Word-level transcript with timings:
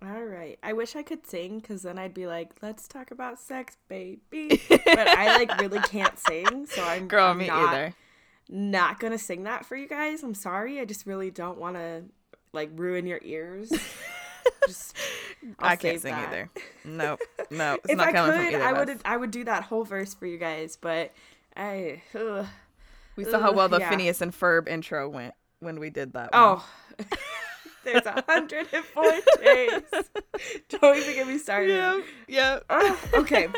All 0.00 0.22
right. 0.24 0.58
I 0.62 0.74
wish 0.74 0.94
I 0.94 1.02
could 1.02 1.26
sing 1.26 1.58
because 1.58 1.82
then 1.82 1.98
I'd 1.98 2.14
be 2.14 2.26
like, 2.26 2.50
let's 2.62 2.86
talk 2.86 3.10
about 3.10 3.38
sex, 3.40 3.76
baby. 3.88 4.62
But 4.68 5.08
I 5.08 5.36
like 5.36 5.60
really 5.60 5.80
can't 5.80 6.16
sing. 6.28 6.66
So 6.66 6.84
I'm, 6.84 7.08
Girl, 7.08 7.26
I'm 7.26 7.38
me 7.38 7.48
not, 7.48 7.74
either. 7.74 7.94
not 8.48 9.00
to 9.00 9.18
sing 9.18 9.42
that 9.44 9.66
for 9.66 9.76
you 9.76 9.88
guys. 9.88 10.22
I'm 10.22 10.34
sorry. 10.34 10.80
I 10.80 10.84
just 10.84 11.04
really 11.06 11.30
don't 11.30 11.58
want 11.58 11.76
to 11.76 12.04
like 12.52 12.70
ruin 12.74 13.06
your 13.06 13.18
ears. 13.22 13.70
just, 14.66 14.96
I'll 15.58 15.70
I 15.70 15.76
can't 15.76 15.94
save 15.94 16.00
sing 16.02 16.14
that. 16.14 16.28
either. 16.28 16.50
Nope. 16.84 17.20
No, 17.50 17.74
it's 17.74 17.90
if 17.90 17.98
not 17.98 18.08
I 18.08 18.12
coming 18.12 18.32
could, 18.32 18.46
from 18.46 18.54
either 18.54 18.64
I 18.64 18.72
would. 18.72 19.00
I 19.04 19.16
would 19.16 19.30
do 19.30 19.44
that 19.44 19.64
whole 19.64 19.84
verse 19.84 20.14
for 20.14 20.26
you 20.26 20.38
guys, 20.38 20.78
but 20.80 21.12
I 21.56 22.00
ugh. 22.14 22.46
We 23.16 23.24
saw 23.24 23.40
how 23.40 23.52
well 23.52 23.68
the 23.68 23.80
yeah. 23.80 23.90
Phineas 23.90 24.20
and 24.22 24.32
Ferb 24.32 24.68
intro 24.68 25.08
went 25.08 25.34
when 25.60 25.80
we 25.80 25.90
did 25.90 26.12
that. 26.14 26.32
one. 26.32 26.60
oh 26.60 26.66
there's 27.92 28.06
a 28.06 28.24
hundred 28.28 28.66
and 28.72 28.84
four 28.84 29.12
days. 29.42 29.82
Don't 30.68 30.96
even 30.96 31.14
get 31.14 31.26
me 31.26 31.38
started. 31.38 31.70
yeah, 31.70 32.00
yeah. 32.28 32.58
Ugh, 32.68 32.96
okay. 33.14 33.48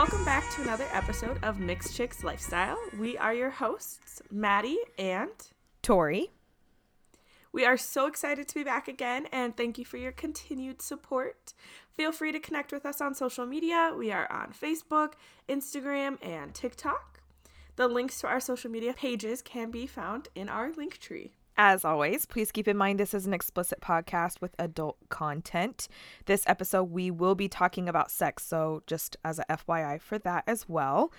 Welcome 0.00 0.24
back 0.24 0.50
to 0.52 0.62
another 0.62 0.86
episode 0.94 1.38
of 1.42 1.60
Mixed 1.60 1.94
Chicks 1.94 2.24
Lifestyle. 2.24 2.78
We 2.98 3.18
are 3.18 3.34
your 3.34 3.50
hosts, 3.50 4.22
Maddie 4.30 4.78
and 4.96 5.28
Tori. 5.82 6.30
We 7.52 7.66
are 7.66 7.76
so 7.76 8.06
excited 8.06 8.48
to 8.48 8.54
be 8.54 8.64
back 8.64 8.88
again 8.88 9.26
and 9.30 9.54
thank 9.54 9.76
you 9.76 9.84
for 9.84 9.98
your 9.98 10.12
continued 10.12 10.80
support. 10.80 11.52
Feel 11.98 12.12
free 12.12 12.32
to 12.32 12.40
connect 12.40 12.72
with 12.72 12.86
us 12.86 13.02
on 13.02 13.14
social 13.14 13.44
media. 13.44 13.92
We 13.94 14.10
are 14.10 14.26
on 14.32 14.54
Facebook, 14.54 15.12
Instagram, 15.50 16.16
and 16.26 16.54
TikTok. 16.54 17.20
The 17.76 17.86
links 17.86 18.22
to 18.22 18.26
our 18.26 18.40
social 18.40 18.70
media 18.70 18.94
pages 18.94 19.42
can 19.42 19.70
be 19.70 19.86
found 19.86 20.28
in 20.34 20.48
our 20.48 20.72
link 20.72 20.96
tree. 20.96 21.34
As 21.56 21.84
always, 21.84 22.24
please 22.24 22.50
keep 22.50 22.66
in 22.66 22.76
mind 22.76 22.98
this 22.98 23.12
is 23.12 23.26
an 23.26 23.34
explicit 23.34 23.80
podcast 23.80 24.40
with 24.40 24.54
adult 24.58 24.96
content. 25.10 25.88
This 26.24 26.42
episode, 26.46 26.84
we 26.84 27.10
will 27.10 27.34
be 27.34 27.48
talking 27.48 27.88
about 27.88 28.10
sex, 28.10 28.46
so 28.46 28.82
just 28.86 29.16
as 29.24 29.38
a 29.38 29.44
FYI 29.50 30.00
for 30.00 30.18
that 30.20 30.44
as 30.46 30.68
well. 30.68 31.12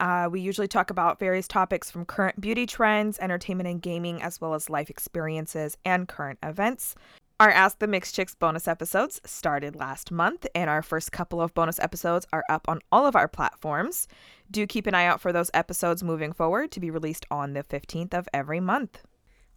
Uh, 0.00 0.28
we 0.30 0.40
usually 0.40 0.66
talk 0.66 0.90
about 0.90 1.20
various 1.20 1.46
topics 1.46 1.90
from 1.90 2.04
current 2.04 2.40
beauty 2.40 2.66
trends, 2.66 3.18
entertainment 3.20 3.68
and 3.68 3.80
gaming, 3.80 4.20
as 4.20 4.40
well 4.40 4.54
as 4.54 4.68
life 4.68 4.90
experiences 4.90 5.76
and 5.84 6.08
current 6.08 6.38
events. 6.42 6.96
Our 7.40 7.50
Ask 7.50 7.80
the 7.80 7.88
Mixed 7.88 8.14
Chicks 8.14 8.34
bonus 8.34 8.68
episodes 8.68 9.20
started 9.24 9.74
last 9.74 10.12
month, 10.12 10.46
and 10.54 10.70
our 10.70 10.82
first 10.82 11.10
couple 11.10 11.40
of 11.40 11.52
bonus 11.52 11.80
episodes 11.80 12.26
are 12.32 12.44
up 12.48 12.68
on 12.68 12.80
all 12.92 13.06
of 13.06 13.16
our 13.16 13.26
platforms. 13.26 14.06
Do 14.50 14.66
keep 14.68 14.86
an 14.86 14.94
eye 14.94 15.06
out 15.06 15.20
for 15.20 15.32
those 15.32 15.50
episodes 15.52 16.04
moving 16.04 16.32
forward 16.32 16.70
to 16.70 16.80
be 16.80 16.92
released 16.92 17.26
on 17.32 17.52
the 17.52 17.64
15th 17.64 18.14
of 18.14 18.28
every 18.32 18.60
month. 18.60 19.02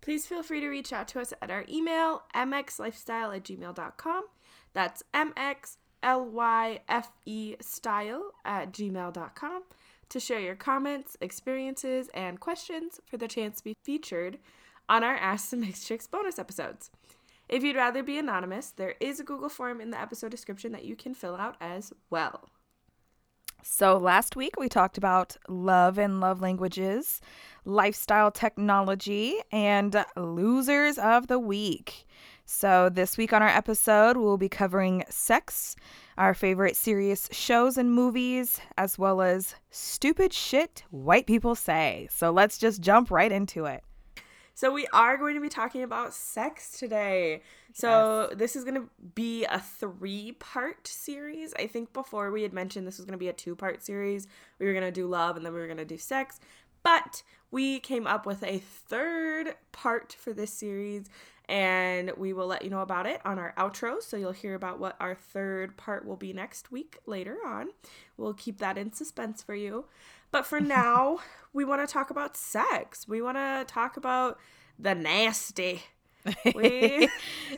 Please 0.02 0.26
feel 0.26 0.44
free 0.44 0.62
to 0.62 0.70
reach 0.70 0.94
out 0.94 1.08
to 1.10 1.20
us 1.20 1.34
at 1.42 1.52
our 1.52 1.66
email, 1.70 2.24
mxlifestyle 2.36 3.36
at 3.36 3.44
gmail.com. 3.44 4.24
That's 4.74 5.04
mxlyfe 5.14 5.78
style 7.64 8.32
at 8.46 8.72
gmail.com 8.72 9.64
to 10.10 10.20
share 10.20 10.40
your 10.40 10.56
comments, 10.56 11.18
experiences, 11.20 12.10
and 12.14 12.40
questions 12.40 13.02
for 13.06 13.18
the 13.18 13.28
chance 13.28 13.58
to 13.58 13.64
be 13.64 13.76
featured 13.84 14.38
on 14.88 15.04
our 15.04 15.16
Ask 15.16 15.50
the 15.50 15.58
Mixed 15.58 15.86
Chicks 15.86 16.08
bonus 16.08 16.40
episodes. 16.40 16.92
If 17.50 17.64
you'd 17.64 17.76
rather 17.76 18.04
be 18.04 18.18
anonymous, 18.18 18.72
there 18.72 18.96
is 19.00 19.20
a 19.20 19.24
Google 19.24 19.50
form 19.50 19.82
in 19.82 19.90
the 19.90 20.00
episode 20.00 20.32
description 20.32 20.72
that 20.74 20.86
you 20.86 20.96
can 20.96 21.14
fill 21.14 21.36
out 21.36 21.56
as 21.62 21.94
well. 22.10 22.50
So, 23.64 23.98
last 23.98 24.36
week 24.36 24.58
we 24.58 24.70
talked 24.70 24.98
about 24.98 25.36
love 25.48 25.98
and 25.98 26.20
love 26.20 26.42
languages, 26.42 27.22
lifestyle 27.66 28.32
technology, 28.32 29.40
and 29.52 30.06
losers 30.16 30.98
of 30.98 31.28
the 31.28 31.40
week. 31.40 32.08
So, 32.46 32.90
this 32.90 33.18
week 33.18 33.34
on 33.34 33.42
our 33.42 33.50
episode, 33.50 34.16
we'll 34.18 34.38
be 34.38 34.50
covering 34.50 35.04
sex, 35.10 35.76
our 36.18 36.34
favorite 36.34 36.76
serious 36.76 37.28
shows 37.32 37.78
and 37.78 37.92
movies, 37.92 38.60
as 38.78 38.98
well 38.98 39.22
as 39.22 39.56
stupid 39.70 40.32
shit 40.32 40.84
white 40.92 41.28
people 41.28 41.56
say. 41.56 42.08
So, 42.12 42.32
let's 42.32 42.58
just 42.58 42.82
jump 42.82 43.12
right 43.12 43.32
into 43.32 43.66
it. 43.66 43.84
So 44.58 44.72
we 44.72 44.88
are 44.92 45.18
going 45.18 45.36
to 45.36 45.40
be 45.40 45.50
talking 45.50 45.84
about 45.84 46.16
sex 46.16 46.80
today. 46.80 47.44
So 47.78 48.32
this 48.36 48.56
is 48.56 48.64
going 48.64 48.74
to 48.74 48.90
be 49.14 49.46
a 49.46 49.60
three-part 49.60 50.88
series. 50.88 51.54
I 51.60 51.68
think 51.68 51.94
before 51.94 52.32
we 52.32 52.42
had 52.42 52.52
mentioned 52.52 52.88
this 52.88 52.98
was 52.98 53.06
going 53.06 53.14
to 53.14 53.20
be 53.20 53.28
a 53.28 53.34
two-part 53.34 53.84
series. 53.84 54.28
We 54.58 54.66
were 54.66 54.74
going 54.74 54.84
to 54.84 54.92
do 54.92 55.06
love 55.06 55.38
and 55.38 55.46
then 55.46 55.54
we 55.54 55.60
were 55.60 55.68
going 55.68 55.78
to 55.78 55.86
do 55.86 56.00
sex. 56.00 56.40
But 56.82 57.22
we 57.52 57.80
came 57.80 58.08
up 58.08 58.26
with 58.26 58.42
a 58.42 58.58
third 58.58 59.54
part 59.74 60.16
for 60.20 60.34
this 60.34 60.52
series 60.52 61.08
and 61.48 62.12
we 62.18 62.34
will 62.34 62.48
let 62.48 62.64
you 62.64 62.72
know 62.72 62.82
about 62.82 63.06
it 63.06 63.22
on 63.24 63.38
our 63.38 63.54
outro. 63.60 64.02
So 64.02 64.18
you'll 64.18 64.32
hear 64.32 64.56
about 64.56 64.80
what 64.80 64.96
our 65.00 65.14
third 65.14 65.78
part 65.78 66.04
will 66.04 66.16
be 66.16 66.34
next 66.34 66.72
week 66.72 66.98
later 67.06 67.38
on. 67.46 67.68
We'll 68.18 68.34
keep 68.34 68.58
that 68.58 68.80
in 68.80 68.92
suspense 68.92 69.44
for 69.44 69.54
you. 69.54 69.86
But 70.32 70.48
for 70.48 70.60
now, 70.60 71.20
we 71.54 71.64
want 71.64 71.88
to 71.88 71.94
talk 71.94 72.10
about 72.10 72.36
sex. 72.36 73.08
We 73.08 73.22
want 73.22 73.38
to 73.38 73.66
talk 73.68 73.98
about 73.98 74.40
the 74.80 74.96
nasty. 74.96 75.84
We 76.56 77.10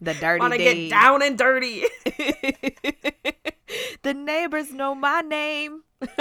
the 0.00 0.14
dirty 0.14 0.40
want 0.40 0.52
to 0.54 0.58
get 0.58 0.90
down 0.90 1.22
and 1.22 1.36
dirty. 1.38 1.84
the 4.02 4.14
neighbors 4.14 4.72
know 4.72 4.94
my 4.94 5.20
name. 5.20 5.82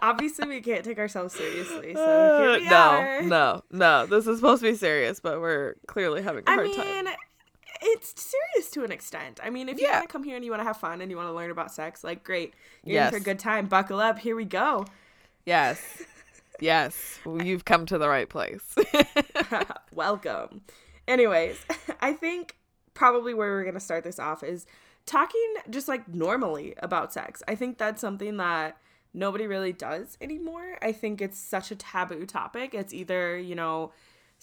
Obviously, 0.00 0.46
we 0.46 0.60
can't 0.60 0.84
take 0.84 0.98
ourselves 0.98 1.34
seriously. 1.34 1.94
So 1.94 2.00
Uh, 2.02 2.58
no, 2.68 2.76
are. 2.76 3.22
no, 3.22 3.64
no. 3.72 4.06
This 4.06 4.26
is 4.26 4.38
supposed 4.38 4.62
to 4.62 4.70
be 4.70 4.76
serious, 4.76 5.18
but 5.20 5.40
we're 5.40 5.74
clearly 5.86 6.22
having 6.22 6.44
a 6.46 6.50
I 6.50 6.54
hard 6.54 6.66
mean, 6.68 6.76
time. 6.76 7.08
it's 7.80 8.14
serious 8.22 8.70
to 8.72 8.84
an 8.84 8.92
extent. 8.92 9.40
I 9.42 9.50
mean, 9.50 9.68
if 9.68 9.80
you 9.80 9.86
Yeah. 9.86 9.94
want 9.98 10.08
to 10.08 10.12
come 10.12 10.22
here 10.22 10.36
and 10.36 10.44
you 10.44 10.50
want 10.52 10.60
to 10.60 10.64
have 10.66 10.76
fun 10.76 11.00
and 11.00 11.10
you 11.10 11.16
want 11.16 11.28
to 11.28 11.32
learn 11.32 11.50
about 11.50 11.72
sex, 11.72 12.04
like, 12.04 12.22
great. 12.22 12.54
You're 12.84 12.94
Yes. 12.94 13.08
in 13.12 13.18
for 13.18 13.22
a 13.22 13.24
good 13.24 13.38
time. 13.40 13.66
Buckle 13.66 13.98
up. 14.00 14.18
Here 14.20 14.36
we 14.36 14.44
go. 14.44 14.84
Yes, 15.46 16.02
yes. 16.60 17.18
Well, 17.24 17.42
You've 17.42 17.64
come 17.64 17.86
to 17.86 17.98
the 17.98 18.08
right 18.08 18.28
place. 18.28 18.74
Welcome. 19.92 20.62
Anyways, 21.06 21.58
I 22.00 22.12
think 22.12 22.56
probably 22.94 23.34
where 23.34 23.50
we're 23.50 23.62
going 23.62 23.74
to 23.74 23.80
start 23.80 24.04
this 24.04 24.18
off 24.18 24.42
is 24.42 24.66
talking 25.06 25.54
just 25.70 25.88
like 25.88 26.08
normally 26.08 26.74
about 26.78 27.12
sex. 27.12 27.42
I 27.48 27.54
think 27.54 27.78
that's 27.78 28.00
something 28.00 28.36
that 28.36 28.76
nobody 29.14 29.46
really 29.46 29.72
does 29.72 30.18
anymore. 30.20 30.78
I 30.82 30.92
think 30.92 31.20
it's 31.22 31.38
such 31.38 31.70
a 31.70 31.76
taboo 31.76 32.26
topic. 32.26 32.74
It's 32.74 32.92
either, 32.92 33.38
you 33.38 33.54
know, 33.54 33.92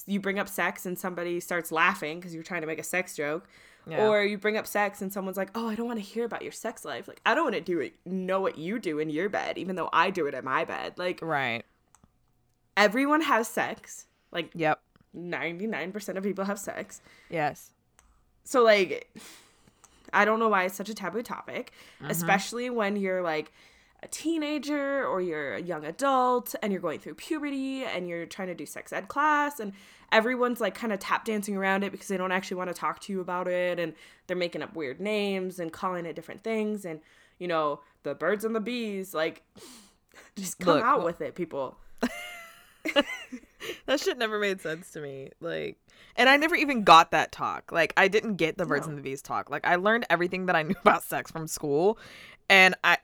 you 0.08 0.20
bring 0.20 0.40
up 0.40 0.50
sex 0.50 0.86
and 0.86 0.98
somebody 0.98 1.40
starts 1.40 1.72
laughing 1.72 2.20
because 2.20 2.34
you're 2.34 2.44
trying 2.44 2.62
to 2.62 2.68
make 2.68 2.80
a 2.80 2.84
sex 2.84 3.16
joke. 3.16 3.48
Yeah. 3.88 4.08
Or 4.08 4.24
you 4.24 4.40
bring 4.40 4.58
up 4.58 4.66
sex 4.66 5.02
and 5.04 5.14
someone's 5.14 5.38
like, 5.38 5.52
"Oh, 5.54 5.70
I 5.70 5.76
don't 5.76 5.86
want 5.86 6.00
to 6.00 6.06
hear 6.06 6.26
about 6.26 6.42
your 6.42 6.52
sex 6.52 6.84
life. 6.84 7.08
Like, 7.08 7.22
I 7.24 7.36
don't 7.36 7.44
want 7.44 7.54
to 7.56 7.62
do 7.62 7.80
it. 7.80 7.94
Know 8.04 8.42
what 8.42 8.58
you 8.58 8.80
do 8.80 8.98
in 8.98 9.12
your 9.12 9.30
bed, 9.30 9.60
even 9.60 9.76
though 9.76 9.90
I 9.94 10.10
do 10.10 10.26
it 10.26 10.34
in 10.34 10.44
my 10.44 10.66
bed. 10.66 10.96
Like, 10.98 11.20
right. 11.22 11.64
Everyone 12.78 13.22
has 13.22 13.48
sex. 13.48 14.08
Like, 14.32 14.52
Yep. 14.54 14.80
99% 15.16 16.18
of 16.18 16.24
people 16.24 16.46
have 16.46 16.60
sex. 16.60 17.02
Yes. 17.30 17.72
So 18.44 18.64
like 18.64 19.10
I 20.14 20.24
don't 20.24 20.40
know 20.40 20.50
why 20.50 20.64
it's 20.64 20.76
such 20.76 20.90
a 20.90 20.94
taboo 20.94 21.22
topic, 21.22 21.74
mm-hmm. 22.00 22.12
especially 22.12 22.70
when 22.70 22.96
you're 22.96 23.22
like 23.22 23.52
a 24.04 24.08
teenager 24.08 25.06
or 25.06 25.20
you're 25.20 25.56
a 25.56 25.62
young 25.62 25.84
adult 25.84 26.54
and 26.62 26.72
you're 26.72 26.82
going 26.82 27.00
through 27.00 27.16
puberty 27.16 27.84
and 27.84 28.08
you're 28.08 28.26
trying 28.26 28.48
to 28.48 28.56
do 28.56 28.66
sex 28.66 28.94
ed 28.94 29.08
class 29.08 29.60
and 29.60 29.74
everyone's 30.12 30.62
like 30.62 30.76
kind 30.76 30.94
of 30.94 31.00
tap 31.00 31.26
dancing 31.26 31.58
around 31.58 31.84
it 31.84 31.92
because 31.92 32.08
they 32.08 32.18
don't 32.18 32.32
actually 32.32 32.56
want 32.56 32.70
to 32.70 32.74
talk 32.74 33.00
to 33.00 33.12
you 33.12 33.20
about 33.20 33.48
it 33.48 33.80
and 33.80 33.94
they're 34.28 34.38
making 34.38 34.62
up 34.62 34.76
weird 34.76 35.00
names 35.00 35.60
and 35.60 35.74
calling 35.74 36.06
it 36.06 36.16
different 36.16 36.44
things 36.44 36.86
and 36.86 37.00
you 37.40 37.48
know, 37.48 37.82
the 38.04 38.16
birds 38.16 38.46
and 38.46 38.56
the 38.56 38.62
bees 38.62 39.14
like 39.14 39.42
just 40.36 40.60
come 40.60 40.76
Look, 40.76 40.84
out 40.84 41.04
with 41.04 41.22
it, 41.22 41.36
people. 41.36 41.78
That 43.88 44.00
shit 44.00 44.18
never 44.20 44.38
made 44.40 44.62
sense 44.62 44.92
to 44.92 45.00
me. 45.02 45.32
Like, 45.40 45.78
and 46.16 46.30
I 46.30 46.38
never 46.38 46.56
even 46.56 46.84
got 46.84 47.12
that 47.12 47.32
talk. 47.32 47.72
Like, 47.72 47.94
I 47.98 48.08
didn't 48.08 48.36
get 48.36 48.58
the 48.58 48.66
birds 48.66 48.86
No. 48.86 48.90
and 48.92 48.98
the 48.98 49.02
bees 49.02 49.24
talk. 49.24 49.50
Like, 49.50 49.66
I 49.66 49.76
learned 49.78 50.06
everything 50.10 50.46
that 50.48 50.56
I 50.56 50.62
knew 50.64 50.76
about 50.82 51.04
sex 51.04 51.32
from 51.32 51.48
school, 51.48 51.98
and 52.50 52.76
I. 52.84 52.98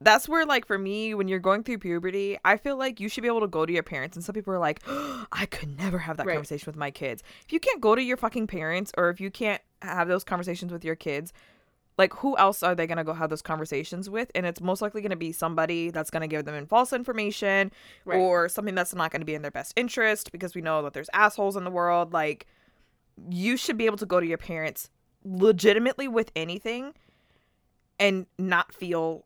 That's 0.00 0.28
where, 0.28 0.44
like, 0.46 0.66
for 0.66 0.76
me, 0.78 1.14
when 1.14 1.28
you're 1.28 1.38
going 1.38 1.62
through 1.62 1.78
puberty, 1.78 2.38
I 2.44 2.56
feel 2.56 2.76
like 2.76 2.98
you 2.98 3.08
should 3.08 3.20
be 3.22 3.28
able 3.28 3.40
to 3.42 3.46
go 3.46 3.64
to 3.64 3.72
your 3.72 3.82
parents. 3.84 4.16
And 4.16 4.24
some 4.24 4.34
people 4.34 4.52
are 4.52 4.58
like, 4.58 4.80
I 4.88 5.46
could 5.50 5.78
never 5.78 5.98
have 5.98 6.16
that 6.16 6.26
Right. 6.26 6.32
conversation 6.34 6.66
with 6.66 6.74
my 6.76 6.90
kids. 6.90 7.22
If 7.46 7.52
you 7.52 7.60
can't 7.60 7.80
go 7.80 7.94
to 7.94 8.02
your 8.02 8.16
fucking 8.16 8.48
parents 8.48 8.90
or 8.98 9.10
if 9.10 9.20
you 9.20 9.30
can't 9.30 9.62
have 9.82 10.08
those 10.08 10.24
conversations 10.24 10.72
with 10.72 10.84
your 10.84 10.96
kids, 10.96 11.32
like 12.00 12.12
who 12.14 12.36
else 12.38 12.62
are 12.62 12.74
they 12.74 12.86
going 12.86 12.98
to 12.98 13.04
go 13.04 13.12
have 13.12 13.30
those 13.30 13.42
conversations 13.42 14.08
with 14.10 14.30
and 14.34 14.46
it's 14.46 14.60
most 14.60 14.80
likely 14.82 15.00
going 15.00 15.10
to 15.10 15.16
be 15.16 15.32
somebody 15.32 15.90
that's 15.90 16.10
going 16.10 16.22
to 16.22 16.26
give 16.28 16.44
them 16.44 16.66
false 16.66 16.92
information 16.92 17.70
Right. 18.04 18.18
or 18.18 18.48
something 18.48 18.74
that's 18.74 18.94
not 18.94 19.10
going 19.12 19.20
to 19.20 19.26
be 19.26 19.34
in 19.34 19.42
their 19.42 19.50
best 19.50 19.72
interest 19.76 20.32
because 20.32 20.54
we 20.54 20.62
know 20.62 20.82
that 20.82 20.92
there's 20.94 21.10
assholes 21.12 21.56
in 21.56 21.64
the 21.64 21.70
world 21.70 22.12
like 22.12 22.46
you 23.30 23.56
should 23.56 23.76
be 23.76 23.86
able 23.86 23.98
to 23.98 24.06
go 24.06 24.18
to 24.18 24.26
your 24.26 24.38
parents 24.38 24.88
legitimately 25.24 26.08
with 26.08 26.32
anything 26.34 26.94
and 27.98 28.26
not 28.38 28.72
feel 28.72 29.24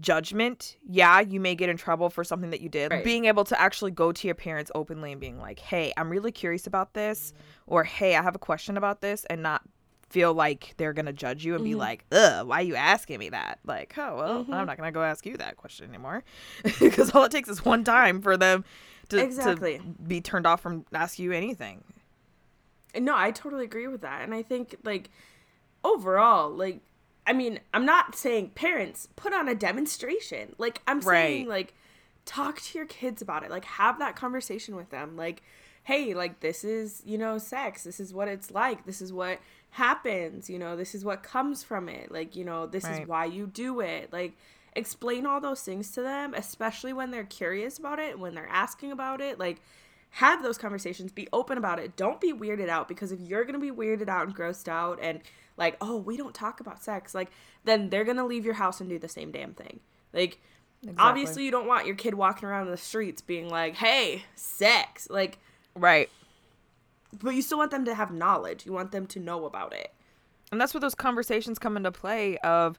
judgment. 0.00 0.76
Yeah, 0.88 1.20
you 1.20 1.40
may 1.40 1.54
get 1.54 1.68
in 1.68 1.76
trouble 1.76 2.08
for 2.08 2.24
something 2.24 2.50
that 2.50 2.60
you 2.60 2.68
did. 2.68 2.90
Right. 2.92 3.04
Being 3.04 3.24
able 3.26 3.44
to 3.44 3.60
actually 3.60 3.90
go 3.90 4.12
to 4.12 4.26
your 4.28 4.34
parents 4.34 4.70
openly 4.74 5.12
and 5.12 5.20
being 5.20 5.38
like, 5.38 5.58
"Hey, 5.58 5.92
I'm 5.96 6.08
really 6.08 6.32
curious 6.32 6.66
about 6.66 6.94
this," 6.94 7.32
or 7.66 7.84
"Hey, 7.84 8.16
I 8.16 8.22
have 8.22 8.34
a 8.34 8.38
question 8.38 8.76
about 8.76 9.00
this," 9.00 9.24
and 9.26 9.42
not 9.42 9.62
feel 10.12 10.34
like 10.34 10.74
they're 10.76 10.92
gonna 10.92 11.12
judge 11.12 11.44
you 11.44 11.54
and 11.54 11.64
be 11.64 11.70
mm-hmm. 11.70 11.80
like, 11.80 12.04
"Ugh, 12.12 12.46
why 12.46 12.60
are 12.60 12.64
you 12.64 12.76
asking 12.76 13.18
me 13.18 13.30
that?" 13.30 13.58
Like, 13.64 13.94
oh 13.96 14.16
well, 14.16 14.42
mm-hmm. 14.42 14.52
I'm 14.52 14.66
not 14.66 14.76
gonna 14.76 14.92
go 14.92 15.02
ask 15.02 15.24
you 15.24 15.36
that 15.38 15.56
question 15.56 15.88
anymore 15.88 16.22
because 16.80 17.14
all 17.14 17.24
it 17.24 17.32
takes 17.32 17.48
is 17.48 17.64
one 17.64 17.82
time 17.82 18.20
for 18.20 18.36
them 18.36 18.64
to, 19.08 19.22
Exactly. 19.22 19.78
to 19.78 19.84
be 19.84 20.20
turned 20.20 20.46
off 20.46 20.60
from 20.60 20.84
ask 20.92 21.18
you 21.18 21.32
anything. 21.32 21.82
No, 22.94 23.16
I 23.16 23.30
totally 23.30 23.64
agree 23.64 23.88
with 23.88 24.02
that. 24.02 24.22
And 24.22 24.34
I 24.34 24.42
think 24.42 24.76
like 24.84 25.10
overall, 25.82 26.50
like 26.50 26.80
I 27.26 27.32
mean, 27.32 27.60
I'm 27.72 27.86
not 27.86 28.14
saying 28.14 28.50
parents 28.50 29.08
put 29.16 29.32
on 29.32 29.48
a 29.48 29.54
demonstration. 29.54 30.54
Like 30.58 30.82
I'm 30.86 31.00
saying 31.00 31.48
like 31.48 31.74
talk 32.26 32.60
to 32.60 32.78
your 32.78 32.86
kids 32.86 33.22
about 33.22 33.44
it. 33.44 33.50
Like 33.50 33.64
have 33.64 33.98
that 33.98 34.14
conversation 34.14 34.76
with 34.76 34.90
them. 34.90 35.16
Like 35.16 35.42
hey, 35.84 36.14
like 36.14 36.40
this 36.40 36.64
is, 36.64 37.02
you 37.04 37.18
know, 37.18 37.38
sex. 37.38 37.84
This 37.84 38.00
is 38.00 38.14
what 38.14 38.28
it's 38.28 38.50
like. 38.50 38.86
This 38.86 39.02
is 39.02 39.12
what 39.12 39.40
happens, 39.72 40.48
you 40.48 40.58
know, 40.58 40.76
this 40.76 40.94
is 40.94 41.04
what 41.04 41.22
comes 41.22 41.62
from 41.62 41.88
it. 41.88 42.10
Like, 42.12 42.36
you 42.36 42.44
know, 42.44 42.66
this 42.66 42.84
Right. 42.84 43.02
is 43.02 43.08
why 43.08 43.24
you 43.26 43.46
do 43.46 43.80
it. 43.80 44.12
Like 44.12 44.34
explain 44.74 45.26
all 45.26 45.40
those 45.40 45.62
things 45.62 45.90
to 45.92 46.02
them, 46.02 46.32
especially 46.34 46.92
when 46.92 47.10
they're 47.10 47.24
curious 47.24 47.78
about 47.78 47.98
it, 47.98 48.18
when 48.18 48.34
they're 48.34 48.48
asking 48.48 48.92
about 48.92 49.20
it. 49.20 49.38
Like 49.38 49.60
have 50.16 50.42
those 50.42 50.58
conversations 50.58 51.10
be 51.10 51.26
open 51.32 51.56
about 51.56 51.78
it 51.78 51.96
don't 51.96 52.20
be 52.20 52.34
weirded 52.34 52.68
out 52.68 52.86
because 52.86 53.12
if 53.12 53.20
you're 53.20 53.44
gonna 53.46 53.58
be 53.58 53.70
weirded 53.70 54.10
out 54.10 54.26
and 54.26 54.36
grossed 54.36 54.68
out 54.68 54.98
and 55.00 55.18
like 55.56 55.74
oh 55.80 55.96
we 55.96 56.18
don't 56.18 56.34
talk 56.34 56.60
about 56.60 56.84
sex 56.84 57.14
like 57.14 57.30
then 57.64 57.88
they're 57.88 58.04
gonna 58.04 58.26
leave 58.26 58.44
your 58.44 58.52
house 58.52 58.78
and 58.78 58.90
do 58.90 58.98
the 58.98 59.08
same 59.08 59.30
damn 59.32 59.54
thing 59.54 59.80
like 60.12 60.38
obviously 60.98 61.46
you 61.46 61.50
don't 61.50 61.66
want 61.66 61.86
your 61.86 61.96
kid 61.96 62.12
walking 62.12 62.46
around 62.46 62.66
the 62.70 62.76
streets 62.76 63.22
being 63.22 63.48
like 63.48 63.74
hey 63.76 64.22
sex 64.34 65.08
like 65.08 65.38
Right. 65.74 66.10
But 67.20 67.34
you 67.34 67.42
still 67.42 67.58
want 67.58 67.70
them 67.70 67.84
to 67.84 67.94
have 67.94 68.10
knowledge 68.12 68.64
you 68.66 68.72
want 68.72 68.92
them 68.92 69.06
to 69.06 69.18
know 69.20 69.44
about 69.44 69.72
it 69.72 69.92
And 70.52 70.60
that's 70.60 70.74
where 70.74 70.80
those 70.80 70.94
conversations 70.94 71.58
come 71.58 71.76
into 71.76 71.90
play 71.90 72.36
of 72.38 72.78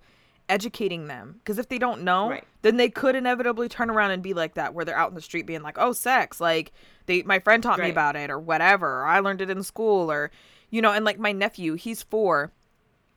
educating 0.49 1.07
them. 1.07 1.35
Because 1.39 1.57
if 1.57 1.69
they 1.69 1.77
don't 1.79 2.03
know, 2.03 2.29
Right. 2.29 2.43
then 2.61 2.77
they 2.77 2.89
could 2.89 3.15
inevitably 3.15 3.69
turn 3.69 3.89
around 3.89 4.11
and 4.11 4.21
be 4.21 4.33
like 4.33 4.55
that, 4.55 4.73
where 4.73 4.83
they're 4.85 4.97
out 4.97 5.09
in 5.09 5.15
the 5.15 5.21
street 5.21 5.45
being 5.47 5.61
like, 5.63 5.77
"Oh, 5.79 5.93
sex! 5.93 6.41
Like 6.41 6.71
they, 7.05 7.23
my 7.23 7.39
friend 7.39 7.63
taught 7.63 7.79
me 7.79 7.89
about 7.89 8.15
it, 8.15 8.29
or 8.29 8.37
whatever. 8.39 9.01
Or 9.01 9.05
I 9.05 9.19
learned 9.21 9.41
it 9.41 9.49
in 9.49 9.63
school, 9.63 10.11
or 10.11 10.31
you 10.69 10.81
know." 10.81 10.91
And 10.91 11.05
like 11.05 11.17
my 11.17 11.31
nephew, 11.31 11.75
he's 11.75 12.03
four, 12.03 12.51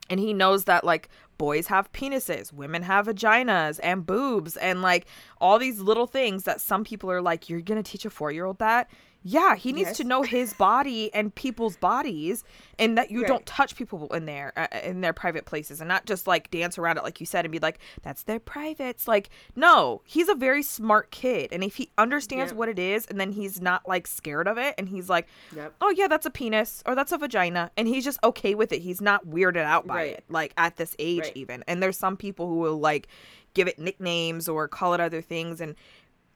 and 0.08 0.20
he 0.20 0.32
knows 0.32 0.64
that 0.64 0.84
like 0.84 1.08
boys 1.36 1.66
have 1.66 1.92
penises, 1.92 2.52
women 2.52 2.82
have 2.84 3.06
vaginas 3.08 3.78
and 3.82 4.06
boobs, 4.06 4.56
and 4.56 4.80
like 4.80 5.06
all 5.40 5.58
these 5.58 5.80
little 5.80 6.06
things 6.06 6.44
that 6.44 6.60
some 6.60 6.84
people 6.84 7.10
are 7.10 7.20
like, 7.20 7.48
"You're 7.50 7.60
gonna 7.60 7.82
teach 7.82 8.04
a 8.04 8.10
four 8.10 8.30
year 8.30 8.44
old 8.46 8.60
that." 8.60 8.88
Yeah, 9.22 9.56
he 9.56 9.72
needs 9.72 9.88
Yes. 9.88 9.96
to 9.96 10.04
know 10.04 10.22
his 10.22 10.54
body 10.54 11.12
and 11.12 11.34
people's 11.34 11.76
bodies, 11.76 12.44
and 12.78 12.96
that 12.96 13.10
you 13.10 13.22
Right. 13.22 13.26
don't 13.26 13.44
touch 13.44 13.74
people 13.74 14.06
in 14.14 14.24
their 14.26 14.52
uh, 14.56 14.68
in 14.84 15.00
their 15.00 15.12
private 15.12 15.46
places, 15.46 15.80
and 15.80 15.88
not 15.88 16.06
just 16.06 16.28
like 16.28 16.48
dance 16.52 16.78
around 16.78 16.96
it 16.98 17.02
like 17.02 17.18
you 17.18 17.26
said 17.26 17.44
and 17.44 17.50
be 17.50 17.58
like, 17.58 17.80
"That's 18.02 18.22
their 18.22 18.38
privates." 18.38 19.08
Like, 19.08 19.28
no, 19.56 20.00
he's 20.04 20.28
a 20.28 20.34
very 20.36 20.62
smart 20.62 21.10
kid, 21.10 21.48
and 21.52 21.64
if 21.64 21.74
he 21.76 21.90
understands 21.98 22.52
Yep. 22.52 22.56
what 22.58 22.68
it 22.68 22.78
is, 22.78 23.04
and 23.06 23.18
then 23.18 23.32
he's 23.32 23.60
not 23.60 23.88
like 23.88 24.06
scared 24.06 24.46
of 24.46 24.58
it, 24.58 24.74
and 24.78 24.88
he's 24.88 25.08
like, 25.08 25.26
Yep. 25.56 25.74
"Oh 25.80 25.90
yeah, 25.90 26.06
that's 26.06 26.26
a 26.26 26.30
penis 26.30 26.84
or 26.86 26.94
that's 26.94 27.10
a 27.10 27.18
vagina," 27.18 27.72
and 27.76 27.88
he's 27.88 28.04
just 28.04 28.20
okay 28.22 28.54
with 28.54 28.70
it. 28.72 28.82
He's 28.82 29.00
not 29.00 29.26
weirded 29.26 29.56
out 29.64 29.88
by 29.88 29.94
Right. 29.96 30.12
it, 30.18 30.24
like 30.28 30.52
at 30.56 30.76
this 30.76 30.94
age 31.00 31.22
Right. 31.24 31.32
even. 31.36 31.64
And 31.66 31.82
there's 31.82 31.98
some 31.98 32.16
people 32.16 32.46
who 32.48 32.56
will 32.56 32.78
like 32.78 33.08
give 33.54 33.66
it 33.66 33.78
nicknames 33.78 34.48
or 34.48 34.68
call 34.68 34.94
it 34.94 35.00
other 35.00 35.20
things, 35.22 35.60
and 35.60 35.74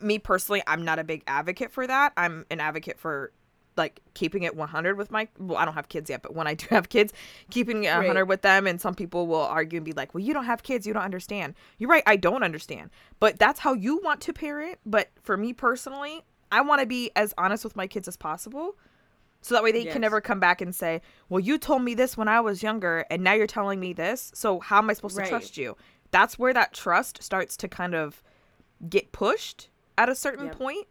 me 0.02 0.18
personally, 0.18 0.62
I'm 0.66 0.84
not 0.84 0.98
a 0.98 1.04
big 1.04 1.22
advocate 1.26 1.70
for 1.72 1.86
that. 1.86 2.12
I'm 2.16 2.46
an 2.50 2.60
advocate 2.60 2.98
for 2.98 3.32
like 3.76 4.00
keeping 4.14 4.42
it 4.42 4.56
100 4.56 4.98
with 4.98 5.12
my 5.12 5.28
well 5.38 5.56
i 5.56 5.64
don't 5.64 5.74
have 5.74 5.88
kids 5.88 6.10
yet 6.10 6.22
but 6.22 6.34
when 6.34 6.46
i 6.48 6.54
do 6.54 6.66
have 6.70 6.88
kids 6.88 7.12
keeping 7.50 7.84
it 7.84 7.94
100 7.94 8.18
Right. 8.18 8.26
with 8.28 8.42
them 8.42 8.66
and 8.66 8.80
some 8.80 8.94
people 8.96 9.28
will 9.28 9.40
argue 9.42 9.76
and 9.78 9.84
be 9.86 9.92
like 9.92 10.12
well 10.12 10.22
you 10.22 10.34
don't 10.34 10.44
have 10.44 10.64
kids 10.64 10.86
you 10.88 10.92
don't 10.92 11.04
understand 11.04 11.54
you're 11.78 11.88
right 11.88 12.02
i 12.04 12.16
don't 12.16 12.42
understand 12.42 12.90
but 13.20 13.38
that's 13.38 13.60
how 13.60 13.72
you 13.72 13.98
want 14.02 14.20
to 14.22 14.32
parent 14.32 14.78
but 14.84 15.08
for 15.22 15.36
me 15.36 15.52
personally 15.52 16.22
i 16.50 16.60
want 16.60 16.80
to 16.80 16.86
be 16.86 17.12
as 17.14 17.32
honest 17.38 17.62
with 17.62 17.76
my 17.76 17.86
kids 17.86 18.08
as 18.08 18.16
possible 18.16 18.76
so 19.40 19.54
that 19.54 19.62
way 19.62 19.70
they 19.70 19.84
Yes. 19.84 19.92
can 19.92 20.00
never 20.02 20.20
come 20.20 20.40
back 20.40 20.60
and 20.60 20.74
say 20.74 21.00
well 21.28 21.40
you 21.40 21.56
told 21.56 21.80
me 21.82 21.94
this 21.94 22.16
when 22.16 22.26
i 22.28 22.40
was 22.40 22.64
younger 22.64 23.06
and 23.08 23.22
now 23.22 23.34
you're 23.34 23.46
telling 23.46 23.78
me 23.78 23.92
this 23.92 24.32
so 24.34 24.58
how 24.58 24.78
am 24.78 24.90
i 24.90 24.94
supposed 24.94 25.16
Right. 25.16 25.24
to 25.26 25.30
trust 25.30 25.56
you 25.56 25.76
that's 26.10 26.38
where 26.40 26.52
that 26.52 26.74
trust 26.74 27.22
starts 27.22 27.56
to 27.58 27.68
kind 27.68 27.94
of 27.94 28.20
get 28.88 29.12
pushed 29.12 29.69
at 30.00 30.08
a 30.08 30.14
certain 30.14 30.46
Yep. 30.46 30.56
point 30.58 30.86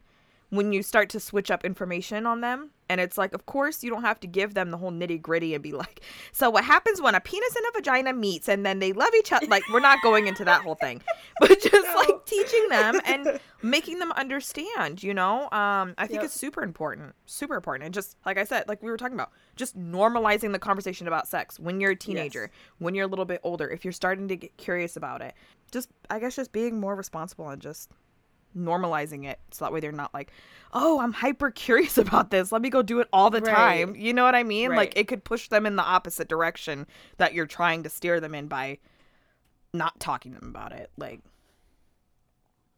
when 0.51 0.71
you 0.73 0.81
start 0.81 1.09
to 1.09 1.19
switch 1.19 1.51
up 1.51 1.63
information 1.63 2.25
on 2.25 2.41
them. 2.41 2.71
And 2.91 2.99
it's 2.99 3.19
like, 3.19 3.33
of 3.35 3.45
course, 3.45 3.83
you 3.83 3.91
don't 3.91 4.01
have 4.01 4.19
to 4.21 4.27
give 4.27 4.55
them 4.55 4.71
the 4.71 4.77
whole 4.77 4.91
nitty 4.91 5.21
gritty 5.21 5.53
and 5.53 5.61
be 5.63 5.73
like, 5.73 6.01
so 6.31 6.49
what 6.49 6.63
happens 6.63 6.99
when 7.01 7.13
a 7.13 7.19
penis 7.21 7.55
and 7.55 7.65
a 7.69 7.71
vagina 7.77 8.13
meets 8.13 8.49
and 8.49 8.65
then 8.65 8.79
they 8.79 8.91
love 8.93 9.13
each 9.17 9.31
other? 9.31 9.45
Like, 9.47 9.63
we're 9.69 9.79
not 9.79 10.01
going 10.01 10.25
into 10.27 10.43
that 10.45 10.61
whole 10.61 10.73
thing, 10.75 11.01
but 11.39 11.49
just 11.61 11.87
No. 11.87 11.93
like 11.95 12.25
teaching 12.25 12.67
them 12.69 12.99
and 13.05 13.39
making 13.61 13.99
them 13.99 14.11
understand, 14.13 15.03
you 15.03 15.13
know? 15.13 15.43
Um, 15.51 15.93
I 15.99 16.07
think 16.07 16.13
Yep. 16.21 16.23
it's 16.25 16.33
super 16.33 16.63
important, 16.63 17.13
super 17.27 17.55
important. 17.55 17.85
And 17.85 17.93
just 17.93 18.17
like 18.25 18.39
I 18.39 18.43
said, 18.43 18.67
like 18.67 18.81
we 18.81 18.89
were 18.89 18.97
talking 18.97 19.13
about, 19.15 19.31
just 19.55 19.77
normalizing 19.77 20.51
the 20.51 20.59
conversation 20.59 21.07
about 21.07 21.27
sex 21.27 21.59
when 21.59 21.79
you're 21.79 21.91
a 21.91 21.95
teenager, 21.95 22.49
when 22.79 22.95
you're 22.95 23.05
a 23.05 23.09
little 23.09 23.25
bit 23.25 23.39
older, 23.43 23.67
if 23.69 23.85
you're 23.85 23.91
starting 23.91 24.27
to 24.29 24.35
get 24.35 24.57
curious 24.57 24.95
about 24.97 25.21
it, 25.21 25.35
just, 25.71 25.89
I 26.09 26.17
guess, 26.19 26.35
just 26.37 26.51
being 26.51 26.79
more 26.79 26.95
responsible 26.95 27.49
and 27.49 27.61
just 27.61 27.91
normalizing 28.57 29.25
it 29.25 29.39
so 29.51 29.63
that 29.65 29.71
way 29.71 29.79
they're 29.79 29.91
not 29.91 30.13
like 30.13 30.31
oh 30.73 30.99
i'm 30.99 31.13
hyper 31.13 31.51
curious 31.51 31.97
about 32.05 32.31
this 32.31 32.51
let 32.51 32.61
me 32.61 32.69
go 32.69 32.81
do 32.81 32.99
it 32.99 33.07
all 33.13 33.29
the 33.29 33.41
Right. 33.41 33.85
time 33.85 33.95
you 33.95 34.13
know 34.13 34.23
what 34.23 34.35
i 34.35 34.43
mean 34.43 34.73
like 34.75 34.93
it 34.95 35.07
could 35.07 35.23
push 35.23 35.47
them 35.49 35.65
in 35.65 35.75
the 35.75 35.83
opposite 35.83 36.27
direction 36.27 36.87
that 37.17 37.33
you're 37.33 37.45
trying 37.45 37.83
to 37.83 37.89
steer 37.89 38.19
them 38.19 38.33
in 38.35 38.47
by 38.47 38.77
not 39.73 39.99
talking 39.99 40.33
to 40.33 40.39
them 40.39 40.49
about 40.49 40.71
it 40.71 40.89
like 40.97 41.21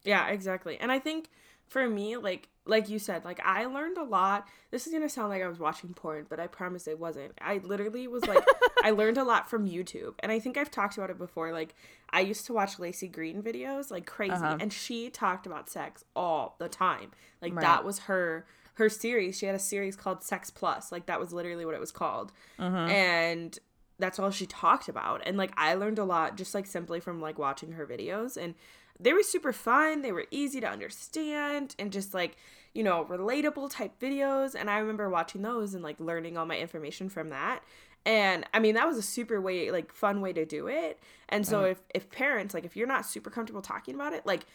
Yeah, 0.04 0.28
exactly. 0.28 0.78
And 0.78 0.90
I 0.90 0.98
think 0.98 1.28
for 1.68 1.88
me, 1.88 2.16
like 2.16 2.48
like 2.64 2.88
you 2.88 2.98
said, 2.98 3.24
like 3.24 3.40
I 3.44 3.64
learned 3.66 3.98
a 3.98 4.04
lot. 4.04 4.46
This 4.70 4.86
is 4.86 4.92
gonna 4.92 5.08
sound 5.08 5.30
like 5.30 5.42
I 5.42 5.48
was 5.48 5.58
watching 5.58 5.92
porn, 5.94 6.26
but 6.28 6.38
I 6.38 6.46
promise 6.46 6.86
it 6.86 6.98
wasn't. 6.98 7.32
I 7.40 7.58
literally 7.64 8.06
was 8.06 8.24
like 8.26 8.44
I 8.84 8.90
learned 8.90 9.18
a 9.18 9.24
lot 9.24 9.50
from 9.50 9.68
YouTube. 9.68 10.14
And 10.20 10.30
I 10.30 10.38
think 10.38 10.56
I've 10.56 10.70
talked 10.70 10.96
about 10.96 11.10
it 11.10 11.18
before. 11.18 11.52
Like 11.52 11.74
I 12.10 12.20
used 12.20 12.46
to 12.46 12.52
watch 12.52 12.76
Laci 12.78 13.10
Green 13.10 13.42
videos 13.42 13.90
like 13.90 14.06
crazy 14.06 14.32
Uh-huh. 14.34 14.58
and 14.60 14.72
she 14.72 15.10
talked 15.10 15.46
about 15.46 15.68
sex 15.70 16.04
all 16.14 16.54
the 16.58 16.68
time. 16.68 17.10
Like 17.40 17.54
Right. 17.54 17.62
that 17.62 17.84
was 17.84 18.00
her 18.00 18.46
her 18.74 18.88
series. 18.88 19.36
She 19.36 19.46
had 19.46 19.54
a 19.54 19.58
series 19.58 19.96
called 19.96 20.22
Sex 20.22 20.50
Plus. 20.50 20.92
Like 20.92 21.06
that 21.06 21.18
was 21.20 21.32
literally 21.32 21.64
what 21.66 21.74
it 21.74 21.80
was 21.80 21.92
called. 21.92 22.32
And 22.58 23.58
that's 23.98 24.18
all 24.18 24.30
she 24.32 24.46
talked 24.46 24.88
about 24.88 25.22
and 25.26 25.36
like 25.36 25.52
i 25.56 25.74
learned 25.74 25.98
a 25.98 26.02
lot 26.04 26.36
just 26.36 26.54
like 26.56 26.66
simply 26.66 26.98
from 26.98 27.20
like 27.20 27.38
watching 27.38 27.72
her 27.72 27.86
videos 27.86 28.36
and 28.36 28.54
they 29.00 29.12
were 29.12 29.22
super 29.22 29.52
fun 29.52 30.02
they 30.02 30.12
were 30.12 30.26
easy 30.30 30.60
to 30.60 30.68
understand 30.68 31.74
and 31.78 31.92
just 31.92 32.14
like 32.14 32.36
you 32.74 32.82
know 32.82 33.04
relatable 33.06 33.70
type 33.70 33.98
videos 34.00 34.54
and 34.54 34.70
i 34.70 34.78
remember 34.78 35.08
watching 35.08 35.42
those 35.42 35.74
and 35.74 35.82
like 35.82 35.98
learning 36.00 36.36
all 36.36 36.46
my 36.46 36.58
information 36.58 37.08
from 37.08 37.30
that. 37.30 37.62
And 38.04 38.44
i 38.52 38.58
mean 38.58 38.74
that 38.74 38.86
was 38.86 38.96
a 38.96 39.02
super 39.02 39.40
way 39.40 39.70
like 39.70 39.92
fun 39.92 40.20
way 40.20 40.32
to 40.32 40.44
do 40.44 40.66
it. 40.66 40.98
And 41.28 41.46
so 41.46 41.58
uh-huh. 41.58 41.66
if 41.66 41.82
if 41.94 42.10
parents 42.10 42.54
like 42.54 42.64
if 42.64 42.76
you're 42.76 42.88
not 42.88 43.06
super 43.06 43.30
comfortable 43.30 43.62
talking 43.62 43.94
about 43.94 44.12
it 44.12 44.26
like 44.26 44.46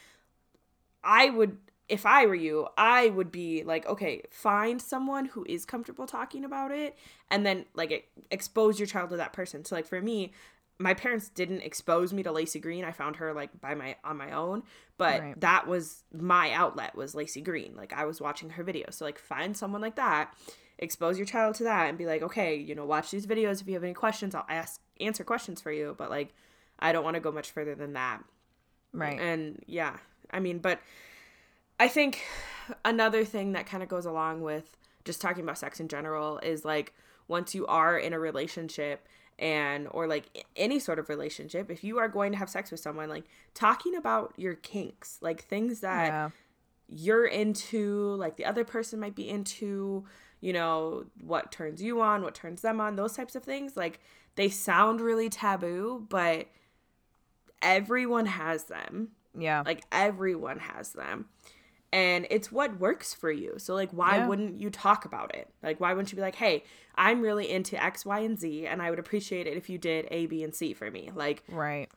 I 1.03 1.29
would 1.29 1.57
if 1.87 2.05
I 2.05 2.25
were 2.25 2.35
you, 2.35 2.67
I 2.77 3.07
would 3.07 3.31
be 3.31 3.63
like, 3.63 3.85
okay, 3.85 4.23
find 4.29 4.81
someone 4.81 5.25
who 5.25 5.45
is 5.47 5.65
comfortable 5.65 6.05
talking 6.05 6.43
about 6.43 6.71
it 6.71 6.97
and 7.31 7.45
then 7.45 7.65
like 7.75 8.09
expose 8.29 8.77
your 8.77 8.87
child 8.87 9.11
to 9.11 9.17
that 9.17 9.31
person. 9.31 9.63
So 9.63 9.75
like 9.75 9.87
for 9.87 10.01
me, 10.01 10.33
my 10.79 10.93
parents 10.93 11.29
didn't 11.29 11.61
expose 11.61 12.13
me 12.13 12.21
to 12.23 12.29
Laci 12.31 12.61
Green. 12.61 12.83
I 12.85 12.91
found 12.91 13.15
her 13.17 13.33
like 13.33 13.59
by 13.59 13.73
my 13.73 13.95
on 14.03 14.17
my 14.17 14.31
own, 14.31 14.63
but 14.97 15.21
Right. 15.21 15.39
that 15.41 15.67
was 15.67 16.03
my 16.13 16.51
outlet 16.51 16.95
was 16.95 17.15
Laci 17.15 17.43
Green. 17.43 17.75
Like 17.75 17.93
I 17.93 18.05
was 18.05 18.21
watching 18.21 18.51
her 18.51 18.63
videos. 18.63 18.93
So 18.95 19.05
like 19.05 19.17
find 19.17 19.57
someone 19.57 19.81
like 19.81 19.95
that, 19.95 20.33
expose 20.77 21.17
your 21.17 21.25
child 21.25 21.55
to 21.55 21.63
that 21.63 21.89
and 21.89 21.97
be 21.97 22.05
like, 22.05 22.21
"Okay, 22.21 22.55
you 22.55 22.75
know, 22.75 22.85
watch 22.85 23.09
these 23.09 23.25
videos 23.25 23.59
if 23.61 23.67
you 23.67 23.73
have 23.73 23.83
any 23.83 23.93
questions, 23.95 24.35
I'll 24.35 24.45
ask 24.49 24.79
answer 24.99 25.23
questions 25.23 25.61
for 25.61 25.71
you." 25.71 25.95
But 25.97 26.09
like 26.11 26.33
I 26.79 26.91
don't 26.91 27.03
want 27.03 27.15
to 27.15 27.21
go 27.21 27.31
much 27.31 27.49
further 27.51 27.73
than 27.73 27.93
that. 27.93 28.23
right 28.93 29.19
And 29.19 29.63
yeah, 29.65 29.97
I 30.31 30.39
mean, 30.39 30.59
but 30.59 30.79
I 31.79 31.87
think 31.87 32.21
another 32.85 33.25
thing 33.25 33.53
that 33.53 33.65
kind 33.65 33.81
of 33.81 33.89
goes 33.89 34.05
along 34.05 34.41
with 34.41 34.77
just 35.05 35.21
talking 35.21 35.43
about 35.43 35.57
sex 35.57 35.79
in 35.79 35.87
general 35.87 36.37
is 36.39 36.65
like 36.65 36.93
once 37.27 37.55
you 37.55 37.65
are 37.67 37.97
in 37.97 38.13
a 38.13 38.19
relationship 38.19 39.07
and 39.39 39.87
or 39.91 40.07
like 40.07 40.45
any 40.55 40.79
sort 40.79 40.97
of 40.97 41.09
relationship 41.09 41.69
if 41.69 41.83
you 41.83 41.99
are 41.99 42.07
going 42.07 42.31
to 42.31 42.37
have 42.37 42.49
sex 42.49 42.71
with 42.71 42.79
someone 42.79 43.07
like 43.07 43.25
talking 43.53 43.95
about 43.95 44.33
your 44.35 44.55
kinks 44.55 45.19
like 45.21 45.43
things 45.43 45.81
that 45.81 46.07
yeah. 46.07 46.29
you're 46.89 47.25
into, 47.25 48.15
like 48.15 48.37
the 48.37 48.45
other 48.45 48.63
person 48.63 48.99
might 48.99 49.15
be 49.15 49.29
into, 49.29 50.05
you 50.41 50.53
know, 50.53 51.05
what 51.21 51.51
turns 51.51 51.81
you 51.81 52.01
on, 52.01 52.23
what 52.23 52.35
turns 52.35 52.61
them 52.61 52.79
on, 52.81 52.95
those 52.95 53.15
types 53.15 53.35
of 53.35 53.43
things. 53.43 53.77
Like 53.77 53.99
they 54.35 54.49
sound 54.49 55.01
really 55.01 55.29
taboo, 55.29 56.05
but 56.09 56.47
everyone 57.61 58.25
has 58.25 58.65
them. 58.65 59.09
Yeah. 59.37 59.63
Like 59.65 59.83
everyone 59.91 60.59
has 60.59 60.93
them. 60.93 61.25
And 61.93 62.27
it's 62.29 62.51
what 62.51 62.79
works 62.79 63.13
for 63.13 63.31
you. 63.31 63.55
So 63.57 63.73
like 63.73 63.91
why 63.91 64.17
Yeah. 64.17 64.27
wouldn't 64.27 64.59
you 64.59 64.69
talk 64.69 65.05
about 65.05 65.33
it? 65.35 65.49
Like 65.63 65.79
why 65.79 65.93
wouldn't 65.93 66.11
you 66.11 66.17
be 66.17 66.21
like, 66.21 66.35
"Hey, 66.35 66.63
I'm 66.95 67.21
really 67.21 67.49
into 67.49 67.81
X, 67.81 68.05
Y, 68.05 68.19
and 68.19 68.37
Z 68.37 68.67
and 68.67 68.81
I 68.81 68.89
would 68.89 68.99
appreciate 68.99 69.47
it 69.47 69.55
if 69.55 69.69
you 69.69 69.77
did 69.77 70.07
A, 70.11 70.25
B, 70.25 70.43
and 70.43 70.53
C 70.53 70.73
for 70.73 70.91
me." 70.91 71.11
Like 71.15 71.43
right. 71.49 71.87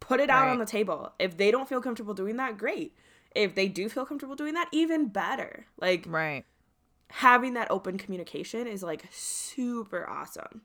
put 0.00 0.20
it 0.20 0.30
out 0.30 0.42
Right. 0.46 0.50
on 0.50 0.58
the 0.58 0.66
table. 0.66 1.12
If 1.18 1.36
they 1.36 1.50
don't 1.50 1.68
feel 1.68 1.80
comfortable 1.80 2.14
doing 2.14 2.36
that, 2.36 2.56
great. 2.58 2.94
If 3.34 3.54
they 3.54 3.66
do 3.68 3.88
feel 3.88 4.04
comfortable 4.06 4.36
doing 4.36 4.54
that, 4.54 4.68
even 4.72 5.08
better. 5.08 5.66
Like 5.80 6.04
Right. 6.08 6.44
having 7.10 7.54
that 7.54 7.70
open 7.70 7.98
communication 7.98 8.66
is 8.66 8.82
like 8.82 9.04
super 9.10 10.08
awesome. 10.08 10.62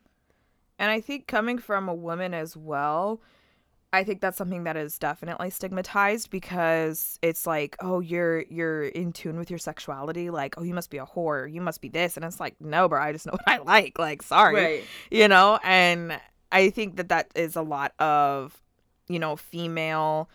And 0.79 0.91
I 0.91 1.01
think 1.01 1.25
coming 1.27 1.57
from 1.57 1.89
a 1.89 1.93
woman 1.95 2.33
as 2.35 2.55
well, 2.55 3.19
I 3.93 4.03
think 4.03 4.19
that's 4.19 4.37
something 4.37 4.65
that 4.65 4.75
is 4.75 4.99
definitely 4.99 5.49
stigmatized 5.49 6.29
because 6.29 7.17
it's 7.21 7.47
like, 7.47 7.77
oh, 7.79 8.01
you're 8.01 8.41
you're 8.49 8.83
in 8.83 9.13
tune 9.13 9.37
with 9.37 9.49
your 9.49 9.59
sexuality, 9.59 10.29
like, 10.29 10.55
oh, 10.57 10.63
you 10.63 10.73
must 10.73 10.89
be 10.89 10.97
a 10.97 11.05
whore, 11.05 11.51
you 11.51 11.61
must 11.61 11.81
be 11.81 11.87
this, 11.89 12.17
and 12.17 12.25
it's 12.25 12.39
like, 12.39 12.55
no, 12.59 12.89
bro, 12.89 13.01
I 13.01 13.13
just 13.13 13.25
know 13.25 13.31
what 13.45 13.47
I 13.47 13.57
like, 13.59 13.97
like, 13.97 14.21
sorry, 14.21 14.55
Right. 14.55 14.83
you 15.09 15.27
know. 15.29 15.57
And 15.63 16.19
I 16.51 16.69
think 16.69 16.97
that 16.97 17.09
that 17.09 17.31
is 17.35 17.55
a 17.55 17.61
lot 17.61 17.93
of, 17.99 18.61
you 19.07 19.19
know, 19.19 19.35
female 19.37 20.29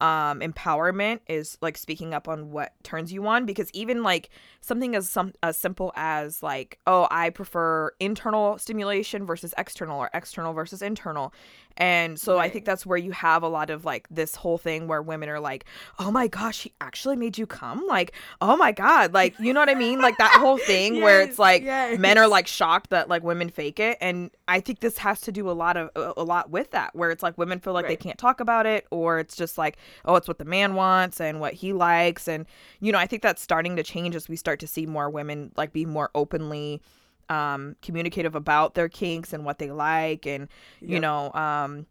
um 0.00 0.40
empowerment 0.40 1.20
is 1.28 1.56
like 1.60 1.78
speaking 1.78 2.12
up 2.12 2.28
on 2.28 2.50
what 2.50 2.72
turns 2.82 3.12
you 3.12 3.26
on 3.26 3.46
because 3.46 3.70
even 3.72 4.02
like 4.02 4.30
something 4.60 4.94
as 4.94 5.08
some 5.08 5.32
as 5.42 5.56
simple 5.56 5.92
as 5.94 6.42
like 6.42 6.78
oh 6.86 7.06
i 7.10 7.30
prefer 7.30 7.92
internal 8.00 8.58
stimulation 8.58 9.26
versus 9.26 9.54
external 9.58 9.98
or 9.98 10.10
external 10.14 10.52
versus 10.52 10.82
internal. 10.82 11.32
And 11.76 12.20
so 12.20 12.38
i 12.38 12.48
think 12.48 12.64
that's 12.64 12.86
where 12.86 12.96
you 12.96 13.10
have 13.10 13.42
a 13.42 13.48
lot 13.48 13.68
of 13.68 13.84
like 13.84 14.06
this 14.08 14.36
whole 14.36 14.58
thing 14.58 14.86
where 14.86 15.02
women 15.02 15.28
are 15.28 15.40
like 15.40 15.64
oh 15.98 16.10
my 16.10 16.28
gosh 16.28 16.62
he 16.62 16.72
actually 16.80 17.16
made 17.16 17.36
you 17.36 17.46
come? 17.46 17.84
Like 17.88 18.12
oh 18.40 18.56
my 18.56 18.72
god. 18.72 19.12
Like 19.12 19.38
you 19.40 19.52
know 19.52 19.60
what 19.60 19.68
i 19.68 19.74
mean? 19.74 20.00
Like 20.00 20.16
that 20.18 20.38
whole 20.40 20.58
thing 20.58 21.00
where 21.02 21.20
it's 21.20 21.38
like 21.38 21.62
yes. 21.62 21.98
men 21.98 22.16
are 22.16 22.28
like 22.28 22.46
shocked 22.46 22.90
that 22.90 23.08
like 23.08 23.24
women 23.24 23.48
fake 23.48 23.80
it. 23.80 23.98
And 24.00 24.30
i 24.46 24.60
think 24.60 24.80
this 24.80 24.98
has 24.98 25.20
to 25.22 25.32
do 25.32 25.50
a 25.50 25.52
lot 25.52 25.76
of 25.76 25.90
a, 25.96 26.12
a 26.18 26.22
lot 26.22 26.50
with 26.50 26.70
that 26.70 26.94
where 26.94 27.10
it's 27.10 27.22
like 27.22 27.36
women 27.36 27.58
feel 27.58 27.72
like 27.72 27.88
they 27.88 27.96
can't 27.96 28.18
talk 28.18 28.40
about 28.40 28.66
it 28.66 28.86
or 28.90 29.18
it's 29.18 29.36
just 29.36 29.58
like 29.58 29.76
oh 30.04 30.16
it's 30.16 30.28
what 30.28 30.38
the 30.38 30.44
man 30.44 30.74
wants 30.74 31.20
and 31.20 31.40
what 31.40 31.52
he 31.54 31.72
likes 31.72 32.28
and 32.28 32.46
you 32.80 32.92
know 32.92 32.98
i 32.98 33.06
think 33.06 33.22
that's 33.22 33.42
starting 33.42 33.76
to 33.76 33.82
change 33.82 34.14
as 34.14 34.28
we 34.28 34.36
start 34.36 34.58
to 34.60 34.66
see 34.66 34.86
more 34.86 35.08
women 35.10 35.50
like 35.56 35.72
be 35.72 35.84
more 35.86 36.10
openly 36.14 36.80
um 37.28 37.74
communicative 37.82 38.34
about 38.34 38.74
their 38.74 38.88
kinks 38.88 39.32
and 39.32 39.44
what 39.44 39.58
they 39.58 39.70
like 39.70 40.26
and 40.26 40.48
you 40.80 40.88
Yep. 40.94 41.02
know 41.02 41.32
um 41.32 41.86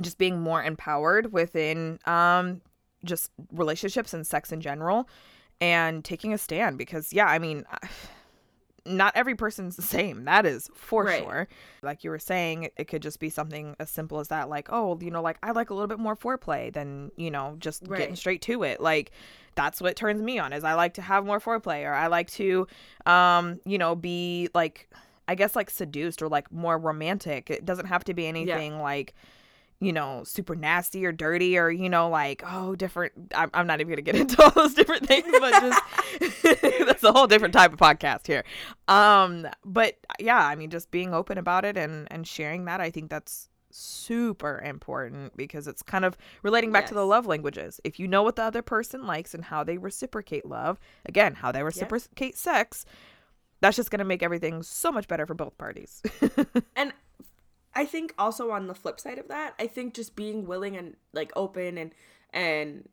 just 0.00 0.18
being 0.18 0.40
more 0.40 0.62
empowered 0.62 1.32
within 1.32 1.98
um 2.06 2.60
just 3.04 3.30
relationships 3.52 4.14
and 4.14 4.26
sex 4.26 4.50
in 4.52 4.60
general 4.60 5.08
and 5.60 6.04
taking 6.04 6.32
a 6.32 6.38
stand 6.38 6.78
because 6.78 7.12
yeah 7.12 7.26
i 7.26 7.38
mean 7.38 7.64
not 8.84 9.12
every 9.14 9.34
person's 9.34 9.76
the 9.76 9.82
same 9.82 10.24
that 10.24 10.44
is 10.46 10.68
for 10.74 11.04
Right. 11.04 11.22
sure. 11.22 11.48
Like 11.82 12.02
you 12.04 12.10
were 12.10 12.18
saying 12.18 12.64
it- 12.64 12.72
it 12.76 12.84
could 12.88 13.02
just 13.02 13.20
be 13.20 13.30
something 13.30 13.76
as 13.78 13.90
simple 13.90 14.18
as 14.20 14.28
that 14.28 14.48
like 14.48 14.68
oh 14.72 14.98
you 15.00 15.10
know 15.10 15.22
like 15.22 15.38
i 15.42 15.50
like 15.52 15.70
a 15.70 15.74
little 15.74 15.86
bit 15.88 15.98
more 15.98 16.16
foreplay 16.16 16.72
than 16.72 17.10
you 17.16 17.30
know 17.30 17.56
just 17.58 17.84
getting 17.84 18.16
straight 18.16 18.42
to 18.42 18.62
it. 18.64 18.80
Like 18.80 19.12
that's 19.54 19.80
what 19.80 19.94
turns 19.96 20.22
me 20.22 20.38
on 20.38 20.52
is 20.52 20.64
i 20.64 20.72
like 20.74 20.94
to 20.94 21.02
have 21.02 21.26
more 21.26 21.38
foreplay 21.38 21.84
or 21.84 21.92
i 21.92 22.06
like 22.06 22.30
to 22.30 22.66
um 23.06 23.60
you 23.66 23.76
know 23.76 23.94
be 23.94 24.48
like 24.54 24.88
i 25.28 25.34
guess 25.34 25.54
like 25.54 25.68
seduced 25.70 26.22
or 26.22 26.28
like 26.28 26.50
more 26.50 26.76
romantic. 26.78 27.50
It 27.50 27.64
doesn't 27.64 27.86
have 27.86 28.02
to 28.04 28.14
be 28.14 28.26
anything 28.26 28.80
like 28.80 29.14
you 29.82 29.92
know, 29.92 30.22
super 30.24 30.54
nasty 30.54 31.04
or 31.04 31.10
dirty 31.10 31.58
or, 31.58 31.68
you 31.68 31.90
know, 31.90 32.08
like, 32.08 32.42
oh, 32.46 32.76
different. 32.76 33.12
I'm, 33.34 33.50
I'm 33.52 33.66
not 33.66 33.80
even 33.80 33.88
going 33.88 33.96
to 33.96 34.02
get 34.02 34.14
into 34.20 34.40
all 34.40 34.50
those 34.50 34.74
different 34.74 35.06
things, 35.08 35.26
but 35.28 35.50
just 35.50 36.42
that's 36.86 37.02
a 37.02 37.12
whole 37.12 37.26
different 37.26 37.52
type 37.52 37.72
of 37.72 37.80
podcast 37.80 38.28
here. 38.28 38.44
Um, 38.86 39.48
but 39.64 39.96
yeah, 40.20 40.46
I 40.46 40.54
mean, 40.54 40.70
just 40.70 40.92
being 40.92 41.12
open 41.12 41.36
about 41.36 41.64
it 41.64 41.76
and, 41.76 42.06
and 42.12 42.26
sharing 42.26 42.66
that, 42.66 42.80
I 42.80 42.90
think 42.90 43.10
that's 43.10 43.48
super 43.70 44.62
important 44.64 45.36
because 45.36 45.66
it's 45.66 45.82
kind 45.82 46.04
of 46.04 46.16
relating 46.42 46.70
back 46.70 46.86
to 46.86 46.94
the 46.94 47.06
love 47.06 47.26
languages. 47.26 47.80
If 47.82 47.98
you 47.98 48.06
know 48.06 48.22
what 48.22 48.36
the 48.36 48.44
other 48.44 48.62
person 48.62 49.04
likes 49.04 49.34
and 49.34 49.44
how 49.44 49.64
they 49.64 49.78
reciprocate 49.78 50.46
love, 50.46 50.78
again, 51.06 51.34
how 51.34 51.50
they 51.50 51.64
reciprocate 51.64 52.36
sex, 52.36 52.86
that's 53.60 53.76
just 53.76 53.90
going 53.90 54.00
to 54.00 54.04
make 54.04 54.22
everything 54.22 54.62
so 54.62 54.92
much 54.92 55.08
better 55.08 55.26
for 55.26 55.34
both 55.34 55.58
parties. 55.58 56.02
And 56.76 56.92
I 57.74 57.84
think 57.84 58.14
also 58.18 58.50
on 58.50 58.66
the 58.66 58.74
flip 58.74 59.00
side 59.00 59.18
of 59.18 59.28
that, 59.28 59.54
I 59.58 59.66
think 59.66 59.94
just 59.94 60.14
being 60.16 60.46
willing 60.46 60.76
and 60.76 60.96
like 61.12 61.32
open 61.36 61.78
and 61.78 61.92
and 62.32 62.88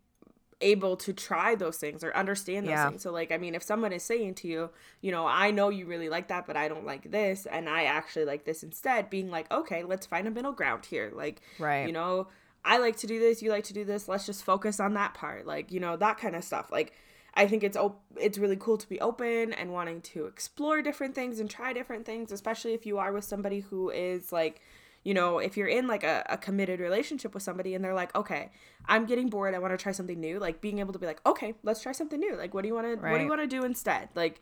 able 0.61 0.97
to 0.97 1.13
try 1.13 1.55
those 1.55 1.77
things 1.77 2.03
or 2.03 2.13
understand 2.15 2.65
those 2.67 2.71
Yeah. 2.71 2.89
things. 2.89 3.01
So 3.03 3.11
like 3.11 3.31
I 3.31 3.37
mean 3.37 3.55
if 3.55 3.63
someone 3.63 3.93
is 3.93 4.03
saying 4.03 4.35
to 4.35 4.47
you, 4.47 4.69
you 5.01 5.11
know, 5.11 5.25
I 5.25 5.51
know 5.51 5.69
you 5.69 5.85
really 5.85 6.09
like 6.09 6.27
that, 6.27 6.45
but 6.45 6.57
I 6.57 6.67
don't 6.67 6.85
like 6.85 7.11
this 7.11 7.45
and 7.45 7.69
I 7.69 7.83
actually 7.85 8.25
like 8.25 8.43
this 8.45 8.61
instead, 8.63 9.09
being 9.09 9.29
like, 9.29 9.49
okay, 9.51 9.83
let's 9.83 10.05
find 10.05 10.27
a 10.27 10.31
middle 10.31 10.51
ground 10.51 10.85
here. 10.85 11.11
Like 11.13 11.41
Right. 11.57 11.85
you 11.85 11.93
know, 11.93 12.27
I 12.65 12.77
like 12.79 12.97
to 12.97 13.07
do 13.07 13.19
this, 13.19 13.41
you 13.41 13.51
like 13.51 13.63
to 13.65 13.73
do 13.73 13.85
this, 13.85 14.09
let's 14.09 14.25
just 14.25 14.43
focus 14.43 14.81
on 14.81 14.93
that 14.95 15.13
part. 15.13 15.47
Like, 15.47 15.71
you 15.71 15.79
know, 15.79 15.95
that 15.95 16.17
kind 16.17 16.35
of 16.35 16.43
stuff. 16.43 16.71
Like 16.71 16.91
I 17.33 17.47
think 17.47 17.63
it's 17.63 17.77
op- 17.77 18.01
it's 18.17 18.37
really 18.37 18.55
cool 18.55 18.77
to 18.77 18.89
be 18.89 18.99
open 18.99 19.53
and 19.53 19.71
wanting 19.71 20.01
to 20.01 20.25
explore 20.25 20.81
different 20.81 21.15
things 21.15 21.39
and 21.39 21.49
try 21.49 21.73
different 21.73 22.05
things, 22.05 22.31
especially 22.31 22.73
if 22.73 22.85
you 22.85 22.97
are 22.97 23.11
with 23.11 23.23
somebody 23.23 23.59
who 23.59 23.89
is 23.89 24.31
like, 24.31 24.61
you 25.03 25.13
know, 25.13 25.39
if 25.39 25.55
you're 25.55 25.67
in 25.67 25.87
like 25.87 26.03
a, 26.03 26.25
a 26.29 26.37
committed 26.37 26.79
relationship 26.79 27.33
with 27.33 27.43
somebody 27.43 27.75
and 27.75 27.83
they're 27.83 27.93
like, 27.93 28.13
okay, 28.15 28.51
I'm 28.87 29.05
getting 29.05 29.29
bored, 29.29 29.55
I 29.55 29.59
want 29.59 29.73
to 29.73 29.77
try 29.81 29.91
something 29.91 30.19
new. 30.19 30.39
Like 30.39 30.59
being 30.59 30.79
able 30.79 30.93
to 30.93 30.99
be 30.99 31.05
like, 31.05 31.21
okay, 31.25 31.53
let's 31.63 31.81
try 31.81 31.91
something 31.93 32.19
new. 32.19 32.35
Like, 32.35 32.53
what 32.53 32.63
do 32.63 32.67
you 32.67 32.73
want 32.73 32.87
to, 32.87 32.95
what 33.11 33.17
do 33.17 33.23
you 33.23 33.29
want 33.29 33.41
to 33.41 33.47
do 33.47 33.63
instead? 33.63 34.09
Like, 34.15 34.41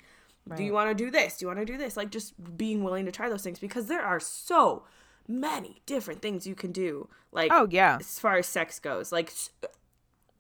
do 0.55 0.63
you 0.63 0.73
want 0.73 0.89
to 0.89 0.95
do 0.95 1.11
this? 1.11 1.37
Do 1.37 1.43
you 1.43 1.47
want 1.47 1.59
to 1.59 1.65
do 1.65 1.77
this? 1.77 1.97
Like, 1.97 2.09
just 2.09 2.33
being 2.57 2.83
willing 2.83 3.05
to 3.05 3.11
try 3.11 3.27
those 3.29 3.43
things 3.43 3.59
because 3.59 3.87
there 3.87 4.01
are 4.01 4.19
so 4.19 4.85
many 5.27 5.81
different 5.85 6.21
things 6.21 6.47
you 6.47 6.55
can 6.55 6.71
do. 6.71 7.09
Like, 7.33 7.51
oh, 7.53 7.67
yeah. 7.69 7.97
as 7.99 8.17
far 8.17 8.37
as 8.37 8.47
sex 8.47 8.79
goes, 8.79 9.11
like, 9.11 9.33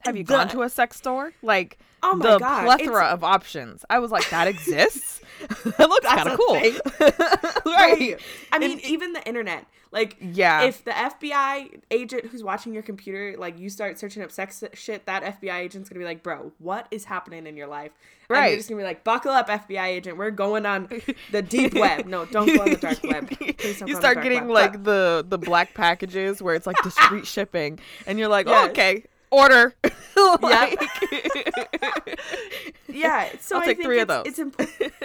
Have 0.07 0.17
you 0.17 0.23
the- 0.23 0.33
gone 0.33 0.47
to 0.49 0.63
a 0.63 0.69
sex 0.69 0.97
store? 0.97 1.33
Like 1.41 1.77
Oh 2.03 2.15
my 2.15 2.31
the 2.33 2.39
God, 2.39 2.63
plethora 2.65 3.05
of 3.05 3.23
options. 3.23 3.83
I 3.89 3.99
was 3.99 4.11
like, 4.11 4.29
that 4.29 4.47
exists. 4.47 5.21
that 5.77 5.89
looks 5.89 6.05
kind 6.07 6.27
of 6.27 6.33
a 6.33 6.37
cool. 6.37 6.55
right. 7.65 8.17
I 8.51 8.59
mean, 8.59 8.71
And- 8.71 8.81
even 8.85 9.13
the 9.13 9.23
internet. 9.27 9.65
Like, 9.89 10.17
Yeah. 10.19 10.63
if 10.63 10.83
the 10.83 10.91
FBI 10.91 11.79
agent 11.91 12.25
who's 12.25 12.43
watching 12.43 12.73
your 12.73 12.83
computer, 12.83 13.35
like, 13.37 13.57
you 13.57 13.69
start 13.69 13.97
searching 13.97 14.21
up 14.21 14.31
sex 14.33 14.61
shit, 14.73 15.05
that 15.05 15.23
FBI 15.41 15.59
agent's 15.59 15.87
gonna 15.89 15.99
be 15.99 16.05
like, 16.05 16.21
bro, 16.23 16.51
what 16.59 16.87
is 16.91 17.05
happening 17.05 17.47
in 17.47 17.55
your 17.55 17.67
life? 17.67 17.91
And 18.29 18.37
Right. 18.37 18.47
they're 18.49 18.57
just 18.57 18.67
gonna 18.69 18.81
be 18.81 18.85
like, 18.85 19.05
buckle 19.05 19.31
up, 19.31 19.47
FBI 19.47 19.85
agent. 19.87 20.17
We're 20.17 20.29
going 20.31 20.65
on 20.65 20.89
the 21.31 21.41
deep 21.41 21.73
web. 21.73 22.05
No, 22.05 22.25
don't 22.25 22.53
go 22.53 22.63
on 22.63 22.69
the 22.71 22.75
dark 22.75 23.01
web. 23.03 23.31
You 23.39 23.53
go 23.53 23.69
on 23.85 23.89
the 23.89 23.95
start 23.95 24.21
getting 24.23 24.47
web. 24.47 24.73
like 24.73 24.83
the 24.83 25.25
the 25.27 25.37
black 25.37 25.73
packages 25.73 26.41
where 26.41 26.53
it's 26.53 26.67
like 26.67 26.75
discreet 26.83 27.25
shipping, 27.25 27.79
and 28.05 28.19
you're 28.19 28.27
like, 28.27 28.47
oh, 28.49 28.67
okay, 28.69 29.05
order. 29.31 29.73
Like- 30.41 30.81
yeah. 32.89 33.29
So 33.39 33.57
I'll 33.57 33.61
I 33.61 33.65
take 33.65 33.77
think 33.77 33.83
three 33.87 33.99
of 33.99 34.07
those. 34.07 34.25
It's 34.25 34.39
important. 34.39 34.93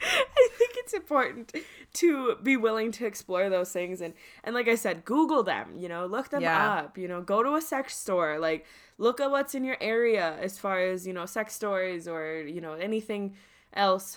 I 0.00 0.48
think 0.56 0.72
it's 0.76 0.92
important 0.92 1.52
to 1.94 2.36
be 2.42 2.56
willing 2.56 2.92
to 2.92 3.06
explore 3.06 3.48
those 3.48 3.72
things 3.72 4.00
and 4.00 4.14
and 4.44 4.54
like 4.54 4.68
I 4.68 4.74
said, 4.74 5.04
Google 5.04 5.42
them. 5.42 5.74
You 5.78 5.88
know, 5.88 6.06
look 6.06 6.28
them 6.30 6.42
Yeah. 6.42 6.74
up. 6.74 6.98
You 6.98 7.08
know, 7.08 7.22
go 7.22 7.42
to 7.42 7.54
a 7.54 7.60
sex 7.60 7.96
store. 7.96 8.38
Like, 8.38 8.66
look 8.98 9.18
at 9.20 9.30
what's 9.30 9.54
in 9.54 9.64
your 9.64 9.78
area 9.80 10.36
as 10.40 10.58
far 10.58 10.78
as 10.80 11.06
you 11.06 11.12
know, 11.12 11.26
sex 11.26 11.54
stores 11.54 12.06
or 12.06 12.42
you 12.42 12.60
know 12.60 12.74
anything 12.74 13.34
else. 13.72 14.16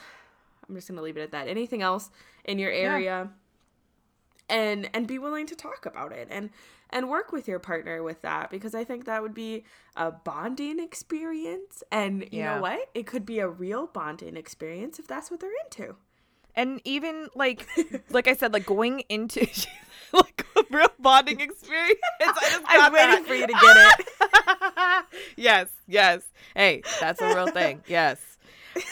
I'm 0.67 0.75
just 0.75 0.89
gonna 0.89 1.01
leave 1.01 1.17
it 1.17 1.21
at 1.21 1.31
that. 1.31 1.47
Anything 1.47 1.81
else 1.81 2.11
in 2.43 2.59
your 2.59 2.71
area, 2.71 3.29
and 4.49 4.89
and 4.93 5.07
be 5.07 5.19
willing 5.19 5.45
to 5.47 5.55
talk 5.55 5.85
about 5.85 6.11
it 6.11 6.27
and 6.31 6.49
and 6.89 7.09
work 7.09 7.31
with 7.33 7.47
your 7.47 7.59
partner 7.59 8.01
with 8.01 8.21
that 8.21 8.49
because 8.49 8.73
I 8.73 8.83
think 8.85 9.05
that 9.05 9.21
would 9.21 9.33
be 9.33 9.65
a 9.97 10.11
bonding 10.11 10.79
experience. 10.79 11.83
And 11.91 12.21
you 12.31 12.39
Yeah. 12.39 12.55
know 12.55 12.61
what? 12.61 12.89
It 12.93 13.05
could 13.07 13.25
be 13.25 13.39
a 13.39 13.47
real 13.49 13.87
bonding 13.87 14.37
experience 14.37 14.97
if 14.99 15.07
that's 15.07 15.29
what 15.29 15.39
they're 15.41 15.51
into. 15.65 15.95
and 16.55 16.81
even 16.85 17.27
like 17.35 17.67
like 18.09 18.27
I 18.27 18.33
said, 18.35 18.53
like 18.53 18.65
going 18.65 19.01
into 19.09 19.41
like 20.13 20.45
a 20.55 20.63
real 20.71 20.89
bonding 20.99 21.39
experience. 21.41 21.99
I 22.21 22.25
just 22.49 22.63
I'm 22.67 22.79
got 22.79 22.93
waiting 22.93 23.25
for 23.25 23.35
you 23.35 23.47
to 23.47 23.53
get 23.53 23.77
it. 23.77 25.05
yes, 25.37 25.67
yes. 25.87 26.21
Hey, 26.55 26.81
that's 26.99 27.21
a 27.21 27.27
real 27.35 27.47
thing. 27.47 27.83
Yes. 27.87 28.19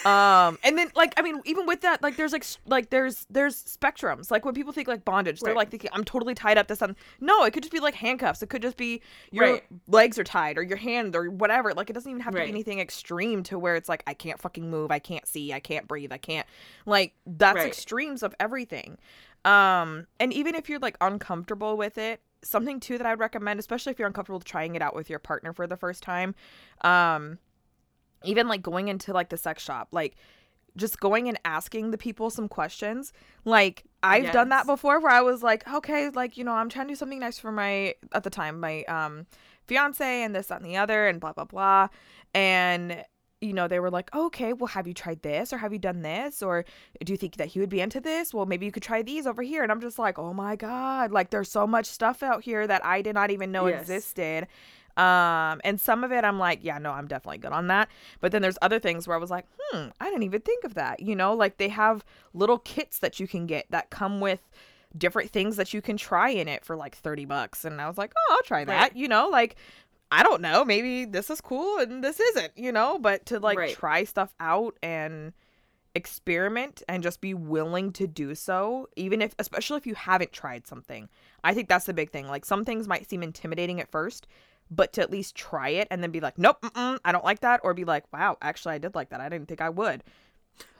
Um 0.04 0.58
and 0.62 0.76
then 0.78 0.90
like 0.94 1.12
i 1.16 1.22
mean 1.22 1.40
even 1.44 1.66
with 1.66 1.80
that 1.82 2.02
like 2.02 2.16
there's 2.16 2.32
like 2.32 2.44
like 2.66 2.90
there's 2.90 3.26
there's 3.30 3.62
spectrums. 3.62 4.30
Like 4.30 4.44
when 4.44 4.54
people 4.54 4.72
think 4.72 4.88
like 4.88 5.04
bondage 5.04 5.40
they're 5.40 5.52
Right. 5.52 5.56
like 5.56 5.70
thinking 5.70 5.90
i'm 5.92 6.04
totally 6.04 6.34
tied 6.34 6.58
up 6.58 6.66
to 6.68 6.76
something 6.76 6.96
no 7.20 7.44
it 7.44 7.52
could 7.52 7.62
just 7.62 7.72
be 7.72 7.80
like 7.80 7.94
handcuffs. 7.94 8.42
It 8.42 8.48
could 8.48 8.62
just 8.62 8.76
be 8.76 9.00
your 9.30 9.44
Right. 9.44 9.64
legs 9.88 10.18
are 10.18 10.24
tied 10.24 10.58
or 10.58 10.62
your 10.62 10.76
hand 10.76 11.14
or 11.16 11.30
whatever. 11.30 11.74
Like 11.74 11.90
it 11.90 11.92
doesn't 11.92 12.10
even 12.10 12.22
have 12.22 12.32
to 12.34 12.38
Right. 12.38 12.46
be 12.46 12.50
anything 12.50 12.78
extreme 12.80 13.42
to 13.44 13.58
where 13.58 13.76
it's 13.76 13.88
like 13.88 14.02
i 14.06 14.14
can't 14.14 14.40
fucking 14.40 14.70
move. 14.70 14.90
I 14.90 14.98
can't 14.98 15.26
see. 15.26 15.52
I 15.52 15.60
can't 15.60 15.86
breathe. 15.88 16.12
I 16.12 16.18
can't 16.18 16.46
like 16.86 17.14
that's 17.26 17.64
extremes 17.64 18.22
of 18.22 18.34
everything. 18.40 18.98
Um 19.44 20.06
and 20.18 20.32
even 20.32 20.54
if 20.54 20.68
you're 20.68 20.78
like 20.80 20.96
uncomfortable 21.00 21.76
with 21.76 21.98
it 21.98 22.20
something 22.42 22.78
too 22.78 22.96
that 22.98 23.06
i'd 23.06 23.18
recommend 23.18 23.58
especially 23.58 23.90
if 23.90 23.98
you're 23.98 24.06
uncomfortable 24.06 24.38
trying 24.38 24.76
it 24.76 24.82
out 24.82 24.94
with 24.94 25.10
your 25.10 25.18
partner 25.18 25.52
for 25.52 25.66
the 25.66 25.76
first 25.76 26.00
time 26.02 26.32
um 26.82 27.38
even 28.24 28.48
like 28.48 28.62
going 28.62 28.88
into 28.88 29.12
like 29.12 29.28
the 29.28 29.36
sex 29.36 29.62
shop 29.62 29.88
like 29.92 30.16
just 30.76 31.00
going 31.00 31.26
and 31.28 31.38
asking 31.44 31.90
the 31.90 31.98
people 31.98 32.28
some 32.28 32.48
questions 32.48 33.12
like 33.44 33.84
i've 34.02 34.24
done 34.32 34.48
that 34.50 34.66
before 34.66 35.00
where 35.00 35.12
i 35.12 35.20
was 35.22 35.42
like 35.42 35.66
okay 35.72 36.10
like 36.10 36.36
you 36.36 36.44
know 36.44 36.52
i'm 36.52 36.68
trying 36.68 36.86
to 36.86 36.92
do 36.92 36.96
something 36.96 37.18
nice 37.18 37.38
for 37.38 37.50
my 37.52 37.94
at 38.12 38.24
the 38.24 38.30
time 38.30 38.60
my 38.60 38.82
um 38.84 39.26
fiance 39.66 40.22
and 40.22 40.34
this 40.34 40.46
that 40.48 40.60
and 40.60 40.70
the 40.70 40.76
other 40.76 41.06
and 41.08 41.20
blah 41.20 41.32
blah 41.32 41.44
blah. 41.44 41.88
And 42.34 43.02
you 43.40 43.52
know 43.52 43.68
they 43.68 43.80
were 43.80 43.90
like 43.90 44.14
okay 44.14 44.52
well 44.52 44.68
have 44.68 44.86
you 44.86 44.94
tried 44.94 45.22
this 45.22 45.52
or 45.52 45.58
have 45.58 45.72
you 45.72 45.78
done 45.78 46.02
this? 46.02 46.42
Or 46.42 46.64
do 47.04 47.12
you 47.12 47.16
think 47.16 47.36
that 47.36 47.48
he 47.48 47.58
would 47.60 47.68
be 47.68 47.80
into 47.80 48.00
this? 48.00 48.32
Well 48.32 48.46
maybe 48.46 48.64
you 48.66 48.72
could 48.72 48.82
try 48.82 49.02
these 49.02 49.26
over 49.26 49.42
here. 49.42 49.62
And 49.62 49.72
i'm 49.72 49.80
just 49.80 49.98
like 49.98 50.18
oh 50.18 50.32
my 50.32 50.56
god 50.56 51.10
like 51.10 51.30
there's 51.30 51.50
so 51.50 51.66
much 51.66 51.86
stuff 51.86 52.22
out 52.22 52.44
here 52.44 52.66
that 52.66 52.84
i 52.84 53.02
did 53.02 53.14
not 53.14 53.30
even 53.30 53.50
know 53.50 53.66
Yes. 53.66 53.82
existed 53.82 54.46
um 54.96 55.60
and 55.64 55.80
some 55.80 56.02
of 56.04 56.10
it 56.12 56.24
i'm 56.24 56.38
like 56.38 56.60
yeah 56.62 56.78
no 56.78 56.90
i'm 56.92 57.06
definitely 57.06 57.38
good 57.38 57.52
on 57.52 57.66
that. 57.66 57.88
But 58.20 58.32
then 58.32 58.40
there's 58.42 58.58
other 58.62 58.78
things 58.78 59.06
where 59.06 59.16
i 59.16 59.20
was 59.20 59.30
like 59.30 59.44
hmm 59.70 59.88
i 60.00 60.06
didn't 60.06 60.22
even 60.22 60.40
think 60.40 60.64
of 60.64 60.74
that 60.74 61.00
you 61.00 61.14
know? 61.14 61.34
Like 61.34 61.58
they 61.58 61.68
have 61.68 62.04
little 62.34 62.58
kits 62.58 62.98
that 63.00 63.20
you 63.20 63.28
can 63.28 63.46
get 63.46 63.66
that 63.70 63.90
come 63.90 64.20
with 64.20 64.40
different 64.96 65.30
things 65.30 65.56
that 65.56 65.74
you 65.74 65.82
can 65.82 65.96
try 65.98 66.30
in 66.30 66.48
it 66.48 66.64
for 66.64 66.76
like 66.76 66.96
30 66.96 67.24
bucks. 67.26 67.64
And 67.64 67.80
i 67.80 67.86
was 67.88 67.98
like 67.98 68.12
oh 68.16 68.34
i'll 68.36 68.42
try 68.42 68.64
that 68.64 68.80
Right. 68.80 68.96
you 68.96 69.08
know? 69.08 69.28
Like 69.28 69.56
i 70.10 70.22
don't 70.22 70.40
know 70.40 70.64
maybe 70.64 71.04
this 71.04 71.28
is 71.30 71.40
cool 71.40 71.78
and 71.78 72.02
this 72.02 72.18
isn't 72.20 72.52
you 72.56 72.72
know? 72.72 72.98
But 72.98 73.26
to 73.26 73.38
like 73.38 73.58
Right. 73.58 73.74
try 73.74 74.04
stuff 74.04 74.34
out 74.40 74.78
and 74.82 75.32
experiment 75.94 76.82
and 76.90 77.02
just 77.02 77.22
be 77.22 77.32
willing 77.32 77.90
to 77.90 78.06
do 78.06 78.34
so 78.34 78.86
even 78.96 79.22
if 79.22 79.34
especially 79.38 79.78
if 79.78 79.86
you 79.86 79.94
haven't 79.94 80.30
tried 80.30 80.66
something 80.66 81.08
i 81.42 81.54
think 81.54 81.70
that's 81.70 81.86
the 81.86 81.94
big 81.94 82.10
thing. 82.10 82.26
Like 82.28 82.44
some 82.44 82.66
things 82.66 82.86
might 82.86 83.08
seem 83.08 83.22
intimidating 83.22 83.80
at 83.80 83.90
first 83.90 84.26
but 84.70 84.92
to 84.92 85.00
at 85.00 85.10
least 85.10 85.34
try 85.34 85.68
it 85.68 85.86
and 85.90 86.02
then 86.02 86.10
be 86.10 86.20
like 86.20 86.38
nope 86.38 86.60
mm-mm, 86.62 86.98
i 87.04 87.12
don't 87.12 87.24
like 87.24 87.40
that 87.40 87.60
or 87.62 87.74
be 87.74 87.84
like 87.84 88.04
wow 88.12 88.36
actually 88.42 88.74
i 88.74 88.78
did 88.78 88.94
like 88.94 89.10
that 89.10 89.20
i 89.20 89.28
didn't 89.28 89.46
think 89.48 89.60
i 89.60 89.68
would 89.68 90.02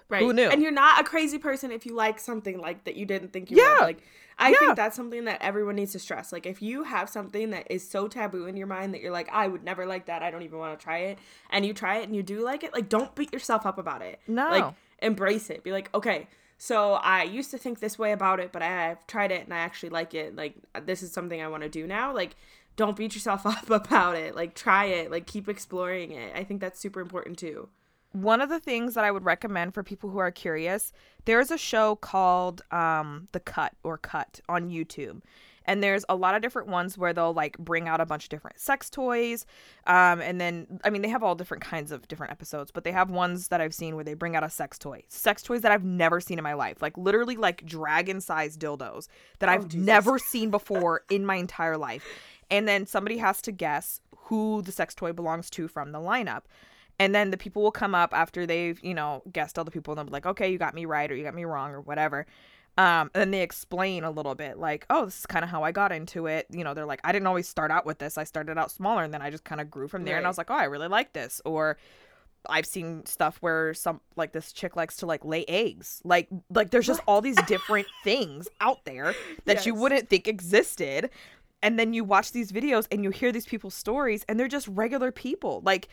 Right. 0.08 0.22
Who 0.22 0.32
knew? 0.32 0.48
And 0.48 0.62
you're 0.62 0.70
not 0.70 1.00
a 1.00 1.04
crazy 1.04 1.36
person 1.36 1.72
if 1.72 1.84
you 1.84 1.92
like 1.92 2.20
something 2.20 2.60
like 2.60 2.84
that 2.84 2.94
you 2.94 3.04
didn't 3.06 3.32
think 3.32 3.50
you 3.50 3.56
Yeah. 3.56 3.72
would. 3.80 3.80
Like 3.80 4.02
I 4.38 4.50
Yeah. 4.50 4.58
think 4.58 4.76
that's 4.76 4.94
something 4.94 5.24
that 5.24 5.42
everyone 5.42 5.74
needs 5.74 5.92
to 5.92 5.98
stress. 5.98 6.32
Like 6.32 6.46
if 6.46 6.62
you 6.62 6.84
have 6.84 7.08
something 7.08 7.50
that 7.50 7.66
is 7.70 7.88
so 7.88 8.06
taboo 8.06 8.46
in 8.46 8.56
your 8.56 8.68
mind 8.68 8.94
that 8.94 9.00
you're 9.00 9.10
like, 9.10 9.28
I 9.32 9.48
would 9.48 9.64
never 9.64 9.84
like 9.84 10.06
that, 10.06 10.22
I 10.22 10.30
don't 10.30 10.42
even 10.42 10.58
want 10.58 10.78
to 10.78 10.82
try 10.82 10.98
it, 10.98 11.18
and 11.50 11.66
you 11.66 11.74
try 11.74 11.96
it 11.96 12.04
and 12.04 12.14
you 12.14 12.22
do 12.22 12.44
like 12.44 12.62
it, 12.62 12.72
like 12.72 12.88
don't 12.88 13.12
beat 13.16 13.32
yourself 13.32 13.66
up 13.66 13.78
about 13.78 14.00
it. 14.02 14.20
No. 14.28 14.48
Like 14.48 14.74
embrace 15.02 15.50
it. 15.50 15.64
Be 15.64 15.72
like, 15.72 15.92
okay, 15.92 16.28
so 16.56 16.92
I 16.92 17.24
used 17.24 17.50
to 17.50 17.58
think 17.58 17.80
this 17.80 17.98
way 17.98 18.12
about 18.12 18.38
it, 18.38 18.52
but 18.52 18.62
I've 18.62 19.04
tried 19.08 19.32
it 19.32 19.42
and 19.42 19.52
I 19.52 19.58
actually 19.58 19.88
like 19.88 20.14
it. 20.14 20.36
Like 20.36 20.54
this 20.84 21.02
is 21.02 21.10
something 21.12 21.42
I 21.42 21.48
want 21.48 21.64
to 21.64 21.68
do 21.68 21.84
now. 21.84 22.14
Like 22.14 22.36
don't 22.76 22.96
beat 22.96 23.14
yourself 23.14 23.44
up 23.46 23.70
about 23.70 24.16
it. 24.16 24.34
Like 24.36 24.54
try 24.54 24.86
it. 24.86 25.10
Like 25.10 25.26
keep 25.26 25.48
exploring 25.48 26.12
it. 26.12 26.32
I 26.34 26.44
think 26.44 26.60
that's 26.60 26.78
super 26.80 27.00
important 27.00 27.38
too. 27.38 27.68
one 28.12 28.40
of 28.40 28.48
the 28.48 28.60
things 28.60 28.94
that 28.94 29.04
I 29.04 29.10
would 29.10 29.24
recommend 29.24 29.74
for 29.74 29.82
people 29.82 30.08
who 30.10 30.18
are 30.18 30.30
curious, 30.30 30.92
there's 31.26 31.50
a 31.50 31.58
show 31.58 31.96
called 31.96 32.62
um, 32.70 33.28
The 33.32 33.40
Cut 33.40 33.74
or 33.82 33.98
Cut 33.98 34.40
on 34.48 34.70
YouTube. 34.70 35.20
And 35.68 35.82
there's 35.82 36.04
a 36.08 36.14
lot 36.14 36.36
of 36.36 36.42
different 36.42 36.68
ones 36.68 36.96
where 36.96 37.12
they'll 37.12 37.34
like 37.34 37.58
bring 37.58 37.88
out 37.88 38.00
a 38.00 38.06
bunch 38.06 38.24
of 38.24 38.30
different 38.30 38.60
sex 38.60 38.88
toys. 38.88 39.44
Um, 39.86 40.20
and 40.20 40.40
then, 40.40 40.80
I 40.84 40.90
mean, 40.90 41.02
they 41.02 41.08
have 41.08 41.24
all 41.24 41.34
different 41.34 41.62
kinds 41.64 41.90
of 41.90 42.06
different 42.06 42.30
episodes, 42.30 42.70
but 42.70 42.84
they 42.84 42.92
have 42.92 43.10
ones 43.10 43.48
that 43.48 43.60
I've 43.60 43.74
seen 43.74 43.96
where 43.96 44.04
they 44.04 44.14
bring 44.14 44.36
out 44.36 44.44
a 44.44 44.48
sex 44.48 44.78
toy. 44.78 45.02
Sex 45.08 45.42
toys 45.42 45.62
that 45.62 45.72
I've 45.72 45.84
never 45.84 46.20
seen 46.20 46.38
in 46.38 46.44
my 46.44 46.54
life. 46.54 46.80
Like 46.80 46.96
literally 46.96 47.36
like 47.36 47.66
dragon 47.66 48.20
sized 48.20 48.60
dildos 48.60 49.08
that 49.40 49.48
I've 49.48 49.66
Jesus. 49.66 49.84
never 49.84 50.18
seen 50.20 50.50
before 50.50 51.02
in 51.10 51.26
my 51.26 51.34
entire 51.34 51.76
life. 51.76 52.06
And 52.50 52.66
then 52.66 52.86
somebody 52.86 53.18
has 53.18 53.42
to 53.42 53.52
guess 53.52 54.00
who 54.16 54.62
the 54.62 54.72
sex 54.72 54.94
toy 54.94 55.12
belongs 55.12 55.50
to 55.50 55.68
from 55.68 55.92
the 55.92 55.98
lineup. 55.98 56.42
And 56.98 57.14
then 57.14 57.30
the 57.30 57.36
people 57.36 57.62
will 57.62 57.72
come 57.72 57.94
up 57.94 58.14
after 58.14 58.46
they've, 58.46 58.82
you 58.82 58.94
know, 58.94 59.22
guessed 59.30 59.58
all 59.58 59.64
the 59.64 59.70
people 59.70 59.92
and 59.92 59.98
they'll 59.98 60.06
be 60.06 60.12
like, 60.12 60.26
okay, 60.26 60.50
you 60.50 60.58
got 60.58 60.74
me 60.74 60.86
right 60.86 61.10
or 61.10 61.14
you 61.14 61.24
got 61.24 61.34
me 61.34 61.44
wrong 61.44 61.72
or 61.72 61.80
whatever. 61.80 62.26
Um, 62.78 63.10
and 63.14 63.20
then 63.20 63.30
they 63.30 63.42
explain 63.42 64.04
a 64.04 64.10
little 64.10 64.34
bit 64.34 64.58
like, 64.58 64.86
oh, 64.90 65.06
this 65.06 65.20
is 65.20 65.26
kind 65.26 65.44
of 65.44 65.50
how 65.50 65.62
I 65.62 65.72
got 65.72 65.92
into 65.92 66.26
it. 66.26 66.46
You 66.50 66.64
know, 66.64 66.74
they're 66.74 66.86
like, 66.86 67.00
I 67.04 67.12
didn't 67.12 67.26
always 67.26 67.48
start 67.48 67.70
out 67.70 67.86
with 67.86 67.98
this. 67.98 68.18
I 68.18 68.24
started 68.24 68.58
out 68.58 68.70
smaller 68.70 69.02
and 69.02 69.12
then 69.12 69.22
I 69.22 69.30
just 69.30 69.44
kind 69.44 69.60
of 69.60 69.70
grew 69.70 69.88
from 69.88 70.04
there. 70.04 70.16
And 70.16 70.26
I 70.26 70.28
was 70.30 70.38
like, 70.38 70.50
oh, 70.50 70.54
I 70.54 70.64
really 70.64 70.88
like 70.88 71.12
this. 71.12 71.40
Or 71.44 71.78
I've 72.48 72.66
seen 72.66 73.04
stuff 73.06 73.38
where 73.40 73.74
some 73.74 74.00
like 74.14 74.32
this 74.32 74.52
chick 74.52 74.76
likes 74.76 74.96
to 74.98 75.06
like 75.06 75.24
lay 75.24 75.44
eggs. 75.46 76.00
Like 76.04 76.28
like 76.50 76.70
there's 76.70 76.86
just 76.86 77.00
all 77.06 77.20
these 77.20 77.40
different 77.46 77.86
things 78.04 78.48
out 78.60 78.84
there 78.84 79.14
that 79.44 79.66
you 79.66 79.74
wouldn't 79.74 80.08
think 80.08 80.28
existed. 80.28 81.10
And 81.62 81.78
then 81.78 81.92
you 81.92 82.04
watch 82.04 82.32
these 82.32 82.52
videos 82.52 82.86
and 82.90 83.02
you 83.02 83.10
hear 83.10 83.32
these 83.32 83.46
people's 83.46 83.74
stories 83.74 84.24
and 84.28 84.38
they're 84.38 84.48
just 84.48 84.68
regular 84.68 85.10
people. 85.10 85.62
Like 85.64 85.88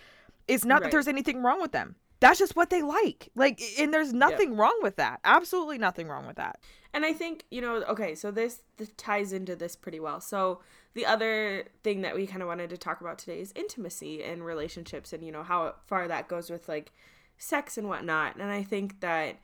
it's 0.48 0.66
not 0.66 0.84
that 0.84 0.92
there's 0.92 1.08
anything 1.08 1.42
wrong 1.42 1.62
with 1.62 1.72
them. 1.72 1.96
That's 2.20 2.40
just 2.40 2.56
what 2.56 2.70
they 2.70 2.82
like. 2.82 3.30
Like 3.36 3.62
and 3.80 3.94
there's 3.94 4.14
nothing 4.14 4.56
wrong 4.56 4.78
with 4.82 4.98
that. 4.98 5.20
Absolutely 5.24 5.78
nothing 5.78 6.08
wrong 6.08 6.28
with 6.28 6.38
that. 6.38 6.60
And 6.94 7.06
I 7.06 7.14
think, 7.14 7.46
you 7.50 7.60
know, 7.60 7.84
okay, 7.84 8.14
so 8.14 8.30
this, 8.30 8.62
this 8.78 8.92
ties 8.98 9.34
into 9.34 9.56
this 9.56 9.76
pretty 9.76 10.00
well. 10.00 10.22
So, 10.22 10.62
the 10.94 11.08
other 11.08 11.66
thing 11.84 12.02
that 12.02 12.14
we 12.14 12.28
kind 12.28 12.44
of 12.44 12.48
wanted 12.48 12.70
to 12.70 12.78
talk 12.78 13.02
about 13.02 13.18
today 13.18 13.42
is 13.42 13.52
intimacy 13.56 14.24
and 14.24 14.46
relationships 14.46 15.12
and, 15.12 15.26
you 15.26 15.32
know, 15.32 15.42
how 15.42 15.74
far 15.88 16.08
that 16.08 16.28
goes 16.28 16.52
with 16.52 16.70
like 16.70 16.92
sex 17.40 17.80
and 17.80 17.90
whatnot. 17.90 18.36
And 18.36 18.52
I 18.52 18.62
think 18.62 19.00
that 19.00 19.38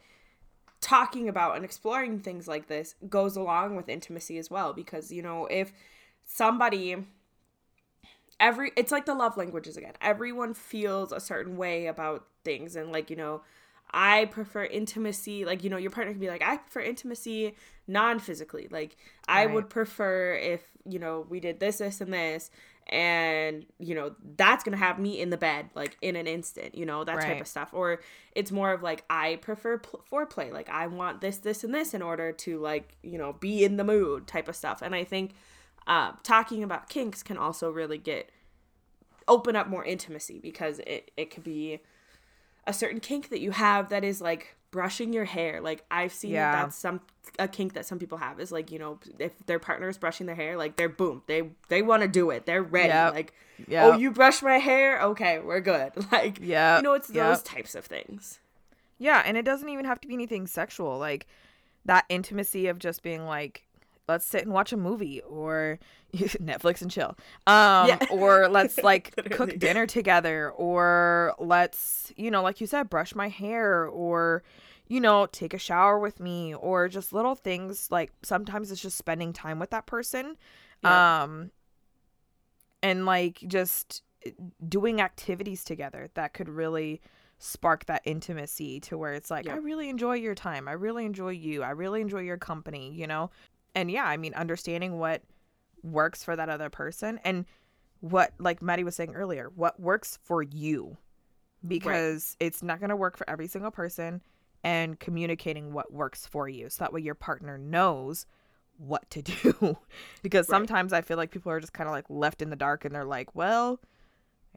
talking 0.80 1.28
about 1.28 1.56
and 1.56 1.66
exploring 1.66 2.20
things 2.20 2.48
like 2.48 2.68
this 2.68 2.94
goes 3.10 3.36
along 3.36 3.76
with 3.76 3.90
intimacy 3.90 4.38
as 4.38 4.52
well 4.52 4.74
because, 4.74 5.12
you 5.12 5.24
know, 5.24 5.48
if 5.48 5.74
somebody 6.32 6.96
every 8.40 8.72
it's 8.76 8.92
like 8.92 9.06
the 9.06 9.14
love 9.14 9.38
languages 9.38 9.78
again. 9.78 9.94
Everyone 10.02 10.54
feels 10.54 11.12
a 11.12 11.20
certain 11.20 11.58
way 11.58 11.88
about 11.88 12.26
things 12.44 12.76
and 12.76 12.92
like, 12.92 13.10
you 13.10 13.16
know, 13.16 13.42
I 13.92 14.26
prefer 14.26 14.66
intimacy. 14.66 15.46
Like, 15.46 15.64
you 15.64 15.70
know, 15.70 15.78
your 15.78 15.90
partner 15.92 16.14
can 16.14 16.22
be 16.22 16.30
like, 16.30 16.44
I 16.44 16.58
prefer 16.58 16.82
intimacy 16.82 17.56
non 17.88 18.20
physically. 18.20 18.68
Like, 18.70 18.98
I 19.28 19.46
Right. 19.46 19.54
would 19.56 19.70
prefer 19.70 20.36
if, 20.36 20.62
you 20.86 21.00
know, 21.00 21.26
we 21.28 21.40
did 21.40 21.60
this, 21.60 21.80
this, 21.80 22.00
and 22.00 22.14
this. 22.14 22.52
And, 22.88 23.66
you 23.80 23.96
know, 23.96 24.16
that's 24.38 24.64
going 24.64 24.78
to 24.78 24.84
have 24.84 25.00
me 25.00 25.20
in 25.20 25.32
the 25.32 25.38
bed, 25.38 25.70
like, 25.76 25.98
in 26.02 26.16
an 26.16 26.28
instant, 26.28 26.76
you 26.76 26.86
know, 26.86 27.04
that 27.04 27.22
type 27.22 27.42
of 27.42 27.48
stuff. 27.48 27.70
Or 27.74 28.00
it's 28.36 28.52
more 28.52 28.72
of 28.74 28.84
like, 28.84 29.04
I 29.10 29.38
prefer 29.38 29.80
pl- 29.80 30.04
foreplay. 30.12 30.52
Like, 30.52 30.70
I 30.70 30.88
want 30.88 31.22
this, 31.22 31.38
this, 31.38 31.64
and 31.64 31.74
this 31.74 31.94
in 31.94 32.02
order 32.02 32.32
to, 32.32 32.60
like, 32.60 32.96
you 33.04 33.18
know, 33.18 33.34
be 33.34 33.64
in 33.64 33.78
the 33.78 33.84
mood 33.84 34.28
type 34.28 34.48
of 34.48 34.56
stuff. 34.56 34.82
And 34.84 34.96
I 34.96 35.04
think 35.04 35.34
uh, 35.90 36.14
talking 36.24 36.64
about 36.64 36.88
kinks 36.88 37.22
can 37.24 37.36
also 37.38 37.70
really 37.72 37.98
get 37.98 38.30
open 39.28 39.56
up 39.56 39.68
more 39.68 39.84
intimacy 39.84 40.40
because 40.40 40.80
it, 40.88 41.12
it 41.18 41.30
could 41.32 41.44
be 41.44 41.80
a 42.66 42.74
certain 42.74 43.00
kink 43.00 43.30
that 43.30 43.42
you 43.42 43.52
have 43.52 43.90
that 43.90 44.04
is 44.04 44.22
like 44.22 44.56
brushing 44.72 45.12
your 45.14 45.26
hair. 45.26 45.60
Like 45.62 45.84
I've 45.92 46.14
seen 46.14 46.32
Yeah. 46.32 46.52
that 46.52 46.64
that's 46.66 46.78
some 46.78 47.02
a 47.38 47.48
kink 47.48 47.74
that 47.74 47.86
some 47.86 48.00
people 48.00 48.18
have 48.20 48.40
is 48.40 48.52
like, 48.52 48.72
you 48.72 48.80
know, 48.80 49.00
if 49.18 49.32
their 49.46 49.60
partner 49.60 49.88
is 49.90 49.98
brushing 49.98 50.26
their 50.28 50.36
hair, 50.36 50.58
like 50.58 50.76
they're 50.78 50.90
boom, 50.90 51.24
they 51.28 51.50
they 51.70 51.82
want 51.82 52.02
to 52.04 52.08
do 52.08 52.30
it. 52.30 52.46
They're 52.46 52.64
ready. 52.64 52.90
Yep. 52.90 53.14
Like, 53.14 53.34
Yep. 53.68 53.84
oh, 53.84 53.98
you 53.98 54.12
brush 54.12 54.42
my 54.42 54.58
hair? 54.58 55.02
Okay, 55.02 55.40
we're 55.40 55.60
good. 55.60 55.92
Like, 56.12 56.40
Yep. 56.40 56.78
you 56.80 56.84
know, 56.84 56.94
it's 56.94 57.10
Yep. 57.10 57.28
those 57.28 57.44
types 57.44 57.76
of 57.76 57.86
things. 57.86 58.40
Yeah, 59.00 59.22
and 59.26 59.38
it 59.38 59.44
doesn't 59.44 59.70
even 59.70 59.86
have 59.86 60.00
to 60.02 60.08
be 60.08 60.14
anything 60.14 60.46
sexual. 60.48 60.98
Like 60.98 61.28
that 61.86 62.06
intimacy 62.10 62.68
of 62.68 62.78
just 62.80 63.02
being 63.04 63.26
like, 63.26 63.66
let's 64.10 64.26
sit 64.26 64.44
and 64.44 64.52
watch 64.52 64.74
a 64.74 64.78
movie 64.78 65.22
or 65.22 65.80
Netflix 66.14 66.82
and 66.82 66.92
chill. 66.92 67.16
Um 67.48 67.88
Yeah. 67.88 68.00
or 68.12 68.50
let's 68.50 68.78
like 68.84 69.16
cook 69.32 69.58
dinner 69.58 69.86
together 69.88 70.52
or 70.52 71.34
let's, 71.40 72.12
you 72.18 72.30
know, 72.32 72.42
like 72.42 72.60
you 72.60 72.68
said, 72.68 72.90
brush 72.90 73.16
my 73.16 73.30
hair 73.30 73.86
or 73.86 74.44
you 74.92 75.00
know, 75.00 75.28
take 75.28 75.54
a 75.54 75.60
shower 75.60 76.00
with 76.00 76.20
me 76.20 76.56
or 76.56 76.88
just 76.90 77.14
little 77.14 77.36
things 77.36 77.90
like 77.92 78.12
sometimes 78.24 78.72
it's 78.72 78.82
just 78.82 78.98
spending 78.98 79.32
time 79.32 79.60
with 79.60 79.70
that 79.70 79.86
person. 79.86 80.36
Yeah. 80.84 81.24
Um 81.24 81.52
and 82.82 83.06
like 83.06 83.40
just 83.48 84.04
doing 84.68 85.02
activities 85.02 85.64
together 85.64 86.10
that 86.16 86.34
could 86.34 86.50
really 86.50 87.02
spark 87.38 87.86
that 87.86 88.02
intimacy 88.04 88.80
to 88.82 88.98
where 88.98 89.14
it's 89.14 89.32
like 89.32 89.46
Yeah. 89.46 89.54
I 89.54 89.58
really 89.58 89.90
enjoy 89.90 90.16
your 90.16 90.36
time. 90.36 90.68
I 90.68 90.74
really 90.74 91.06
enjoy 91.06 91.30
you. 91.30 91.64
I 91.64 91.70
really 91.70 92.02
enjoy 92.02 92.20
your 92.22 92.38
company, 92.38 92.92
you 92.92 93.08
know? 93.08 93.32
And 93.76 93.90
yeah, 93.92 94.06
I 94.06 94.18
mean 94.18 94.34
understanding 94.34 94.98
what 95.00 95.22
works 95.84 96.24
for 96.24 96.36
that 96.36 96.50
other 96.50 96.70
person 96.70 97.20
and 97.24 97.46
what 98.02 98.34
like 98.40 98.62
Maddie 98.62 98.84
was 98.84 98.96
saying 98.96 99.16
earlier, 99.16 99.52
what 99.56 99.80
works 99.80 100.18
for 100.24 100.42
you. 100.44 100.98
because 101.68 102.38
it's 102.40 102.64
not 102.64 102.80
going 102.80 102.90
to 102.90 102.96
work 102.96 103.18
for 103.18 103.30
every 103.30 103.48
single 103.48 103.72
person 103.72 104.22
and 104.64 105.00
communicating 105.00 105.74
what 105.74 105.92
works 105.92 106.26
for 106.26 106.48
you. 106.48 106.70
So 106.70 106.84
that 106.84 106.94
way 106.94 107.02
your 107.02 107.16
partner 107.16 107.58
knows 107.58 108.26
what 108.78 109.10
to 109.12 109.22
do. 109.22 109.78
Because 110.22 110.48
Right. 110.48 110.58
sometimes 110.58 110.94
i 110.94 111.02
feel 111.02 111.18
like 111.18 111.32
people 111.32 111.52
are 111.52 111.60
just 111.60 111.74
kind 111.74 111.88
of 111.90 111.94
like 111.94 112.06
left 112.10 112.42
in 112.42 112.50
the 112.50 112.56
dark 112.56 112.86
and 112.86 112.96
they're 112.96 113.04
like 113.06 113.36
well 113.36 113.80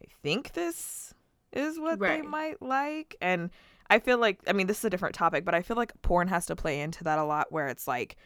i 0.01 0.05
think 0.23 0.53
this 0.53 1.13
is 1.53 1.79
what 1.79 1.99
they 2.01 2.23
might 2.23 2.63
like. 2.63 3.17
And 3.21 3.51
i 3.91 3.99
feel 3.99 4.19
like 4.19 4.39
i 4.47 4.53
mean 4.53 4.69
this 4.69 4.79
is 4.79 4.85
a 4.85 4.91
different 4.91 5.15
topic 5.17 5.45
but 5.45 5.55
i 5.55 5.63
feel 5.63 5.77
like 5.77 5.93
porn 6.03 6.29
has 6.29 6.47
to 6.47 6.57
play 6.57 6.81
into 6.81 7.03
that 7.05 7.19
a 7.19 7.25
lot 7.25 7.51
where 7.51 7.67
it's 7.67 7.89
like 7.89 8.17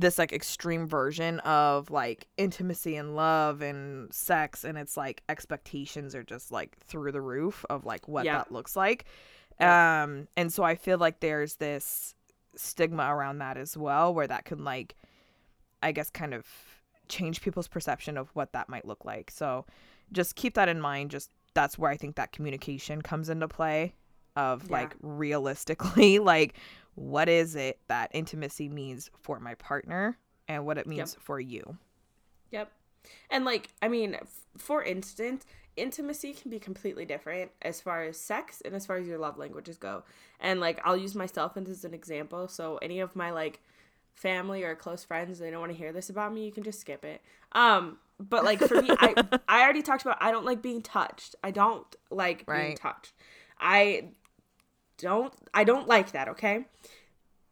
this 0.00 0.16
like 0.16 0.32
extreme 0.32 0.86
version 0.86 1.40
of 1.40 1.90
like 1.90 2.28
intimacy 2.36 2.94
and 2.94 3.16
love 3.16 3.60
and 3.60 4.14
sex 4.14 4.62
and 4.62 4.78
it's 4.78 4.96
like 4.96 5.22
expectations 5.28 6.14
are 6.14 6.22
just 6.22 6.52
like 6.52 6.76
through 6.78 7.10
the 7.10 7.20
roof 7.20 7.64
of 7.68 7.84
like 7.84 8.06
what 8.06 8.24
Yeah. 8.24 8.38
that 8.38 8.52
looks 8.52 8.76
like. 8.76 9.04
Um 9.58 10.28
and 10.36 10.52
so 10.52 10.62
i 10.62 10.76
feel 10.76 10.98
like 10.98 11.18
there's 11.18 11.56
this 11.56 12.14
stigma 12.54 13.12
around 13.12 13.38
that 13.38 13.56
as 13.56 13.76
well 13.76 14.14
where 14.14 14.26
that 14.28 14.44
can 14.44 14.62
like 14.62 14.94
i 15.82 15.90
guess 15.90 16.10
kind 16.10 16.32
of 16.32 16.46
change 17.08 17.40
people's 17.40 17.66
perception 17.68 18.16
of 18.16 18.28
what 18.34 18.52
that 18.52 18.68
might 18.68 18.84
look 18.84 19.04
like. 19.04 19.30
So 19.30 19.64
just 20.12 20.36
keep 20.36 20.54
that 20.54 20.68
in 20.68 20.80
mind 20.80 21.10
just 21.10 21.30
that's 21.54 21.76
where 21.76 21.90
i 21.90 21.96
think 21.96 22.14
that 22.16 22.30
communication 22.30 23.02
comes 23.02 23.28
into 23.28 23.48
play 23.48 23.94
of 24.38 24.64
Yeah. 24.64 24.72
like 24.72 24.94
realistically 25.02 26.18
like 26.34 26.54
what 26.94 27.28
is 27.28 27.54
it 27.54 27.78
that 27.88 28.10
intimacy 28.14 28.68
means 28.68 29.10
for 29.20 29.38
my 29.40 29.54
partner 29.54 30.16
and 30.48 30.64
what 30.64 30.78
it 30.78 30.86
means 30.86 31.16
for 31.20 31.38
you 31.38 31.76
Yep. 32.50 32.72
And 33.30 33.44
like, 33.44 33.68
I 33.82 33.88
mean, 33.88 34.14
f- 34.14 34.46
for 34.56 34.82
instance, 34.82 35.44
intimacy 35.76 36.32
can 36.32 36.50
be 36.50 36.58
completely 36.58 37.04
different 37.04 37.50
as 37.62 37.80
far 37.80 38.02
as 38.04 38.18
sex 38.18 38.62
and 38.64 38.74
as 38.74 38.86
far 38.86 38.96
as 38.96 39.06
your 39.06 39.18
love 39.18 39.38
languages 39.38 39.76
go. 39.78 40.02
And 40.40 40.60
like, 40.60 40.80
I'll 40.84 40.96
use 40.96 41.14
myself 41.14 41.56
as 41.56 41.84
an 41.84 41.94
example. 41.94 42.48
So 42.48 42.78
any 42.82 43.00
of 43.00 43.14
my 43.14 43.30
like 43.30 43.60
family 44.14 44.64
or 44.64 44.74
close 44.74 45.04
friends, 45.04 45.38
they 45.38 45.50
don't 45.50 45.60
want 45.60 45.72
to 45.72 45.78
hear 45.78 45.92
this 45.92 46.10
about 46.10 46.32
me, 46.32 46.44
you 46.44 46.52
can 46.52 46.64
just 46.64 46.80
skip 46.80 47.04
it. 47.04 47.22
Um, 47.52 47.98
but 48.18 48.44
like 48.44 48.58
for 48.60 48.80
me, 48.82 48.88
I 48.90 49.14
I 49.48 49.62
already 49.62 49.82
talked 49.82 50.02
about 50.02 50.18
I 50.20 50.30
don't 50.30 50.44
like 50.44 50.60
being 50.62 50.82
touched. 50.82 51.36
I 51.44 51.50
don't 51.50 51.86
like 52.10 52.46
being 52.46 52.76
touched. 52.76 53.12
I 53.60 54.08
don't 54.98 55.32
I 55.54 55.64
don't 55.64 55.88
like 55.88 56.12
that, 56.12 56.28
okay? 56.28 56.66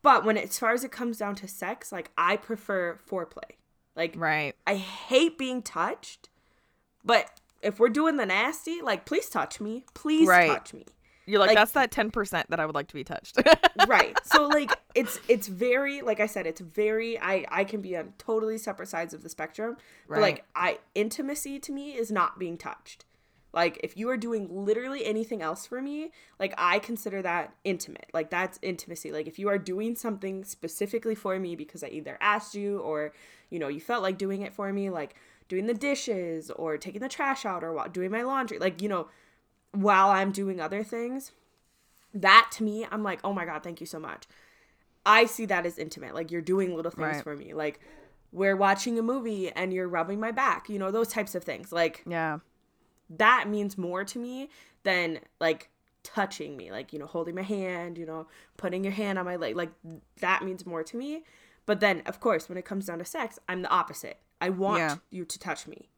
But 0.03 0.25
when 0.25 0.37
as 0.37 0.59
far 0.59 0.73
as 0.73 0.85
it 0.85 0.93
comes 0.93 1.19
down 1.19 1.35
to 1.37 1.49
sex, 1.49 1.91
like 1.91 2.11
I 2.19 2.37
prefer 2.37 2.99
foreplay. 3.11 3.57
Like 3.97 4.15
right 4.17 4.55
I 4.67 4.75
hate 4.77 5.39
being 5.39 5.63
touched, 5.63 6.29
but 7.05 7.41
if 7.63 7.81
we're 7.81 7.89
doing 7.89 8.17
the 8.17 8.27
nasty, 8.27 8.83
like 8.83 9.07
please 9.07 9.29
touch 9.31 9.61
me. 9.61 9.85
Please 9.95 10.29
Right. 10.29 10.51
touch 10.51 10.75
me. 10.75 10.85
you're 11.25 11.41
like, 11.41 11.49
Like- 11.49 11.57
that's 11.57 11.73
that 11.73 11.91
10% 11.91 12.45
that 12.51 12.61
i 12.61 12.67
would 12.67 12.75
like 12.75 12.87
to 12.89 12.95
be 12.95 13.03
touched 13.03 13.37
Right. 13.89 14.17
So 14.25 14.47
like 14.47 14.71
it's 14.95 15.19
it's 15.29 15.49
very 15.49 16.03
like 16.03 16.21
I 16.21 16.27
said, 16.27 16.47
it's 16.47 16.61
very 16.61 17.19
I 17.19 17.45
I 17.51 17.65
can 17.65 17.81
be 17.81 17.97
on 17.97 18.13
totally 18.19 18.59
separate 18.59 18.89
sides 18.89 19.13
of 19.15 19.23
the 19.23 19.29
spectrum. 19.29 19.77
But 20.09 20.15
Right. 20.15 20.21
like 20.23 20.45
I 20.55 20.79
intimacy 20.95 21.59
to 21.61 21.73
me 21.73 21.93
is 21.97 22.11
not 22.13 22.39
being 22.39 22.59
touched. 22.59 23.06
Like 23.57 23.81
if 23.83 23.97
you 23.97 24.11
are 24.11 24.19
doing 24.19 24.49
literally 24.51 25.07
anything 25.07 25.41
else 25.41 25.65
for 25.65 25.81
me, 25.81 26.13
like 26.39 26.53
I 26.59 26.79
consider 26.79 27.23
that 27.23 27.55
intimate. 27.65 28.11
Like 28.13 28.29
that's 28.29 28.59
intimacy. 28.61 29.11
Like 29.11 29.27
if 29.27 29.39
you 29.39 29.49
are 29.49 29.57
doing 29.57 29.97
something 29.97 30.45
specifically 30.45 31.15
for 31.15 31.39
me 31.39 31.57
because 31.57 31.83
I 31.83 31.89
either 31.89 32.19
asked 32.21 32.55
you 32.55 32.81
or 32.81 33.15
you 33.49 33.59
know, 33.59 33.69
you 33.69 33.81
felt 33.81 34.03
like 34.03 34.19
doing 34.19 34.43
it 34.43 34.53
for 34.53 34.71
me, 34.75 34.91
like 34.91 35.15
doing 35.49 35.67
the 35.67 35.73
dishes 35.75 36.51
or 36.51 36.77
taking 36.77 37.01
the 37.01 37.09
trash 37.09 37.47
out 37.47 37.65
or 37.65 37.89
doing 37.89 38.11
my 38.11 38.21
laundry, 38.23 38.59
like 38.59 38.83
you 38.83 38.91
know, 38.91 39.09
while 39.73 40.11
I'm 40.11 40.33
doing 40.33 40.61
other 40.61 40.85
things, 40.85 41.33
that 42.13 42.51
to 42.53 42.63
me, 42.63 42.87
I'm 42.91 43.03
like, 43.03 43.21
oh 43.25 43.33
my 43.33 43.47
God, 43.47 43.63
thank 43.63 43.81
you 43.81 43.87
so 43.87 43.99
much. 43.99 44.25
I 45.07 45.25
see 45.25 45.47
that 45.47 45.65
as 45.65 45.79
intimate. 45.79 46.15
Like 46.15 46.31
you're 46.31 46.43
doing 46.43 46.77
little 46.77 46.91
things 46.91 47.17
Right. 47.17 47.23
for 47.25 47.35
me. 47.35 47.55
Like 47.55 47.81
we're 48.33 48.57
watching 48.57 48.99
a 48.99 49.03
movie 49.03 49.51
and 49.51 49.73
you're 49.73 49.89
rubbing 49.89 50.21
my 50.21 50.31
back, 50.31 50.69
you 50.69 50.79
know, 50.79 50.91
those 50.91 51.09
types 51.09 51.35
of 51.35 51.43
things. 51.43 51.73
Like 51.73 52.03
yeah 52.07 52.41
that 53.11 53.49
means 53.49 53.77
more 53.79 54.05
to 54.05 54.19
me 54.19 54.49
than 54.83 55.21
like 55.41 55.71
touching 56.03 56.57
me, 56.57 56.71
like, 56.71 56.93
you 56.93 56.99
know, 56.99 57.07
holding 57.07 57.35
my 57.35 57.43
hand, 57.43 57.99
you 57.99 58.07
know, 58.07 58.27
putting 58.57 58.85
your 58.85 58.93
hand 58.93 59.19
on 59.19 59.25
my 59.25 59.37
leg. 59.37 59.57
Like 59.57 59.71
that 60.21 60.45
means 60.45 60.65
more 60.67 60.83
to 60.85 60.97
me. 60.97 61.25
But 61.67 61.81
then, 61.81 62.03
of 62.07 62.21
course, 62.21 62.49
when 62.49 62.57
it 62.59 62.65
comes 62.65 62.87
down 62.87 62.99
to 62.99 63.05
sex, 63.05 63.39
I'm 63.49 63.63
the 63.63 63.69
opposite. 63.71 64.19
I 64.41 64.51
want 64.51 64.79
Yeah. 64.79 64.97
you 65.11 65.25
to 65.25 65.39
touch 65.39 65.67
me. 65.67 65.89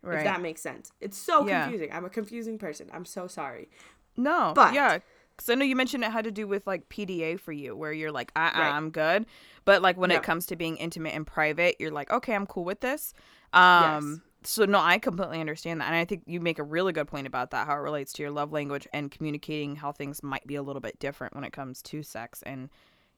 right 0.00 0.18
If 0.18 0.24
that 0.24 0.40
makes 0.40 0.62
sense. 0.62 0.92
It's 1.00 1.18
so 1.18 1.44
Yeah. 1.46 1.62
confusing. 1.64 1.92
I'm 1.92 2.04
a 2.04 2.08
confusing 2.08 2.56
person. 2.56 2.88
I'm 2.94 3.04
so 3.04 3.26
sorry. 3.26 3.68
No, 4.16 4.52
But- 4.54 4.72
yeah, 4.72 4.98
because 5.36 5.48
I 5.50 5.54
know 5.56 5.64
you 5.64 5.74
mentioned 5.74 6.04
it 6.04 6.12
had 6.12 6.22
to 6.24 6.30
do 6.30 6.46
with 6.46 6.68
like 6.68 6.88
PDA 6.88 7.34
for 7.36 7.50
you, 7.52 7.74
where 7.76 7.92
you're 7.92 8.12
like, 8.12 8.30
uh, 8.36 8.38
uh 8.54 8.58
Right. 8.58 8.72
I'm 8.72 8.90
good. 8.90 9.26
But 9.64 9.82
like 9.82 9.96
when 9.96 10.10
Yeah. 10.10 10.18
it 10.18 10.22
comes 10.22 10.46
to 10.46 10.56
being 10.56 10.76
intimate 10.76 11.14
and 11.14 11.26
private, 11.26 11.76
you're 11.80 11.90
like, 11.90 12.12
okay, 12.12 12.34
I'm 12.34 12.46
cool 12.46 12.64
with 12.64 12.78
this. 12.80 13.12
Um, 13.52 14.22
so 14.44 14.64
no, 14.64 14.78
I 14.78 14.98
completely 14.98 15.40
understand 15.40 15.80
that, 15.80 15.86
and 15.86 15.96
I 15.96 16.04
think 16.04 16.22
you 16.26 16.40
make 16.40 16.58
a 16.58 16.62
really 16.62 16.92
good 16.92 17.08
point 17.08 17.26
about 17.26 17.50
that, 17.50 17.66
how 17.66 17.74
it 17.74 17.80
relates 17.80 18.12
to 18.14 18.22
your 18.22 18.30
love 18.30 18.52
language 18.52 18.86
and 18.92 19.10
communicating 19.10 19.76
how 19.76 19.92
things 19.92 20.22
might 20.22 20.46
be 20.46 20.54
a 20.54 20.62
little 20.62 20.80
bit 20.80 20.98
different 20.98 21.34
when 21.34 21.44
it 21.44 21.52
comes 21.52 21.82
to 21.82 22.02
sex 22.02 22.42
and 22.44 22.68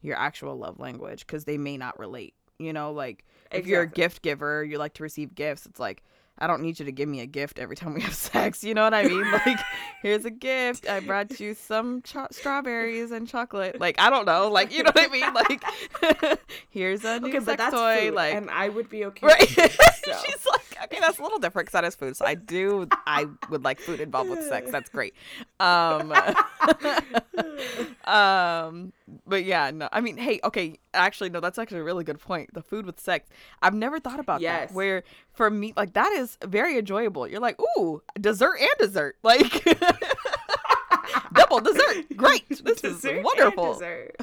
your 0.02 0.16
actual 0.16 0.56
love 0.56 0.78
language, 0.78 1.26
because 1.26 1.44
they 1.44 1.59
may 1.59 1.76
not 1.76 1.98
relate. 1.98 2.35
You 2.59 2.72
know, 2.72 2.92
like 2.92 3.24
if 3.50 3.66
you're 3.66 3.83
a 3.83 3.87
gift 3.87 4.22
giver, 4.22 4.62
you 4.64 4.76
like 4.78 4.94
to 4.94 5.02
receive 5.02 5.35
gifts. 5.35 5.64
It's 5.66 5.80
like 5.80 6.02
I 6.42 6.46
don't 6.46 6.62
need 6.62 6.78
you 6.78 6.87
to 6.87 6.92
give 6.92 7.09
me 7.09 7.20
a 7.20 7.26
gift 7.26 7.59
every 7.59 7.76
time 7.76 7.92
we 7.94 8.00
have 8.00 8.14
sex. 8.33 8.64
You 8.64 8.72
know 8.74 8.83
what 8.85 8.94
I 8.94 9.04
mean? 9.04 9.24
Like, 9.46 9.59
here's 10.02 10.24
a 10.24 10.30
gift. 10.30 10.88
I 10.88 11.00
brought 11.00 11.38
you 11.40 11.52
some 11.54 12.00
cho- 12.02 12.28
strawberries 12.30 13.11
and 13.11 13.28
chocolate. 13.28 13.78
Like, 13.80 13.98
I 14.00 14.09
don't 14.11 14.24
know. 14.26 14.48
Like, 14.50 14.72
you 14.74 14.83
know 14.83 14.90
what 14.94 15.09
I 15.09 15.12
mean? 15.12 15.35
Like, 15.35 16.40
here's 16.70 17.04
a 17.04 17.20
new 17.20 17.28
Okay, 17.28 17.44
sex 17.44 17.70
toy. 17.70 18.06
food, 18.06 18.14
like, 18.14 18.35
and 18.35 18.50
I 18.50 18.68
would 18.70 18.88
be 18.88 19.04
okay. 19.06 19.26
right? 19.26 19.40
with 19.40 19.59
it, 19.59 19.72
so. 20.04 20.12
She's 20.24 20.46
like, 20.50 20.60
okay, 20.85 20.99
that's 21.01 21.19
a 21.19 21.23
little 21.23 21.38
different 21.38 21.66
because 21.66 21.73
that 21.81 21.85
is 21.85 21.95
food. 21.95 22.16
So 22.16 22.25
I 22.27 22.35
do, 22.35 22.88
I 23.07 23.27
would 23.49 23.64
like 23.64 23.81
food 23.81 24.01
involved 24.01 24.31
with 24.31 24.43
sex. 24.45 24.71
That's 24.71 24.88
great. 24.90 25.14
Um, 25.59 26.12
um, 28.05 28.93
but 29.27 29.45
yeah, 29.45 29.71
no, 29.71 29.88
I 29.93 30.01
mean, 30.01 30.16
hey, 30.16 30.40
okay, 30.45 30.79
actually, 30.95 31.31
no, 31.31 31.40
that's 31.40 31.59
actually 31.59 31.81
a 31.81 31.85
really 31.85 32.05
good 32.05 32.19
point. 32.21 32.53
The 32.55 32.62
food 32.62 32.87
with 32.87 33.01
sex. 33.01 33.29
I've 33.62 33.75
never 33.75 34.01
thought 34.01 34.21
about 34.21 34.40
Yes. 34.40 34.69
that. 34.71 34.75
Where 34.75 35.03
for 35.33 35.51
me, 35.51 35.73
like 35.77 35.93
that 35.95 36.12
is 36.12 36.38
very 36.45 36.79
enjoyable. 36.79 37.27
You're 37.29 37.40
like, 37.40 37.59
ooh, 37.79 38.03
dessert 38.21 38.57
and 38.61 38.71
dessert, 38.79 39.16
like 39.23 39.64
double 41.35 41.61
dessert. 41.61 42.07
Great, 42.16 42.49
this 42.49 42.81
Dessert 42.81 42.85
is 42.85 43.05
and 43.05 43.25
wonderful. 43.25 43.75
dessert. 43.75 44.16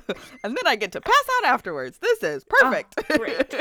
And 0.44 0.56
then 0.58 0.66
I 0.68 0.76
get 0.76 0.92
to 0.94 1.02
pass 1.02 1.24
out 1.38 1.46
afterwards. 1.46 1.98
This 2.00 2.24
is 2.24 2.44
perfect. 2.48 2.96
Oh, 3.10 3.18
great. 3.18 3.54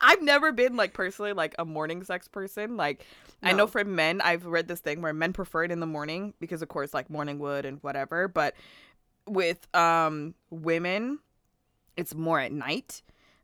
I've 0.00 0.22
never 0.22 0.52
been 0.52 0.76
like 0.76 0.92
personally 0.92 1.32
like 1.32 1.54
a 1.58 1.64
morning 1.64 2.02
sex 2.04 2.28
person. 2.28 2.76
Like 2.76 3.04
I 3.42 3.52
know 3.52 3.64
No. 3.64 3.66
for 3.66 3.84
men, 3.84 4.20
I've 4.20 4.44
read 4.46 4.68
this 4.68 4.80
thing 4.80 5.02
where 5.02 5.12
men 5.12 5.32
prefer 5.32 5.64
it 5.64 5.70
in 5.72 5.80
the 5.80 5.86
morning 5.86 6.34
because 6.40 6.62
of 6.62 6.68
course 6.68 6.94
like 6.94 7.10
morning 7.10 7.38
wood 7.38 7.64
and 7.64 7.78
whatever, 7.82 8.28
but 8.28 8.54
with 9.26 9.66
um 9.74 10.34
women 10.50 11.18
it's 11.96 12.14
more 12.14 12.38
at 12.40 12.52
night. 12.52 13.02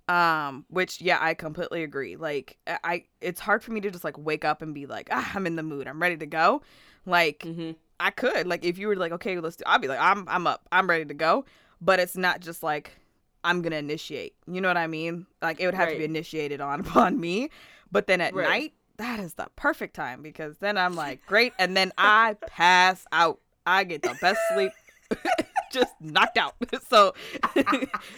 Um 0.08 0.64
which 0.68 1.00
yeah, 1.00 1.18
I 1.20 1.34
completely 1.34 1.82
agree. 1.84 2.16
Like 2.16 2.58
I 2.66 3.04
it's 3.20 3.40
hard 3.40 3.62
for 3.62 3.72
me 3.72 3.80
to 3.80 3.90
just 3.90 4.04
like 4.04 4.18
wake 4.18 4.44
up 4.44 4.60
and 4.62 4.74
be 4.74 4.86
like, 4.86 5.08
"Ah, 5.12 5.32
I'm 5.34 5.46
in 5.46 5.56
the 5.56 5.62
mood. 5.62 5.86
I'm 5.86 6.02
ready 6.02 6.16
to 6.16 6.26
go." 6.26 6.62
Like 7.06 7.40
Mhm. 7.40 7.76
I 8.00 8.10
could 8.10 8.46
like 8.46 8.64
if 8.64 8.78
you 8.78 8.88
were 8.88 8.96
like, 8.96 9.12
"Okay, 9.12 9.38
let's 9.38 9.56
do." 9.56 9.64
I'll 9.66 9.78
be 9.78 9.88
like, 9.88 10.00
"I'm 10.00 10.28
I'm 10.28 10.46
up. 10.46 10.66
I'm 10.72 10.88
ready 10.90 11.04
to 11.04 11.14
go." 11.14 11.44
But 11.80 12.00
it's 12.00 12.16
not 12.16 12.40
just 12.40 12.62
like 12.62 12.98
I'm 13.44 13.62
gonna 13.62 13.76
initiate. 13.76 14.34
You 14.46 14.60
know 14.60 14.68
what 14.68 14.76
I 14.76 14.86
mean? 14.86 15.26
Like 15.40 15.60
it 15.60 15.66
would 15.66 15.74
have 15.74 15.90
to 15.90 15.98
be 15.98 16.04
initiated 16.04 16.60
on 16.60 16.80
upon 16.86 17.18
me. 17.20 17.50
But 17.90 18.06
then 18.06 18.20
at 18.20 18.34
Right. 18.34 18.48
night, 18.48 18.72
that 18.98 19.20
is 19.20 19.34
the 19.34 19.48
perfect 19.56 19.94
time 19.94 20.22
because 20.22 20.58
then 20.58 20.78
I'm 20.78 20.94
like, 20.94 21.20
great, 21.26 21.52
and 21.58 21.76
then 21.76 21.92
I 21.98 22.36
pass 22.46 23.04
out. 23.12 23.40
I 23.66 23.84
get 23.84 24.02
the 24.02 24.16
best 24.20 24.40
sleep. 24.54 24.72
Just 25.72 25.94
knocked 26.00 26.36
out. 26.36 26.54
So 26.88 27.14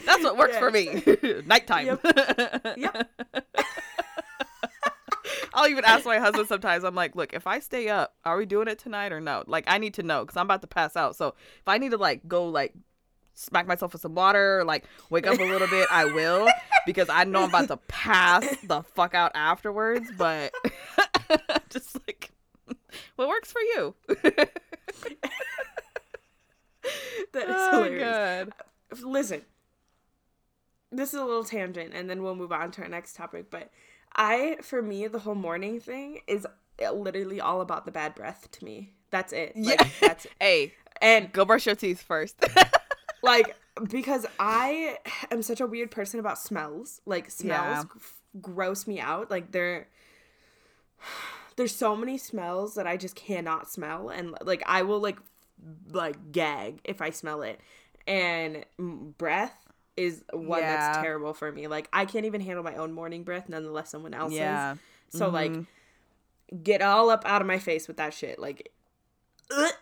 that's 0.04 0.22
what 0.24 0.36
works 0.36 0.56
for 0.56 0.70
me. 0.70 1.42
Nighttime. 1.46 1.86
Yep. 2.76 3.08
I'll 5.56 5.68
even 5.68 5.84
ask 5.84 6.04
my 6.04 6.18
husband 6.18 6.48
sometimes. 6.48 6.82
I'm 6.82 6.96
like, 6.96 7.14
look, 7.14 7.32
if 7.32 7.46
I 7.46 7.60
stay 7.60 7.88
up, 7.88 8.14
are 8.24 8.36
we 8.36 8.44
doing 8.44 8.66
it 8.66 8.78
tonight 8.80 9.12
or 9.12 9.20
no? 9.20 9.44
Like, 9.46 9.64
I 9.68 9.78
need 9.78 9.94
to 9.94 10.02
know 10.02 10.24
because 10.24 10.36
I'm 10.36 10.46
about 10.46 10.62
to 10.62 10.66
pass 10.66 10.96
out. 10.96 11.14
So 11.14 11.28
if 11.28 11.68
I 11.68 11.78
need 11.78 11.90
to 11.92 11.96
like 11.96 12.26
go 12.26 12.48
like 12.48 12.74
smack 13.34 13.66
myself 13.66 13.92
with 13.92 14.02
some 14.02 14.14
water 14.14 14.60
or 14.60 14.64
like 14.64 14.84
wake 15.10 15.26
up 15.26 15.38
a 15.38 15.44
little 15.44 15.68
bit, 15.68 15.88
I 15.90 16.06
will 16.06 16.48
because 16.86 17.08
I 17.08 17.24
know 17.24 17.42
I'm 17.42 17.48
about 17.48 17.68
to 17.68 17.76
pass 17.88 18.44
the 18.62 18.82
fuck 18.82 19.14
out 19.14 19.32
afterwards. 19.34 20.08
But 20.16 20.52
just 21.70 21.96
like, 22.06 22.30
what 23.16 23.28
works 23.28 23.52
for 23.52 23.60
you? 23.60 23.94
That 27.32 27.48
is 27.48 27.56
oh, 27.56 27.82
hilarious. 27.82 28.50
God. 28.90 29.02
Listen, 29.02 29.42
this 30.92 31.12
is 31.12 31.20
a 31.20 31.24
little 31.24 31.44
tangent, 31.44 31.92
and 31.92 32.08
then 32.08 32.22
we'll 32.22 32.36
move 32.36 32.52
on 32.52 32.70
to 32.72 32.82
our 32.82 32.88
next 32.88 33.16
topic. 33.16 33.50
But 33.50 33.70
I, 34.14 34.58
for 34.62 34.80
me, 34.80 35.08
the 35.08 35.18
whole 35.18 35.34
morning 35.34 35.80
thing 35.80 36.20
is 36.28 36.46
uh, 36.84 36.92
literally 36.92 37.40
all 37.40 37.60
about 37.60 37.86
the 37.86 37.90
bad 37.90 38.14
breath 38.14 38.48
to 38.52 38.64
me. 38.64 38.92
That's 39.10 39.32
it. 39.32 39.52
Yeah. 39.56 39.74
Like, 39.78 39.90
that's 40.00 40.26
hey, 40.40 40.74
and 41.02 41.32
go 41.32 41.44
brush 41.44 41.66
your 41.66 41.74
teeth 41.74 42.02
first. 42.02 42.36
Like 43.24 43.56
because 43.90 44.26
I 44.38 44.98
am 45.30 45.42
such 45.42 45.60
a 45.60 45.66
weird 45.66 45.90
person 45.90 46.20
about 46.20 46.38
smells. 46.38 47.00
Like 47.06 47.30
smells 47.30 47.84
Yeah. 47.84 48.00
gross 48.40 48.86
me 48.86 49.00
out. 49.00 49.30
Like 49.30 49.50
they're 49.52 49.88
there's 51.56 51.74
so 51.74 51.94
many 51.96 52.18
smells 52.18 52.74
that 52.74 52.86
I 52.86 52.96
just 52.96 53.14
cannot 53.16 53.70
smell 53.70 54.08
and 54.08 54.34
like 54.42 54.62
I 54.66 54.82
will 54.82 55.00
like 55.00 55.18
like 55.92 56.32
gag 56.32 56.80
if 56.84 57.00
I 57.02 57.10
smell 57.10 57.42
it. 57.42 57.60
And 58.06 58.64
breath 59.18 59.54
is 59.96 60.24
one 60.32 60.60
that's 60.60 60.98
terrible 60.98 61.32
for 61.34 61.50
me. 61.52 61.68
Like 61.68 61.88
I 61.92 62.04
can't 62.04 62.26
even 62.26 62.40
handle 62.40 62.64
my 62.64 62.74
own 62.76 62.92
morning 62.92 63.22
breath, 63.22 63.48
nonetheless 63.48 63.90
someone 63.90 64.14
else's. 64.14 64.38
yeah. 64.38 64.74
So 65.10 65.28
like 65.28 65.52
Mhm. 65.52 65.66
get 66.62 66.82
all 66.82 67.10
up 67.10 67.22
out 67.24 67.40
of 67.40 67.46
my 67.46 67.58
face 67.58 67.86
with 67.88 67.96
that 67.98 68.12
shit. 68.14 68.38
Like 68.38 68.72
ugh. 69.50 69.72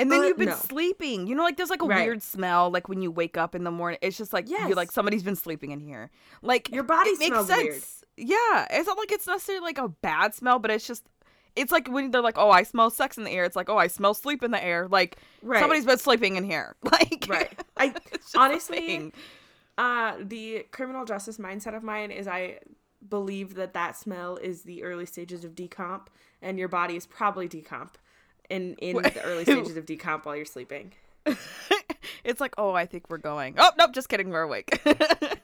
And 0.00 0.10
then 0.10 0.20
Uh, 0.20 0.24
you've 0.24 0.38
been 0.38 0.48
no. 0.48 0.54
sleeping. 0.56 1.26
You 1.26 1.34
know, 1.34 1.42
like 1.44 1.56
there's 1.56 1.70
like 1.70 1.82
a 1.82 1.86
Right. 1.86 2.04
weird 2.06 2.22
smell, 2.22 2.70
like 2.70 2.88
when 2.88 3.02
you 3.02 3.10
wake 3.10 3.36
up 3.36 3.54
in 3.54 3.64
the 3.64 3.70
morning. 3.70 3.98
It's 4.02 4.16
just 4.16 4.32
like 4.32 4.48
Yes. 4.48 4.66
you're 4.68 4.76
like 4.76 4.90
somebody's 4.90 5.22
been 5.22 5.36
sleeping 5.36 5.70
in 5.72 5.80
here. 5.80 6.10
Like 6.42 6.70
Your 6.70 6.82
body 6.84 7.16
makes 7.18 7.36
sense. 7.46 7.48
weird. 7.62 7.82
Yeah, 8.16 8.66
it's 8.70 8.86
not 8.86 8.98
like 8.98 9.12
it's 9.12 9.26
necessarily 9.26 9.62
like 9.64 9.78
a 9.78 9.88
bad 9.88 10.34
smell, 10.34 10.58
but 10.58 10.70
it's 10.70 10.86
just 10.86 11.04
it's 11.56 11.72
like 11.72 11.88
when 11.88 12.10
they're 12.12 12.22
like, 12.22 12.38
"Oh, 12.38 12.50
I 12.50 12.62
smell 12.62 12.90
sex 12.90 13.18
in 13.18 13.24
the 13.24 13.30
air." 13.30 13.44
It's 13.44 13.56
like, 13.56 13.68
"Oh, 13.68 13.76
I 13.76 13.88
smell 13.88 14.14
sleep 14.14 14.42
in 14.44 14.50
the 14.52 14.62
air." 14.62 14.86
Like 14.88 15.16
Right. 15.42 15.58
somebody's 15.60 15.84
been 15.84 15.98
sleeping 15.98 16.36
in 16.36 16.44
here. 16.44 16.76
Like 16.84 17.26
Right. 17.28 17.52
I 17.76 17.86
it's 18.12 18.32
just 18.32 18.34
a 18.36 18.38
honestly. 18.38 19.12
Uh, 19.78 20.14
the 20.20 20.66
criminal 20.70 21.04
justice 21.04 21.38
mindset 21.38 21.74
of 21.74 21.82
mine 21.82 22.10
is 22.10 22.28
I 22.28 22.58
believe 23.08 23.54
that 23.54 23.72
that 23.74 23.96
smell 23.96 24.36
is 24.36 24.62
the 24.62 24.82
early 24.82 25.06
stages 25.06 25.44
of 25.44 25.54
decomp, 25.54 26.06
and 26.42 26.58
your 26.58 26.68
body 26.68 26.96
is 26.96 27.06
probably 27.06 27.48
decomp 27.48 27.94
in 28.50 28.74
in 28.76 28.96
the 29.00 29.22
early 29.22 29.44
stages 29.44 29.76
of 29.76 29.86
decomp 29.86 30.24
while 30.26 30.36
you're 30.36 30.44
sleeping. 30.44 30.92
it's 32.24 32.40
like, 32.40 32.54
"Oh, 32.58 32.72
I 32.72 32.86
think 32.86 33.04
we're 33.08 33.18
going." 33.18 33.54
Oh, 33.58 33.70
nope, 33.78 33.92
just 33.92 34.08
kidding. 34.08 34.30
We're 34.30 34.42
awake. 34.42 34.80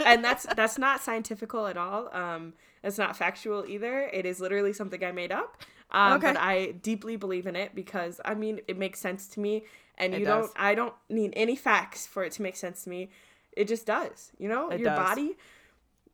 And 0.07 0.25
that's 0.25 0.47
that's 0.55 0.79
not 0.79 1.01
scientifical 1.03 1.67
at 1.67 1.77
all. 1.77 2.15
Um, 2.15 2.53
it's 2.85 2.97
not 2.97 3.17
factual 3.17 3.65
either. 3.67 4.03
It 4.13 4.25
is 4.25 4.39
literally 4.39 4.73
something 4.73 5.03
I 5.03 5.11
made 5.11 5.33
up. 5.33 5.57
Um, 5.91 6.13
Okay. 6.15 6.29
but 6.33 6.37
I 6.41 6.73
deeply 6.81 7.17
believe 7.17 7.49
in 7.49 7.57
it 7.57 7.75
because 7.75 8.21
I 8.25 8.35
mean 8.35 8.61
it 8.69 8.79
makes 8.79 9.01
sense 9.01 9.27
to 9.29 9.41
me, 9.41 9.65
and 9.99 10.15
It 10.15 10.21
you 10.21 10.27
does. 10.27 10.47
don't. 10.47 10.53
I 10.61 10.77
don't 10.77 10.95
need 11.09 11.33
any 11.35 11.57
facts 11.57 12.07
for 12.07 12.23
it 12.23 12.31
to 12.35 12.43
make 12.43 12.55
sense 12.55 12.85
to 12.85 12.91
me. 12.91 13.11
It 13.57 13.67
just 13.67 13.85
does. 13.85 14.31
You 14.39 14.49
know, 14.49 14.69
It 14.71 14.79
your 14.79 14.91
does. 14.91 14.99
body. 15.09 15.37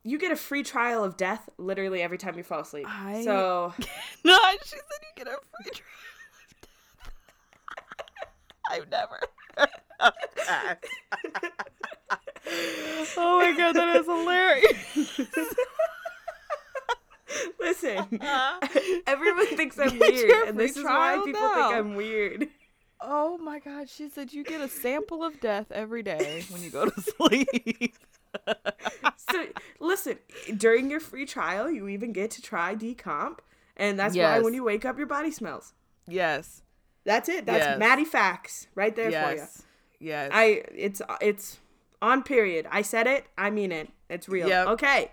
You 0.05 0.19
get 0.19 0.33
a 0.33 0.37
free 0.37 0.63
trial 0.63 1.05
of 1.05 1.17
death 1.19 1.49
literally 1.59 2.01
every 2.03 2.17
time 2.19 2.37
you 2.39 2.43
fall 2.45 2.61
asleep. 2.61 2.87
I- 2.89 3.25
So 3.25 3.75
no, 4.25 4.39
she 4.65 4.71
said 4.71 4.81
you 5.03 5.25
get 5.25 5.27
a 5.27 5.37
free 5.63 5.71
trial. 5.71 5.87
I've 8.73 8.91
never. 8.91 9.21
oh 13.17 13.39
my 13.41 13.55
god, 13.57 13.73
that 13.75 13.97
is 13.97 14.07
hilarious. 14.07 15.21
listen, 17.61 17.99
uh-huh. 18.21 18.61
everyone 19.07 19.47
thinks 19.57 19.79
I'm 19.79 19.91
Get 19.99 20.13
weird, 20.13 20.49
and 20.49 20.59
this 20.59 20.77
is 20.77 20.85
why 20.85 21.21
people 21.25 21.41
now. 21.41 21.55
think 21.55 21.75
I'm 21.75 21.95
weird. 21.95 22.49
Oh 23.01 23.37
my 23.39 23.59
god, 23.59 23.91
she 23.91 24.09
said 24.09 24.33
you 24.33 24.43
get 24.45 24.61
a 24.61 24.69
sample 24.69 25.23
of 25.25 25.41
death 25.41 25.71
every 25.71 26.03
day 26.03 26.45
when 26.51 26.63
you 26.63 26.71
go 26.71 26.89
to 26.89 27.01
sleep. 27.19 27.97
So 29.31 29.47
listen, 29.81 30.19
during 30.57 30.91
your 30.91 31.01
free 31.01 31.27
trial, 31.27 31.71
you 31.71 31.89
even 31.89 32.13
get 32.13 32.31
to 32.33 32.43
try 32.43 32.75
decomp, 32.75 33.39
and 33.77 33.99
that's 33.99 34.17
why 34.17 34.39
when 34.41 34.55
you 34.55 34.65
wake 34.65 34.85
up, 34.87 34.97
your 34.97 35.07
body 35.07 35.31
smells. 35.31 35.75
yes. 36.09 36.62
That's 37.05 37.29
it. 37.29 37.47
That's 37.47 37.65
Yes. 37.65 37.79
Maddie 37.79 38.05
facts 38.05 38.69
right 38.75 38.95
there 38.95 39.07
for 39.11 39.31
you. 39.33 39.37
Yes. 39.39 39.63
Yes. 39.99 40.31
I 40.33 40.63
it's 40.75 41.03
it's 41.21 41.59
on 42.01 42.23
period. 42.23 42.67
I 42.71 42.83
said 42.83 43.07
it. 43.07 43.27
I 43.39 43.51
mean 43.51 43.73
it. 43.73 43.89
It's 44.09 44.29
real. 44.29 44.49
Yep. 44.49 44.67
Okay. 44.69 45.11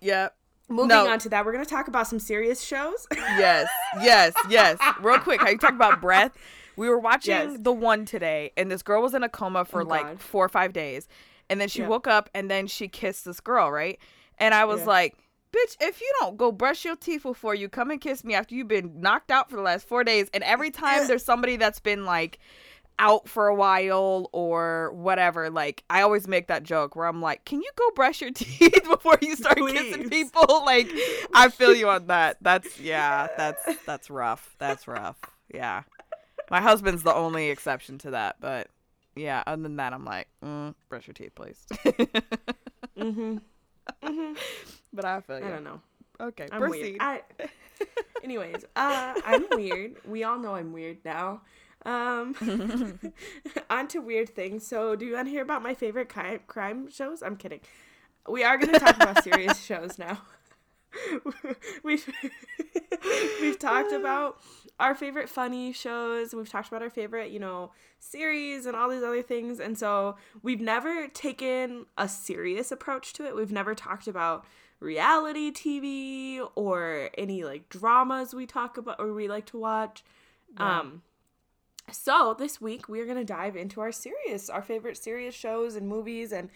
yep. 0.00 0.34
Moving 0.68 0.88
No. 0.88 1.08
on 1.08 1.20
to 1.20 1.28
that, 1.28 1.44
we're 1.46 1.52
gonna 1.52 1.64
talk 1.64 1.86
about 1.88 2.06
some 2.08 2.18
serious 2.18 2.60
shows. 2.62 3.06
Yes. 3.16 3.68
Yes. 4.00 4.34
Yes. 4.48 4.78
Real 5.00 5.18
quick, 5.20 5.40
how 5.40 5.48
you 5.48 5.58
talk 5.58 5.72
about 5.74 6.00
breath? 6.00 6.32
We 6.76 6.88
were 6.88 6.98
watching 6.98 7.30
Yes. 7.34 7.56
the 7.60 7.72
one 7.72 8.04
today, 8.04 8.52
and 8.56 8.70
this 8.70 8.82
girl 8.82 9.00
was 9.02 9.14
in 9.14 9.22
a 9.22 9.28
coma 9.28 9.64
for 9.64 9.82
Oh, 9.82 9.84
like 9.84 10.02
God. 10.02 10.20
four 10.20 10.44
or 10.44 10.48
five 10.48 10.72
days, 10.72 11.08
and 11.48 11.60
then 11.60 11.68
she 11.68 11.82
woke 11.82 12.06
up, 12.06 12.28
and 12.34 12.50
then 12.50 12.66
she 12.66 12.88
kissed 12.88 13.24
this 13.24 13.40
girl, 13.40 13.70
right? 13.70 13.98
And 14.38 14.52
I 14.52 14.64
was 14.66 14.84
like, 14.86 15.16
"Bitch, 15.56 15.76
if 15.80 16.00
you 16.00 16.12
don't 16.20 16.36
go 16.36 16.52
brush 16.52 16.84
your 16.84 16.96
teeth 16.96 17.22
before 17.22 17.54
you 17.54 17.68
come 17.68 17.90
and 17.90 18.00
kiss 18.00 18.24
me 18.24 18.34
after 18.34 18.54
you've 18.54 18.68
been 18.68 19.00
knocked 19.00 19.30
out 19.30 19.48
for 19.48 19.56
the 19.56 19.62
last 19.62 19.88
four 19.88 20.04
days," 20.04 20.28
and 20.34 20.44
every 20.44 20.70
time 20.70 21.06
there's 21.06 21.24
somebody 21.24 21.56
that's 21.56 21.80
been 21.80 22.04
like 22.04 22.38
out 22.98 23.28
for 23.28 23.46
a 23.46 23.54
while 23.54 24.28
or 24.32 24.92
whatever, 24.92 25.50
like 25.50 25.84
I 25.90 26.02
always 26.02 26.26
make 26.26 26.48
that 26.48 26.62
joke 26.62 26.96
where 26.96 27.06
I'm 27.06 27.20
like, 27.20 27.44
"Can 27.44 27.62
you 27.62 27.70
go 27.76 27.90
brush 27.94 28.20
your 28.20 28.30
teeth 28.34 28.84
before 28.88 29.18
you 29.20 29.36
start 29.36 29.58
kissing 29.58 30.10
people?" 30.10 30.44
Like, 30.66 30.90
I 31.32 31.48
feel 31.48 31.74
you 31.74 31.88
on 31.88 32.08
that. 32.08 32.38
That's 32.40 32.80
yeah, 32.80 33.28
that's 33.36 33.62
that's 33.86 34.10
rough. 34.10 34.56
That's 34.58 34.88
rough. 34.88 35.18
Yeah, 35.52 35.82
my 36.50 36.60
husband's 36.60 37.02
the 37.02 37.14
only 37.14 37.50
exception 37.50 37.98
to 37.98 38.10
that, 38.12 38.36
but 38.40 38.68
yeah, 39.14 39.42
other 39.46 39.62
than 39.62 39.76
that, 39.76 39.92
I'm 39.92 40.04
like, 40.04 40.28
mm, 40.44 40.74
brush 40.88 41.06
your 41.06 41.14
teeth, 41.14 41.34
please. 41.34 41.64
mm-hmm. 42.98 43.38
But 44.96 45.04
I 45.04 45.20
feel 45.20 45.38
you. 45.38 45.46
I 45.46 45.50
don't 45.50 45.64
know. 45.64 45.80
Okay, 46.20 46.48
I'm 46.50 46.60
proceed. 46.60 46.80
weird. 46.80 46.96
I, 47.00 47.20
anyways, 48.24 48.64
uh, 48.74 49.14
I'm 49.24 49.44
weird. 49.50 49.96
We 50.06 50.24
all 50.24 50.38
know 50.38 50.54
I'm 50.54 50.72
weird 50.72 50.98
now. 51.04 51.42
Um, 51.84 52.34
on 53.70 53.88
to 53.88 54.00
weird 54.00 54.30
things. 54.30 54.66
So, 54.66 54.96
do 54.96 55.04
you 55.06 55.14
want 55.14 55.28
to 55.28 55.30
hear 55.30 55.42
about 55.42 55.62
my 55.62 55.74
favorite 55.74 56.08
crime 56.08 56.40
crime 56.46 56.90
shows? 56.90 57.22
I'm 57.22 57.36
kidding. 57.36 57.60
We 58.28 58.42
are 58.42 58.58
going 58.58 58.72
to 58.72 58.80
talk 58.80 58.96
about 58.96 59.22
serious 59.22 59.62
shows 59.62 59.98
now. 59.98 60.22
we've 61.84 62.10
we've 63.40 63.58
talked 63.58 63.92
about 63.92 64.40
our 64.80 64.94
favorite 64.94 65.28
funny 65.28 65.72
shows. 65.72 66.34
We've 66.34 66.48
talked 66.48 66.68
about 66.68 66.82
our 66.82 66.90
favorite, 66.90 67.30
you 67.30 67.38
know, 67.38 67.72
series 67.98 68.66
and 68.66 68.74
all 68.74 68.88
these 68.88 69.02
other 69.02 69.22
things. 69.22 69.60
And 69.60 69.78
so 69.78 70.16
we've 70.42 70.60
never 70.60 71.08
taken 71.08 71.86
a 71.96 72.08
serious 72.08 72.72
approach 72.72 73.12
to 73.14 73.26
it. 73.26 73.36
We've 73.36 73.52
never 73.52 73.74
talked 73.74 74.08
about 74.08 74.44
reality 74.80 75.50
TV 75.50 76.46
or 76.54 77.10
any 77.16 77.44
like 77.44 77.68
dramas 77.68 78.34
we 78.34 78.46
talk 78.46 78.76
about 78.76 78.96
or 78.98 79.12
we 79.12 79.28
like 79.28 79.46
to 79.46 79.58
watch. 79.58 80.04
Um 80.58 81.02
so 81.90 82.34
this 82.38 82.60
week 82.60 82.88
we're 82.88 83.04
going 83.04 83.16
to 83.16 83.24
dive 83.24 83.54
into 83.56 83.80
our 83.80 83.92
serious, 83.92 84.50
our 84.50 84.62
favorite 84.62 84.96
serious 84.96 85.34
shows 85.34 85.76
and 85.76 85.88
movies 85.88 86.32
and 86.32 86.50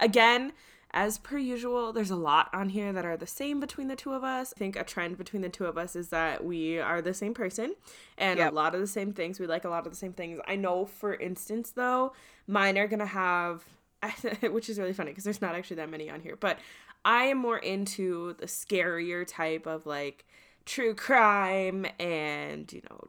again, 0.00 0.52
as 0.94 1.16
per 1.18 1.38
usual, 1.38 1.92
there's 1.92 2.10
a 2.10 2.16
lot 2.16 2.50
on 2.52 2.68
here 2.70 2.92
that 2.92 3.04
are 3.06 3.16
the 3.16 3.26
same 3.26 3.60
between 3.60 3.88
the 3.88 3.96
two 3.96 4.12
of 4.12 4.24
us. 4.24 4.52
I 4.54 4.58
think 4.58 4.76
a 4.76 4.84
trend 4.84 5.16
between 5.16 5.40
the 5.40 5.48
two 5.48 5.64
of 5.66 5.78
us 5.78 5.96
is 5.96 6.08
that 6.08 6.44
we 6.44 6.78
are 6.80 7.00
the 7.00 7.14
same 7.14 7.32
person 7.32 7.76
and 8.18 8.38
Yep. 8.38 8.52
a 8.52 8.54
lot 8.54 8.74
of 8.74 8.80
the 8.80 8.86
same 8.86 9.12
things. 9.12 9.38
We 9.40 9.46
like 9.46 9.64
a 9.64 9.70
lot 9.70 9.86
of 9.86 9.92
the 9.92 9.98
same 9.98 10.12
things. 10.12 10.38
I 10.46 10.56
know, 10.56 10.84
for 10.84 11.14
instance, 11.14 11.70
though, 11.70 12.12
mine 12.46 12.76
are 12.76 12.88
going 12.88 12.98
to 12.98 13.06
have, 13.06 13.64
which 14.50 14.68
is 14.68 14.78
really 14.78 14.92
funny 14.92 15.10
because 15.10 15.24
there's 15.24 15.40
not 15.40 15.54
actually 15.54 15.76
that 15.76 15.90
many 15.90 16.10
on 16.10 16.20
here, 16.20 16.36
but 16.36 16.58
I 17.04 17.24
am 17.24 17.38
more 17.38 17.58
into 17.58 18.34
the 18.34 18.46
scarier 18.46 19.24
type 19.26 19.66
of 19.66 19.86
like 19.86 20.24
true 20.64 20.94
crime 20.94 21.86
and, 21.98 22.72
you 22.72 22.82
know, 22.90 23.08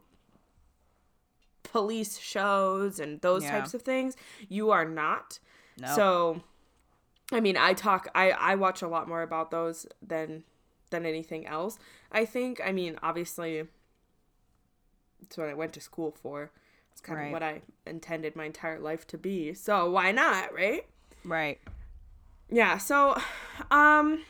police 1.62 2.18
shows 2.18 3.00
and 3.00 3.20
those 3.20 3.42
Yeah. 3.42 3.50
types 3.52 3.74
of 3.74 3.82
things. 3.82 4.16
You 4.48 4.70
are 4.70 4.84
not. 4.84 5.38
No. 5.78 5.94
So, 5.94 6.42
I 7.32 7.40
mean, 7.40 7.56
I 7.56 7.72
talk, 7.74 8.08
I 8.14 8.30
I 8.30 8.54
watch 8.54 8.82
a 8.82 8.88
lot 8.88 9.08
more 9.08 9.22
about 9.22 9.50
those 9.50 9.86
than 10.00 10.44
than 10.90 11.06
anything 11.06 11.46
else. 11.46 11.78
I 12.12 12.24
think. 12.24 12.60
I 12.64 12.70
mean, 12.70 12.98
obviously, 13.02 13.66
it's 15.22 15.36
what 15.36 15.48
I 15.48 15.54
went 15.54 15.72
to 15.74 15.80
school 15.80 16.12
for. 16.12 16.52
It's 16.94 17.00
kind 17.00 17.18
Right. 17.18 17.26
of 17.26 17.32
what 17.32 17.42
I 17.42 17.60
intended 17.86 18.36
my 18.36 18.44
entire 18.44 18.78
life 18.78 19.04
to 19.08 19.18
be. 19.18 19.52
So 19.52 19.90
why 19.90 20.12
not, 20.12 20.54
right? 20.54 20.86
right. 21.24 21.60
Yeah. 22.48 22.78
So, 22.78 23.20
um. 23.70 24.22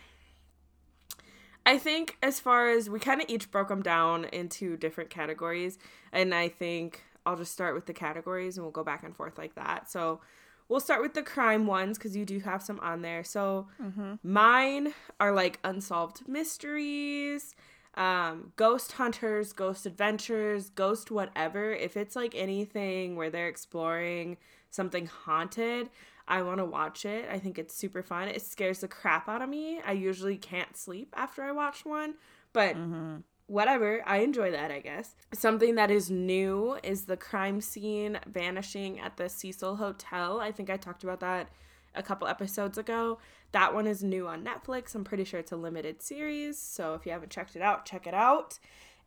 I 1.66 1.78
think 1.78 2.18
as 2.22 2.40
far 2.40 2.68
as 2.68 2.90
we 2.90 2.98
kind 3.00 3.22
of 3.22 3.30
each 3.30 3.50
broke 3.50 3.68
them 3.68 3.80
down 3.82 4.26
into 4.26 4.76
different 4.76 5.08
categories, 5.08 5.78
and 6.12 6.34
I 6.34 6.48
think 6.48 7.02
I'll 7.24 7.36
just 7.36 7.52
start 7.54 7.74
with 7.74 7.86
the 7.86 7.94
categories 7.94 8.58
and 8.58 8.64
we'll 8.66 8.70
go 8.72 8.84
back 8.84 9.02
and 9.02 9.16
forth 9.16 9.38
like 9.38 9.54
that. 9.54 9.90
So 9.90 10.20
we'll 10.68 10.80
start 10.80 11.00
with 11.00 11.14
the 11.14 11.22
crime 11.22 11.66
ones 11.66 11.96
because 11.96 12.14
you 12.14 12.26
do 12.26 12.38
have 12.40 12.62
some 12.62 12.78
on 12.80 13.00
there. 13.00 13.24
So 13.24 13.68
mine 14.22 14.92
are 15.18 15.32
like 15.32 15.58
unsolved 15.64 16.28
mysteries, 16.28 17.54
um, 17.96 18.52
ghost 18.56 18.92
hunters, 18.92 19.52
ghost 19.52 19.86
adventures, 19.86 20.70
ghost 20.70 21.10
whatever. 21.10 21.72
If 21.72 21.96
it's 21.96 22.16
like 22.16 22.34
anything 22.34 23.16
where 23.16 23.30
they're 23.30 23.48
exploring 23.48 24.36
something 24.70 25.06
haunted, 25.06 25.90
I 26.26 26.42
want 26.42 26.58
to 26.58 26.64
watch 26.64 27.04
it. 27.04 27.28
I 27.30 27.38
think 27.38 27.58
it's 27.58 27.74
super 27.74 28.02
fun. 28.02 28.28
It 28.28 28.42
scares 28.42 28.80
the 28.80 28.88
crap 28.88 29.28
out 29.28 29.42
of 29.42 29.48
me. 29.48 29.80
I 29.86 29.92
usually 29.92 30.36
can't 30.36 30.76
sleep 30.76 31.14
after 31.16 31.42
I 31.42 31.52
watch 31.52 31.84
one, 31.84 32.14
but 32.52 32.76
whatever. 33.46 34.02
I 34.06 34.18
enjoy 34.18 34.50
that, 34.52 34.70
I 34.70 34.80
guess. 34.80 35.14
Something 35.32 35.74
that 35.74 35.90
is 35.90 36.10
new 36.10 36.78
is 36.82 37.04
the 37.04 37.16
crime 37.16 37.60
scene 37.60 38.18
vanishing 38.26 38.98
at 39.00 39.16
the 39.16 39.28
Cecil 39.28 39.76
Hotel. 39.76 40.40
I 40.40 40.50
think 40.50 40.70
I 40.70 40.76
talked 40.78 41.04
about 41.04 41.20
that 41.20 41.48
a 41.94 42.02
couple 42.02 42.26
episodes 42.26 42.78
ago. 42.78 43.18
That 43.54 43.72
one 43.72 43.86
is 43.86 44.02
new 44.02 44.26
on 44.26 44.44
Netflix. 44.44 44.96
I'm 44.96 45.04
pretty 45.04 45.22
sure 45.22 45.38
it's 45.38 45.52
a 45.52 45.56
limited 45.56 46.02
series. 46.02 46.58
So 46.58 46.94
if 46.94 47.06
you 47.06 47.12
haven't 47.12 47.30
checked 47.30 47.54
it 47.54 47.62
out, 47.62 47.86
check 47.86 48.04
it 48.04 48.12
out. 48.12 48.58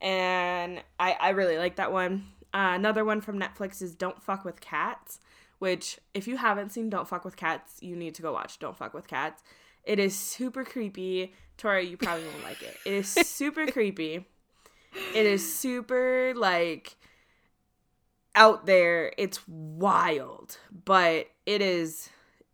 And 0.02 0.82
I, 0.98 1.18
I 1.20 1.30
really 1.32 1.58
like 1.58 1.76
that 1.76 1.92
one. 1.92 2.28
Uh, 2.54 2.72
another 2.74 3.04
one 3.04 3.20
from 3.20 3.38
Netflix 3.38 3.82
is 3.82 3.94
Don't 3.94 4.24
Fuck 4.24 4.46
with 4.46 4.62
Cats, 4.62 5.20
which, 5.60 6.00
if 6.14 6.30
you 6.30 6.38
haven't 6.38 6.72
seen 6.72 6.90
Don't 6.90 7.10
Fuck 7.10 7.26
with 7.26 7.36
Cats, 7.36 7.80
you 7.82 7.98
need 7.98 8.16
to 8.16 8.22
go 8.22 8.32
watch 8.32 8.58
Don't 8.58 8.78
Fuck 8.78 8.94
with 8.94 9.06
Cats. 9.06 9.44
It 9.84 10.00
is 10.00 10.16
super 10.16 10.64
creepy. 10.64 11.34
Tori, 11.58 11.86
you 11.86 11.98
probably 11.98 12.26
won't 12.28 12.46
like 12.46 12.62
it. 12.62 12.78
It 12.86 12.94
is 12.94 13.10
super 13.10 13.68
creepy. 13.72 14.26
It 15.14 15.26
is 15.26 15.56
super, 15.56 16.32
like, 16.38 16.96
out 18.34 18.66
there. 18.66 19.12
It's 19.18 19.46
wild, 19.46 20.58
but 20.86 21.28
it 21.46 21.62
is, 21.62 22.10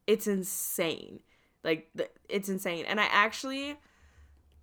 it's 0.08 0.26
insane. 0.26 1.20
Like, 1.64 1.90
it's 2.30 2.50
insane. 2.50 2.86
And 2.86 3.00
I 3.00 3.06
actually, 3.06 3.78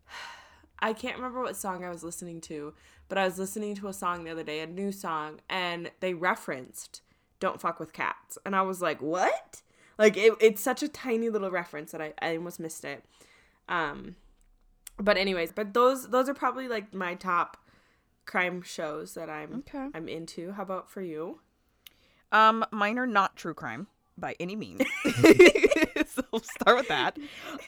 I 0.81 0.93
can't 0.93 1.17
remember 1.17 1.43
what 1.43 1.57
song 1.57 1.85
I 1.85 1.91
was 1.91 2.05
listening 2.05 2.41
to, 2.43 2.75
but 3.09 3.19
I 3.19 3.25
was 3.25 3.39
listening 3.39 3.75
to 3.77 3.89
a 3.89 3.93
song 3.93 4.25
the 4.25 4.31
other 4.31 4.45
day, 4.45 4.61
a 4.61 4.67
new 4.67 4.93
song, 4.93 5.41
and 5.49 5.91
they 6.01 6.15
referenced 6.15 7.03
Don't 7.39 7.61
Fuck 7.61 7.81
with 7.81 7.93
Cats. 7.93 8.39
And 8.45 8.55
I 8.55 8.63
was 8.63 8.81
like, 8.81 9.01
what? 9.03 9.63
Like, 9.99 10.17
it, 10.17 10.35
it's 10.41 10.63
such 10.63 10.83
a 10.83 10.89
tiny 10.89 11.29
little 11.29 11.51
reference 11.51 11.93
that 11.93 12.01
I, 12.01 12.13
I 12.21 12.37
almost 12.37 12.61
missed 12.61 12.85
it. 12.85 13.05
Um, 13.69 14.17
but 14.99 15.17
anyways, 15.17 15.53
but 15.53 15.73
those 15.73 16.09
those 16.11 16.29
are 16.29 16.35
probably 16.35 16.69
like 16.69 16.93
my 16.93 17.15
top 17.15 17.57
crime 18.27 18.63
shows 18.63 19.15
that 19.15 19.31
I'm 19.31 19.65
Okay. 19.69 19.89
I'm 19.95 20.09
into. 20.09 20.53
How 20.53 20.63
about 20.63 20.91
for 20.91 21.01
you? 21.01 21.41
Um, 22.33 22.65
mine 22.71 22.99
are 22.99 23.07
not 23.07 23.37
true 23.37 23.55
crime 23.55 23.89
by 24.17 24.37
any 24.39 24.57
means. 24.57 24.83
start 26.61 26.77
with 26.77 26.89
that. 26.89 27.17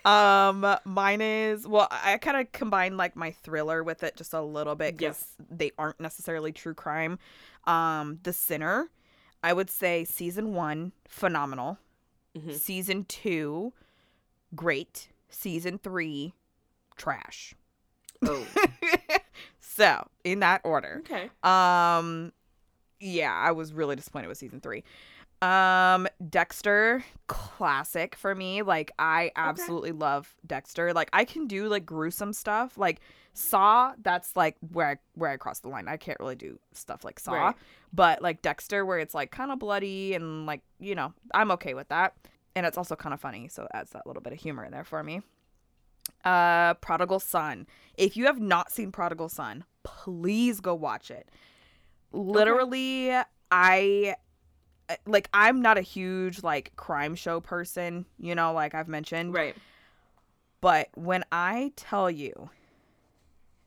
Um, 0.04 0.76
mine 0.84 1.20
is 1.20 1.66
well, 1.66 1.88
I 1.90 2.18
kind 2.18 2.36
of 2.36 2.52
combine 2.52 2.96
like 2.96 3.16
my 3.16 3.30
thriller 3.30 3.82
with 3.82 4.02
it 4.02 4.16
just 4.16 4.32
a 4.34 4.40
little 4.42 4.74
bit 4.74 4.96
because 4.96 5.24
they 5.50 5.72
aren't 5.78 6.00
necessarily 6.00 6.52
true 6.52 6.74
crime. 6.74 7.18
Um, 7.64 8.18
The 8.22 8.32
Sinner, 8.32 8.88
I 9.42 9.52
would 9.52 9.70
say 9.70 10.04
season 10.04 10.54
one 10.54 10.92
phenomenal. 11.08 11.78
Mhm. 12.36 12.54
Season 12.54 13.04
two, 13.04 13.72
great. 14.54 15.08
Season 15.28 15.78
three, 15.78 16.34
trash. 16.96 17.54
Oh, 18.24 18.46
So 19.60 20.06
in 20.22 20.40
that 20.40 20.60
order. 20.64 21.02
okay. 21.04 21.30
Um 21.42 22.32
yeah, 23.00 23.34
I 23.34 23.50
was 23.50 23.72
really 23.72 23.96
disappointed 23.96 24.28
with 24.28 24.38
season 24.38 24.60
3. 24.60 24.84
Um 25.42 26.06
Dexter 26.30 27.04
classic 27.26 28.14
for 28.14 28.32
me. 28.34 28.62
Like 28.62 28.92
I 28.98 29.32
absolutely 29.34 29.90
love 29.90 30.32
Dexter. 30.46 30.92
Like 30.92 31.10
I 31.12 31.24
can 31.24 31.48
do 31.48 31.68
like 31.68 31.84
gruesome 31.84 32.32
stuff. 32.32 32.78
Like 32.78 33.00
Saw, 33.34 33.94
that's 34.00 34.36
like 34.36 34.56
where 34.72 34.86
I 34.86 34.96
where 35.14 35.30
I 35.30 35.36
cross 35.36 35.58
the 35.58 35.68
line. 35.68 35.88
I 35.88 35.96
can't 35.96 36.20
really 36.20 36.36
do 36.36 36.60
stuff 36.72 37.04
like 37.04 37.18
Saw. 37.18 37.32
Right. 37.32 37.56
But 37.92 38.22
like 38.22 38.40
Dexter 38.40 38.86
where 38.86 39.00
it's 39.00 39.14
like 39.14 39.32
kind 39.32 39.50
of 39.50 39.58
bloody 39.58 40.14
and 40.14 40.46
like, 40.46 40.60
you 40.78 40.94
know, 40.94 41.12
I'm 41.34 41.50
okay 41.52 41.74
with 41.74 41.88
that. 41.88 42.14
And 42.54 42.64
it's 42.64 42.78
also 42.78 42.94
kind 42.94 43.12
of 43.12 43.20
funny, 43.20 43.48
so 43.48 43.64
it 43.64 43.70
adds 43.74 43.90
that 43.92 44.06
little 44.06 44.22
bit 44.22 44.32
of 44.32 44.38
humor 44.38 44.64
in 44.64 44.70
there 44.70 44.84
for 44.84 45.02
me. 45.02 45.22
Uh 46.24 46.74
Prodigal 46.74 47.18
Son. 47.18 47.66
If 47.98 48.16
you 48.16 48.26
have 48.26 48.38
not 48.38 48.70
seen 48.70 48.92
Prodigal 48.92 49.28
Son, 49.28 49.64
please 49.82 50.60
go 50.60 50.72
watch 50.72 51.10
it. 51.10 51.28
Literally, 52.12 53.10
I 53.50 54.16
like 55.06 55.28
I'm 55.32 55.62
not 55.62 55.78
a 55.78 55.82
huge 55.82 56.42
like 56.42 56.74
crime 56.76 57.14
show 57.14 57.40
person, 57.40 58.06
you 58.18 58.34
know, 58.34 58.52
like 58.52 58.74
I've 58.74 58.88
mentioned. 58.88 59.34
Right. 59.34 59.56
But 60.60 60.88
when 60.94 61.24
I 61.32 61.72
tell 61.76 62.10
you 62.10 62.50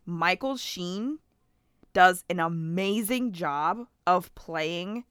Michael 0.06 0.58
Sheen 0.58 1.20
does 1.94 2.24
an 2.30 2.40
amazing 2.40 3.32
job 3.32 3.88
of 4.06 4.34
playing 4.36 5.06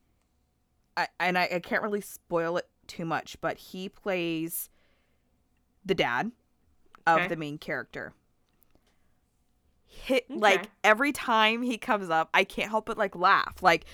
I, 0.97 1.07
and 1.19 1.37
I, 1.37 1.49
I 1.55 1.59
can't 1.59 1.83
really 1.83 2.01
spoil 2.01 2.57
it 2.57 2.69
too 2.87 3.05
much, 3.05 3.37
but 3.41 3.57
he 3.57 3.89
plays 3.89 4.69
the 5.83 5.93
dad 5.95 6.31
of 7.05 7.19
Okay. 7.19 7.27
the 7.27 7.35
main 7.35 7.57
character. 7.57 8.13
Hit 9.87 10.29
like 10.29 10.69
every 10.83 11.11
time 11.11 11.61
he 11.61 11.77
comes 11.77 12.09
up, 12.09 12.29
I 12.33 12.43
can't 12.43 12.69
help 12.69 12.85
but 12.85 12.97
like 12.97 13.15
laugh. 13.15 13.61
Like 13.61 13.85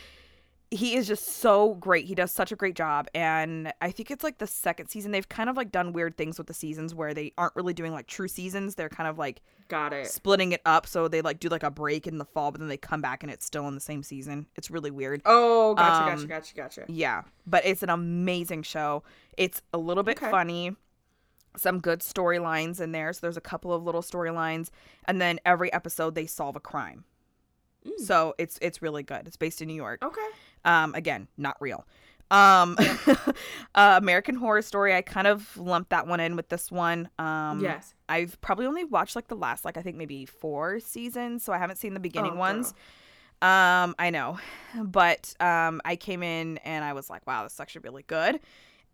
he 0.73 0.95
is 0.95 1.05
just 1.05 1.27
so 1.27 1.73
great. 1.75 2.05
He 2.05 2.15
does 2.15 2.31
such 2.31 2.53
a 2.53 2.55
great 2.55 2.75
job. 2.75 3.07
And 3.13 3.73
I 3.81 3.91
think 3.91 4.09
it's 4.09 4.23
like 4.23 4.37
the 4.37 4.47
second 4.47 4.87
season. 4.87 5.11
They've 5.11 5.27
kind 5.27 5.49
of 5.49 5.57
like 5.57 5.69
done 5.69 5.91
weird 5.91 6.15
things 6.15 6.37
with 6.37 6.47
the 6.47 6.53
seasons 6.53 6.95
where 6.95 7.13
they 7.13 7.33
aren't 7.37 7.53
really 7.57 7.73
doing 7.73 7.91
like 7.91 8.07
true 8.07 8.29
seasons. 8.29 8.75
They're 8.75 8.87
kind 8.87 9.09
of 9.09 9.17
like 9.17 9.41
Got 9.67 9.91
it. 9.91 10.07
splitting 10.07 10.53
it 10.53 10.61
up. 10.65 10.87
So 10.87 11.09
they 11.09 11.21
like 11.21 11.41
do 11.41 11.49
like 11.49 11.63
a 11.63 11.69
break 11.69 12.07
in 12.07 12.19
the 12.19 12.25
fall, 12.25 12.51
but 12.51 12.59
then 12.61 12.69
they 12.69 12.77
come 12.77 13.01
back 13.01 13.21
and 13.21 13.29
it's 13.29 13.45
still 13.45 13.67
in 13.67 13.75
the 13.75 13.81
same 13.81 14.01
season. 14.01 14.47
It's 14.55 14.71
really 14.71 14.91
weird. 14.91 15.21
Oh, 15.25 15.75
gotcha, 15.75 16.03
Um, 16.13 16.27
gotcha, 16.27 16.27
gotcha, 16.27 16.55
gotcha. 16.55 16.85
Yeah. 16.87 17.23
But 17.45 17.65
it's 17.65 17.83
an 17.83 17.89
amazing 17.89 18.63
show. 18.63 19.03
It's 19.37 19.61
a 19.73 19.77
little 19.77 20.03
bit 20.03 20.17
Okay. 20.21 20.31
funny. 20.31 20.75
Some 21.57 21.81
good 21.81 21.99
storylines 21.99 22.79
in 22.79 22.93
there. 22.93 23.11
So 23.11 23.19
there's 23.23 23.35
a 23.35 23.41
couple 23.41 23.73
of 23.73 23.83
little 23.83 24.01
storylines. 24.01 24.69
And 25.03 25.19
then 25.19 25.37
every 25.45 25.71
episode 25.73 26.15
they 26.15 26.27
solve 26.27 26.55
a 26.55 26.61
crime. 26.61 27.03
Mm. 27.85 27.99
So 27.99 28.35
it's 28.37 28.57
it's 28.61 28.81
really 28.81 29.03
good. 29.03 29.27
It's 29.27 29.37
based 29.37 29.61
in 29.61 29.67
New 29.67 29.73
York. 29.73 30.01
Okay. 30.03 30.21
Um, 30.65 30.93
again, 30.95 31.27
not 31.37 31.57
real. 31.59 31.85
Um, 32.29 32.77
uh, 33.75 33.99
American 34.01 34.35
Horror 34.35 34.61
Story. 34.61 34.95
I 34.95 35.01
kind 35.01 35.27
of 35.27 35.55
lumped 35.57 35.89
that 35.89 36.07
one 36.07 36.19
in 36.19 36.35
with 36.35 36.49
this 36.49 36.71
one. 36.71 37.09
Um, 37.19 37.59
yes. 37.61 37.93
I've 38.07 38.39
probably 38.41 38.65
only 38.65 38.85
watched 38.85 39.15
like 39.15 39.27
the 39.27 39.35
last, 39.35 39.65
like 39.65 39.75
I 39.77 39.81
think 39.81 39.97
maybe 39.97 40.25
four 40.25 40.79
seasons, 40.79 41.43
so 41.43 41.51
I 41.51 41.57
haven't 41.57 41.75
seen 41.77 41.93
the 41.93 41.99
beginning 41.99 42.33
Oh, 42.33 42.37
ones. 42.37 42.71
girl. 42.71 43.49
Um, 43.49 43.95
I 43.97 44.11
know, 44.11 44.37
but 44.83 45.33
um, 45.39 45.81
I 45.83 45.95
came 45.95 46.21
in 46.21 46.57
and 46.59 46.85
I 46.85 46.93
was 46.93 47.09
like, 47.09 47.25
wow, 47.25 47.43
this 47.43 47.53
is 47.53 47.59
actually 47.59 47.81
really 47.85 48.03
good. 48.03 48.39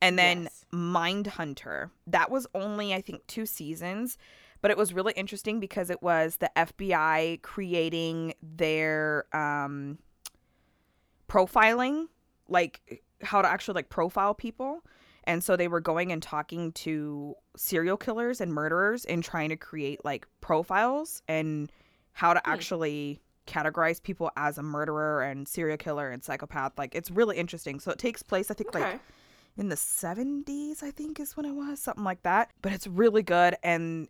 And 0.01 0.17
then 0.17 0.43
Yes. 0.43 0.65
Mindhunter, 0.73 1.89
that 2.08 2.32
was 2.32 2.47
only 2.56 2.93
I 2.93 3.01
think 3.01 3.25
two 3.27 3.45
seasons, 3.45 4.17
but 4.62 4.71
it 4.71 4.77
was 4.77 4.93
really 4.93 5.13
interesting 5.13 5.60
because 5.60 5.89
it 5.89 6.01
was 6.01 6.38
the 6.38 6.49
FBI 6.56 7.41
creating 7.41 8.34
their 8.41 9.25
um 9.36 9.97
profiling, 11.27 12.07
like 12.47 13.01
how 13.21 13.41
to 13.41 13.47
actually 13.47 13.75
like 13.75 13.89
profile 13.89 14.33
people. 14.33 14.81
And 15.25 15.43
so 15.43 15.55
they 15.57 15.67
were 15.67 15.81
going 15.81 16.11
and 16.11 16.23
talking 16.23 16.71
to 16.73 17.35
serial 17.57 17.97
killers 17.97 18.39
and 18.39 18.53
murderers 18.53 19.03
and 19.05 19.23
trying 19.23 19.49
to 19.49 19.57
create 19.57 20.05
like 20.05 20.25
profiles 20.41 21.21
and 21.27 21.69
how 22.13 22.33
to 22.33 22.41
Hmm. 22.45 22.51
actually 22.51 23.21
categorize 23.45 24.01
people 24.01 24.31
as 24.37 24.57
a 24.57 24.63
murderer 24.63 25.23
and 25.23 25.47
serial 25.47 25.77
killer 25.77 26.09
and 26.09 26.23
psychopath. 26.23 26.73
Like 26.77 26.95
it's 26.95 27.11
really 27.11 27.37
interesting. 27.37 27.79
So 27.79 27.91
it 27.91 27.97
takes 27.97 28.21
place 28.23 28.49
I 28.51 28.53
think 28.53 28.69
Okay. 28.75 28.83
like 28.93 28.99
in 29.57 29.69
the 29.69 29.75
70s, 29.75 30.83
I 30.83 30.91
think 30.91 31.19
is 31.19 31.35
when 31.35 31.45
it 31.45 31.53
was, 31.53 31.79
something 31.79 32.03
like 32.03 32.23
that. 32.23 32.51
But 32.61 32.71
it's 32.73 32.87
really 32.87 33.23
good 33.23 33.55
and 33.63 34.07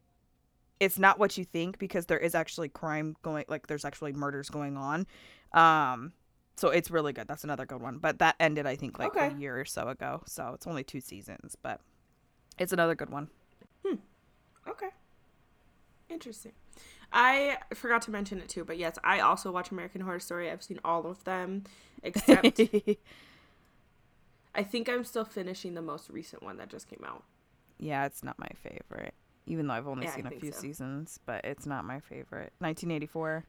it's 0.80 1.00
not 1.00 1.18
what 1.18 1.38
you 1.38 1.44
think 1.46 1.80
because 1.80 2.06
there 2.06 2.20
is 2.20 2.36
actually 2.36 2.70
crime 2.70 3.16
going 3.24 3.46
like 3.48 3.66
there's 3.66 3.86
actually 3.86 4.14
murders 4.14 4.50
going 4.50 4.78
on. 4.78 5.08
Um 5.54 6.14
so 6.58 6.70
it's 6.70 6.92
really 6.92 7.14
good. 7.14 7.28
That's 7.28 7.44
another 7.46 7.66
good 7.66 7.82
one. 7.82 8.00
But 8.00 8.20
that 8.20 8.36
ended 8.40 8.66
I 8.66 8.76
think 8.76 9.00
like 9.00 9.16
Okay. 9.16 9.20
a 9.20 9.28
year 9.28 9.60
or 9.60 9.66
so 9.66 9.88
ago. 9.90 10.24
So 10.26 10.52
it's 10.56 10.68
only 10.68 10.84
two 10.84 11.02
seasons, 11.02 11.56
but 11.62 11.82
it's 12.60 12.74
another 12.74 12.96
good 12.96 13.10
one. 13.10 13.30
Hmm. 13.86 13.96
Okay. 14.68 14.90
Interesting. 16.10 16.54
I 17.12 17.58
forgot 17.74 18.02
to 18.04 18.12
mention 18.12 18.40
it 18.40 18.50
too, 18.50 18.66
but 18.66 18.78
yes, 18.78 18.98
I 19.04 19.20
also 19.22 19.52
watch 19.52 19.72
American 19.72 20.02
Horror 20.02 20.20
Story. 20.20 20.50
I've 20.52 20.64
seen 20.64 20.80
all 20.84 21.06
of 21.08 21.24
them, 21.24 21.64
except 22.04 22.66
I 24.56 24.64
think 24.64 24.90
I'm 24.90 25.04
still 25.06 25.24
finishing 25.26 25.74
the 25.74 25.82
most 25.82 26.10
recent 26.10 26.44
one 26.44 26.58
that 26.58 26.70
just 26.70 26.88
came 26.90 27.04
out. 27.06 27.24
yeah, 27.80 28.06
it's 28.06 28.24
not 28.24 28.40
my 28.40 28.50
favorite. 28.56 29.14
Even 29.46 29.68
though 29.68 29.74
I've 29.76 29.88
only 29.88 30.06
Yeah, 30.06 30.12
seen 30.16 30.26
a 30.28 30.32
few 30.32 30.52
so. 30.52 30.58
seasons, 30.60 31.20
but 31.26 31.46
it's 31.46 31.66
not 31.66 31.86
my 31.86 32.00
favorite. 32.00 32.54
1984. 32.60 33.46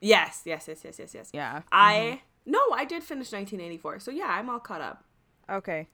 Yes, 0.00 0.42
yes, 0.44 0.68
yes, 0.68 0.82
yes, 0.84 0.98
yes, 0.98 1.14
yes. 1.14 1.32
Yeah. 1.32 1.62
I 1.72 1.92
mm-hmm. 1.92 2.27
No, 2.48 2.58
I 2.74 2.84
did 2.84 3.02
finish 3.04 3.30
1984, 3.32 4.00
so 4.00 4.10
yeah, 4.10 4.26
I'm 4.26 4.48
all 4.50 4.58
caught 4.58 4.80
up. 4.80 5.04
Okay. 5.50 5.88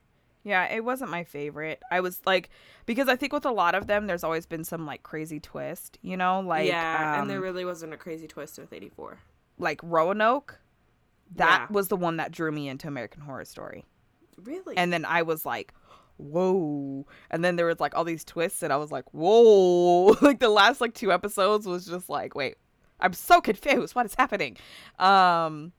Yeah, 0.44 0.64
it 0.74 0.84
wasn't 0.84 1.10
my 1.10 1.24
favorite. 1.24 1.82
I 1.90 2.00
was 2.00 2.20
like 2.26 2.50
because 2.86 3.08
I 3.08 3.16
think 3.16 3.32
with 3.32 3.46
a 3.46 3.50
lot 3.50 3.74
of 3.74 3.86
them 3.86 4.06
there's 4.06 4.22
always 4.24 4.44
been 4.46 4.62
some 4.64 4.84
like 4.86 5.02
crazy 5.02 5.40
twist, 5.40 5.98
you 6.02 6.16
know, 6.16 6.40
like 6.40 6.68
yeah, 6.68 7.14
um, 7.14 7.20
and 7.22 7.30
there 7.30 7.40
really 7.40 7.64
wasn't 7.64 7.94
a 7.94 7.96
crazy 7.96 8.26
twist 8.28 8.58
with 8.58 8.72
84. 8.72 9.18
like 9.58 9.80
Roanoke. 9.82 10.60
That 11.36 11.62
Yeah. 11.70 11.74
was 11.74 11.88
the 11.88 11.96
one 11.96 12.18
that 12.18 12.30
drew 12.30 12.52
me 12.52 12.68
into 12.68 12.86
American 12.88 13.22
Horror 13.22 13.46
Story. 13.46 13.84
Really? 14.36 14.76
And 14.76 14.92
then 14.92 15.04
I 15.06 15.22
was 15.22 15.46
like, 15.46 15.72
"Whoa." 16.18 17.06
And 17.30 17.42
then 17.44 17.56
there 17.56 17.66
was 17.66 17.80
like 17.80 17.94
all 17.96 18.04
these 18.04 18.24
twists 18.24 18.62
and 18.62 18.72
I 18.72 18.76
was 18.76 18.92
like, 18.92 19.04
"Whoa." 19.12 20.16
like 20.20 20.40
the 20.40 20.48
last 20.50 20.80
like 20.80 20.94
two 20.94 21.10
episodes 21.12 21.66
was 21.66 21.86
just 21.86 22.08
like, 22.10 22.34
"Wait. 22.34 22.56
I'm 23.00 23.12
so 23.12 23.40
confused. 23.40 23.94
What 23.94 24.06
is 24.06 24.14
happening? 24.14 24.56
Um, 24.98 25.72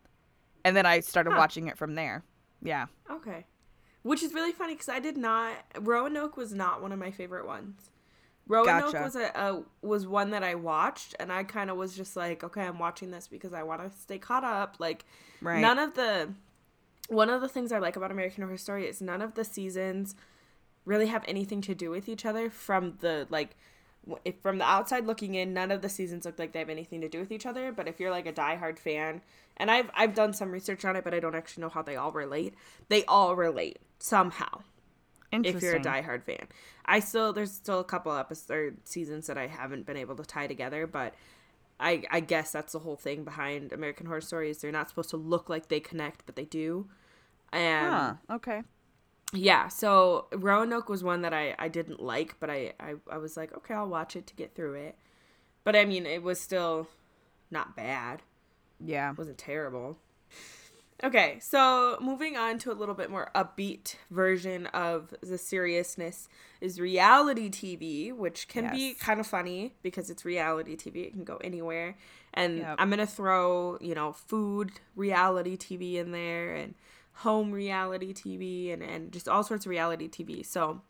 and 0.65 0.75
then 0.75 0.85
I 0.85 0.99
started 0.99 1.31
Huh. 1.31 1.37
watching 1.37 1.67
it 1.67 1.77
from 1.77 1.95
there. 1.95 2.23
Yeah. 2.61 2.87
Okay. 3.09 3.45
Which 4.03 4.21
is 4.21 4.33
really 4.33 4.51
funny 4.51 4.73
because 4.73 4.89
I 4.89 4.99
did 4.99 5.15
not. 5.17 5.53
Roanoke 5.79 6.35
was 6.35 6.53
not 6.53 6.81
one 6.81 6.91
of 6.91 6.99
my 6.99 7.11
favorite 7.11 7.47
ones. 7.47 7.89
Roanoke 8.47 8.91
Gotcha. 8.93 9.01
was 9.03 9.15
a, 9.15 9.25
a 9.33 9.63
was 9.81 10.05
one 10.05 10.29
that 10.31 10.43
I 10.43 10.53
watched, 10.55 11.15
and 11.19 11.31
I 11.31 11.43
kind 11.43 11.71
of 11.71 11.77
was 11.77 11.95
just 11.95 12.15
like, 12.15 12.43
okay, 12.43 12.61
I'm 12.63 12.77
watching 12.77 13.09
this 13.11 13.27
because 13.27 13.53
I 13.53 13.63
want 13.63 13.81
to 13.81 13.97
stay 13.97 14.17
caught 14.19 14.43
up. 14.43 14.75
Like, 14.79 15.05
Right. 15.41 15.59
none 15.61 15.79
of 15.79 15.95
the 15.95 16.33
one 17.07 17.29
of 17.29 17.41
the 17.41 17.47
things 17.47 17.71
I 17.71 17.79
like 17.79 17.95
about 17.95 18.11
American 18.11 18.43
Horror 18.43 18.57
Story 18.57 18.85
is 18.87 19.01
none 19.01 19.21
of 19.21 19.33
the 19.35 19.43
seasons 19.43 20.15
really 20.85 21.07
have 21.07 21.23
anything 21.27 21.61
to 21.61 21.73
do 21.75 21.89
with 21.89 22.07
each 22.09 22.25
other 22.25 22.49
from 22.49 22.97
the 22.99 23.25
like 23.31 23.55
if 24.23 24.35
from 24.41 24.59
the 24.59 24.63
outside 24.65 25.05
looking 25.07 25.33
in 25.33 25.51
none 25.53 25.71
of 25.71 25.81
the 25.81 25.89
seasons 25.89 26.25
look 26.25 26.37
like 26.37 26.51
they 26.51 26.59
have 26.59 26.69
anything 26.69 27.01
to 27.01 27.09
do 27.09 27.19
with 27.19 27.31
each 27.31 27.43
other 27.47 27.71
but 27.71 27.87
if 27.87 27.99
you're 27.99 28.11
like 28.11 28.27
a 28.27 28.33
diehard 28.33 28.77
fan 28.77 29.19
and 29.57 29.71
I've 29.71 29.89
I've 29.95 30.13
done 30.15 30.33
some 30.33 30.51
research 30.51 30.83
on 30.85 30.95
it 30.95 31.03
but 31.03 31.13
I 31.13 31.19
don't 31.19 31.35
actually 31.35 31.61
know 31.61 31.69
how 31.69 31.81
they 31.81 31.95
all 31.95 32.11
relate 32.11 32.53
they 32.89 33.03
all 33.05 33.35
relate 33.35 33.79
somehow 33.99 34.61
if 35.31 35.61
you're 35.61 35.75
a 35.75 35.79
diehard 35.79 36.23
fan 36.23 36.47
I 36.85 36.99
still 36.99 37.33
there's 37.33 37.51
still 37.51 37.79
a 37.79 37.83
couple 37.83 38.11
episodes 38.13 38.89
seasons 38.89 39.27
that 39.27 39.37
I 39.37 39.47
haven't 39.47 39.85
been 39.85 39.97
able 39.97 40.15
to 40.15 40.23
tie 40.23 40.47
together 40.47 40.87
but 40.87 41.13
I 41.79 42.03
I 42.09 42.19
guess 42.21 42.51
that's 42.51 42.73
the 42.73 42.79
whole 42.79 42.95
thing 42.95 43.23
behind 43.23 43.73
American 43.73 44.05
Horror 44.05 44.21
Stories. 44.21 44.59
they're 44.59 44.71
not 44.71 44.89
supposed 44.89 45.09
to 45.11 45.17
look 45.17 45.49
like 45.49 45.67
they 45.67 45.79
connect 45.79 46.25
but 46.25 46.35
they 46.35 46.45
do 46.45 46.87
and 47.51 47.91
Huh. 47.91 48.13
Okay. 48.29 48.61
yeah 49.33 49.67
so 49.67 50.27
roanoke 50.33 50.87
was 50.89 51.03
one 51.03 51.21
that 51.23 51.33
i 51.33 51.55
i 51.59 51.67
didn't 51.67 52.01
like 52.01 52.35
but 52.39 52.49
I, 52.49 52.73
I 52.79 52.93
i 53.11 53.17
was 53.17 53.35
like 53.35 53.55
okay 53.57 53.73
i'll 53.73 53.87
watch 53.89 54.15
it 54.15 54.27
to 54.27 54.35
get 54.35 54.55
through 54.55 54.75
it 54.75 54.97
but 55.63 55.75
i 55.75 55.83
mean 55.83 56.05
it 56.05 56.21
was 56.23 56.39
still 56.39 56.87
not 57.51 57.75
bad 57.75 58.21
Yeah. 58.79 59.11
it 59.11 59.17
wasn't 59.17 59.37
terrible. 59.37 59.97
Okay 61.03 61.37
so 61.41 61.97
moving 62.01 62.37
on 62.37 62.57
to 62.59 62.71
a 62.71 62.73
little 62.73 62.95
bit 62.95 63.11
more 63.11 63.29
upbeat 63.35 63.95
version 64.09 64.65
of 64.67 65.13
the 65.21 65.37
seriousness 65.37 66.29
is 66.61 66.79
reality 66.79 67.49
tv 67.49 68.13
which 68.13 68.47
can 68.47 68.71
be 68.71 68.93
kind 68.93 69.19
of 69.19 69.27
funny 69.27 69.73
because 69.83 70.09
it's 70.09 70.23
reality 70.23 70.77
tv 70.77 71.07
it 71.07 71.11
can 71.11 71.25
go 71.25 71.35
anywhere. 71.43 71.97
And 72.33 72.59
Yep. 72.59 72.75
i'm 72.79 72.89
gonna 72.89 73.05
throw 73.05 73.77
you 73.81 73.93
know 73.93 74.13
food 74.13 74.71
reality 74.95 75.57
tv 75.57 75.95
in 75.95 76.11
there 76.11 76.53
and 76.55 76.75
home 77.11 77.51
reality 77.51 78.13
tv 78.13 78.71
and, 78.73 78.81
and 78.81 79.11
just 79.11 79.27
all 79.27 79.43
sorts 79.43 79.65
of 79.65 79.69
reality 79.69 80.07
tv 80.07 80.45
so 80.45 80.81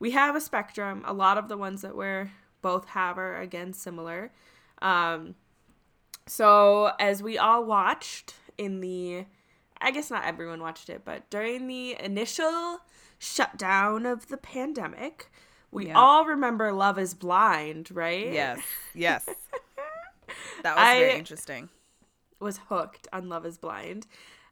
we 0.00 0.12
have 0.12 0.36
a 0.36 0.40
spectrum. 0.40 1.02
A 1.06 1.12
lot 1.12 1.38
of 1.38 1.48
the 1.48 1.56
ones 1.56 1.82
that 1.82 1.96
we're 1.96 2.30
both 2.62 2.86
have 2.90 3.18
are 3.18 3.36
again 3.36 3.72
similar. 3.72 4.30
Um 4.80 5.34
so 6.28 6.92
as 7.00 7.22
we 7.22 7.38
all 7.38 7.64
watched 7.64 8.34
in 8.56 8.80
the 8.80 9.24
I 9.80 9.90
guess 9.92 10.10
not 10.10 10.24
everyone 10.24 10.60
watched 10.60 10.90
it, 10.90 11.02
but 11.04 11.28
during 11.30 11.66
the 11.68 11.96
initial 12.02 12.78
shutdown 13.18 14.06
of 14.06 14.26
the 14.28 14.36
pandemic, 14.36 15.30
we 15.70 15.86
Yeah. 15.86 15.98
all 15.98 16.24
remember 16.24 16.72
Love 16.72 16.98
is 16.98 17.14
Blind, 17.14 17.90
right? 17.92 18.32
Yes. 18.32 18.60
Yes. 18.94 19.24
that 20.62 20.74
was 20.76 20.84
I- 20.84 20.98
very 21.00 21.18
interesting. 21.18 21.68
Was 22.40 22.58
hooked 22.68 23.08
on 23.12 23.28
Love 23.28 23.44
is 23.46 23.58
Blind. 23.58 24.06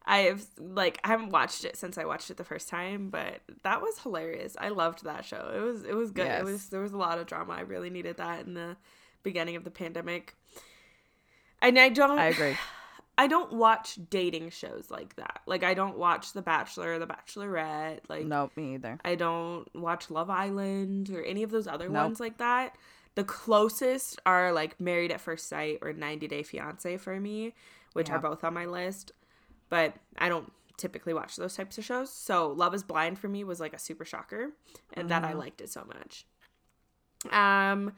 I've 0.09 0.47
like 0.59 1.01
I 1.03 1.09
haven't 1.09 1.31
watched 1.31 1.65
it 1.65 1.77
since 1.77 1.99
I 1.99 2.05
watched 2.05 2.31
it 2.31 2.37
the 2.37 2.45
first 2.45 2.69
time, 2.69 3.11
but 3.11 3.41
that 3.65 3.81
was 3.83 3.99
hilarious. 3.99 4.57
I 4.61 4.69
loved 4.69 5.03
that 5.05 5.25
show. 5.25 5.51
It 5.55 5.61
was 5.61 5.83
it 5.85 5.95
was 5.95 6.13
good. 6.13 6.27
Yes. 6.27 6.41
It 6.41 6.45
was 6.45 6.69
there 6.69 6.81
was 6.81 6.93
a 6.93 6.97
lot 6.97 7.19
of 7.19 7.27
drama. 7.27 7.55
I 7.55 7.61
really 7.63 7.91
needed 7.91 8.17
that 8.19 8.47
in 8.47 8.55
the 8.55 8.77
beginning 9.25 9.57
of 9.57 9.65
the 9.65 9.71
pandemic. 9.73 10.35
And 11.63 11.79
I 11.79 11.89
don't 11.89 12.19
I 12.19 12.27
agree. 12.27 12.55
I 13.19 13.29
don't 13.29 13.53
watch 13.53 13.99
dating 14.11 14.51
shows 14.51 14.91
like 14.91 15.17
that. 15.17 15.41
Like 15.47 15.65
I 15.65 15.73
don't 15.75 15.97
watch 15.97 16.33
The 16.35 16.43
Bachelor, 16.43 16.99
The 16.99 17.07
Bachelorette. 17.07 18.01
Like 18.09 18.27
Nope, 18.27 18.53
me 18.57 18.75
either. 18.75 18.99
I 19.05 19.15
don't 19.15 19.67
watch 19.75 20.11
Love 20.11 20.29
Island 20.29 21.09
or 21.11 21.23
any 21.23 21.43
of 21.43 21.51
those 21.51 21.67
other 21.67 21.89
Nope. 21.89 22.05
ones 22.05 22.21
like 22.21 22.39
that. 22.39 22.77
The 23.15 23.25
closest 23.25 24.21
are 24.27 24.53
like 24.53 24.79
Married 24.79 25.11
at 25.11 25.23
First 25.23 25.49
Sight 25.49 25.79
or 25.81 25.95
90 25.95 26.29
Day 26.29 26.43
Fiance 26.43 26.99
for 26.99 27.19
me, 27.19 27.55
which 27.95 28.09
Yeah. 28.09 28.17
are 28.17 28.19
both 28.19 28.45
on 28.45 28.53
my 28.53 28.67
list. 28.67 29.13
But 29.71 29.95
I 30.19 30.29
don't 30.29 30.53
typically 30.77 31.15
watch 31.15 31.37
those 31.37 31.57
types 31.57 31.79
of 31.79 31.85
shows. 31.87 32.13
So 32.13 32.49
Love 32.53 32.75
is 32.75 32.83
Blind 32.83 33.19
for 33.19 33.29
me 33.29 33.45
was 33.45 33.61
like 33.61 33.73
a 33.73 33.79
super 33.79 34.05
shocker 34.05 34.51
and 34.93 35.09
that 35.09 35.25
I 35.25 35.29
Mm-hmm. 35.31 35.39
liked 35.39 35.61
it 35.63 35.71
so 35.71 35.85
much. 35.87 36.27
Um 37.35 37.95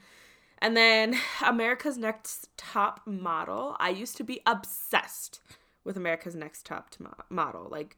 and 0.61 0.77
then 0.77 1.17
America's 1.47 1.99
Next 1.99 2.49
Top 2.57 3.01
Model. 3.07 3.77
I 3.79 3.91
used 3.91 4.17
to 4.19 4.25
be 4.25 4.41
obsessed 4.47 5.41
with 5.85 5.97
America's 5.97 6.35
Next 6.35 6.67
Top 6.67 6.95
Mo- 6.99 7.15
Model. 7.31 7.69
Like 7.71 7.97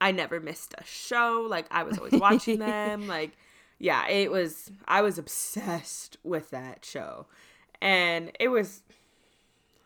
I 0.00 0.12
never 0.12 0.40
missed 0.40 0.74
a 0.78 0.84
show. 0.84 1.46
Like 1.48 1.66
I 1.70 1.82
was 1.82 1.98
always 1.98 2.12
watching 2.14 2.58
them. 2.58 3.06
Like 3.08 3.32
yeah, 3.78 4.06
it 4.08 4.30
was 4.30 4.70
I 4.86 5.02
was 5.02 5.18
obsessed 5.18 6.16
with 6.22 6.50
that 6.50 6.84
show. 6.84 7.26
And 7.80 8.30
it 8.40 8.48
was 8.48 8.82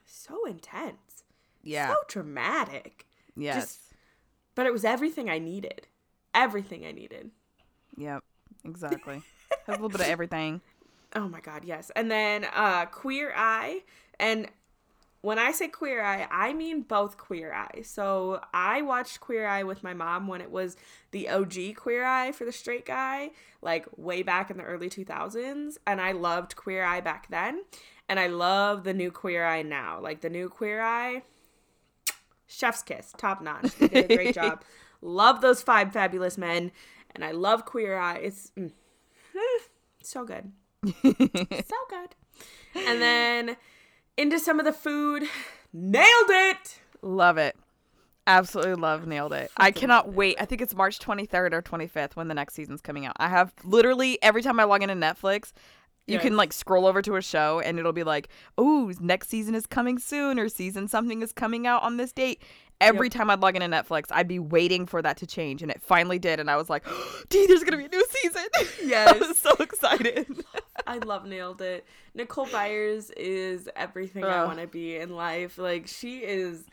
so 0.07 0.45
intense. 0.47 1.25
Yeah. 1.63 1.89
So 1.89 1.97
dramatic. 2.09 3.07
yes. 3.37 3.55
just- 3.57 3.81
But 4.55 4.67
it 4.67 4.73
was 4.73 4.85
everything 4.85 5.29
I 5.31 5.39
needed. 5.39 5.87
Everything 6.35 6.85
I 6.87 6.93
needed. 6.93 7.31
Yep. 7.97 8.23
Exactly. 8.65 9.23
A 9.67 9.73
little 9.73 9.89
bit 9.89 10.01
of 10.03 10.07
everything. 10.07 10.61
Oh 11.15 11.29
my 11.29 11.41
god, 11.41 11.65
yes. 11.65 11.91
And 11.97 12.11
then 12.11 12.47
uh 12.55 12.87
Queer 12.87 13.33
Eye 13.35 13.83
and 14.19 14.49
when 15.21 15.39
I 15.39 15.51
say 15.51 15.69
Queer 15.69 16.03
Eye, 16.03 16.29
I 16.31 16.53
mean 16.53 16.83
both 16.83 17.17
Queer 17.17 17.53
Eye. 17.53 17.83
So 17.83 18.41
I 18.55 18.83
watched 18.83 19.21
Queer 19.21 19.47
Eye 19.47 19.65
with 19.65 19.83
my 19.83 19.93
mom 19.93 20.29
when 20.29 20.41
it 20.41 20.51
was 20.51 20.77
the 21.11 21.29
OG 21.29 21.75
Queer 21.77 22.05
Eye 22.05 22.33
for 22.33 22.45
the 22.45 22.53
straight 22.53 22.87
guy, 22.87 23.31
like 23.61 23.87
way 23.97 24.23
back 24.23 24.51
in 24.51 24.59
the 24.59 24.63
early 24.63 24.89
2000s, 24.89 25.77
and 25.87 26.01
I 26.01 26.13
loved 26.13 26.55
Queer 26.57 26.85
Eye 26.85 27.01
back 27.01 27.29
then, 27.31 27.65
and 28.09 28.21
I 28.21 28.29
love 28.29 28.85
the 28.85 28.95
new 28.95 29.11
Queer 29.11 29.45
Eye 29.45 29.63
now. 29.63 30.01
Like 30.01 30.21
the 30.21 30.31
new 30.31 30.49
Queer 30.49 30.81
Eye 30.81 31.23
chef's 32.47 32.83
kiss, 32.83 33.13
top 33.17 33.43
notch. 33.43 33.75
They 33.77 33.89
did 33.89 34.11
a 34.11 34.17
great 34.17 34.35
job. 34.37 34.63
Love 35.03 35.41
those 35.41 35.63
five 35.63 35.93
fabulous 35.93 36.39
men, 36.39 36.71
and 37.13 37.25
I 37.25 37.33
love 37.33 37.65
Queer 37.65 37.99
Eye. 37.99 38.19
It's 38.19 38.53
mm, 38.57 38.71
so 40.03 40.25
good 40.25 40.53
so 41.03 41.77
good. 41.89 42.15
And 42.75 43.03
then 43.03 43.57
into 44.17 44.39
some 44.39 44.59
of 44.59 44.65
the 44.65 44.73
food. 44.73 45.25
Nailed 45.73 46.31
it. 46.31 46.81
Love 47.03 47.39
it. 47.39 47.57
Absolutely 48.27 48.75
love 48.75 49.07
nailed 49.07 49.33
it. 49.33 49.51
I 49.57 49.71
cannot 49.71 50.13
wait. 50.13 50.37
I 50.39 50.45
think 50.45 50.61
it's 50.61 50.75
March 50.75 50.99
23rd 50.99 51.55
or 51.55 51.63
25th 51.63 52.15
when 52.15 52.29
the 52.29 52.35
next 52.35 52.55
season's 52.55 52.83
coming 52.83 53.07
out. 53.07 53.17
I 53.17 53.29
have 53.29 53.55
literally 53.65 54.19
every 54.23 54.43
time 54.43 54.61
I 54.61 54.65
log 54.65 54.83
into 54.83 54.95
Netflix, 54.95 55.53
you 56.07 56.19
can 56.19 56.37
like 56.37 56.53
scroll 56.53 56.87
over 56.87 57.03
to 57.03 57.17
a 57.17 57.23
show 57.23 57.61
and 57.61 57.79
it'll 57.79 57.93
be 57.93 58.05
like, 58.05 58.29
"Oh, 58.57 58.93
next 59.01 59.29
season 59.29 59.55
is 59.55 59.67
coming 59.67 59.99
soon 59.99 60.39
or 60.39 60.49
season 60.49 60.89
something 60.89 61.23
is 61.23 61.33
coming 61.33 61.67
out 61.67 61.83
on 61.83 61.97
this 61.97 62.13
date." 62.13 62.43
Every 62.81 63.09
Yep. 63.09 63.13
time 63.13 63.31
I'd 63.31 63.41
log 63.41 63.57
into 63.57 63.67
Netflix, 63.69 64.05
I'd 64.11 64.29
be 64.29 64.39
waiting 64.39 64.87
for 64.87 65.03
that 65.03 65.17
to 65.19 65.27
change 65.27 65.63
and 65.63 65.71
it 65.71 65.83
finally 65.83 66.19
did 66.19 66.39
and 66.41 66.49
I 66.51 66.57
was 66.57 66.71
like, 66.71 66.85
"Dude, 67.29 67.49
there's 67.51 67.65
going 67.65 67.73
to 67.73 67.79
be 67.79 67.85
a 67.87 67.89
new 67.89 68.07
season." 68.11 68.45
Yes, 68.89 69.15
I 69.15 69.19
was 69.29 69.39
so 69.39 69.53
excited. 69.59 70.27
I 70.87 70.99
love 70.99 71.27
nailed 71.27 71.61
it. 71.61 71.85
Nicole 72.15 72.47
Byers 72.47 73.11
is 73.11 73.69
everything 73.77 74.25
I 74.25 74.45
want 74.45 74.61
to 74.61 74.67
be 74.67 74.97
in 74.97 75.11
life. 75.15 75.59
Like 75.59 75.87
she 75.89 76.19
is. 76.19 76.65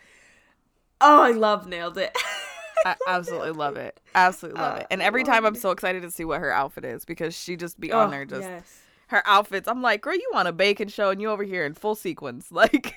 Oh, 1.02 1.22
I 1.24 1.32
love 1.32 1.68
nailed 1.68 1.98
it. 1.98 2.16
I 2.86 2.96
absolutely 3.08 3.52
love 3.52 3.76
it. 3.78 4.00
Absolutely 4.14 4.62
love 4.62 4.76
Uh, 4.76 4.80
it. 4.82 4.88
And 4.92 5.02
every 5.02 5.24
time 5.24 5.46
I'm 5.46 5.56
so 5.56 5.72
excited 5.72 6.04
to 6.04 6.12
see 6.12 6.24
what 6.24 6.40
her 6.40 6.52
outfit 6.52 6.86
is 6.86 7.04
because 7.04 7.36
she 7.36 7.56
just 7.58 7.80
be 7.80 7.92
on 7.92 8.08
Oh, 8.08 8.12
there 8.12 8.26
just 8.26 8.42
yes. 8.48 8.82
Her 9.08 9.22
outfits. 9.28 9.68
I'm 9.68 9.82
like, 9.82 10.02
girl, 10.02 10.16
you 10.16 10.32
on 10.34 10.48
a 10.48 10.52
bacon 10.52 10.88
show 10.88 11.10
and 11.10 11.22
you 11.22 11.30
over 11.30 11.44
here 11.44 11.66
in 11.66 11.74
full 11.74 11.96
sequins. 11.96 12.48
Like 12.52 12.94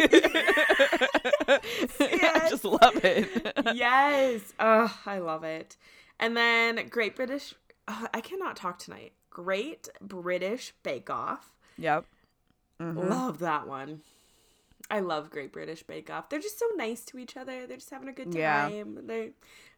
I 2.01 2.47
just 2.51 2.65
love 2.65 3.05
it. 3.05 3.53
yes. 3.75 4.41
Oh, 4.59 4.97
I 5.07 5.19
love 5.19 5.45
it. 5.45 5.77
And 6.21 6.37
then 6.37 6.89
Great 6.89 7.17
British. 7.17 7.55
oh, 7.89 8.07
I 8.13 8.21
cannot 8.21 8.57
talk 8.57 8.79
tonight. 8.79 9.13
Great 9.31 9.89
British 10.01 10.75
Bake 10.83 11.11
Off. 11.11 11.51
yep. 11.77 12.05
Mhm. 12.81 13.09
Love 13.11 13.39
that 13.41 13.67
one. 13.67 14.01
I 14.91 15.01
love 15.01 15.31
Great 15.31 15.53
British 15.53 15.83
Bake 15.83 16.11
Off. 16.11 16.29
They're 16.29 16.41
just 16.41 16.59
so 16.59 16.67
nice 16.77 17.05
to 17.07 17.19
each 17.19 17.37
other. 17.37 17.67
They're 17.67 17.77
just 17.77 17.91
having 17.91 18.09
a 18.09 18.13
good 18.13 18.33
Yeah. 18.35 18.69
time. 18.69 19.01
They're 19.07 19.31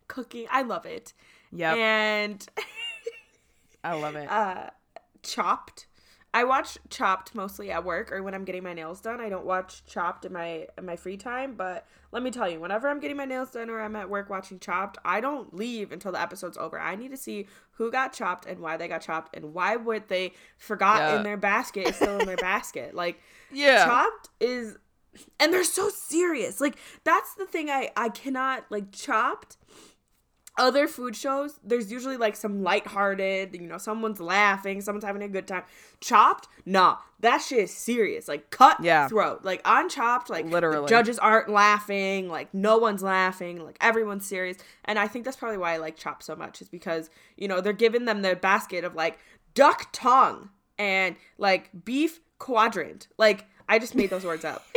cooking. 0.09 0.47
I 0.51 0.63
love 0.63 0.87
it. 0.87 1.13
Yep. 1.53 1.77
And 1.77 2.47
I 3.83 3.95
love 3.95 4.15
it. 4.17 4.31
uh 4.31 4.71
Chopped. 5.23 5.87
I 6.33 6.45
watch 6.45 6.79
Chopped 6.91 7.35
mostly 7.35 7.71
at 7.73 7.85
work 7.85 8.13
or 8.13 8.23
when 8.23 8.35
I'm 8.35 8.45
getting 8.45 8.63
my 8.63 8.73
nails 8.73 9.01
done. 9.01 9.21
I 9.21 9.29
don't 9.29 9.45
watch 9.45 9.85
Chopped 9.87 10.25
in 10.25 10.33
my 10.33 10.67
in 10.79 10.87
my 10.87 10.95
free 10.97 11.17
time, 11.17 11.55
but 11.57 11.87
let 12.13 12.23
me 12.23 12.31
tell 12.31 12.49
you, 12.49 12.61
whenever 12.61 12.89
I'm 12.89 13.01
getting 13.01 13.17
my 13.17 13.25
nails 13.25 13.51
done 13.51 13.69
or 13.69 13.81
I'm 13.81 13.97
at 13.97 14.09
work 14.09 14.31
watching 14.31 14.59
Chopped, 14.61 14.99
I 15.05 15.21
don't 15.21 15.53
leave 15.55 15.91
until 15.93 16.13
the 16.13 16.21
episode's 16.21 16.57
over. 16.57 16.79
I 16.79 16.95
need 16.95 17.11
to 17.11 17.17
see 17.17 17.49
who 17.73 17.91
got 17.91 18.13
chopped 18.13 18.47
and 18.47 18.61
why 18.61 18.77
they 18.77 18.87
got 18.89 19.01
chopped 19.01 19.35
and 19.37 19.53
why 19.55 19.75
would 19.77 20.09
they 20.09 20.33
forgot 20.59 20.99
Yeah. 20.99 21.17
in 21.17 21.23
their 21.25 21.37
basket 21.37 21.89
is 21.89 21.97
still 21.97 22.21
in 22.21 22.27
their 22.27 22.37
basket. 22.51 22.95
Like 22.95 23.21
Yeah. 23.51 23.85
Chopped 23.87 24.29
is 24.39 24.77
and 25.41 25.53
they're 25.53 25.65
so 25.65 25.89
serious. 25.89 26.61
Like 26.61 26.77
that's 27.03 27.35
the 27.35 27.47
thing 27.47 27.69
I 27.71 27.91
I 27.97 28.09
cannot 28.09 28.67
like 28.71 28.93
Chopped 28.93 29.57
other 30.59 30.87
food 30.89 31.17
shows, 31.17 31.59
there's 31.65 31.91
usually 31.91 32.17
like 32.17 32.37
some 32.37 32.63
lighthearted, 32.63 33.55
you 33.55 33.67
know, 33.67 33.79
someone's 33.79 34.21
laughing, 34.21 34.81
someone's 34.81 35.05
having 35.05 35.23
a 35.23 35.29
good 35.29 35.47
time. 35.47 35.63
Chopped, 36.01 36.49
nah, 36.67 36.97
that 37.21 37.39
shit 37.39 37.61
is 37.61 37.75
serious. 37.75 38.29
Like 38.29 38.51
cut 38.51 38.83
Yeah. 38.83 39.09
throat. 39.09 39.41
Like 39.45 39.63
on 39.65 39.89
Chopped, 39.89 40.29
like 40.29 40.45
the 40.47 40.51
Literally. 40.51 40.89
judges 40.89 41.19
aren't 41.19 41.49
laughing, 41.49 42.29
like 42.29 42.53
no 42.53 42.79
one's 42.79 43.03
laughing, 43.03 43.65
like 43.65 43.79
everyone's 43.81 44.27
serious. 44.27 44.59
And 44.85 44.99
I 44.99 45.07
think 45.09 45.25
that's 45.25 45.37
probably 45.37 45.59
why 45.59 45.75
I 45.75 45.77
like 45.79 45.97
Chopped 45.97 46.25
so 46.25 46.35
much, 46.37 46.61
is 46.61 46.69
because, 46.69 47.11
you 47.37 47.49
know, 47.49 47.61
they're 47.61 47.73
giving 47.73 48.05
them 48.05 48.23
their 48.23 48.37
basket 48.37 48.85
of 48.85 48.95
like 48.95 49.19
duck 49.55 49.89
tongue 49.93 50.51
and 50.79 51.17
like 51.39 51.71
beef 51.85 52.21
quadrant. 52.39 53.07
Like 53.19 53.47
I 53.69 53.79
just 53.79 53.95
made 53.95 54.11
those 54.11 54.25
words 54.25 54.45
up. 54.45 54.65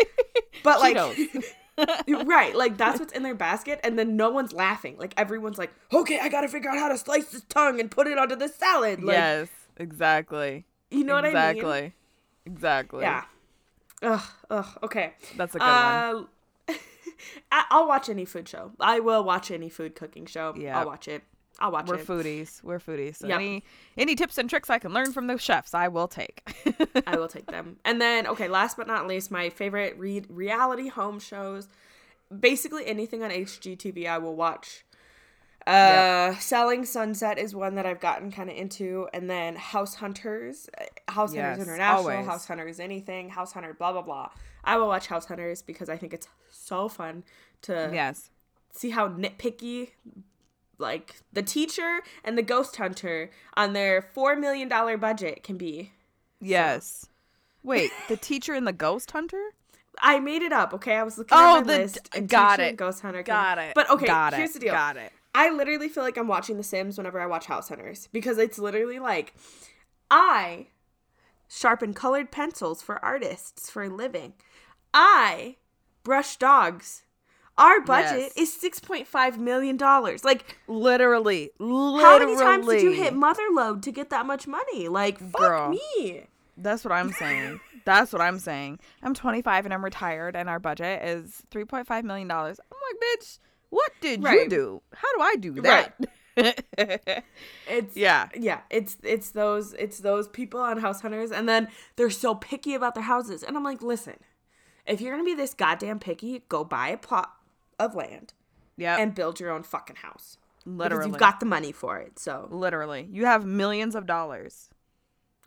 But 0.63 0.80
like. 0.80 0.95
right, 2.26 2.55
like 2.55 2.78
that's 2.78 2.99
what's 2.99 3.13
in 3.13 3.24
their 3.24 3.36
basket, 3.36 3.80
and 3.84 3.97
then 3.97 4.15
no 4.15 4.30
one's 4.30 4.53
laughing. 4.53 4.95
Like 4.97 5.13
everyone's 5.17 5.57
like, 5.57 5.71
"Okay, 5.91 6.19
I 6.19 6.30
gotta 6.30 6.47
figure 6.47 6.69
out 6.69 6.78
how 6.78 6.89
to 6.89 6.97
slice 6.97 7.26
this 7.32 7.43
tongue 7.49 7.80
and 7.80 7.89
put 7.89 8.07
it 8.07 8.17
onto 8.17 8.36
the 8.36 8.47
salad." 8.47 9.01
Like, 9.03 9.15
yes, 9.15 9.47
exactly. 9.78 10.65
you 10.91 11.03
know 11.03 11.13
what. 11.15 11.26
I 11.26 11.30
mean? 11.30 11.36
Exactly. 11.38 11.93
Exactly. 12.45 13.01
Yeah. 13.01 13.24
Ugh, 14.03 14.21
ugh. 14.49 14.67
Okay. 14.84 15.13
That's 15.38 15.55
a 15.55 15.59
good 15.59 15.65
one. 15.65 15.71
Uh, 15.74 16.24
I- 17.51 17.65
I'll 17.71 17.88
watch 17.88 18.09
any 18.09 18.26
food 18.26 18.47
show. 18.49 18.71
I 18.80 18.99
will 18.99 19.24
watch 19.24 19.49
any 19.49 19.69
food 19.69 19.95
cooking 19.95 20.26
show. 20.26 20.53
Yeah. 20.57 20.80
I'll 20.80 20.86
watch 20.86 21.07
it. 21.07 21.24
I'll 21.60 21.72
watch 21.72 21.88
We're 21.88 21.95
it. 21.95 22.08
foodies. 22.08 22.64
We're 22.64 22.80
foodies. 22.80 23.18
So 23.18 23.28
Yep. 23.28 23.36
any 23.39 23.64
any 23.97 24.16
tips 24.16 24.38
and 24.38 24.49
tricks 24.49 24.70
I 24.70 24.80
can 24.80 24.91
learn 24.93 25.12
from 25.14 25.28
the 25.28 25.38
chefs, 25.38 25.74
I 25.74 25.88
will 25.88 26.08
take. 26.08 26.41
I 27.08 27.16
will 27.16 27.28
take 27.28 27.45
them. 27.45 27.78
And 27.86 28.01
then, 28.01 28.26
okay, 28.28 28.47
last 28.47 28.76
but 28.78 28.88
not 28.88 29.08
least, 29.08 29.30
my 29.32 29.49
favorite 29.49 29.97
re- 29.97 30.26
reality 30.30 30.88
home 30.89 31.20
shows. 31.20 31.68
Basically, 32.38 32.86
anything 32.88 33.22
on 33.22 33.30
HGTV, 33.30 34.08
I 34.08 34.18
will 34.18 34.36
watch. 34.36 34.84
Uh, 35.66 36.36
Selling 36.39 36.84
Sunset 36.84 37.38
is 37.38 37.56
one 37.56 37.76
that 37.76 37.86
I've 37.86 38.01
gotten 38.01 38.32
kind 38.32 38.49
of 38.49 38.58
into, 38.58 39.08
and 39.14 39.30
then 39.30 39.56
House 39.56 39.95
Hunters, 39.95 40.68
uh, 40.78 40.84
House 41.12 41.34
Yes, 41.34 41.58
Hunters 41.58 41.68
International, 41.68 41.97
always. 41.99 42.26
House 42.26 42.45
Hunters 42.47 42.80
anything, 42.82 43.30
House 43.30 43.54
Hunter, 43.54 43.74
blah 43.74 43.93
blah 43.93 44.01
blah. 44.01 44.30
I 44.64 44.76
will 44.78 44.88
watch 44.88 45.08
House 45.08 45.26
Hunters 45.26 45.62
because 45.62 45.88
I 45.88 45.95
think 45.95 46.14
it's 46.14 46.28
so 46.49 46.89
fun 46.89 47.24
to 47.62 47.89
yes. 47.93 48.30
see 48.74 48.89
how 48.89 49.08
nitpicky 49.08 49.91
like 50.84 51.15
the 51.34 51.41
teacher 51.41 52.01
and 52.23 52.38
the 52.38 52.43
ghost 52.43 52.75
hunter 52.75 53.31
on 53.55 53.73
their 53.73 54.01
four 54.03 54.36
million 54.36 54.67
dollar 54.69 54.97
budget 54.97 55.41
can 55.41 55.57
be. 55.57 55.93
Yes. 56.39 57.07
Wait, 57.63 57.89
the 58.09 58.17
teacher 58.17 58.53
and 58.53 58.67
the 58.67 58.73
ghost 58.73 59.09
hunter? 59.11 59.41
I 60.01 60.19
made 60.19 60.41
it 60.41 60.51
up, 60.51 60.73
okay? 60.73 60.97
I 60.97 61.03
was 61.03 61.17
looking 61.17 61.38
Oh, 61.38 61.57
at 61.59 61.65
my 61.65 61.73
the- 61.73 61.79
list. 61.84 62.09
And 62.15 62.27
got 62.27 62.57
Teacher 62.57 62.65
it. 62.65 62.69
and 62.69 62.77
Ghost 62.77 63.01
Hunter. 63.01 63.21
Got 63.23 63.57
came- 63.59 63.69
it. 63.69 63.73
But 63.75 63.89
okay, 63.91 64.07
Got 64.07 64.34
here's 64.34 64.49
it. 64.49 64.53
the 64.53 64.59
deal. 64.61 64.73
Got 64.73 64.97
it. 64.97 65.11
I 65.36 65.49
literally 65.51 65.88
feel 65.88 66.03
like 66.03 66.17
I'm 66.17 66.27
watching 66.27 66.57
The 66.57 66.63
Sims 66.63 66.97
whenever 66.97 67.19
I 67.21 67.25
watch 67.27 67.45
House 67.45 67.69
Hunters 67.69 68.09
because 68.11 68.38
it's 68.39 68.57
literally 68.59 68.99
like 68.99 69.34
I 70.11 70.67
sharpen 71.47 71.93
colored 71.93 72.31
pencils 72.31 72.81
for 72.81 73.03
artists 73.05 73.69
for 73.69 73.84
a 73.84 73.89
living. 73.89 74.34
I 74.93 75.57
brush 76.03 76.38
dogs. 76.38 77.03
Our 77.58 77.82
budget 77.82 78.20
Yes. 78.20 78.38
is 78.38 78.54
six 78.54 78.80
point 78.80 79.08
five 79.08 79.38
million 79.39 79.78
dollars. 79.78 80.24
Like, 80.24 80.58
Literally. 80.68 81.51
Literally. 81.60 82.01
how 82.04 82.20
many 82.20 82.36
times 82.36 82.68
did 82.68 82.82
you 82.82 82.91
hit 82.91 83.14
Motherlode 83.14 83.82
to 83.84 83.91
get 83.91 84.10
that 84.10 84.26
much 84.26 84.47
money? 84.47 84.88
Like, 84.88 85.20
fuck 85.20 85.39
Girl. 85.39 85.70
me. 85.70 86.24
That's 86.58 86.84
what 86.84 86.91
I'm 86.91 87.12
saying. 87.12 87.60
That's 87.86 88.14
what 88.14 88.22
I'm 88.22 88.39
saying. 88.39 88.80
I'm 89.01 89.14
25 89.14 89.66
and 89.66 89.74
I'm 89.74 89.84
retired, 89.84 90.36
and 90.36 90.49
our 90.49 90.60
budget 90.60 91.04
is 91.04 91.43
3.5 91.51 92.04
million 92.04 92.28
dollars. 92.28 92.60
I'm 92.72 92.78
like, 92.91 93.20
bitch, 93.20 93.39
what 93.70 93.91
did 94.01 94.24
you 94.24 94.47
do? 94.49 94.82
How 94.93 95.08
do 95.16 95.22
I 95.22 95.36
do 95.36 95.51
that? 95.62 95.95
It's 97.68 97.95
yeah. 97.95 98.30
yeah 98.36 98.62
it's 98.72 98.97
it's 99.04 99.30
those 99.32 99.74
it's 99.74 99.99
those 99.99 100.28
people 100.28 100.60
on 100.60 100.80
house 100.80 101.01
hunters 101.01 101.32
and 101.32 101.47
then 101.47 101.68
they're 101.95 102.10
so 102.10 102.34
picky 102.34 102.74
about 102.74 102.95
their 102.95 103.04
houses 103.04 103.43
and 103.43 103.56
i'm 103.56 103.64
like 103.64 103.84
listen 103.84 104.16
if 104.88 104.99
you're 104.99 105.14
gonna 105.14 105.24
be 105.24 105.36
this 105.36 105.54
goddamn 105.54 105.99
picky 105.99 106.41
go 106.49 106.64
buy 106.64 106.88
a 106.89 106.97
plot 106.97 107.34
of 107.80 107.95
land 107.95 108.34
Yeah. 108.78 108.97
and 108.97 109.13
build 109.15 109.39
your 109.39 109.51
own 109.51 109.63
fucking 109.63 109.97
house 109.97 110.38
literally. 110.65 110.99
because 111.05 111.07
you've 111.13 111.19
got 111.19 111.39
the 111.39 111.45
money 111.45 111.71
for 111.71 111.97
it 111.99 112.17
so 112.19 112.47
literally. 112.51 113.07
You 113.11 113.26
have 113.26 113.45
millions 113.45 113.95
of 113.95 114.05
dollars. 114.05 114.69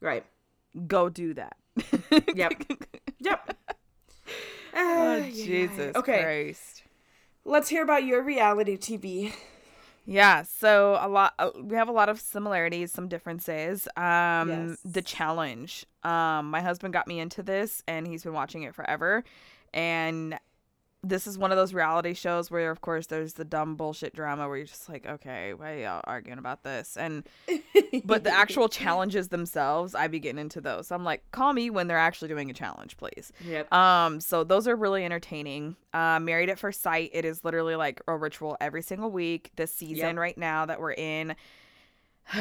right 0.00 0.24
Go 0.86 1.08
do 1.08 1.32
that. 1.34 1.56
yep 2.34 2.52
yep 3.18 3.56
Oh. 4.78 5.22
Jesus 5.32 5.96
okay 5.96 6.22
Christ. 6.22 6.82
let's 7.44 7.68
hear 7.68 7.82
about 7.82 8.04
your 8.04 8.22
reality 8.22 8.76
tv 8.76 9.32
Yeah, 10.08 10.42
so 10.42 10.98
a 11.00 11.08
lot 11.08 11.34
uh, 11.38 11.50
we 11.60 11.74
have 11.76 11.88
a 11.88 11.92
lot 11.92 12.08
of 12.08 12.20
similarities, 12.20 12.92
some 12.92 13.08
differences. 13.08 13.88
Um 13.96 14.48
Yes. 14.50 14.78
the 14.84 15.02
challenge. 15.02 15.86
Um 16.02 16.50
my 16.50 16.60
husband 16.60 16.92
got 16.92 17.06
me 17.08 17.18
into 17.20 17.42
this 17.42 17.82
and 17.88 18.06
he's 18.06 18.22
been 18.22 18.32
watching 18.34 18.62
it 18.64 18.74
forever 18.74 19.24
and 19.74 20.38
this 21.02 21.26
is 21.28 21.38
one 21.38 21.52
of 21.52 21.56
those 21.56 21.72
reality 21.72 22.14
shows 22.14 22.50
where 22.50 22.70
of 22.70 22.80
course 22.80 23.06
there's 23.06 23.34
the 23.34 23.44
dumb 23.44 23.76
bullshit 23.76 24.12
drama 24.12 24.48
where 24.48 24.56
you're 24.56 24.66
just 24.66 24.88
like, 24.88 25.06
okay, 25.06 25.54
why 25.54 25.72
are 25.74 25.78
y'all 25.78 26.00
arguing 26.04 26.38
about 26.38 26.64
this? 26.64 26.96
And 26.96 27.22
but 28.04 28.24
the 28.24 28.30
actual 28.32 28.68
challenges 28.80 29.28
themselves, 29.28 29.94
I 29.94 30.08
be 30.08 30.18
getting 30.18 30.40
into 30.40 30.60
those. 30.60 30.90
I'm 30.90 31.04
like, 31.04 31.22
call 31.30 31.52
me 31.52 31.70
when 31.70 31.86
they're 31.86 31.96
actually 31.96 32.28
doing 32.28 32.50
a 32.50 32.54
challenge, 32.54 32.96
please. 32.96 33.32
yep 33.44 33.72
Um, 33.72 34.18
so 34.20 34.42
those 34.42 34.66
are 34.66 34.74
really 34.74 35.04
entertaining. 35.04 35.76
Uh, 35.94 36.18
Married 36.18 36.50
at 36.50 36.58
First 36.58 36.82
Sight, 36.82 37.10
it 37.12 37.24
is 37.24 37.44
literally 37.44 37.76
like 37.76 38.00
a 38.08 38.16
ritual 38.16 38.56
every 38.60 38.82
single 38.82 39.10
week. 39.10 39.50
This 39.54 39.72
season 39.72 39.96
Yep. 39.96 40.16
right 40.16 40.38
now 40.38 40.66
that 40.66 40.80
we're 40.80 40.92
in, 40.94 41.36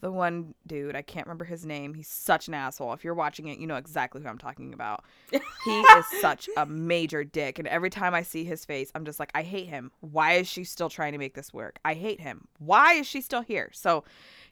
the 0.00 0.10
one 0.10 0.54
dude, 0.66 0.96
I 0.96 1.02
can't 1.02 1.26
remember 1.26 1.44
his 1.44 1.66
name. 1.66 1.94
He's 1.94 2.08
such 2.08 2.48
an 2.48 2.54
asshole. 2.54 2.92
If 2.92 3.04
you're 3.04 3.14
watching 3.14 3.48
it, 3.48 3.58
you 3.58 3.66
know 3.66 3.76
exactly 3.76 4.22
who 4.22 4.28
I'm 4.28 4.38
talking 4.38 4.72
about. 4.72 5.04
He 5.64 5.78
is 5.78 6.06
such 6.22 6.48
a 6.56 6.64
major 6.64 7.22
dick, 7.22 7.58
and 7.58 7.68
every 7.68 7.90
time 7.90 8.14
I 8.14 8.22
see 8.22 8.44
his 8.44 8.64
face, 8.64 8.90
I'm 8.94 9.04
just 9.04 9.20
like, 9.20 9.30
I 9.34 9.42
hate 9.42 9.68
him. 9.68 9.92
Why 10.00 10.34
is 10.34 10.48
she 10.48 10.64
still 10.64 10.88
trying 10.88 11.12
to 11.12 11.18
make 11.18 11.34
this 11.34 11.52
work? 11.52 11.78
I 11.84 11.92
hate 11.92 12.18
him. 12.18 12.48
Why 12.58 12.94
is 12.94 13.06
she 13.06 13.20
still 13.20 13.42
here? 13.42 13.70
So. 13.72 14.04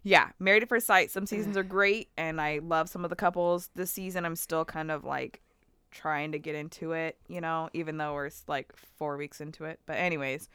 Yeah, 0.04 0.28
Married 0.38 0.62
at 0.62 0.68
First 0.68 0.86
Sight. 0.86 1.10
Some 1.10 1.26
seasons 1.26 1.56
are 1.56 1.64
great, 1.64 2.08
and 2.16 2.40
I 2.40 2.60
love 2.62 2.88
some 2.88 3.02
of 3.02 3.10
the 3.10 3.16
couples. 3.16 3.68
This 3.74 3.90
season, 3.90 4.24
I'm 4.24 4.36
still 4.36 4.64
kind 4.64 4.92
of 4.92 5.04
like 5.04 5.42
trying 5.90 6.32
to 6.32 6.38
get 6.38 6.54
into 6.54 6.92
it, 6.92 7.16
you 7.28 7.40
know, 7.40 7.68
even 7.72 7.96
though 7.96 8.14
we're 8.14 8.30
like 8.46 8.72
four 8.96 9.16
weeks 9.16 9.40
into 9.40 9.64
it. 9.64 9.80
But 9.86 9.94
anyways, 9.94 10.48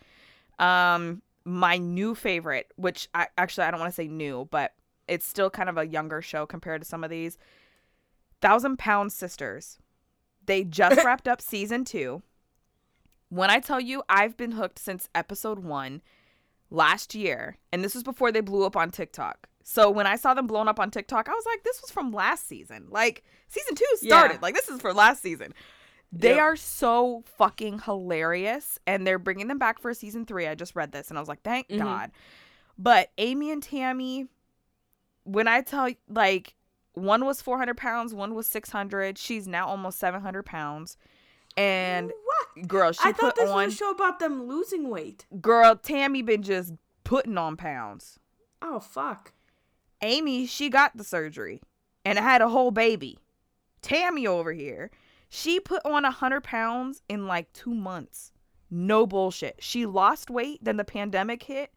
um, 0.59 1.21
my 1.45 1.77
new 1.77 2.15
favorite, 2.15 2.71
which 2.75 3.09
I 3.13 3.27
actually 3.37 3.65
I 3.65 3.71
don't 3.71 3.79
want 3.79 3.91
to 3.91 3.95
say 3.95 4.07
new, 4.07 4.47
but 4.51 4.73
it's 5.07 5.25
still 5.25 5.49
kind 5.49 5.69
of 5.69 5.77
a 5.77 5.87
younger 5.87 6.21
show 6.21 6.45
compared 6.45 6.81
to 6.81 6.87
some 6.87 7.03
of 7.03 7.09
these. 7.09 7.37
Thousand 8.41 8.77
Pound 8.77 9.11
Sisters. 9.11 9.77
They 10.45 10.63
just 10.63 10.97
wrapped 11.05 11.27
up 11.27 11.41
season 11.41 11.85
two. 11.85 12.21
When 13.29 13.49
I 13.49 13.59
tell 13.59 13.79
you, 13.79 14.03
I've 14.09 14.37
been 14.37 14.51
hooked 14.53 14.77
since 14.79 15.09
episode 15.15 15.59
one 15.59 16.01
last 16.69 17.15
year, 17.15 17.57
and 17.71 17.83
this 17.83 17.93
was 17.95 18.03
before 18.03 18.31
they 18.31 18.41
blew 18.41 18.65
up 18.65 18.75
on 18.75 18.91
TikTok. 18.91 19.47
So 19.63 19.89
when 19.89 20.05
I 20.05 20.17
saw 20.17 20.33
them 20.33 20.45
blown 20.45 20.67
up 20.67 20.79
on 20.79 20.91
TikTok, 20.91 21.29
I 21.29 21.31
was 21.31 21.45
like, 21.45 21.63
this 21.63 21.81
was 21.81 21.89
from 21.89 22.11
last 22.11 22.47
season. 22.47 22.87
Like 22.89 23.23
season 23.47 23.75
two 23.75 23.85
started. 23.95 24.33
Yeah. 24.35 24.39
Like 24.41 24.55
this 24.55 24.67
is 24.69 24.81
for 24.81 24.93
last 24.93 25.21
season. 25.23 25.53
They 26.11 26.35
Yep. 26.35 26.39
are 26.41 26.55
so 26.55 27.23
fucking 27.37 27.79
hilarious, 27.79 28.77
and 28.85 29.07
they're 29.07 29.17
bringing 29.17 29.47
them 29.47 29.57
back 29.57 29.79
for 29.79 29.93
season 29.95 30.25
three. 30.25 30.47
I 30.47 30.53
just 30.53 30.75
read 30.75 30.91
this, 30.91 31.09
and 31.09 31.17
I 31.17 31.21
was 31.21 31.29
like, 31.29 31.41
thank 31.41 31.69
Mhm. 31.69 31.79
God. 31.79 32.11
But 32.77 33.09
Amy 33.17 33.49
and 33.51 33.63
Tammy, 33.63 34.27
when 35.23 35.47
I 35.47 35.61
tell 35.61 35.89
you, 35.89 35.95
like, 36.09 36.55
one 36.93 37.25
was 37.25 37.41
400 37.41 37.75
pounds, 37.75 38.13
one 38.13 38.33
was 38.35 38.47
600. 38.47 39.17
She's 39.17 39.47
now 39.47 39.67
almost 39.67 39.99
700 39.99 40.43
pounds. 40.43 40.97
And 41.55 42.11
what 42.25 42.67
girl, 42.67 42.91
she 42.91 42.99
i 43.03 43.11
thought 43.11 43.35
this 43.35 43.49
on, 43.49 43.65
was 43.65 43.73
a 43.73 43.77
show 43.77 43.91
about 43.91 44.19
them 44.19 44.47
losing 44.47 44.89
weight 44.89 45.27
girl, 45.39 45.75
Tammy 45.75 46.23
been 46.23 46.41
just 46.41 46.73
putting 47.03 47.37
on 47.37 47.57
pounds. 47.57 48.17
oh 48.59 48.79
fuck 48.79 49.33
Amy, 50.01 50.47
she 50.47 50.69
got 50.69 50.97
the 50.97 51.03
surgery 51.03 51.61
and 52.03 52.19
had 52.19 52.41
a 52.41 52.49
whole 52.49 52.71
baby. 52.71 53.17
Tammy 53.81 54.27
over 54.27 54.51
here, 54.51 54.91
she 55.29 55.59
put 55.59 55.81
on 55.85 56.03
100 56.03 56.43
pounds 56.43 57.01
in 57.07 57.27
like 57.27 57.51
two 57.53 57.73
months. 57.73 58.31
No 58.69 59.07
bullshit. 59.07 59.57
She 59.59 59.85
lost 59.85 60.29
weight, 60.29 60.59
then 60.61 60.77
the 60.77 60.83
pandemic 60.83 61.43
hit, 61.43 61.71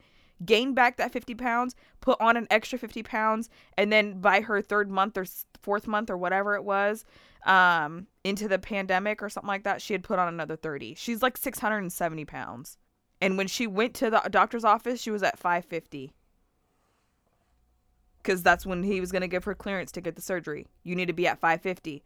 gain 0.45 0.75
back 0.75 0.97
that 0.97 1.13
50 1.13 1.35
pounds, 1.35 1.75
put 2.01 2.21
on 2.21 2.37
an 2.37 2.47
extra 2.51 2.79
50 2.79 3.03
pounds, 3.03 3.49
and 3.77 3.93
then 3.93 4.21
by 4.21 4.41
her 4.41 4.61
third 4.61 4.91
month 4.91 5.17
or 5.17 5.25
fourth 5.63 5.87
month 5.87 6.11
or 6.11 6.17
whatever 6.17 6.55
it 6.55 6.65
was, 6.65 7.05
um, 7.45 8.07
into 8.25 8.49
the 8.49 8.59
pandemic 8.59 9.23
or 9.23 9.29
something 9.29 9.49
like 9.49 9.65
that, 9.65 9.81
she 9.81 9.95
had 9.95 10.03
put 10.03 10.19
on 10.19 10.29
another 10.29 10.57
30. 10.57 10.95
She's 10.95 11.23
like 11.23 11.37
670 11.37 12.25
pounds. 12.25 12.77
And 13.21 13.39
when 13.39 13.47
she 13.47 13.67
went 13.67 13.95
to 13.95 14.11
the 14.11 14.21
doctor's 14.31 14.65
office, 14.65 15.01
she 15.01 15.11
was 15.11 15.23
at 15.23 15.39
550. 15.39 16.13
Because 18.19 18.43
that's 18.43 18.67
when 18.67 18.83
he 18.83 19.01
was 19.01 19.13
going 19.13 19.23
to 19.23 19.29
give 19.29 19.45
her 19.45 19.55
clearance 19.55 19.93
to 19.93 20.01
get 20.01 20.17
the 20.17 20.23
surgery. 20.23 20.67
You 20.83 20.97
need 20.97 21.07
to 21.07 21.13
be 21.13 21.27
at 21.27 21.39
550. 21.39 22.03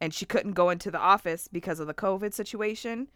And 0.00 0.12
she 0.12 0.24
couldn't 0.24 0.52
go 0.52 0.70
into 0.70 0.90
the 0.90 0.98
office 0.98 1.48
because 1.50 1.78
of 1.78 1.86
the 1.86 1.94
COVID 1.94 2.34
situation. 2.34 3.08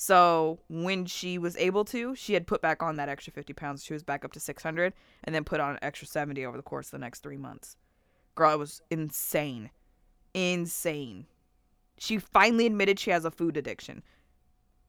So 0.00 0.60
when 0.68 1.06
she 1.06 1.38
was 1.38 1.56
able 1.56 1.84
to, 1.86 2.14
she 2.14 2.34
had 2.34 2.46
put 2.46 2.62
back 2.62 2.84
on 2.84 2.94
that 2.94 3.08
extra 3.08 3.32
50 3.32 3.52
pounds. 3.52 3.82
She 3.84 3.92
was 3.92 4.04
back 4.04 4.24
up 4.24 4.30
to 4.34 4.38
600 4.38 4.92
and 5.24 5.34
then 5.34 5.42
put 5.42 5.58
on 5.58 5.72
an 5.72 5.78
extra 5.82 6.06
70 6.06 6.46
over 6.46 6.56
the 6.56 6.62
course 6.62 6.86
of 6.86 6.92
the 6.92 6.98
next 6.98 7.20
three 7.20 7.36
months. 7.36 7.76
Girl, 8.36 8.52
it 8.52 8.60
was 8.60 8.80
insane. 8.90 9.70
Insane. 10.34 11.26
She 11.98 12.16
finally 12.16 12.66
admitted 12.66 13.00
she 13.00 13.10
has 13.10 13.24
a 13.24 13.32
food 13.32 13.56
addiction. 13.56 14.04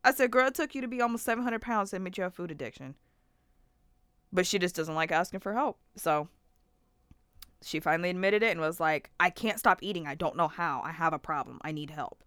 I 0.03 0.14
said, 0.14 0.30
girl, 0.30 0.45
it 0.45 0.53
took 0.53 0.76
you 0.76 0.82
to 0.82 0.88
be 0.88 1.01
almost 1.01 1.26
700 1.26 1.60
pounds 1.60 1.89
to 1.89 1.95
admit 1.95 2.16
you 2.16 2.24
have 2.24 2.36
food 2.36 2.51
addiction. 2.51 2.93
But 4.32 4.45
she 4.45 4.60
just 4.60 4.76
doesn't 4.76 4.93
like 4.93 5.12
asking 5.12 5.39
for 5.39 5.55
help. 5.55 5.80
So 5.95 6.28
she 7.64 7.80
finally 7.80 8.12
admitted 8.12 8.43
it 8.43 8.51
and 8.51 8.62
was 8.62 8.80
like, 8.80 9.10
I 9.20 9.32
can't 9.32 9.57
stop 9.57 9.80
eating. 9.82 10.05
I 10.05 10.14
don't 10.14 10.38
know 10.38 10.49
how. 10.49 10.84
I 10.86 10.91
have 10.91 11.14
a 11.14 11.20
problem. 11.20 11.60
I 11.64 11.72
need 11.72 11.89
help. 11.89 12.24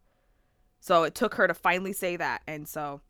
So 0.84 1.04
it 1.04 1.14
took 1.14 1.36
her 1.36 1.46
to 1.46 1.54
finally 1.54 1.92
say 1.92 2.16
that. 2.16 2.42
And 2.48 2.66
so 2.66 3.00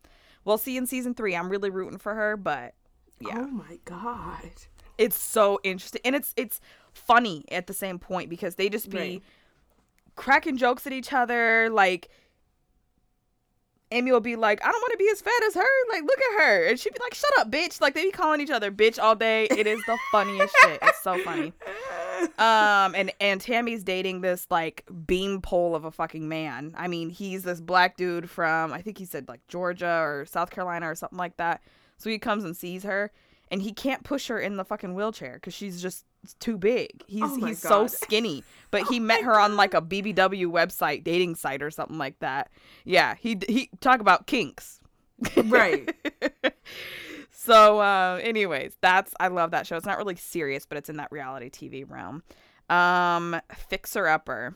we'll 0.45 0.59
see 0.59 0.77
in 0.77 0.85
season 0.85 1.15
three. 1.15 1.35
I'm 1.35 1.49
really 1.49 1.71
rooting 1.71 1.97
for 1.97 2.13
her, 2.13 2.37
but 2.37 2.75
yeah. 3.19 3.39
Oh 3.39 3.47
my 3.47 3.79
god. 3.85 4.51
It's 4.99 5.17
so 5.17 5.59
interesting. 5.63 6.01
And 6.05 6.15
it's 6.15 6.33
it's 6.37 6.61
funny 6.93 7.45
at 7.51 7.65
the 7.65 7.73
same 7.73 7.97
point 7.97 8.29
because 8.29 8.55
they 8.55 8.69
just 8.69 8.91
be 8.91 8.97
Right. 8.97 9.23
cracking 10.15 10.55
jokes 10.57 10.85
at 10.85 10.93
each 10.93 11.11
other. 11.11 11.67
Like 11.71 12.09
Amy 13.91 14.11
will 14.11 14.19
be 14.19 14.35
like, 14.35 14.63
I 14.63 14.71
don't 14.71 14.81
want 14.81 14.91
to 14.91 14.97
be 14.97 15.09
as 15.11 15.21
fat 15.21 15.43
as 15.47 15.53
her. 15.55 15.89
Like, 15.91 16.03
look 16.03 16.19
at 16.33 16.41
her. 16.43 16.65
And 16.67 16.79
she'd 16.79 16.93
be 16.93 16.99
like, 16.99 17.13
shut 17.15 17.29
up, 17.39 17.51
bitch. 17.51 17.81
Like 17.81 17.93
they 17.95 18.03
be 18.05 18.11
calling 18.11 18.39
each 18.41 18.49
other 18.51 18.71
bitch 18.71 18.99
all 18.99 19.15
day. 19.15 19.45
It 19.49 19.65
is 19.67 19.81
the 19.87 19.97
funniest 20.11 20.55
shit. 20.61 20.79
It's 20.81 21.01
so 21.01 21.17
funny. 21.23 21.53
Um, 22.39 22.95
and 22.95 23.11
and 23.19 23.39
Tammy's 23.39 23.83
dating 23.83 24.21
this 24.21 24.47
like 24.49 24.83
beam 25.05 25.41
pole 25.41 25.75
of 25.75 25.85
a 25.85 25.91
fucking 25.91 26.27
man. 26.27 26.73
I 26.77 26.87
mean, 26.87 27.09
he's 27.09 27.43
this 27.43 27.61
black 27.61 27.97
dude 27.97 28.29
from 28.29 28.73
I 28.73 28.81
think 28.81 28.97
he 28.97 29.05
said 29.05 29.27
like 29.27 29.45
Georgia 29.47 29.99
or 30.01 30.25
South 30.25 30.49
Carolina 30.49 30.89
or 30.89 30.95
something 30.95 31.17
like 31.17 31.37
that. 31.37 31.61
So 31.97 32.09
he 32.09 32.17
comes 32.19 32.43
and 32.43 32.55
sees 32.57 32.83
her, 32.83 33.11
and 33.51 33.61
he 33.61 33.71
can't 33.71 34.03
push 34.03 34.27
her 34.27 34.39
in 34.39 34.57
the 34.57 34.65
fucking 34.65 34.95
wheelchair 34.95 35.35
because 35.35 35.53
she's 35.53 35.81
just 35.81 36.05
too 36.39 36.57
big. 36.57 37.03
He's 37.07 37.23
Oh 37.23 37.45
he's 37.45 37.59
so 37.59 37.87
skinny. 37.87 38.43
But 38.71 38.83
he 38.89 38.99
met 38.99 39.23
her 39.23 39.39
on 39.39 39.55
like 39.55 39.73
a 39.73 39.81
BBW 39.81 40.47
website 40.47 41.03
dating 41.03 41.35
site 41.35 41.61
or 41.61 41.71
something 41.71 41.97
like 41.97 42.19
that. 42.19 42.49
Yeah, 42.85 43.15
he 43.15 43.37
he 43.47 43.69
talk 43.79 43.99
about 43.99 44.27
kinks. 44.27 44.79
right. 45.45 45.93
So, 47.45 47.79
uh, 47.79 48.19
anyways, 48.23 48.77
that's 48.81 49.13
I 49.19 49.27
love 49.27 49.51
that 49.51 49.67
show. 49.67 49.75
It's 49.75 49.85
not 49.85 49.97
really 49.97 50.15
serious, 50.15 50.65
but 50.65 50.77
it's 50.77 50.89
in 50.89 50.97
that 50.97 51.11
reality 51.11 51.49
TV 51.49 51.83
realm. 51.89 52.23
Um, 52.69 53.39
Fixer 53.69 54.07
Upper. 54.07 54.55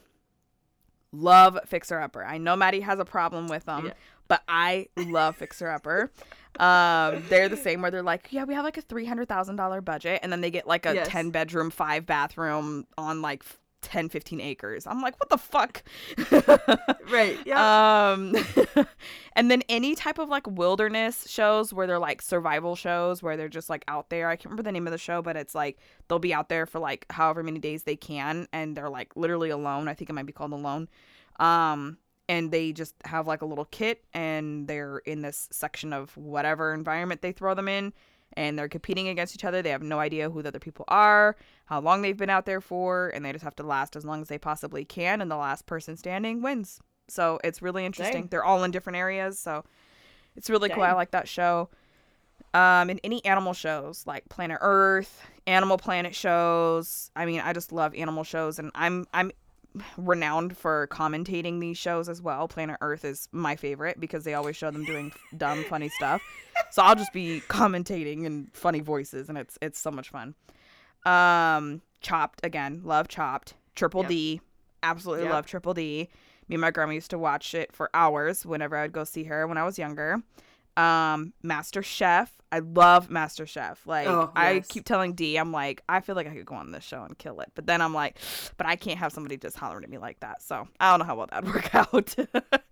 Love 1.11 1.57
Fixer 1.65 1.99
Upper. 1.99 2.23
I 2.23 2.37
know 2.37 2.55
Maddie 2.55 2.81
has 2.81 2.99
a 2.99 3.05
problem 3.05 3.47
with 3.47 3.65
them, 3.65 3.87
Yeah. 3.87 3.93
but 4.27 4.43
I 4.47 4.87
love 4.97 5.35
Fixer 5.37 5.69
Upper. 5.69 6.11
Um, 6.59 7.23
they're 7.29 7.49
the 7.49 7.57
same 7.57 7.81
where 7.81 7.91
they're 7.91 8.03
like, 8.03 8.27
yeah, 8.31 8.43
we 8.43 8.53
have 8.53 8.63
like 8.65 8.77
a 8.77 8.81
three 8.81 9.05
hundred 9.05 9.27
thousand 9.27 9.55
dollar 9.57 9.81
budget, 9.81 10.19
and 10.23 10.31
then 10.31 10.41
they 10.41 10.51
get 10.51 10.67
like 10.67 10.85
a 10.85 10.95
Yes. 10.95 11.07
ten 11.07 11.29
bedroom, 11.31 11.69
five 11.69 12.05
bathroom 12.05 12.85
on 12.97 13.21
like 13.21 13.43
10, 13.81 14.09
15 14.09 14.41
acres. 14.41 14.87
I'm 14.87 15.01
like, 15.01 15.19
what 15.19 15.29
the 15.29 15.37
fuck? 15.37 15.83
Right. 17.09 17.37
Yeah. 17.45 18.11
Um, 18.11 18.35
and 19.33 19.49
then 19.49 19.63
any 19.69 19.95
type 19.95 20.19
of 20.19 20.27
like 20.29 20.45
wilderness 20.45 21.25
shows 21.29 21.73
where 21.73 21.87
they're 21.87 21.99
like 21.99 22.21
survival 22.21 22.75
shows 22.75 23.23
where 23.23 23.37
they're 23.37 23.47
just 23.47 23.69
like 23.69 23.85
out 23.87 24.09
there. 24.09 24.27
I 24.27 24.35
can't 24.35 24.47
remember 24.47 24.63
the 24.63 24.71
name 24.73 24.87
of 24.87 24.91
the 24.91 24.97
show, 24.97 25.21
but 25.21 25.37
it's 25.37 25.55
like 25.55 25.77
they'll 26.07 26.19
be 26.19 26.33
out 26.33 26.49
there 26.49 26.65
for 26.65 26.79
like 26.79 27.05
however 27.09 27.43
many 27.43 27.59
days 27.59 27.83
they 27.83 27.95
can, 27.95 28.47
and 28.51 28.75
they're 28.75 28.89
like 28.89 29.15
literally 29.15 29.49
alone. 29.49 29.87
I 29.87 29.93
think 29.93 30.09
it 30.09 30.13
might 30.13 30.25
be 30.25 30.33
called 30.33 30.51
Alone. 30.51 30.89
Um, 31.39 31.97
and 32.29 32.51
they 32.51 32.73
just 32.73 32.95
have 33.05 33.25
like 33.25 33.41
a 33.41 33.45
little 33.45 33.65
kit, 33.65 34.03
and 34.13 34.67
they're 34.67 34.97
in 34.99 35.21
this 35.21 35.47
section 35.51 35.93
of 35.93 36.15
whatever 36.17 36.73
environment 36.73 37.21
they 37.21 37.31
throw 37.31 37.53
them 37.53 37.69
in. 37.69 37.93
And 38.33 38.57
they're 38.57 38.69
competing 38.69 39.07
against 39.07 39.35
each 39.35 39.45
other. 39.45 39.61
They 39.61 39.71
have 39.71 39.81
no 39.81 39.99
idea 39.99 40.29
who 40.29 40.41
the 40.41 40.49
other 40.49 40.59
people 40.59 40.85
are, 40.87 41.35
how 41.65 41.79
long 41.79 42.01
they've 42.01 42.17
been 42.17 42.29
out 42.29 42.45
there 42.45 42.61
for, 42.61 43.09
and 43.09 43.25
they 43.25 43.31
just 43.31 43.43
have 43.43 43.55
to 43.55 43.63
last 43.63 43.95
as 43.95 44.05
long 44.05 44.21
as 44.21 44.27
they 44.27 44.37
possibly 44.37 44.85
can. 44.85 45.21
And 45.21 45.31
the 45.31 45.37
last 45.37 45.65
person 45.65 45.97
standing 45.97 46.41
wins. 46.41 46.79
So 47.07 47.39
it's 47.43 47.61
really 47.61 47.85
interesting. 47.85 48.23
Dang. 48.23 48.29
They're 48.29 48.43
all 48.43 48.63
in 48.63 48.71
different 48.71 48.97
areas, 48.97 49.39
so 49.39 49.63
it's 50.35 50.49
really 50.49 50.69
cool. 50.69 50.83
I 50.83 50.93
like 50.93 51.11
that 51.11 51.27
show. 51.27 51.69
Um, 52.53 52.89
and 52.89 52.99
any 53.03 53.23
animal 53.25 53.53
shows 53.53 54.03
like 54.05 54.27
Planet 54.29 54.57
Earth, 54.61 55.25
Animal 55.47 55.77
Planet 55.77 56.15
shows. 56.15 57.11
I 57.15 57.25
mean, 57.25 57.41
I 57.41 57.53
just 57.53 57.71
love 57.71 57.93
animal 57.95 58.23
shows, 58.23 58.59
and 58.59 58.71
I'm 58.75 59.05
I'm 59.13 59.31
renowned 59.97 60.57
for 60.57 60.87
commentating 60.87 61.59
these 61.59 61.77
shows 61.77 62.09
as 62.09 62.21
well. 62.21 62.47
Planet 62.47 62.77
Earth 62.81 63.05
is 63.05 63.27
my 63.31 63.55
favorite 63.55 63.99
because 63.99 64.23
they 64.23 64.33
always 64.33 64.55
show 64.55 64.71
them 64.71 64.85
doing 64.85 65.11
dumb, 65.35 65.63
funny 65.65 65.89
stuff. 65.89 66.21
So 66.71 66.81
I'll 66.83 66.95
just 66.95 67.13
be 67.13 67.41
commentating 67.49 68.25
in 68.25 68.49
funny 68.53 68.79
voices, 68.81 69.29
and 69.29 69.37
it's 69.37 69.57
it's 69.61 69.79
so 69.79 69.91
much 69.91 70.09
fun. 70.09 70.35
Um, 71.05 71.81
Chopped 72.01 72.41
again, 72.43 72.81
love 72.83 73.07
Chopped. 73.07 73.55
Triple 73.75 74.01
Yep. 74.01 74.09
D, 74.09 74.41
absolutely 74.83 75.23
Yep. 75.25 75.33
love 75.33 75.45
Triple 75.45 75.73
D. 75.73 76.09
Me 76.47 76.55
and 76.55 76.61
my 76.61 76.71
grandma 76.71 76.93
used 76.93 77.09
to 77.11 77.17
watch 77.17 77.53
it 77.53 77.73
for 77.73 77.89
hours 77.93 78.45
whenever 78.45 78.77
I'd 78.77 78.91
go 78.93 79.03
see 79.03 79.23
her 79.25 79.47
when 79.47 79.57
I 79.57 79.63
was 79.63 79.77
younger. 79.77 80.21
Um, 80.77 81.33
Master 81.41 81.81
Chef, 81.81 82.31
I 82.51 82.59
love 82.59 83.09
Master 83.09 83.45
Chef. 83.47 83.85
Like 83.87 84.07
Oh, 84.07 84.31
I 84.35 84.63
keep 84.67 84.85
telling 84.85 85.13
D, 85.13 85.37
I'm 85.37 85.51
like, 85.51 85.81
I 85.89 85.99
feel 86.01 86.15
like 86.15 86.27
I 86.27 86.35
could 86.35 86.45
go 86.45 86.55
on 86.55 86.71
this 86.71 86.83
show 86.83 87.01
and 87.03 87.17
kill 87.17 87.39
it. 87.41 87.51
But 87.55 87.65
then 87.65 87.81
I'm 87.81 87.93
like, 87.93 88.19
but 88.57 88.67
I 88.67 88.75
can't 88.75 88.99
have 88.99 89.11
somebody 89.11 89.37
just 89.37 89.57
hollering 89.57 89.83
at 89.83 89.89
me 89.89 89.97
like 89.97 90.19
that. 90.19 90.41
So 90.43 90.67
I 90.79 90.91
don't 90.91 90.99
know 90.99 91.05
how 91.05 91.15
well 91.15 91.27
that'd 91.31 91.49
work 91.53 91.73
out. 91.73 92.15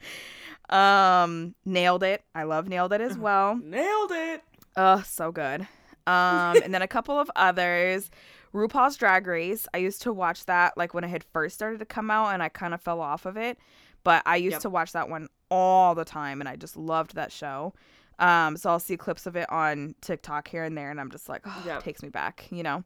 um, 0.69 1.55
nailed 1.65 2.03
it. 2.03 2.23
I 2.33 2.43
love 2.43 2.67
nailed 2.67 2.93
it 2.93 3.01
as 3.01 3.17
well. 3.17 3.55
Nailed 3.57 4.11
it. 4.11 4.43
Oh, 4.75 5.01
so 5.05 5.31
good. 5.31 5.61
Um, 6.07 6.57
and 6.63 6.73
then 6.73 6.81
a 6.81 6.87
couple 6.87 7.17
of 7.19 7.29
others. 7.35 8.09
RuPaul's 8.53 8.95
Drag 8.95 9.27
Race. 9.27 9.67
I 9.73 9.77
used 9.79 10.01
to 10.03 10.13
watch 10.13 10.45
that 10.45 10.77
like 10.77 10.93
when 10.93 11.03
it 11.03 11.09
had 11.09 11.23
first 11.33 11.55
started 11.55 11.79
to 11.79 11.85
come 11.85 12.09
out, 12.09 12.29
and 12.29 12.41
I 12.41 12.49
kind 12.49 12.73
of 12.73 12.81
fell 12.81 13.01
off 13.01 13.25
of 13.25 13.37
it. 13.37 13.57
But 14.03 14.21
I 14.25 14.35
used 14.37 14.53
Yep. 14.55 14.61
to 14.61 14.69
watch 14.69 14.91
that 14.93 15.09
one 15.09 15.27
all 15.49 15.95
the 15.95 16.05
time, 16.05 16.39
and 16.41 16.47
I 16.47 16.55
just 16.55 16.77
loved 16.77 17.15
that 17.15 17.31
show. 17.31 17.73
Um, 18.19 18.55
so 18.55 18.69
I'll 18.69 18.79
see 18.79 18.95
clips 18.95 19.25
of 19.25 19.35
it 19.35 19.49
on 19.51 19.93
TikTok 19.99 20.47
here 20.47 20.63
and 20.63 20.77
there, 20.77 20.89
and 20.91 21.01
I'm 21.01 21.11
just 21.11 21.27
like, 21.27 21.41
oh, 21.45 21.63
Yep. 21.65 21.79
it 21.79 21.83
takes 21.83 22.01
me 22.03 22.09
back, 22.09 22.47
you 22.49 22.63
know. 22.63 22.83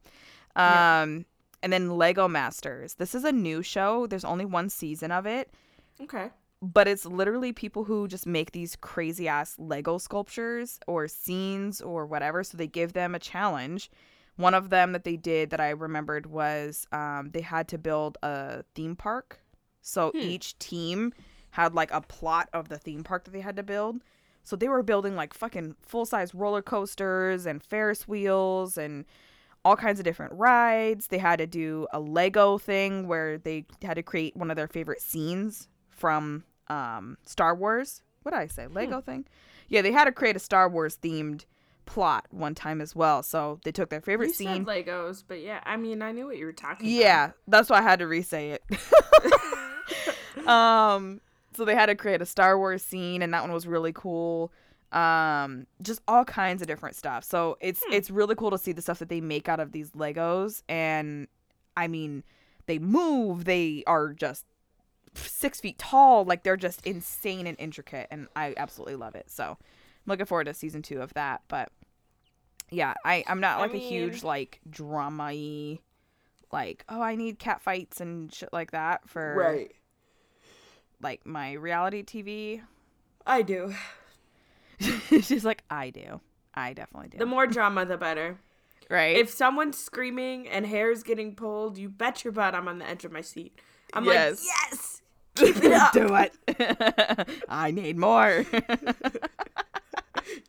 Um, 0.55 1.25
and 1.61 1.71
then 1.71 1.89
Lego 1.97 2.27
Masters. 2.27 2.95
This 2.95 3.13
is 3.13 3.23
a 3.25 3.31
new 3.31 3.61
show. 3.61 4.07
There's 4.07 4.25
only 4.25 4.45
one 4.45 4.69
season 4.69 5.11
of 5.11 5.25
it 5.25 5.51
Okay. 6.01 6.29
But 6.61 6.87
it's 6.87 7.05
literally 7.05 7.53
people 7.53 7.85
who 7.85 8.07
just 8.07 8.25
make 8.27 8.51
these 8.51 8.75
crazy 8.75 9.27
ass 9.27 9.55
Lego 9.57 9.97
sculptures 9.97 10.79
or 10.87 11.07
scenes 11.07 11.81
or 11.81 12.05
whatever. 12.05 12.43
So 12.43 12.57
they 12.57 12.67
give 12.67 12.93
them 12.93 13.15
a 13.15 13.19
challenge. 13.19 13.89
One 14.35 14.53
of 14.53 14.69
them 14.69 14.91
that 14.93 15.03
they 15.03 15.17
did 15.17 15.49
that 15.51 15.59
I 15.59 15.69
remembered 15.69 16.25
was 16.25 16.87
um, 16.91 17.31
they 17.33 17.41
had 17.41 17.67
to 17.69 17.77
build 17.77 18.17
a 18.23 18.63
theme 18.75 18.95
park. 18.95 19.39
So 19.81 20.11
Hmm. 20.11 20.19
each 20.21 20.57
team 20.59 21.13
had 21.51 21.73
like 21.73 21.91
a 21.91 22.01
plot 22.01 22.49
of 22.53 22.69
the 22.69 22.77
theme 22.77 23.03
park 23.03 23.23
that 23.25 23.31
they 23.31 23.41
had 23.41 23.55
to 23.55 23.63
build. 23.63 24.01
So 24.43 24.55
they 24.55 24.67
were 24.69 24.83
building 24.83 25.15
like 25.15 25.33
fucking 25.33 25.75
full 25.81 26.05
size 26.05 26.33
roller 26.33 26.61
coasters 26.61 27.45
and 27.45 27.63
Ferris 27.63 28.07
wheels 28.07 28.77
and 28.77 29.05
all 29.63 29.75
kinds 29.75 29.99
of 29.99 30.05
different 30.05 30.33
rides. 30.33 31.07
They 31.07 31.17
had 31.17 31.39
to 31.39 31.47
do 31.47 31.87
a 31.93 31.99
Lego 31.99 32.57
thing 32.57 33.07
where 33.07 33.37
they 33.37 33.65
had 33.81 33.95
to 33.95 34.03
create 34.03 34.35
one 34.35 34.49
of 34.49 34.57
their 34.57 34.67
favorite 34.67 35.01
scenes 35.01 35.67
from 35.89 36.43
um, 36.69 37.17
Star 37.25 37.55
Wars. 37.55 38.01
What 38.23 38.31
did 38.33 38.39
I 38.41 38.47
say? 38.47 38.67
Lego 38.67 39.01
thing? 39.01 39.25
Yeah, 39.69 39.81
they 39.81 39.91
had 39.91 40.05
to 40.05 40.11
create 40.11 40.35
a 40.35 40.39
Star 40.39 40.67
Wars 40.69 40.97
themed 41.01 41.45
plot 41.85 42.25
one 42.31 42.53
time 42.53 42.81
as 42.81 42.95
well. 42.95 43.23
So 43.23 43.59
they 43.63 43.71
took 43.71 43.89
their 43.89 44.01
favorite 44.01 44.27
You 44.27 44.33
scene. 44.33 44.65
said 44.65 44.85
Legos, 44.85 45.23
but 45.27 45.41
yeah, 45.41 45.61
I 45.65 45.77
mean, 45.77 46.01
I 46.01 46.11
knew 46.11 46.25
what 46.27 46.37
you 46.37 46.45
were 46.45 46.53
talking 46.53 46.87
Yeah, 46.89 47.31
that's 47.47 47.69
why 47.69 47.79
I 47.79 47.81
had 47.81 47.99
to 47.99 48.07
re-say 48.07 48.51
it. 48.51 48.63
um, 50.47 51.21
so 51.55 51.65
they 51.65 51.75
had 51.75 51.87
to 51.87 51.95
create 51.95 52.21
a 52.21 52.25
Star 52.25 52.57
Wars 52.57 52.83
scene, 52.83 53.21
and 53.21 53.33
that 53.33 53.41
one 53.41 53.51
was 53.51 53.67
really 53.67 53.91
cool. 53.93 54.51
Um, 54.91 55.67
just 55.81 56.01
all 56.07 56.25
kinds 56.25 56.61
of 56.61 56.67
different 56.67 56.95
stuff. 56.95 57.23
So 57.23 57.57
it's 57.61 57.81
Hmm. 57.85 57.93
it's 57.93 58.09
really 58.09 58.35
cool 58.35 58.51
to 58.51 58.57
see 58.57 58.71
the 58.71 58.81
stuff 58.81 58.99
that 58.99 59.09
they 59.09 59.21
make 59.21 59.47
out 59.47 59.59
of 59.59 59.71
these 59.71 59.91
Legos, 59.91 60.63
and 60.67 61.27
I 61.77 61.87
mean, 61.87 62.23
they 62.65 62.79
move. 62.79 63.45
They 63.45 63.83
are 63.87 64.13
just 64.13 64.45
six 65.27 65.59
feet 65.59 65.77
tall. 65.77 66.25
Like 66.25 66.43
they're 66.43 66.57
just 66.57 66.85
insane 66.85 67.47
and 67.47 67.57
intricate, 67.59 68.07
and 68.11 68.27
I 68.35 68.53
absolutely 68.57 68.95
love 68.95 69.15
it. 69.15 69.29
So 69.29 69.43
I'm 69.45 69.57
looking 70.07 70.25
forward 70.25 70.45
to 70.45 70.53
season 70.53 70.81
two 70.81 71.01
of 71.01 71.13
that. 71.13 71.41
But 71.47 71.69
yeah, 72.71 72.93
I 73.05 73.23
I'm 73.27 73.39
not 73.39 73.57
I 73.57 73.61
like 73.61 73.73
a 73.73 73.77
huge 73.77 74.23
like 74.23 74.59
drama 74.69 75.25
y 75.33 75.79
like 76.51 76.83
oh 76.89 77.01
I 77.01 77.15
need 77.15 77.37
cat 77.39 77.61
fights 77.61 78.01
and 78.01 78.33
shit 78.33 78.49
like 78.51 78.71
that 78.71 79.07
for 79.07 79.35
right 79.35 79.71
like 81.01 81.25
my 81.25 81.53
reality 81.53 82.03
TV. 82.03 82.61
I 83.25 83.41
do. 83.43 83.73
She's 85.09 85.45
like 85.45 85.63
I 85.69 85.89
do. 85.89 86.21
I 86.53 86.73
definitely 86.73 87.09
do. 87.09 87.17
The 87.17 87.25
more 87.25 87.47
drama, 87.47 87.85
the 87.85 87.97
better. 87.97 88.37
right? 88.89 89.15
If 89.15 89.29
someone's 89.29 89.77
screaming 89.77 90.47
and 90.47 90.65
hair's 90.65 91.03
getting 91.03 91.35
pulled, 91.35 91.77
you 91.77 91.89
bet 91.89 92.23
your 92.23 92.33
butt 92.33 92.55
I'm 92.55 92.67
on 92.67 92.79
the 92.79 92.87
edge 92.89 93.05
of 93.05 93.11
my 93.11 93.21
seat. 93.21 93.59
I'm 93.93 94.05
Yes. 94.05 94.39
like, 94.41 94.71
yes, 94.71 95.01
keep 95.39 95.57
it 95.63 95.71
up. 95.71 95.93
do 95.93 96.15
it. 96.15 97.27
I 97.49 97.71
need 97.71 97.97
more. 97.97 98.45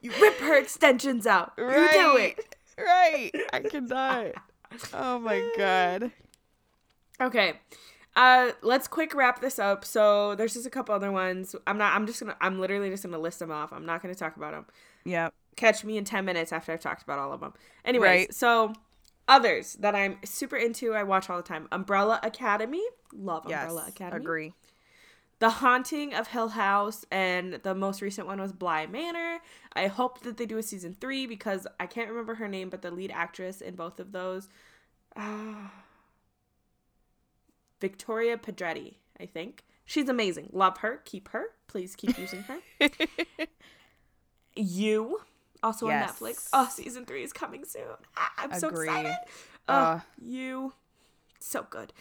You 0.02 0.12
rip 0.20 0.36
her 0.40 0.56
extensions 0.56 1.26
out. 1.26 1.52
You 1.56 1.64
do 1.92 2.16
it. 2.16 2.56
Right. 2.78 3.30
I 3.52 3.60
cannot. 3.60 4.26
Oh 4.92 5.18
my 5.18 5.48
god. 5.56 6.10
Okay. 7.20 7.54
Uh, 8.16 8.50
let's 8.62 8.88
quick 8.88 9.14
wrap 9.14 9.40
this 9.40 9.58
up. 9.58 9.84
So 9.84 10.34
there's 10.34 10.54
just 10.54 10.66
a 10.66 10.70
couple 10.70 10.94
other 10.94 11.10
ones. 11.12 11.54
I'm 11.66 11.78
not. 11.78 11.94
I'm 11.94 12.06
just 12.06 12.20
gonna. 12.20 12.36
I'm 12.40 12.58
literally 12.60 12.90
just 12.90 13.04
gonna 13.04 13.18
list 13.18 13.38
them 13.38 13.50
off. 13.50 13.72
I'm 13.72 13.86
not 13.86 14.02
gonna 14.02 14.14
talk 14.14 14.36
about 14.36 14.52
them. 14.52 14.66
Yeah. 15.04 15.30
Catch 15.56 15.84
me 15.84 15.96
in 15.96 16.04
ten 16.04 16.24
minutes 16.24 16.52
after 16.52 16.72
I've 16.72 16.80
talked 16.80 17.02
about 17.02 17.18
all 17.18 17.32
of 17.32 17.40
them. 17.40 17.54
Anyways, 17.84 18.06
Right. 18.08 18.34
so 18.34 18.72
others 19.28 19.74
that 19.80 19.94
I'm 19.94 20.18
super 20.24 20.56
into. 20.56 20.92
I 20.94 21.02
watch 21.04 21.30
all 21.30 21.36
the 21.36 21.42
time. 21.42 21.68
Umbrella 21.72 22.20
Academy. 22.22 22.82
Love 23.12 23.44
Yes. 23.48 23.62
Umbrella 23.62 23.86
Academy. 23.88 24.22
Agree. 24.24 24.54
The 25.40 25.48
Haunting 25.50 26.12
of 26.14 26.28
Hill 26.28 26.48
House, 26.48 27.04
and 27.10 27.54
the 27.54 27.74
most 27.74 28.02
recent 28.02 28.26
one 28.26 28.40
was 28.40 28.52
Bly 28.52 28.86
Manor. 28.86 29.38
I 29.72 29.86
hope 29.86 30.20
that 30.22 30.36
they 30.36 30.44
do 30.46 30.58
a 30.58 30.62
season 30.62 30.94
three 31.00 31.26
because 31.26 31.66
I 31.80 31.86
can't 31.86 32.10
remember 32.10 32.34
her 32.34 32.46
name, 32.46 32.68
but 32.68 32.82
the 32.82 32.90
lead 32.90 33.10
actress 33.10 33.60
in 33.62 33.74
both 33.74 33.98
of 34.00 34.12
those, 34.12 34.48
uh, 35.16 35.68
Victoria 37.80 38.36
Pedretti, 38.36 38.96
I 39.18 39.26
think. 39.26 39.64
She's 39.86 40.08
amazing. 40.08 40.50
Love 40.52 40.78
her. 40.78 41.00
Keep 41.04 41.28
her. 41.30 41.46
Please 41.66 41.96
keep 41.96 42.18
using 42.18 42.42
her. 42.42 42.58
you, 44.54 45.20
also 45.62 45.88
Yes. 45.88 46.10
on 46.10 46.28
Netflix. 46.28 46.48
Oh, 46.52 46.68
season 46.70 47.06
three 47.06 47.22
is 47.24 47.32
coming 47.32 47.64
soon. 47.64 47.96
Ah, 48.16 48.32
I'm 48.36 48.58
so 48.58 48.68
excited. 48.68 49.16
Uh. 49.66 49.72
Uh, 49.72 50.00
you, 50.20 50.74
so 51.38 51.66
good. 51.70 51.92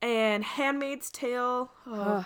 And 0.00 0.44
Handmaid's 0.44 1.10
Tale. 1.10 1.72
Oh. 1.86 2.24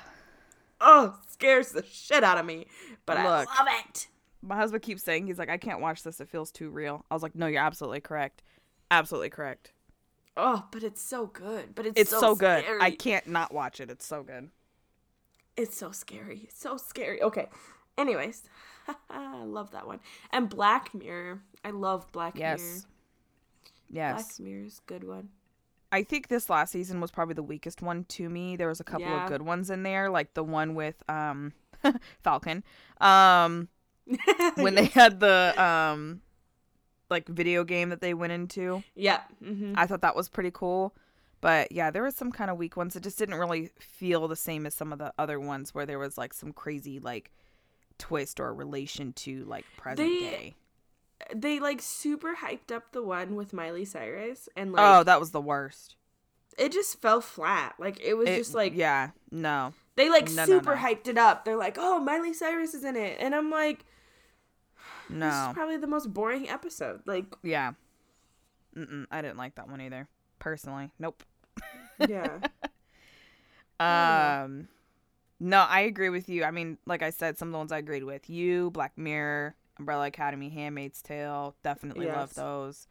Oh, 0.81 1.19
scares 1.31 1.71
the 1.73 1.85
shit 1.91 2.25
out 2.25 2.39
of 2.39 2.47
me. 2.47 2.67
But 3.07 3.19
Look. 3.19 3.27
I 3.27 3.63
love 3.63 3.69
it. 3.89 4.09
My 4.43 4.57
husband 4.57 4.83
keeps 4.83 5.03
saying 5.03 5.27
he's 5.27 5.39
like, 5.39 5.49
I 5.51 5.57
can't 5.57 5.81
watch 5.81 6.03
this. 6.05 6.21
It 6.21 6.29
feels 6.29 6.53
too 6.53 6.71
real. 6.71 7.05
I 7.11 7.15
was 7.15 7.23
like, 7.23 7.35
No, 7.35 7.47
you're 7.47 7.63
absolutely 7.63 8.01
correct. 8.01 8.43
Absolutely 8.91 9.31
correct. 9.31 9.73
Oh, 10.37 10.65
but 10.71 10.85
it's 10.85 11.03
so 11.03 11.27
good. 11.27 11.75
But 11.75 11.87
it's 11.87 12.01
It's 12.01 12.11
so, 12.11 12.37
good. 12.37 12.63
scary. 12.63 12.81
I 12.81 12.93
can't 12.93 13.27
not 13.27 13.53
watch 13.53 13.81
it. 13.81 13.91
It's 13.91 14.07
so 14.07 14.23
good. 14.23 14.51
It's 15.57 15.77
so 15.77 15.91
scary. 15.91 16.43
It's 16.45 16.61
so 16.61 16.77
scary. 16.77 17.21
Okay. 17.21 17.49
Anyways, 17.99 18.45
I 19.11 19.43
love 19.45 19.73
that 19.73 19.89
one. 19.89 19.99
And 20.31 20.49
Black 20.49 20.95
Mirror. 20.95 21.43
I 21.65 21.71
love 21.71 22.07
Black 22.13 22.37
Mirror. 22.37 22.51
Yes. 22.59 22.87
Yes. 23.91 24.15
Black 24.39 24.47
Mirror's 24.49 24.81
a 24.87 24.89
good 24.89 25.03
one. 25.03 25.31
I 25.91 26.03
think 26.03 26.29
this 26.29 26.51
last 26.51 26.71
season 26.73 27.01
was 27.01 27.11
probably 27.11 27.35
the 27.35 27.43
weakest 27.43 27.81
one 27.83 28.05
to 28.05 28.29
me. 28.29 28.57
There 28.57 28.69
was 28.69 28.81
a 28.81 28.85
couple 28.85 29.07
Yeah. 29.07 29.25
of 29.25 29.31
good 29.31 29.43
ones 29.43 29.71
in 29.71 29.83
there, 29.83 30.11
like 30.11 30.35
the 30.35 30.45
one 30.45 30.75
with 30.75 31.03
um 31.09 31.53
Falcon. 32.23 32.63
Um 33.01 33.69
when 34.57 34.75
they 34.75 34.87
had 34.87 35.21
the 35.21 35.55
um 35.63 36.21
like 37.11 37.27
video 37.29 37.65
game 37.65 37.89
that 37.89 38.01
they 38.03 38.13
went 38.15 38.33
into. 38.33 38.83
yeah. 38.95 39.21
Mm-hmm. 39.43 39.75
I 39.77 39.87
thought 39.87 40.03
that 40.03 40.17
was 40.17 40.29
pretty 40.29 40.51
cool. 40.53 40.95
But 41.41 41.71
yeah, 41.73 41.91
there 41.91 42.03
was 42.03 42.17
some 42.17 42.33
kind 42.33 42.51
of 42.51 42.59
weak 42.59 42.77
ones. 42.77 42.97
It 42.97 43.03
just 43.03 43.17
didn't 43.19 43.37
really 43.37 43.71
feel 43.79 44.27
the 44.29 44.37
same 44.37 44.67
as 44.67 44.75
some 44.75 44.93
of 44.93 44.99
the 44.99 45.13
other 45.19 45.39
ones 45.41 45.73
where 45.75 45.87
there 45.87 45.99
was 45.99 46.19
like 46.19 46.35
some 46.35 46.53
crazy 46.53 46.99
like 46.99 47.31
twist 47.99 48.41
or 48.41 48.53
relation 48.53 49.13
to 49.15 49.45
like 49.45 49.65
present 49.77 50.09
They- 50.09 50.19
day. 50.21 50.55
They 51.35 51.59
like 51.61 51.83
super 51.83 52.37
hyped 52.37 52.73
up 52.75 52.93
the 52.93 53.03
one 53.03 53.35
with 53.35 53.53
Miley 53.53 53.85
Cyrus, 53.85 54.49
and 54.57 54.73
like 54.73 54.83
oh, 54.85 55.03
that 55.05 55.21
was 55.21 55.31
the 55.33 55.41
worst. 55.41 55.97
it 56.57 56.73
just 56.73 57.01
fell 57.01 57.21
flat. 57.21 57.75
Like 57.79 58.01
it 58.01 58.15
was 58.15 58.29
It- 58.29 58.37
just 58.37 58.55
like 58.55 58.75
yeah, 58.77 59.11
no. 59.31 59.75
they 59.97 60.09
like 60.09 60.29
No, 60.31 60.35
no, 60.37 60.45
super 60.47 60.75
no. 60.77 60.81
hyped 60.81 61.09
it 61.09 61.19
up. 61.19 61.45
They're 61.45 61.57
like, 61.57 61.77
oh, 61.79 61.99
Miley 61.99 62.33
Cyrus 62.33 62.73
is 62.75 62.85
in 62.85 62.97
it, 62.97 63.17
and 63.21 63.35
I'm 63.35 63.51
like, 63.51 63.85
this 65.11 65.19
No. 65.19 65.49
is 65.49 65.55
probably 65.55 65.77
the 65.77 65.87
most 65.87 66.13
boring 66.15 66.49
episode. 66.49 67.01
Like, 67.07 67.27
Yeah. 67.43 67.73
Mm-mm, 68.77 69.07
I 69.11 69.21
didn't 69.23 69.39
like 69.39 69.57
that 69.57 69.69
one 69.69 69.81
either. 69.81 70.09
Personally. 70.39 70.93
Nope. 70.99 71.23
yeah. 72.09 72.39
Um 73.81 74.69
No, 75.41 75.61
I 75.61 75.81
agree 75.81 76.11
with 76.11 76.29
you. 76.29 76.45
I 76.45 76.51
mean, 76.51 76.79
like 76.87 77.03
I 77.03 77.11
said, 77.11 77.39
some 77.39 77.49
of 77.49 77.53
the 77.53 77.59
ones 77.59 77.73
I 77.73 77.79
agreed 77.79 78.03
with. 78.05 78.29
You, 78.29 78.71
Black 78.73 78.97
Mirror, 78.99 79.55
Umbrella 79.79 80.07
Academy, 80.07 80.49
Handmaid's 80.49 81.03
Tale, 81.03 81.55
definitely 81.63 82.07
love 82.07 82.35
those. 82.35 82.87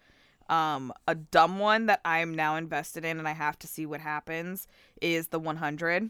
Um 0.50 0.94
a 1.08 1.16
dumb 1.16 1.60
one 1.60 1.88
that 1.88 2.00
I'm 2.06 2.34
now 2.34 2.56
invested 2.56 3.04
in 3.04 3.20
and 3.20 3.28
I 3.28 3.34
have 3.34 3.60
to 3.60 3.68
see 3.68 3.86
what 3.86 4.00
happens 4.00 4.68
is 5.02 5.28
the 5.28 5.40
100. 5.40 6.10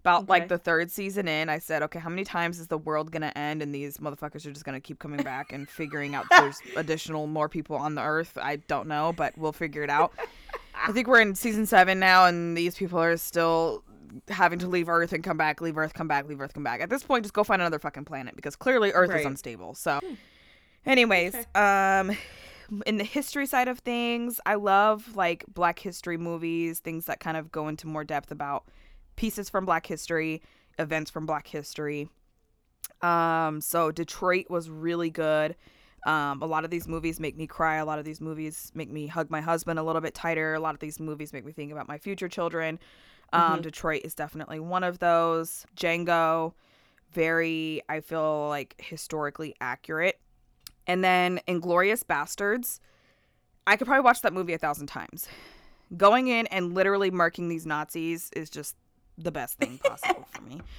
About 0.00 0.28
like 0.28 0.48
the 0.48 0.58
third 0.58 0.90
season 0.90 1.26
in, 1.26 1.48
I 1.48 1.58
said, 1.58 1.82
okay, 1.84 1.98
how 1.98 2.10
many 2.10 2.24
times 2.24 2.58
is 2.60 2.68
the 2.68 2.76
world 2.76 3.10
gonna 3.10 3.32
end 3.34 3.62
and 3.62 3.74
these 3.74 3.96
motherfuckers 3.96 4.46
are 4.46 4.52
just 4.52 4.64
gonna 4.64 4.80
keep 4.80 4.98
coming 4.98 5.22
back 5.22 5.50
and 5.50 5.66
figuring 5.68 6.14
out 6.14 6.26
there's 6.30 6.58
additional 6.76 7.26
more 7.26 7.48
people 7.48 7.76
on 7.76 7.94
the 7.94 8.02
earth? 8.02 8.36
I 8.40 8.56
don't 8.56 8.86
know, 8.86 9.14
but 9.16 9.36
we'll 9.38 9.52
figure 9.52 9.82
it 9.82 9.90
out. 9.90 10.12
I 10.86 10.92
think 10.92 11.08
we're 11.08 11.20
in 11.20 11.34
season 11.34 11.64
seven 11.64 11.98
now, 11.98 12.26
and 12.26 12.56
these 12.56 12.76
people 12.76 13.00
are 13.00 13.16
still 13.16 13.82
having 14.28 14.58
to 14.60 14.68
leave 14.68 14.88
Earth 14.88 15.12
and 15.12 15.22
come 15.22 15.36
back, 15.36 15.60
leave 15.60 15.76
Earth, 15.76 15.94
come 15.94 16.08
back, 16.08 16.28
leave 16.28 16.40
Earth, 16.40 16.54
come 16.54 16.64
back. 16.64 16.80
At 16.80 16.90
this 16.90 17.02
point, 17.02 17.24
just 17.24 17.34
go 17.34 17.44
find 17.44 17.60
another 17.62 17.78
fucking 17.78 18.04
planet 18.04 18.36
because 18.36 18.56
clearly 18.56 18.90
Earth 18.92 19.10
is 19.20 19.26
unstable. 19.26 19.74
So, 19.74 20.00
anyways, 20.86 21.34
um, 21.54 22.16
in 22.86 22.96
the 22.96 23.04
history 23.04 23.46
side 23.46 23.68
of 23.68 23.78
things, 23.80 24.40
I 24.46 24.54
love 24.54 25.16
like 25.16 25.44
Black 25.52 25.78
History 25.78 26.16
movies, 26.16 26.80
things 26.80 27.06
that 27.06 27.20
kind 27.20 27.36
of 27.36 27.52
go 27.52 27.68
into 27.68 27.86
more 27.86 28.04
depth 28.04 28.30
about 28.30 28.64
pieces 29.16 29.48
from 29.50 29.64
Black 29.64 29.86
history, 29.86 30.42
events 30.78 31.10
from 31.10 31.26
Black 31.26 31.46
history. 31.46 32.08
Um, 33.02 33.60
so 33.60 33.90
Detroit 33.90 34.46
was 34.48 34.70
really 34.70 35.10
good. 35.10 35.56
Um, 36.06 36.42
a 36.42 36.46
lot 36.46 36.64
of 36.64 36.70
these 36.70 36.86
movies 36.86 37.18
make 37.18 37.36
me 37.36 37.46
cry. 37.46 37.76
A 37.76 37.84
lot 37.84 37.98
of 37.98 38.04
these 38.04 38.20
movies 38.20 38.70
make 38.74 38.90
me 38.90 39.06
hug 39.06 39.30
my 39.30 39.40
husband 39.40 39.78
a 39.78 39.82
little 39.82 40.02
bit 40.02 40.14
tighter. 40.14 40.54
A 40.54 40.60
lot 40.60 40.74
of 40.74 40.80
these 40.80 41.00
movies 41.00 41.32
make 41.32 41.44
me 41.44 41.52
think 41.52 41.72
about 41.72 41.88
my 41.88 41.98
future 41.98 42.28
children. 42.28 42.78
Um, 43.34 43.62
Detroit 43.62 44.02
is 44.04 44.14
definitely 44.14 44.60
one 44.60 44.84
of 44.84 44.98
those. 44.98 45.66
Django, 45.76 46.52
very, 47.12 47.82
I 47.88 48.00
feel 48.00 48.48
like 48.48 48.74
historically 48.78 49.54
accurate. 49.60 50.20
And 50.86 51.02
then 51.02 51.40
Inglourious 51.48 52.04
Basterds, 52.04 52.80
I 53.66 53.76
could 53.76 53.86
probably 53.86 54.04
watch 54.04 54.22
that 54.22 54.32
movie 54.32 54.52
a 54.52 54.58
thousand 54.58 54.86
times. 54.86 55.28
Going 55.96 56.28
in 56.28 56.46
and 56.48 56.74
literally 56.74 57.10
marking 57.10 57.48
these 57.48 57.66
Nazis 57.66 58.30
is 58.36 58.50
just 58.50 58.76
the 59.16 59.30
best 59.30 59.58
thing 59.58 59.78
possible 59.78 60.26
for 60.30 60.42
me. 60.42 60.60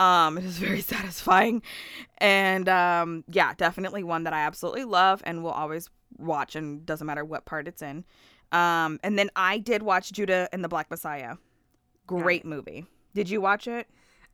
Um, 0.00 0.38
it 0.38 0.44
is 0.44 0.56
very 0.56 0.80
satisfying. 0.80 1.62
And 2.18 2.70
um, 2.70 3.22
yeah, 3.28 3.52
definitely 3.54 4.02
one 4.02 4.24
that 4.24 4.32
I 4.32 4.40
absolutely 4.40 4.84
love 4.84 5.22
and 5.26 5.44
will 5.44 5.50
always 5.50 5.90
watch, 6.16 6.56
and 6.56 6.86
doesn't 6.86 7.06
matter 7.06 7.22
what 7.22 7.44
part 7.44 7.68
it's 7.68 7.82
in. 7.82 8.06
Um, 8.50 8.98
and 9.02 9.18
then 9.18 9.30
I 9.36 9.58
did 9.58 9.82
watch 9.82 10.10
Judas 10.10 10.48
and 10.52 10.64
the 10.64 10.68
Black 10.68 10.90
Messiah. 10.90 11.36
Great 12.18 12.44
movie. 12.44 12.86
Did 13.14 13.28
you 13.30 13.40
watch 13.40 13.66
it? 13.68 13.86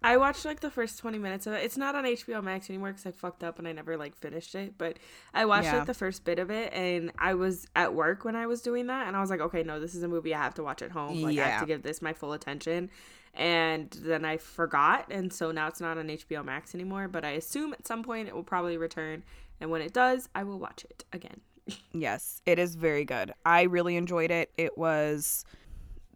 I 0.02 0.18
watched 0.18 0.44
like 0.44 0.60
the 0.60 0.70
first 0.70 0.98
20 0.98 1.18
minutes 1.18 1.46
of 1.46 1.54
it. 1.54 1.64
It's 1.64 1.76
not 1.78 1.94
on 1.94 2.04
HBO 2.04 2.42
Max 2.44 2.68
anymore 2.68 2.90
because 2.90 3.06
I 3.06 3.10
fucked 3.10 3.42
up 3.42 3.58
and 3.58 3.66
I 3.66 3.72
never 3.72 3.96
like 3.96 4.14
finished 4.14 4.54
it. 4.54 4.74
But 4.76 4.98
I 5.32 5.46
watched 5.46 5.64
Yeah. 5.64 5.78
like 5.78 5.86
the 5.86 5.94
first 5.94 6.24
bit 6.24 6.38
of 6.38 6.50
it 6.50 6.72
and 6.74 7.10
I 7.18 7.34
was 7.34 7.66
at 7.74 7.94
work 7.94 8.24
when 8.24 8.36
I 8.36 8.46
was 8.46 8.60
doing 8.60 8.86
that. 8.88 9.08
And 9.08 9.16
I 9.16 9.20
was 9.20 9.30
like, 9.30 9.40
okay, 9.40 9.62
no, 9.62 9.80
this 9.80 9.94
is 9.94 10.02
a 10.02 10.08
movie 10.08 10.34
I 10.34 10.38
have 10.42 10.54
to 10.54 10.62
watch 10.62 10.82
at 10.82 10.90
home. 10.90 11.22
Like, 11.22 11.38
I 11.38 11.48
have 11.48 11.60
to 11.62 11.66
give 11.66 11.82
this 11.82 12.02
my 12.02 12.12
full 12.12 12.34
attention. 12.34 12.90
And 13.34 13.90
then 14.02 14.24
I 14.24 14.36
forgot. 14.36 15.06
And 15.10 15.32
so 15.32 15.50
now 15.50 15.66
it's 15.66 15.80
not 15.80 15.96
on 15.98 16.08
HBO 16.08 16.44
Max 16.44 16.74
anymore. 16.74 17.08
But 17.08 17.24
I 17.24 17.30
assume 17.30 17.72
at 17.72 17.86
some 17.86 18.02
point 18.02 18.28
it 18.28 18.34
will 18.34 18.44
probably 18.44 18.76
return. 18.76 19.24
And 19.60 19.70
when 19.70 19.80
it 19.80 19.92
does, 19.94 20.28
I 20.34 20.44
will 20.44 20.58
watch 20.58 20.84
it 20.88 21.04
again. 21.12 21.40
Yes, 21.92 22.42
it 22.46 22.58
is 22.60 22.76
very 22.76 23.04
good. 23.04 23.32
I 23.44 23.62
really 23.62 23.96
enjoyed 23.96 24.30
it. 24.30 24.52
It 24.56 24.76
was 24.78 25.44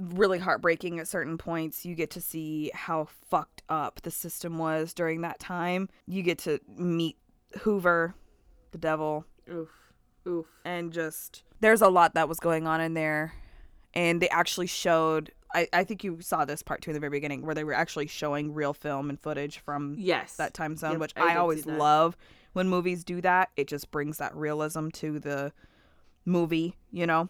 really 0.00 0.38
heartbreaking 0.38 0.98
at 0.98 1.06
certain 1.08 1.36
points. 1.38 1.84
You 1.84 1.94
get 1.94 2.10
to 2.10 2.20
see 2.20 2.70
how 2.74 3.08
fucked 3.28 3.62
up 3.68 4.00
the 4.02 4.10
system 4.10 4.58
was 4.58 4.94
during 4.94 5.20
that 5.22 5.38
time. 5.38 5.88
You 6.06 6.22
get 6.22 6.38
to 6.40 6.58
meet 6.76 7.16
Hoover, 7.60 8.14
the 8.72 8.78
devil, 8.78 9.24
Oof. 9.52 9.68
Oof. 10.26 10.46
and 10.64 10.92
just 10.92 11.42
there's 11.60 11.82
a 11.82 11.88
lot 11.88 12.14
that 12.14 12.28
was 12.28 12.38
going 12.40 12.66
on 12.66 12.80
in 12.80 12.94
there. 12.94 13.32
And 13.92 14.22
they 14.22 14.28
actually 14.28 14.66
showed 14.68 15.32
I, 15.52 15.66
I 15.72 15.82
think 15.82 16.04
you 16.04 16.20
saw 16.20 16.44
this 16.44 16.62
part 16.62 16.80
too 16.80 16.90
in 16.90 16.94
the 16.94 17.00
very 17.00 17.10
beginning 17.10 17.44
where 17.44 17.56
they 17.56 17.64
were 17.64 17.72
actually 17.74 18.06
showing 18.06 18.54
real 18.54 18.72
film 18.72 19.10
and 19.10 19.18
footage 19.20 19.58
from 19.58 19.96
Yes. 19.98 20.36
that 20.36 20.54
time 20.54 20.76
zone, 20.76 20.92
Yep, 20.92 21.00
which 21.00 21.12
I 21.16 21.32
I, 21.34 21.36
always 21.36 21.66
love 21.66 22.16
when 22.52 22.68
movies 22.68 23.02
do 23.02 23.20
that. 23.22 23.50
It 23.56 23.66
just 23.66 23.90
brings 23.90 24.18
that 24.18 24.34
realism 24.36 24.90
to 24.90 25.18
the 25.18 25.52
movie, 26.24 26.76
you 26.92 27.04
know, 27.06 27.28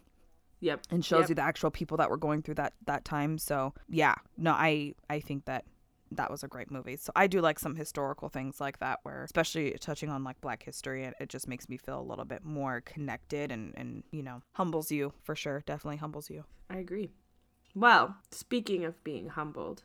Yep. 0.60 0.86
and 0.90 1.04
shows 1.04 1.22
Yep. 1.22 1.28
you 1.30 1.34
the 1.36 1.42
actual 1.42 1.70
people 1.70 1.96
that 1.96 2.10
were 2.10 2.16
going 2.16 2.42
through 2.42 2.56
that 2.56 2.74
that 2.86 3.04
time. 3.04 3.38
So 3.38 3.74
yeah, 3.88 4.14
no, 4.36 4.52
I 4.52 4.94
I 5.08 5.20
think 5.20 5.46
that 5.46 5.64
that 6.12 6.28
was 6.30 6.42
a 6.42 6.48
great 6.48 6.70
movie. 6.72 6.96
So 6.96 7.12
I 7.14 7.28
do 7.28 7.40
like 7.40 7.58
some 7.60 7.76
historical 7.76 8.28
things 8.28 8.60
like 8.60 8.80
that, 8.80 8.98
where 9.04 9.22
especially 9.22 9.70
touching 9.80 10.10
on 10.10 10.24
like 10.24 10.40
Black 10.40 10.62
history, 10.62 11.04
it, 11.04 11.14
it 11.20 11.28
just 11.28 11.46
makes 11.46 11.68
me 11.68 11.76
feel 11.76 12.00
a 12.00 12.02
little 12.02 12.24
bit 12.24 12.44
more 12.44 12.80
connected 12.84 13.52
and 13.52 13.72
and 13.76 14.02
you 14.10 14.22
know 14.22 14.42
humbles 14.52 14.90
you 14.90 15.12
for 15.22 15.36
sure. 15.36 15.62
Definitely 15.66 15.98
humbles 15.98 16.28
you. 16.28 16.44
I 16.68 16.78
agree. 16.78 17.10
Well, 17.74 18.16
speaking 18.32 18.84
of 18.84 19.02
being 19.04 19.28
humbled, 19.28 19.84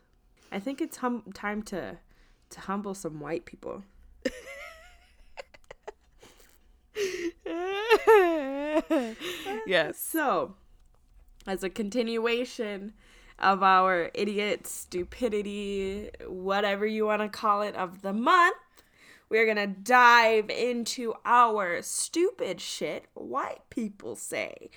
I 0.50 0.58
think 0.58 0.80
it's 0.80 0.96
hum- 0.98 1.30
time 1.32 1.62
to 1.64 1.98
to 2.50 2.60
humble 2.60 2.94
some 2.94 3.20
white 3.20 3.44
people. 3.44 3.84
yes. 9.66 9.98
So, 9.98 10.54
as 11.46 11.62
a 11.62 11.70
continuation 11.70 12.92
of 13.38 13.62
our 13.62 14.10
idiot 14.14 14.66
stupidity, 14.66 16.10
whatever 16.26 16.86
you 16.86 17.06
want 17.06 17.22
to 17.22 17.28
call 17.28 17.62
it, 17.62 17.74
of 17.74 18.02
the 18.02 18.12
month, 18.12 18.56
we're 19.28 19.44
going 19.44 19.56
to 19.56 19.66
dive 19.66 20.50
into 20.50 21.14
our 21.24 21.82
stupid 21.82 22.60
shit 22.60 23.06
white 23.14 23.68
people 23.70 24.16
say. 24.16 24.70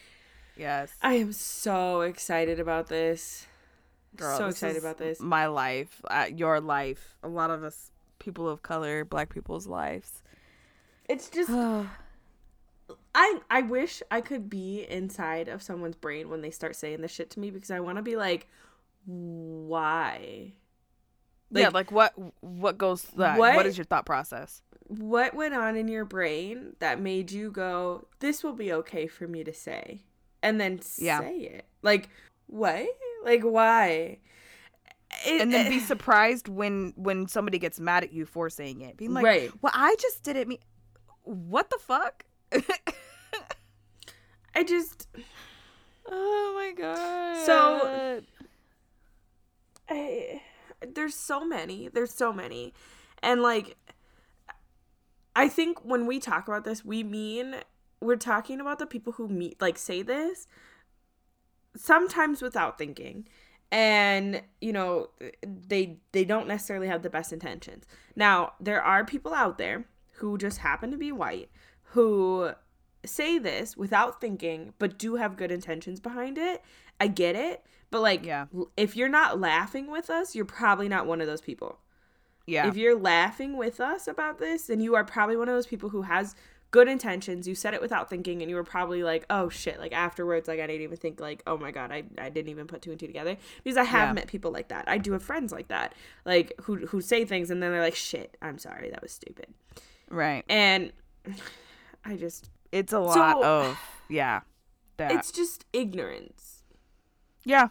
Yes. 0.57 0.91
I 1.01 1.13
am 1.13 1.31
so 1.31 2.01
excited 2.01 2.59
about 2.59 2.87
this. 2.87 3.45
Girl, 4.15 4.37
so 4.37 4.47
this 4.47 4.55
excited 4.55 4.77
about 4.77 4.97
this. 4.97 5.19
My 5.19 5.47
life, 5.47 6.01
uh, 6.09 6.27
your 6.35 6.59
life, 6.59 7.15
a 7.23 7.29
lot 7.29 7.51
of 7.51 7.63
us, 7.63 7.91
people 8.17 8.49
of 8.49 8.61
color, 8.61 9.05
black 9.05 9.33
people's 9.33 9.67
lives. 9.67 10.21
It's 11.07 11.29
just 11.29 11.49
I 13.21 13.39
I 13.49 13.61
wish 13.63 14.01
I 14.09 14.21
could 14.21 14.49
be 14.49 14.85
inside 14.89 15.49
of 15.49 15.61
someone's 15.61 15.97
brain 15.97 16.29
when 16.29 16.41
they 16.41 16.51
start 16.51 16.75
saying 16.77 17.01
this 17.01 17.11
shit 17.11 17.29
to 17.31 17.39
me 17.41 17.51
because 17.51 17.69
I 17.69 17.81
want 17.81 17.97
to 17.97 18.01
be 18.01 18.15
like 18.15 18.47
why? 19.05 20.53
yeah, 21.51 21.65
Like, 21.65 21.73
like 21.73 21.91
what 21.91 22.13
what 22.41 22.77
goes 22.77 23.03
that? 23.17 23.37
what- 23.37 23.55
what 23.55 23.65
is 23.65 23.77
your 23.77 23.85
thought 23.85 24.05
process? 24.05 24.61
what 24.87 25.35
went 25.35 25.53
on 25.53 25.75
in 25.75 25.87
your 25.87 26.03
brain 26.05 26.75
that 26.79 26.99
made 26.99 27.29
you 27.31 27.51
go 27.51 28.07
this 28.19 28.43
will 28.43 28.53
be 28.53 28.71
okay 28.73 29.05
for 29.05 29.27
me 29.27 29.43
to 29.43 29.53
say 29.53 30.01
and 30.41 30.59
then 30.59 30.79
Yeah. 30.97 31.19
say 31.19 31.35
it? 31.39 31.65
Like 31.83 32.09
what? 32.47 32.87
Like 33.23 33.41
why? 33.43 34.19
It- 35.25 35.41
And 35.41 35.51
then 35.53 35.69
be 35.69 35.77
eh. 35.77 35.85
surprised 35.85 36.47
when 36.47 36.93
when 36.95 37.27
somebody 37.27 37.59
gets 37.59 37.79
mad 37.79 38.03
at 38.03 38.13
you 38.13 38.25
for 38.25 38.49
saying 38.49 38.81
it. 38.81 38.95
Being 38.97 39.13
like, 39.13 39.25
Right. 39.25 39.51
"Well, 39.61 39.73
I 39.75 39.95
just 39.99 40.23
didn't 40.23 40.47
mean 40.47 40.59
what 41.23 41.69
the 41.69 41.77
fuck?" 41.79 42.23
I 44.55 44.63
just 44.63 45.07
oh 46.07 46.53
my 46.55 46.73
god. 46.81 47.45
So- 47.45 48.21
I, 49.91 50.41
there's 50.93 51.15
so 51.15 51.43
many. 51.43 51.87
There's 51.87 52.13
so 52.13 52.31
many. 52.31 52.73
And 53.23 53.41
like 53.41 53.75
I 55.35 55.47
think 55.47 55.83
when 55.83 56.05
we 56.05 56.19
talk 56.19 56.47
about 56.47 56.63
this, 56.63 56.83
we 56.85 57.03
mean 57.03 57.55
we're 58.01 58.15
talking 58.15 58.61
about 58.61 58.79
the 58.79 58.85
people 58.85 59.13
who 59.13 59.27
meet 59.27 59.61
like 59.61 59.77
say 59.77 60.01
this 60.01 60.47
sometimes 61.75 62.41
without 62.41 62.77
thinking. 62.77 63.27
And 63.71 64.41
you 64.61 64.73
know, 64.73 65.09
they 65.43 65.97
they 66.11 66.25
don't 66.25 66.47
necessarily 66.47 66.87
have 66.87 67.03
the 67.03 67.09
best 67.09 67.31
intentions. 67.31 67.85
Now, 68.15 68.53
there 68.59 68.81
are 68.81 69.05
people 69.05 69.33
out 69.33 69.57
there 69.57 69.85
who 70.13 70.37
just 70.37 70.59
happen 70.59 70.91
to 70.91 70.97
be 70.97 71.11
white 71.11 71.49
who 71.93 72.51
say 73.05 73.37
this 73.39 73.77
without 73.77 74.19
thinking 74.21 74.73
but 74.79 74.97
do 74.97 75.15
have 75.15 75.37
good 75.37 75.51
intentions 75.51 75.99
behind 75.99 76.37
it. 76.37 76.61
I 76.99 77.07
get 77.07 77.35
it, 77.35 77.63
but 77.91 78.01
like 78.01 78.25
Yeah. 78.25 78.45
if 78.75 78.95
you're 78.95 79.07
not 79.09 79.39
laughing 79.39 79.89
with 79.89 80.09
us, 80.09 80.35
you're 80.35 80.45
probably 80.45 80.89
not 80.89 81.05
one 81.07 81.21
of 81.21 81.27
those 81.27 81.41
people. 81.41 81.79
yeah. 82.45 82.67
If 82.67 82.75
you're 82.75 82.97
laughing 82.99 83.57
with 83.57 83.79
us 83.79 84.07
about 84.07 84.39
this, 84.39 84.67
then 84.67 84.79
you 84.81 84.95
are 84.95 85.03
probably 85.05 85.37
one 85.37 85.47
of 85.47 85.55
those 85.55 85.67
people 85.67 85.89
who 85.89 86.01
has 86.03 86.35
good 86.71 86.87
intentions. 86.87 87.47
You 87.47 87.55
said 87.55 87.73
it 87.73 87.81
without 87.81 88.09
thinking, 88.09 88.41
and 88.41 88.49
you 88.49 88.55
were 88.55 88.63
probably 88.63 89.01
like, 89.03 89.25
"Oh 89.29 89.49
shit!" 89.49 89.79
Like 89.79 89.91
afterwards, 89.93 90.47
like 90.47 90.59
I 90.59 90.67
didn't 90.67 90.81
even 90.83 90.97
think, 90.97 91.19
like, 91.19 91.41
"Oh 91.47 91.57
my 91.57 91.71
god, 91.71 91.91
I, 91.91 92.03
I 92.17 92.29
didn't 92.29 92.49
even 92.49 92.67
put 92.67 92.81
two 92.81 92.91
and 92.91 92.99
two 92.99 93.07
together." 93.07 93.37
Because 93.63 93.77
I 93.77 93.83
have 93.83 94.09
Yeah. 94.09 94.13
met 94.13 94.27
people 94.27 94.51
like 94.51 94.67
that. 94.69 94.85
I 94.87 94.97
do 94.97 95.13
have 95.13 95.23
friends 95.23 95.51
like 95.51 95.67
that, 95.69 95.93
like 96.25 96.53
who 96.61 96.85
who 96.87 97.01
say 97.01 97.23
things 97.25 97.49
and 97.51 97.61
then 97.63 97.71
they're 97.71 97.81
like, 97.81 97.95
"Shit, 97.95 98.35
I'm 98.41 98.57
sorry, 98.59 98.89
that 98.91 99.01
was 99.01 99.11
stupid," 99.11 99.47
right. 100.09 100.43
and 100.49 100.91
I 102.05 102.15
just 102.15 102.49
It's 102.71 102.93
a 102.93 102.99
lot 102.99 103.37
So- 103.37 103.43
of 103.43 103.79
yeah. 104.09 104.41
That. 104.97 105.11
it's 105.11 105.31
just 105.31 105.65
ignorance. 105.71 106.63
yeah. 107.45 107.69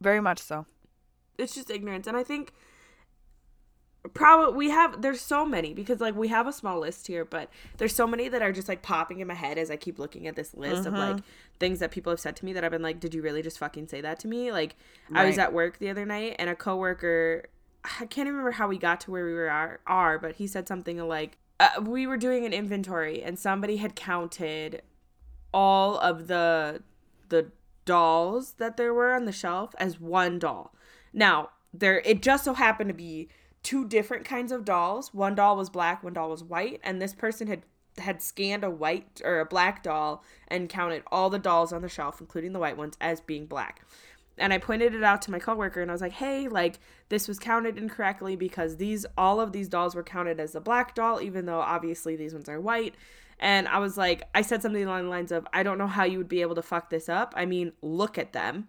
Very 0.00 0.20
much 0.20 0.38
so. 0.40 0.66
it's 1.38 1.54
just 1.54 1.70
ignorance 1.70 2.06
and 2.08 2.16
i 2.16 2.24
think 2.24 2.52
probably 4.14 4.56
we 4.56 4.70
have 4.70 5.02
there's 5.02 5.20
so 5.20 5.44
many 5.44 5.74
because 5.74 6.00
like 6.00 6.14
we 6.14 6.28
have 6.28 6.46
a 6.46 6.52
small 6.52 6.80
list 6.80 7.06
here 7.06 7.24
but 7.24 7.48
there's 7.76 7.94
so 7.94 8.06
many 8.06 8.28
that 8.28 8.42
are 8.42 8.52
just 8.52 8.68
like 8.68 8.82
popping 8.82 9.20
in 9.20 9.26
my 9.26 9.34
head 9.34 9.58
as 9.58 9.70
i 9.70 9.76
keep 9.76 9.98
looking 9.98 10.26
at 10.26 10.34
this 10.36 10.54
list 10.54 10.86
of 10.86 10.94
like 10.94 11.16
mm-hmm. 11.16 11.26
things 11.58 11.78
that 11.80 11.90
people 11.90 12.10
have 12.10 12.20
said 12.20 12.34
to 12.34 12.44
me 12.44 12.52
that 12.52 12.64
i've 12.64 12.70
been 12.70 12.82
like 12.82 13.00
did 13.00 13.14
you 13.14 13.22
really 13.22 13.42
just 13.42 13.58
fucking 13.58 13.86
say 13.86 14.00
that 14.00 14.18
to 14.18 14.28
me 14.28 14.50
like 14.50 14.76
i 15.14 15.24
was 15.24 15.38
at 15.38 15.52
work 15.52 15.78
the 15.78 15.90
other 15.90 16.06
night 16.06 16.34
and 16.38 16.48
a 16.48 16.54
coworker 16.54 17.44
i 17.84 18.06
can't 18.06 18.26
even 18.26 18.32
remember 18.32 18.52
how 18.52 18.66
we 18.68 18.78
got 18.78 19.00
to 19.00 19.10
where 19.10 19.24
we 19.24 19.32
were 19.32 19.50
are, 19.50 19.80
are 19.86 20.18
but 20.18 20.36
he 20.36 20.46
said 20.46 20.66
something 20.66 20.98
like 21.06 21.38
uh, 21.60 21.80
we 21.82 22.06
were 22.06 22.16
doing 22.16 22.44
an 22.44 22.52
inventory 22.52 23.22
and 23.22 23.38
somebody 23.38 23.76
had 23.78 23.94
counted 23.96 24.82
all 25.52 25.98
of 25.98 26.26
the 26.26 26.82
the 27.28 27.50
dolls 27.84 28.52
that 28.52 28.76
there 28.76 28.92
were 28.92 29.12
on 29.14 29.24
the 29.24 29.32
shelf 29.32 29.74
as 29.78 29.98
one 29.98 30.38
doll. 30.38 30.74
Now, 31.12 31.50
there 31.72 32.00
it 32.04 32.22
just 32.22 32.44
so 32.44 32.54
happened 32.54 32.88
to 32.88 32.94
be 32.94 33.28
two 33.62 33.86
different 33.86 34.24
kinds 34.24 34.52
of 34.52 34.64
dolls. 34.64 35.12
One 35.12 35.34
doll 35.34 35.56
was 35.56 35.70
black, 35.70 36.02
one 36.02 36.12
doll 36.12 36.30
was 36.30 36.44
white, 36.44 36.80
and 36.84 37.00
this 37.00 37.14
person 37.14 37.48
had 37.48 37.62
had 37.98 38.22
scanned 38.22 38.62
a 38.62 38.70
white 38.70 39.20
or 39.24 39.40
a 39.40 39.46
black 39.46 39.82
doll 39.82 40.22
and 40.46 40.68
counted 40.68 41.02
all 41.10 41.30
the 41.30 41.38
dolls 41.38 41.72
on 41.72 41.82
the 41.82 41.88
shelf, 41.88 42.20
including 42.20 42.52
the 42.52 42.60
white 42.60 42.76
ones, 42.76 42.96
as 43.00 43.20
being 43.20 43.46
black. 43.46 43.84
And 44.40 44.52
I 44.52 44.58
pointed 44.58 44.94
it 44.94 45.02
out 45.02 45.22
to 45.22 45.30
my 45.30 45.38
coworker 45.38 45.80
and 45.82 45.90
I 45.90 45.94
was 45.94 46.00
like, 46.00 46.12
"Hey, 46.12 46.48
like 46.48 46.78
this 47.08 47.28
was 47.28 47.38
counted 47.38 47.76
incorrectly 47.78 48.36
because 48.36 48.76
these 48.76 49.04
all 49.16 49.40
of 49.40 49.52
these 49.52 49.68
dolls 49.68 49.94
were 49.94 50.02
counted 50.02 50.38
as 50.40 50.54
a 50.54 50.60
black 50.60 50.94
doll 50.94 51.20
even 51.20 51.46
though 51.46 51.60
obviously 51.60 52.16
these 52.16 52.32
ones 52.34 52.48
are 52.48 52.60
white." 52.60 52.94
And 53.40 53.68
I 53.68 53.78
was 53.78 53.96
like, 53.96 54.24
I 54.34 54.42
said 54.42 54.62
something 54.62 54.82
along 54.82 55.04
the 55.04 55.10
lines 55.10 55.30
of, 55.30 55.46
I 55.52 55.62
don't 55.62 55.78
know 55.78 55.86
how 55.86 56.02
you 56.02 56.18
would 56.18 56.28
be 56.28 56.40
able 56.42 56.56
to 56.56 56.62
fuck 56.62 56.90
this 56.90 57.08
up. 57.08 57.32
I 57.36 57.46
mean, 57.46 57.70
look 57.82 58.18
at 58.18 58.32
them. 58.32 58.66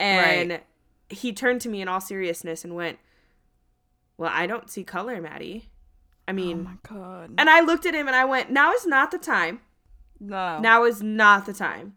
And 0.00 0.50
Right. 0.50 0.64
he 1.08 1.32
turned 1.32 1.60
to 1.60 1.68
me 1.68 1.80
in 1.80 1.86
all 1.86 2.00
seriousness 2.00 2.64
and 2.64 2.74
went, 2.74 2.98
Well, 4.16 4.30
I 4.34 4.46
don't 4.48 4.68
see 4.70 4.82
color, 4.82 5.20
Maddie. 5.20 5.68
I 6.26 6.32
mean, 6.32 6.66
oh 6.66 6.70
my 6.70 6.76
god. 7.00 7.34
and 7.38 7.48
I 7.48 7.60
looked 7.60 7.86
at 7.86 7.94
him 7.94 8.06
and 8.08 8.16
I 8.16 8.24
went, 8.24 8.50
Now 8.50 8.72
is 8.72 8.86
not 8.86 9.10
the 9.12 9.18
time. 9.18 9.60
no. 10.20 10.58
Now 10.58 10.82
is 10.84 11.00
not 11.02 11.46
the 11.46 11.52
time. 11.54 11.94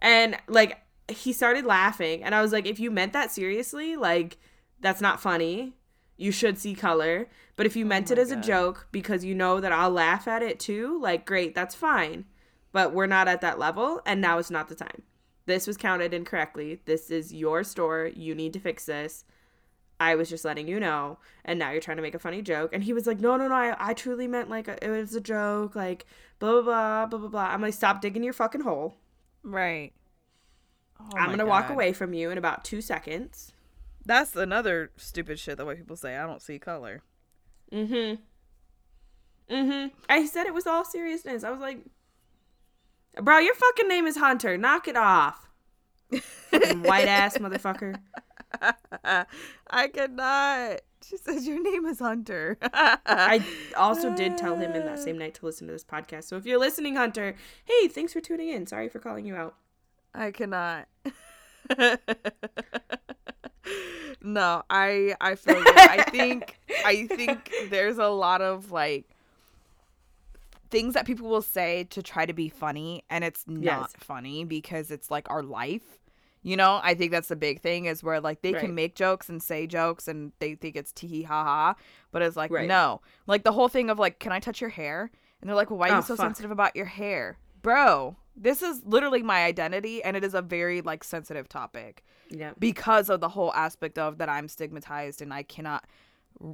And 0.00 0.36
like, 0.48 0.80
he 1.08 1.32
started 1.32 1.64
laughing. 1.64 2.22
And 2.22 2.34
I 2.34 2.42
was 2.42 2.52
like, 2.52 2.66
If 2.66 2.80
you 2.80 2.90
meant 2.90 3.12
that 3.12 3.30
seriously, 3.30 3.96
like, 3.96 4.38
that's 4.80 5.00
not 5.00 5.20
funny. 5.20 5.74
You 6.16 6.30
should 6.30 6.58
see 6.58 6.74
color. 6.74 7.28
But 7.56 7.66
if 7.66 7.76
you 7.76 7.84
oh 7.84 7.88
meant 7.88 8.10
it 8.10 8.18
as 8.18 8.30
a 8.30 8.40
joke 8.40 8.88
because 8.92 9.24
you 9.24 9.34
know 9.34 9.60
that 9.60 9.72
I'll 9.72 9.90
laugh 9.90 10.26
at 10.28 10.42
it 10.42 10.58
too, 10.60 10.98
like, 11.00 11.24
great, 11.24 11.54
that's 11.54 11.74
fine. 11.74 12.24
But 12.72 12.92
we're 12.92 13.06
not 13.06 13.28
at 13.28 13.40
that 13.40 13.58
level. 13.58 14.00
And 14.04 14.20
now 14.20 14.38
is 14.38 14.50
not 14.50 14.68
the 14.68 14.74
time. 14.74 15.02
This 15.46 15.66
was 15.66 15.76
counted 15.76 16.14
incorrectly. 16.14 16.80
This 16.84 17.10
is 17.10 17.32
your 17.32 17.64
store. 17.64 18.10
You 18.14 18.34
need 18.34 18.52
to 18.54 18.60
fix 18.60 18.86
this. 18.86 19.24
I 20.00 20.16
was 20.16 20.28
just 20.28 20.44
letting 20.44 20.66
you 20.66 20.80
know, 20.80 21.18
and 21.44 21.58
now 21.58 21.70
you're 21.70 21.80
trying 21.80 21.98
to 21.98 22.02
make 22.02 22.14
a 22.14 22.18
funny 22.18 22.42
joke. 22.42 22.70
And 22.72 22.82
he 22.82 22.92
was 22.92 23.06
like, 23.06 23.20
"No, 23.20 23.36
no, 23.36 23.46
no, 23.46 23.54
I, 23.54 23.76
I 23.78 23.94
truly 23.94 24.26
meant 24.26 24.50
like 24.50 24.66
it 24.68 24.90
was 24.90 25.14
a 25.14 25.20
joke, 25.20 25.76
like 25.76 26.04
blah 26.40 26.62
blah 26.62 26.62
blah 26.62 27.06
blah 27.06 27.18
blah 27.18 27.28
blah." 27.28 27.54
I'm 27.54 27.62
like, 27.62 27.74
"Stop 27.74 28.00
digging 28.00 28.24
your 28.24 28.32
fucking 28.32 28.62
hole. 28.62 28.96
right. 29.42 29.92
Oh 31.00 31.16
I'm 31.16 31.30
gonna 31.30 31.46
walk 31.46 31.70
away 31.70 31.92
from 31.92 32.14
you 32.14 32.30
in 32.30 32.38
about 32.38 32.64
two 32.64 32.80
seconds." 32.80 33.52
That's 34.06 34.36
another 34.36 34.90
stupid 34.96 35.38
shit 35.38 35.56
that 35.56 35.64
white 35.64 35.78
people 35.78 35.96
say. 35.96 36.16
I 36.16 36.26
don't 36.26 36.42
see 36.42 36.58
color. 36.58 37.02
Mm-hmm. 37.72 38.22
Mm-hmm. 39.54 39.94
I 40.08 40.26
said 40.26 40.46
it 40.46 40.54
was 40.54 40.66
all 40.66 40.84
seriousness. 40.84 41.44
I 41.44 41.50
was 41.50 41.60
like, 41.60 41.78
"Bro, 43.20 43.38
your 43.38 43.54
fucking 43.54 43.88
name 43.88 44.06
is 44.06 44.16
Hunter. 44.16 44.56
Knock 44.56 44.88
it 44.88 44.96
off." 44.96 45.48
Fucking 46.50 46.82
white 46.82 47.08
ass 47.08 47.38
motherfucker. 47.38 47.96
I 49.70 49.88
cannot. 49.88 50.80
She 51.06 51.16
says 51.18 51.46
your 51.46 51.62
name 51.62 51.84
is 51.86 51.98
Hunter. 51.98 52.56
I 52.62 53.44
also 53.76 54.14
did 54.14 54.38
tell 54.38 54.56
him 54.56 54.72
in 54.72 54.86
that 54.86 54.98
same 55.02 55.18
night 55.18 55.34
to 55.34 55.46
listen 55.46 55.66
to 55.66 55.72
this 55.72 55.84
podcast. 55.84 56.24
So 56.24 56.36
if 56.36 56.46
you're 56.46 56.58
listening, 56.58 56.96
Hunter, 56.96 57.34
hey, 57.64 57.88
thanks 57.88 58.12
for 58.12 58.20
tuning 58.20 58.48
in. 58.48 58.66
Sorry 58.66 58.88
for 58.88 58.98
calling 58.98 59.26
you 59.26 59.34
out. 59.34 59.56
I 60.14 60.30
cannot. 60.30 60.88
no, 64.22 64.62
I 64.70 65.14
I 65.20 65.34
feel 65.34 65.60
you. 65.62 65.82
I 65.86 66.02
think 66.02 66.58
I 66.82 67.06
think 67.06 67.52
there's 67.58 67.98
a 67.98 68.08
lot 68.08 68.40
of 68.40 68.70
like 68.70 69.06
things 70.70 70.94
that 70.94 71.06
people 71.06 71.28
will 71.28 71.42
say 71.42 71.84
to 71.84 72.02
try 72.02 72.26
to 72.26 72.32
be 72.32 72.48
funny 72.48 73.04
and 73.10 73.22
it's 73.22 73.44
not 73.46 73.90
Yes. 73.90 73.94
funny 73.96 74.44
because 74.44 74.90
it's 74.90 75.10
like 75.10 75.30
our 75.30 75.42
life. 75.42 75.98
You 76.42 76.56
know, 76.56 76.80
I 76.82 76.94
think 76.94 77.10
that's 77.10 77.28
the 77.28 77.36
big 77.36 77.60
thing 77.62 77.86
is 77.86 78.02
where 78.02 78.20
like 78.20 78.42
they 78.42 78.52
Right. 78.52 78.60
can 78.60 78.74
make 78.74 78.94
jokes 78.94 79.28
and 79.28 79.42
say 79.42 79.66
jokes 79.66 80.08
and 80.08 80.32
they 80.40 80.54
think 80.56 80.76
it's 80.76 80.92
tee 80.92 81.06
hee 81.06 81.22
ha 81.22 81.44
ha, 81.44 81.74
but 82.12 82.22
it's 82.22 82.36
like 82.36 82.50
Right. 82.50 82.68
no. 82.68 83.00
Like 83.26 83.44
the 83.44 83.52
whole 83.52 83.68
thing 83.68 83.88
of 83.88 83.98
like, 83.98 84.18
can 84.18 84.32
I 84.32 84.40
touch 84.40 84.60
your 84.60 84.70
hair? 84.70 85.10
And 85.40 85.48
they're 85.48 85.56
like, 85.56 85.70
well, 85.70 85.78
why 85.78 85.88
are 85.90 85.92
Oh, 85.92 85.96
you 85.96 86.02
so 86.02 86.16
fuck. 86.16 86.20
sensitive 86.20 86.50
about 86.50 86.76
your 86.76 86.86
hair, 86.86 87.38
bro? 87.62 88.16
This 88.36 88.62
is 88.62 88.82
literally 88.84 89.22
my 89.22 89.44
identity, 89.44 90.02
and 90.02 90.16
it 90.16 90.24
is 90.24 90.34
a 90.34 90.42
very 90.42 90.80
like 90.80 91.04
sensitive 91.04 91.48
topic 91.48 92.04
Yeah. 92.30 92.52
because 92.58 93.08
of 93.08 93.20
the 93.20 93.28
whole 93.30 93.52
aspect 93.54 93.98
of 93.98 94.18
that 94.18 94.28
I'm 94.28 94.48
stigmatized 94.48 95.22
and 95.22 95.32
I 95.32 95.42
cannot 95.44 95.84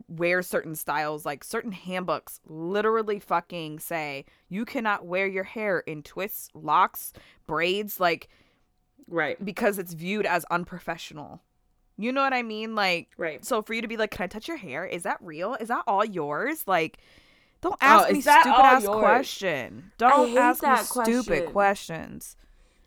wear 0.09 0.43
certain 0.43 0.75
styles 0.75 1.25
like 1.25 1.43
certain 1.43 1.73
handbooks 1.73 2.39
literally 2.47 3.19
fucking 3.19 3.79
say 3.79 4.27
you 4.51 4.67
cannot 4.67 5.07
wear 5.07 5.27
your 5.27 5.45
hair 5.45 5.79
in 5.81 6.03
twists, 6.03 6.51
locks, 6.53 7.15
braids 7.47 7.99
like 7.99 8.29
Right. 9.09 9.43
because 9.43 9.79
it's 9.79 9.95
viewed 9.95 10.27
as 10.27 10.45
unprofessional. 10.51 11.41
You 11.97 12.13
know 12.13 12.21
what 12.23 12.35
I 12.35 12.43
mean? 12.43 12.75
Like 12.75 13.09
Right. 13.17 13.43
so 13.43 13.63
for 13.63 13.73
you 13.73 13.81
to 13.81 13.89
be 13.89 13.97
like, 13.97 14.11
"Can 14.11 14.25
I 14.25 14.27
touch 14.27 14.49
your 14.49 14.59
hair? 14.59 14.85
Is 14.85 15.03
that 15.05 15.17
real? 15.23 15.55
Is 15.55 15.69
that 15.69 15.83
all 15.87 16.05
yours?" 16.05 16.65
Like 16.69 16.99
don't 17.61 17.75
oh, 17.75 17.77
ask 17.81 18.09
Oh, 18.09 18.13
me 18.13 18.21
stupid 18.21 18.49
ass 18.49 18.83
yours? 18.85 18.99
question. 18.99 19.93
Don't 19.99 20.37
ask 20.39 20.63
me 20.63 20.69
that 20.69 20.85
stupid 20.87 21.47
questions. 21.53 22.37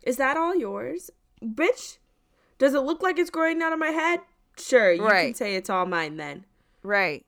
Is 0.02 0.16
that 0.16 0.36
all 0.36 0.54
yours? 0.54 1.10
Bitch, 1.42 1.98
does 2.58 2.74
it 2.74 2.80
look 2.80 3.02
like 3.02 3.18
it's 3.18 3.30
growing 3.30 3.62
out 3.62 3.72
of 3.72 3.78
my 3.78 3.88
head? 3.88 4.20
Sure, 4.58 4.92
you 4.92 5.02
can 5.02 5.34
say 5.34 5.56
it's 5.56 5.70
all 5.70 5.86
mine 5.86 6.16
then. 6.16 6.44
Right. 6.82 7.24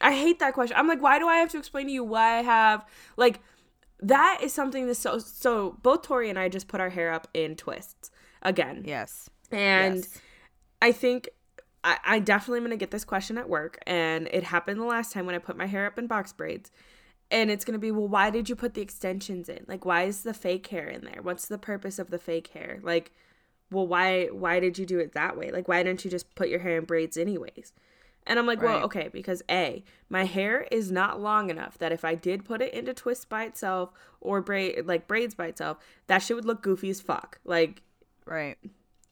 I 0.00 0.14
hate 0.14 0.38
that 0.38 0.54
question. 0.54 0.76
I'm 0.76 0.86
like, 0.88 1.02
why 1.02 1.18
do 1.18 1.26
I 1.26 1.36
have 1.36 1.50
to 1.50 1.58
explain 1.58 1.86
to 1.86 1.92
you 1.92 2.04
why 2.04 2.38
I 2.38 2.42
have 2.42 2.84
like 3.16 3.40
that 4.00 4.38
is 4.42 4.52
something 4.52 4.86
that's 4.86 4.98
so 4.98 5.18
so 5.18 5.76
both 5.82 6.02
Tori 6.02 6.30
and 6.30 6.38
I 6.38 6.48
just 6.48 6.68
put 6.68 6.80
our 6.80 6.90
hair 6.90 7.12
up 7.12 7.26
in 7.34 7.56
twists 7.56 8.10
again. 8.42 8.84
Yes. 8.86 9.28
And 9.50 9.96
Yes. 9.96 10.18
I 10.80 10.92
think 10.92 11.28
I, 11.84 11.98
I 12.04 12.18
definitely 12.18 12.58
am 12.58 12.64
gonna 12.64 12.76
get 12.76 12.90
this 12.90 13.04
question 13.04 13.38
at 13.38 13.48
work 13.48 13.78
and 13.86 14.28
it 14.32 14.44
happened 14.44 14.80
the 14.80 14.84
last 14.84 15.12
time 15.12 15.26
when 15.26 15.34
I 15.34 15.38
put 15.38 15.56
my 15.56 15.66
hair 15.66 15.86
up 15.86 15.98
in 15.98 16.06
box 16.06 16.32
braids. 16.32 16.70
And 17.30 17.50
it's 17.50 17.64
gonna 17.64 17.78
be, 17.78 17.90
well, 17.90 18.08
why 18.08 18.30
did 18.30 18.48
you 18.48 18.56
put 18.56 18.74
the 18.74 18.80
extensions 18.80 19.48
in? 19.48 19.64
Like 19.68 19.84
why 19.84 20.04
is 20.04 20.22
the 20.22 20.34
fake 20.34 20.66
hair 20.68 20.88
in 20.88 21.04
there? 21.04 21.20
What's 21.22 21.46
the 21.46 21.58
purpose 21.58 21.98
of 21.98 22.10
the 22.10 22.18
fake 22.18 22.48
hair? 22.48 22.80
Like, 22.82 23.12
well, 23.70 23.86
why 23.86 24.26
why 24.26 24.60
did 24.60 24.78
you 24.78 24.86
do 24.86 24.98
it 24.98 25.12
that 25.12 25.36
way? 25.36 25.50
Like 25.50 25.68
why 25.68 25.82
didn't 25.82 26.04
you 26.04 26.10
just 26.10 26.34
put 26.34 26.48
your 26.48 26.60
hair 26.60 26.78
in 26.78 26.84
braids 26.84 27.16
anyways? 27.16 27.72
And 28.28 28.38
I'm 28.38 28.46
like, 28.46 28.60
well, 28.60 28.82
okay, 28.84 29.08
because 29.10 29.42
A, 29.50 29.82
my 30.10 30.24
hair 30.24 30.68
is 30.70 30.92
not 30.92 31.18
long 31.18 31.48
enough 31.48 31.78
that 31.78 31.92
if 31.92 32.04
I 32.04 32.14
did 32.14 32.44
put 32.44 32.60
it 32.60 32.74
into 32.74 32.92
twists 32.92 33.24
by 33.24 33.44
itself 33.44 33.90
or 34.20 34.42
braid 34.42 34.84
like 34.86 35.08
braids 35.08 35.34
by 35.34 35.46
itself, 35.46 35.78
that 36.08 36.18
shit 36.18 36.36
would 36.36 36.44
look 36.44 36.62
goofy 36.62 36.90
as 36.90 37.00
fuck. 37.00 37.38
Like 37.44 37.82
Right. 38.26 38.58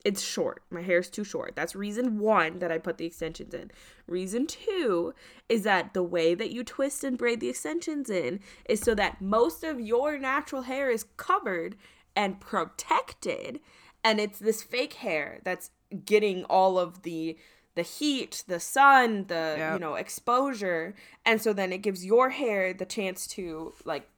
It's 0.07 0.23
short. 0.23 0.63
My 0.71 0.83
hair 0.83 1.01
is 1.01 1.11
too 1.11 1.25
short. 1.25 1.57
That's 1.57 1.75
reason 1.75 2.21
one 2.21 2.61
that 2.61 2.71
I 2.71 2.79
put 2.79 2.97
the 2.97 3.07
extensions 3.07 3.53
in. 3.53 3.73
Reason 4.07 4.47
two 4.47 5.13
is 5.49 5.65
that 5.65 5.95
the 5.95 6.03
way 6.05 6.33
that 6.33 6.53
you 6.53 6.63
twist 6.63 7.03
and 7.03 7.19
braid 7.19 7.41
the 7.41 7.49
extensions 7.49 8.09
in 8.09 8.39
is 8.69 8.79
so 8.79 8.95
that 8.95 9.21
most 9.21 9.65
of 9.65 9.81
your 9.81 10.17
natural 10.17 10.63
hair 10.63 10.93
is 10.93 11.07
covered 11.17 11.75
and 12.15 12.39
protected, 12.39 13.59
and 14.05 14.21
it's 14.21 14.39
this 14.39 14.63
fake 14.63 14.95
hair 14.95 15.41
that's 15.43 15.71
getting 16.05 16.45
all 16.45 16.79
of 16.79 17.03
the 17.03 17.37
the 17.75 17.83
heat, 17.83 18.45
the 18.47 18.61
sun, 18.61 19.25
the 19.27 19.71
you 19.73 19.81
know 19.81 19.95
exposure, 19.95 20.95
and 21.25 21.43
so 21.43 21.53
then 21.53 21.73
it 21.73 21.79
gives 21.79 22.05
your 22.05 22.31
hair 22.31 22.73
the 22.73 22.87
chance 22.87 23.27
to 23.27 23.75
like 23.85 24.09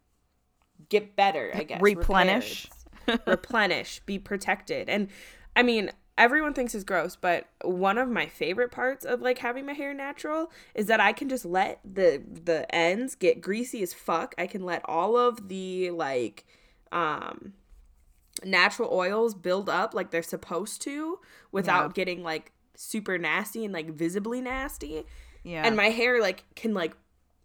get 0.91 1.16
better. 1.16 1.51
I 1.55 1.62
guess 1.62 1.80
Replenish. 1.80 2.64
repaired 2.66 2.78
replenish, 3.26 4.01
be 4.07 4.18
protected. 4.18 4.89
And 4.89 5.09
I 5.59 5.62
mean, 5.62 5.90
everyone 6.16 6.54
thinks 6.54 6.74
it's 6.74 6.84
gross, 6.84 7.16
but 7.16 7.46
one 7.62 7.98
of 7.98 8.09
my 8.09 8.26
favorite 8.26 8.70
parts 8.70 9.04
of 9.04 9.20
like 9.20 9.38
having 9.38 9.66
my 9.66 9.72
hair 9.72 9.92
natural 9.92 10.50
is 10.74 10.86
that 10.86 11.00
I 11.00 11.12
can 11.12 11.28
just 11.28 11.44
let 11.44 11.80
the 11.84 12.22
the 12.44 12.72
ends 12.74 13.14
get 13.14 13.40
greasy 13.40 13.82
as 13.82 13.92
fuck. 13.92 14.34
I 14.38 14.46
can 14.46 14.64
let 14.64 14.82
all 14.84 15.16
of 15.16 15.48
the 15.48 15.90
like 15.90 16.44
um 16.92 17.54
natural 18.44 18.88
oils 18.92 19.34
build 19.34 19.68
up 19.68 19.94
like 19.94 20.11
they're 20.12 20.22
supposed 20.22 20.80
to 20.82 21.18
without 21.50 21.86
Yeah. 21.90 21.92
getting 21.94 22.22
like 22.22 22.52
super 22.76 23.18
nasty 23.18 23.64
and 23.64 23.74
like 23.74 23.90
visibly 23.90 24.40
nasty 24.40 25.04
Yeah. 25.42 25.66
and 25.66 25.76
my 25.76 25.86
hair 25.90 26.20
like 26.20 26.44
can 26.54 26.72
like 26.72 26.96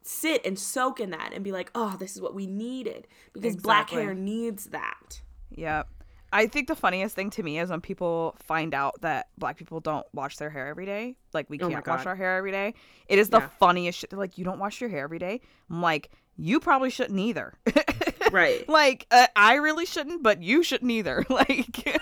sit 0.03 0.45
and 0.45 0.59
soak 0.59 0.99
in 0.99 1.09
that 1.09 1.31
and 1.33 1.43
be 1.43 1.51
like 1.51 1.71
oh 1.73 1.95
this 1.99 2.15
is 2.15 2.21
what 2.21 2.35
we 2.35 2.45
needed 2.45 3.07
because 3.33 3.55
black 3.55 3.89
hair 3.89 4.13
needs 4.13 4.65
that 4.65 5.21
Yep. 5.55 5.87
I 6.33 6.47
think 6.47 6.67
the 6.67 6.75
funniest 6.75 7.15
thing 7.15 7.29
to 7.31 7.43
me 7.43 7.59
is 7.59 7.69
when 7.69 7.79
people 7.79 8.35
find 8.39 8.73
out 8.73 8.99
that 9.01 9.27
black 9.37 9.55
people 9.57 9.79
don't 9.79 10.05
wash 10.13 10.37
their 10.37 10.49
hair 10.49 10.67
every 10.67 10.85
day. 10.85 11.15
Like 11.33 11.49
we 11.49 11.59
Oh 11.61 11.69
can't 11.69 11.85
wash 11.87 12.05
our 12.05 12.15
hair 12.15 12.37
every 12.37 12.51
day. 12.51 12.73
It 13.07 13.19
is 13.19 13.29
the 13.29 13.39
Yeah. 13.39 13.49
funniest 13.59 13.99
shit. 13.99 14.09
They're 14.09 14.19
like, 14.19 14.37
you 14.37 14.43
don't 14.43 14.59
wash 14.59 14.81
your 14.81 14.89
hair 14.89 15.03
every 15.03 15.19
day. 15.19 15.41
I'm 15.69 15.81
like, 15.81 16.09
you 16.35 16.59
probably 16.59 16.89
shouldn't 16.89 17.19
either. 17.19 17.53
right 18.31 18.67
like 18.67 19.05
uh, 19.11 19.27
I 19.35 19.55
really 19.55 19.85
shouldn't, 19.85 20.23
but 20.23 20.41
you 20.41 20.63
shouldn't 20.63 20.89
either. 20.91 21.23
Like 21.29 21.87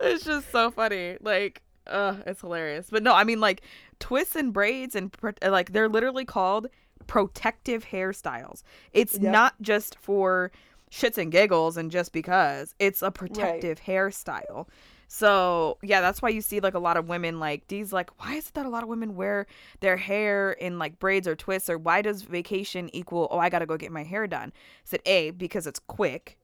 it's 0.00 0.24
just 0.24 0.50
so 0.52 0.70
funny. 0.70 1.16
Like, 1.20 1.62
uh, 1.86 2.16
it's 2.26 2.40
hilarious. 2.40 2.88
But 2.90 3.02
no, 3.02 3.14
I 3.14 3.24
mean 3.24 3.40
like 3.40 3.62
twists 3.98 4.36
and 4.36 4.52
braids 4.52 4.94
and 4.94 5.12
pro- 5.12 5.32
like 5.48 5.72
they're 5.72 5.88
literally 5.88 6.24
called 6.24 6.68
protective 7.06 7.86
hairstyles. 7.86 8.62
It's 8.92 9.14
Yep. 9.18 9.32
not 9.32 9.54
just 9.62 9.96
for 9.98 10.50
shits 10.90 11.18
and 11.18 11.30
giggles 11.32 11.76
and 11.76 11.90
just 11.90 12.12
because. 12.12 12.74
It's 12.78 13.02
a 13.02 13.10
protective 13.10 13.80
hairstyle. 13.80 14.66
So 15.08 15.78
yeah, 15.82 16.02
that's 16.02 16.20
why 16.20 16.28
you 16.28 16.42
see 16.42 16.60
like 16.60 16.74
a 16.74 16.78
lot 16.78 16.98
of 16.98 17.08
women 17.08 17.40
like 17.40 17.66
these 17.68 17.92
like, 17.92 18.10
why 18.20 18.34
is 18.34 18.48
it 18.48 18.54
that 18.54 18.66
a 18.66 18.68
lot 18.68 18.82
of 18.82 18.90
women 18.90 19.16
wear 19.16 19.46
their 19.80 19.96
hair 19.96 20.52
in 20.52 20.78
like 20.78 20.98
braids 20.98 21.26
or 21.26 21.34
twists 21.34 21.70
or 21.70 21.78
why 21.78 22.02
does 22.02 22.22
vacation 22.22 22.90
equal 22.94 23.26
oh 23.30 23.38
I 23.38 23.48
gotta 23.48 23.64
go 23.66 23.78
get 23.78 23.90
my 23.90 24.04
hair 24.04 24.26
done? 24.26 24.52
I 24.54 24.60
said 24.84 25.00
A, 25.06 25.30
because 25.30 25.66
it's 25.66 25.80
quick. 25.80 26.36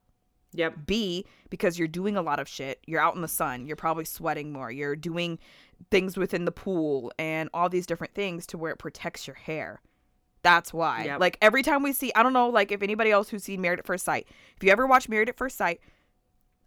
yep 0.52 0.86
B, 0.86 1.26
because 1.50 1.78
you're 1.78 1.88
doing 1.88 2.16
a 2.16 2.22
lot 2.22 2.40
of 2.40 2.48
shit. 2.48 2.80
You're 2.86 3.02
out 3.02 3.14
in 3.14 3.20
the 3.20 3.28
sun. 3.28 3.66
You're 3.66 3.76
probably 3.76 4.06
sweating 4.06 4.50
more. 4.50 4.70
You're 4.70 4.96
doing 4.96 5.38
things 5.90 6.16
within 6.16 6.46
the 6.46 6.52
pool 6.52 7.12
and 7.18 7.50
all 7.52 7.68
these 7.68 7.86
different 7.86 8.14
things 8.14 8.46
to 8.46 8.56
where 8.56 8.72
it 8.72 8.78
protects 8.78 9.26
your 9.26 9.36
hair. 9.36 9.82
That's 10.44 10.74
why. 10.74 11.04
Yep. 11.06 11.20
Like 11.20 11.38
every 11.40 11.62
time 11.62 11.82
we 11.82 11.92
see, 11.94 12.12
I 12.14 12.22
don't 12.22 12.34
know, 12.34 12.50
like 12.50 12.70
if 12.70 12.82
anybody 12.82 13.10
else 13.10 13.30
who's 13.30 13.42
seen 13.42 13.62
Married 13.62 13.78
at 13.80 13.86
First 13.86 14.04
Sight, 14.04 14.28
if 14.56 14.62
you 14.62 14.70
ever 14.70 14.86
watch 14.86 15.08
Married 15.08 15.30
at 15.30 15.38
First 15.38 15.56
Sight, 15.56 15.80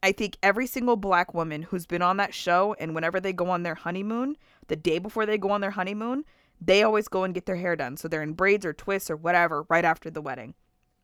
I 0.01 0.11
think 0.11 0.35
every 0.41 0.65
single 0.65 0.95
black 0.95 1.35
woman 1.35 1.61
who's 1.61 1.85
been 1.85 2.01
on 2.01 2.17
that 2.17 2.33
show 2.33 2.75
and 2.79 2.95
whenever 2.95 3.19
they 3.19 3.31
go 3.31 3.51
on 3.51 3.61
their 3.61 3.75
honeymoon, 3.75 4.35
the 4.67 4.75
day 4.75 4.97
before 4.97 5.27
they 5.27 5.37
go 5.37 5.51
on 5.51 5.61
their 5.61 5.71
honeymoon, 5.71 6.25
they 6.59 6.81
always 6.81 7.07
go 7.07 7.23
and 7.23 7.35
get 7.35 7.45
their 7.45 7.55
hair 7.55 7.75
done. 7.75 7.97
So 7.97 8.07
they're 8.07 8.23
in 8.23 8.33
braids 8.33 8.65
or 8.65 8.73
twists 8.73 9.11
or 9.11 9.15
whatever 9.15 9.63
right 9.69 9.85
after 9.85 10.09
the 10.09 10.21
wedding. 10.21 10.55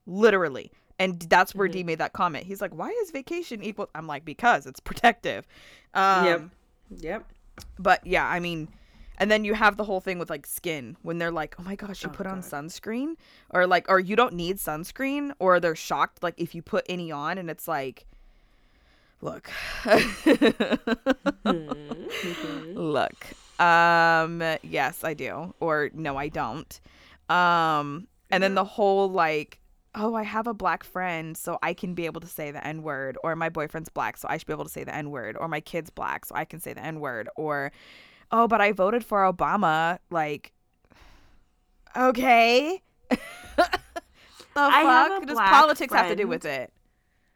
Literally. 0.07 0.71
And 0.97 1.19
that's 1.21 1.53
where 1.53 1.67
D 1.67 1.83
made 1.83 1.99
that 1.99 2.13
comment. 2.13 2.45
He's 2.45 2.61
like, 2.61 2.73
"Why 2.73 2.89
is 2.89 3.11
vacation 3.11 3.63
equal?" 3.63 3.89
I'm 3.95 4.07
like, 4.07 4.25
"Because 4.25 4.65
it's 4.65 4.79
protective." 4.79 5.47
Um, 5.93 6.25
yep 6.25 6.41
yep 6.97 7.33
But 7.79 8.05
yeah, 8.05 8.27
I 8.27 8.39
mean, 8.39 8.67
and 9.17 9.29
then 9.31 9.43
you 9.45 9.53
have 9.53 9.77
the 9.77 9.83
whole 9.85 9.99
thing 10.01 10.19
with 10.19 10.29
like 10.29 10.45
skin 10.45 10.97
when 11.01 11.17
they're 11.17 11.31
like, 11.31 11.55
"Oh 11.59 11.63
my 11.63 11.75
gosh, 11.75 12.03
you 12.03 12.09
Oh, 12.09 12.13
put 12.13 12.27
on 12.27 12.41
God. 12.41 12.43
sunscreen," 12.43 13.15
or 13.49 13.67
like, 13.67 13.85
or 13.89 13.99
you 13.99 14.15
don't 14.15 14.33
need 14.33 14.57
sunscreen, 14.57 15.31
or 15.39 15.59
they're 15.59 15.75
shocked 15.75 16.23
like 16.23 16.35
if 16.37 16.55
you 16.55 16.61
put 16.61 16.85
any 16.89 17.11
on, 17.11 17.37
and 17.37 17.49
it's 17.49 17.67
like, 17.67 18.05
look, 19.21 19.49
Mm-hmm. 21.45 22.77
look, 22.77 23.25
um, 23.59 24.41
yes, 24.63 25.03
I 25.03 25.13
do, 25.13 25.53
or 25.59 25.89
no, 25.93 26.17
I 26.17 26.29
don't, 26.29 26.79
um, 27.29 28.07
and 28.31 28.43
then 28.43 28.55
the 28.55 28.65
whole 28.65 29.09
like. 29.09 29.59
Oh, 29.95 30.15
I 30.15 30.23
have 30.23 30.47
a 30.47 30.55
black 30.55 30.83
friend, 30.83 31.37
so 31.37 31.59
I 31.61 31.75
can 31.75 31.93
be 31.93 32.07
able 32.07 32.19
to 32.21 32.25
say 32.27 32.49
the 32.49 32.65
N 32.65 32.81
word, 32.81 33.15
or 33.23 33.35
my 33.35 33.49
boyfriend's 33.49 33.89
black, 33.89 34.17
so 34.17 34.27
I 34.27 34.37
should 34.37 34.47
be 34.47 34.53
able 34.53 34.63
to 34.63 34.69
say 34.71 34.83
the 34.83 34.95
N 34.95 35.11
word, 35.11 35.37
or 35.39 35.47
my 35.47 35.59
kid's 35.59 35.91
black, 35.91 36.25
so 36.25 36.33
I 36.33 36.45
can 36.45 36.59
say 36.59 36.73
the 36.73 36.83
N 36.83 36.99
word, 36.99 37.29
or 37.35 37.71
oh, 38.33 38.47
but 38.49 38.59
I 38.59 38.73
voted 38.73 39.05
for 39.05 39.19
Obama. 39.31 39.99
Like, 40.09 40.51
okay. 41.95 42.81
the 43.09 43.17
fuck 44.55 45.25
does 45.25 45.37
politics 45.37 45.93
have 45.93 46.09
to 46.09 46.15
do 46.15 46.27
with 46.27 46.45
it? 46.45 46.71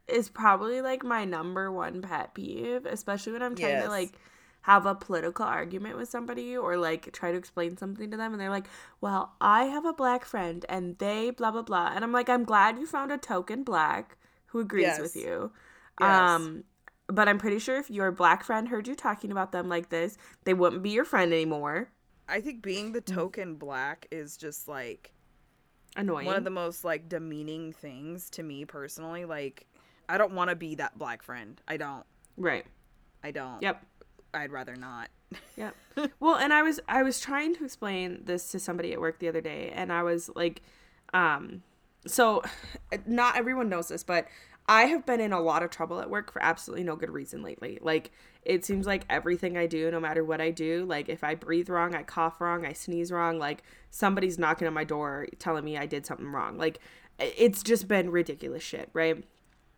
is 0.07 0.29
probably 0.29 0.81
like 0.81 1.03
my 1.03 1.25
number 1.25 1.69
one 1.69 2.01
pet 2.01 2.33
peeve, 2.33 2.85
especially 2.85 3.33
when 3.33 3.43
I'm 3.43 3.55
trying 3.55 3.71
Yes. 3.73 3.83
to 3.83 3.89
like 3.89 4.13
have 4.61 4.85
a 4.85 4.95
political 4.95 5.45
argument 5.45 5.97
with 5.97 6.07
somebody 6.07 6.55
or 6.55 6.77
like 6.77 7.11
try 7.11 7.31
to 7.33 7.37
explain 7.37 7.75
something 7.75 8.09
to 8.11 8.15
them 8.15 8.31
and 8.31 8.39
they're 8.39 8.49
like, 8.49 8.67
"Well, 9.01 9.33
I 9.41 9.65
have 9.65 9.83
a 9.83 9.91
black 9.91 10.23
friend 10.23 10.65
and 10.69 10.97
they 10.97 11.31
blah 11.31 11.51
blah 11.51 11.61
blah." 11.61 11.91
And 11.93 12.05
I'm 12.05 12.13
like, 12.13 12.29
"I'm 12.29 12.45
glad 12.45 12.79
you 12.79 12.85
found 12.85 13.11
a 13.11 13.17
token 13.17 13.63
black 13.63 14.15
who 14.47 14.59
agrees 14.59 14.97
with 15.01 15.15
you." 15.17 15.51
Yes. 15.99 16.09
Um 16.09 16.63
but 17.07 17.27
I'm 17.27 17.37
pretty 17.37 17.59
sure 17.59 17.77
if 17.77 17.89
your 17.89 18.11
black 18.11 18.43
friend 18.43 18.67
heard 18.67 18.87
you 18.87 18.95
talking 18.95 19.31
about 19.31 19.51
them 19.51 19.69
like 19.69 19.89
this, 19.89 20.17
they 20.43 20.53
wouldn't 20.53 20.83
be 20.83 20.89
your 20.89 21.05
friend 21.05 21.33
anymore. 21.33 21.89
I 22.27 22.41
think 22.41 22.61
being 22.61 22.91
the 22.91 23.01
token 23.01 23.55
black 23.55 24.07
is 24.11 24.35
just 24.35 24.67
like 24.67 25.13
annoying. 25.95 26.25
one 26.25 26.35
of 26.35 26.43
the 26.43 26.49
most 26.49 26.83
like 26.83 27.07
demeaning 27.07 27.71
things 27.73 28.29
to 28.31 28.43
me 28.43 28.65
personally. 28.65 29.25
Like, 29.25 29.65
I 30.09 30.17
don't 30.17 30.33
want 30.33 30.49
to 30.49 30.55
be 30.55 30.75
that 30.75 30.97
black 30.97 31.23
friend. 31.23 31.61
I 31.67 31.77
don't. 31.77 32.05
right. 32.35 32.65
I 33.23 33.31
don't. 33.31 33.61
Yep. 33.61 33.83
I'd 34.33 34.51
rather 34.51 34.75
not. 34.75 35.09
Yep. 35.57 35.75
well, 36.19 36.35
and 36.35 36.53
I 36.53 36.61
was 36.61 36.79
I 36.87 37.03
was 37.03 37.19
trying 37.19 37.55
to 37.55 37.65
explain 37.65 38.21
this 38.23 38.51
to 38.51 38.59
somebody 38.59 38.93
at 38.93 39.01
work 39.01 39.19
the 39.19 39.27
other 39.27 39.41
day, 39.41 39.71
and 39.75 39.91
I 39.91 40.03
was 40.03 40.29
like, 40.35 40.61
um, 41.13 41.63
so 42.05 42.43
not 43.05 43.35
everyone 43.35 43.67
knows 43.67 43.87
this, 43.89 44.03
but 44.03 44.27
I 44.69 44.85
have 44.85 45.05
been 45.05 45.21
in 45.21 45.31
a 45.31 45.39
lot 45.39 45.63
of 45.63 45.69
trouble 45.69 45.99
at 46.01 46.09
work 46.09 46.31
for 46.31 46.43
absolutely 46.43 46.83
no 46.83 46.95
good 46.95 47.09
reason 47.09 47.41
lately. 47.41 47.79
Like 47.81 48.11
it 48.43 48.65
seems 48.65 48.85
like 48.85 49.05
everything 49.09 49.57
I 49.57 49.65
do, 49.65 49.89
no 49.91 49.99
matter 49.99 50.23
what 50.23 50.41
I 50.41 50.51
do, 50.51 50.85
like 50.85 51.07
if 51.09 51.23
I 51.23 51.35
breathe 51.35 51.69
wrong, 51.69 51.95
I 51.95 52.03
cough 52.03 52.41
wrong, 52.41 52.65
I 52.65 52.73
sneeze 52.73 53.11
wrong, 53.11 53.39
like 53.39 53.63
somebody's 53.91 54.37
knocking 54.37 54.67
on 54.67 54.73
my 54.73 54.83
door 54.83 55.27
telling 55.39 55.63
me 55.63 55.77
I 55.77 55.85
did 55.85 56.05
something 56.05 56.27
wrong. 56.27 56.57
Like 56.57 56.79
it's 57.19 57.63
just 57.63 57.87
been 57.87 58.09
ridiculous 58.09 58.63
shit, 58.63 58.89
right? 58.93 59.23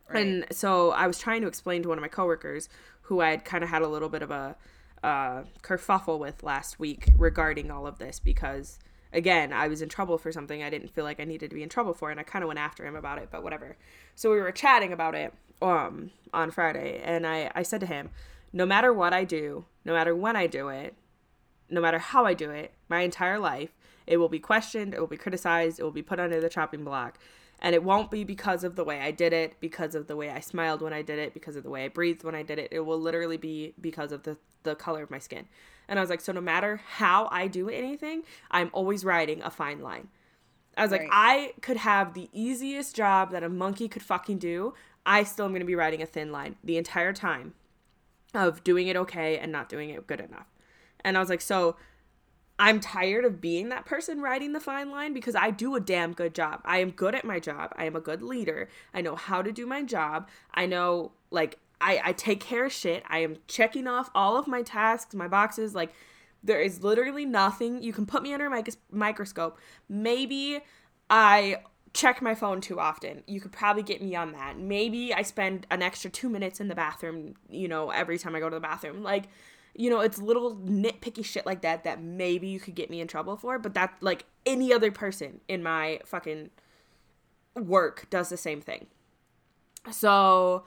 Right. 0.08 0.26
And 0.26 0.46
so 0.50 0.90
I 0.90 1.06
was 1.06 1.18
trying 1.18 1.42
to 1.42 1.46
explain 1.46 1.82
to 1.82 1.88
one 1.88 1.98
of 1.98 2.02
my 2.02 2.08
coworkers 2.08 2.68
who 3.02 3.20
I 3.20 3.30
had 3.30 3.44
kind 3.44 3.62
of 3.62 3.70
had 3.70 3.82
a 3.82 3.88
little 3.88 4.08
bit 4.08 4.22
of 4.22 4.30
a 4.30 4.56
uh, 5.02 5.44
kerfuffle 5.62 6.18
with 6.18 6.42
last 6.42 6.78
week 6.78 7.10
regarding 7.16 7.70
all 7.70 7.86
of 7.86 7.98
this 7.98 8.20
because, 8.20 8.78
again, 9.12 9.52
I 9.52 9.68
was 9.68 9.82
in 9.82 9.88
trouble 9.88 10.18
for 10.18 10.32
something 10.32 10.62
I 10.62 10.70
didn't 10.70 10.90
feel 10.90 11.04
like 11.04 11.20
I 11.20 11.24
needed 11.24 11.50
to 11.50 11.56
be 11.56 11.62
in 11.62 11.68
trouble 11.68 11.94
for, 11.94 12.10
and 12.10 12.20
I 12.20 12.22
kind 12.22 12.42
of 12.42 12.48
went 12.48 12.60
after 12.60 12.86
him 12.86 12.96
about 12.96 13.18
it, 13.18 13.28
but 13.30 13.42
whatever. 13.42 13.76
So 14.14 14.30
we 14.30 14.40
were 14.40 14.52
chatting 14.52 14.92
about 14.92 15.14
it 15.14 15.32
um, 15.62 16.10
on 16.32 16.50
Friday, 16.50 17.00
and 17.04 17.26
I, 17.26 17.50
I 17.54 17.62
said 17.62 17.80
to 17.80 17.86
him, 17.86 18.10
no 18.52 18.66
matter 18.66 18.92
what 18.92 19.12
I 19.12 19.24
do, 19.24 19.64
no 19.84 19.92
matter 19.92 20.14
when 20.14 20.36
I 20.36 20.46
do 20.46 20.68
it, 20.68 20.94
no 21.68 21.80
matter 21.80 21.98
how 21.98 22.24
I 22.24 22.34
do 22.34 22.50
it, 22.50 22.72
my 22.88 23.00
entire 23.02 23.38
life, 23.38 23.70
it 24.06 24.16
will 24.16 24.28
be 24.28 24.40
questioned, 24.40 24.92
it 24.92 25.00
will 25.00 25.06
be 25.06 25.16
criticized, 25.16 25.78
it 25.78 25.84
will 25.84 25.90
be 25.92 26.02
put 26.02 26.18
under 26.18 26.40
the 26.40 26.48
chopping 26.48 26.84
block. 26.84 27.18
And 27.62 27.74
it 27.74 27.84
won't 27.84 28.10
be 28.10 28.24
because 28.24 28.64
of 28.64 28.74
the 28.74 28.84
way 28.84 29.00
I 29.00 29.10
did 29.10 29.32
it, 29.32 29.60
because 29.60 29.94
of 29.94 30.06
the 30.06 30.16
way 30.16 30.30
I 30.30 30.40
smiled 30.40 30.80
when 30.80 30.94
I 30.94 31.02
did 31.02 31.18
it, 31.18 31.34
because 31.34 31.56
of 31.56 31.62
the 31.62 31.70
way 31.70 31.84
I 31.84 31.88
breathed 31.88 32.24
when 32.24 32.34
I 32.34 32.42
did 32.42 32.58
it. 32.58 32.68
It 32.72 32.80
will 32.80 32.98
literally 32.98 33.36
be 33.36 33.74
because 33.80 34.12
of 34.12 34.22
the, 34.22 34.38
the 34.62 34.74
color 34.74 35.02
of 35.02 35.10
my 35.10 35.18
skin. 35.18 35.46
And 35.90 35.98
I 35.98 36.02
was 36.02 36.08
like, 36.08 36.20
so 36.20 36.32
no 36.32 36.40
matter 36.40 36.80
how 36.86 37.28
I 37.32 37.48
do 37.48 37.68
anything, 37.68 38.22
I'm 38.50 38.70
always 38.72 39.04
riding 39.04 39.42
a 39.42 39.50
fine 39.50 39.80
line. 39.80 40.08
I 40.76 40.82
was 40.82 40.92
like, 40.92 41.08
I 41.10 41.52
could 41.60 41.78
have 41.78 42.14
the 42.14 42.30
easiest 42.32 42.94
job 42.94 43.32
that 43.32 43.42
a 43.42 43.48
monkey 43.48 43.88
could 43.88 44.02
fucking 44.02 44.38
do. 44.38 44.72
I 45.04 45.24
still 45.24 45.46
am 45.46 45.50
going 45.50 45.60
to 45.60 45.66
be 45.66 45.74
riding 45.74 46.00
a 46.00 46.06
thin 46.06 46.30
line 46.30 46.56
the 46.62 46.76
entire 46.78 47.12
time 47.12 47.54
of 48.34 48.62
doing 48.62 48.86
it 48.86 48.96
okay 48.96 49.36
and 49.36 49.50
not 49.50 49.68
doing 49.68 49.90
it 49.90 50.06
good 50.06 50.20
enough. 50.20 50.46
And 51.04 51.16
I 51.16 51.20
was 51.20 51.28
like, 51.28 51.40
so 51.40 51.76
I'm 52.58 52.78
tired 52.78 53.24
of 53.24 53.40
being 53.40 53.70
that 53.70 53.84
person 53.84 54.20
riding 54.20 54.52
the 54.52 54.60
fine 54.60 54.90
line 54.90 55.12
because 55.12 55.34
I 55.34 55.50
do 55.50 55.74
a 55.74 55.80
damn 55.80 56.12
good 56.12 56.34
job. 56.34 56.60
I 56.64 56.78
am 56.78 56.90
good 56.92 57.16
at 57.16 57.24
my 57.24 57.40
job. 57.40 57.72
I 57.76 57.86
am 57.86 57.96
a 57.96 58.00
good 58.00 58.22
leader. 58.22 58.68
I 58.94 59.00
know 59.00 59.16
how 59.16 59.42
to 59.42 59.50
do 59.50 59.66
my 59.66 59.82
job. 59.82 60.28
I 60.54 60.66
know, 60.66 61.12
like, 61.30 61.58
I, 61.80 62.00
I 62.04 62.12
take 62.12 62.40
care 62.40 62.66
of 62.66 62.72
shit. 62.72 63.02
I 63.08 63.18
am 63.18 63.36
checking 63.46 63.86
off 63.86 64.10
all 64.14 64.36
of 64.36 64.46
my 64.46 64.62
tasks, 64.62 65.14
my 65.14 65.28
boxes. 65.28 65.74
Like, 65.74 65.92
there 66.42 66.60
is 66.60 66.82
literally 66.82 67.24
nothing. 67.24 67.82
You 67.82 67.92
can 67.92 68.06
put 68.06 68.22
me 68.22 68.32
under 68.32 68.46
a 68.46 68.50
mic- 68.50 68.74
microscope. 68.90 69.58
Maybe 69.88 70.60
I 71.08 71.62
check 71.92 72.22
my 72.22 72.34
phone 72.34 72.60
too 72.60 72.78
often. 72.78 73.22
You 73.26 73.40
could 73.40 73.52
probably 73.52 73.82
get 73.82 74.02
me 74.02 74.14
on 74.14 74.32
that. 74.32 74.58
Maybe 74.58 75.12
I 75.12 75.22
spend 75.22 75.66
an 75.70 75.82
extra 75.82 76.10
two 76.10 76.28
minutes 76.28 76.60
in 76.60 76.68
the 76.68 76.74
bathroom, 76.74 77.34
you 77.48 77.68
know, 77.68 77.90
every 77.90 78.18
time 78.18 78.34
I 78.36 78.40
go 78.40 78.48
to 78.48 78.56
the 78.56 78.60
bathroom. 78.60 79.02
Like, 79.02 79.24
you 79.74 79.90
know, 79.90 80.00
it's 80.00 80.18
little 80.18 80.56
nitpicky 80.56 81.24
shit 81.24 81.46
like 81.46 81.62
that 81.62 81.84
that 81.84 82.02
maybe 82.02 82.48
you 82.48 82.60
could 82.60 82.74
get 82.74 82.90
me 82.90 83.00
in 83.00 83.08
trouble 83.08 83.36
for, 83.36 83.58
but 83.58 83.74
that, 83.74 83.94
like, 84.00 84.24
any 84.46 84.72
other 84.72 84.90
person 84.90 85.40
in 85.48 85.62
my 85.62 86.00
fucking 86.04 86.50
work 87.54 88.08
does 88.10 88.28
the 88.28 88.36
same 88.36 88.60
thing. 88.60 88.86
So 89.90 90.64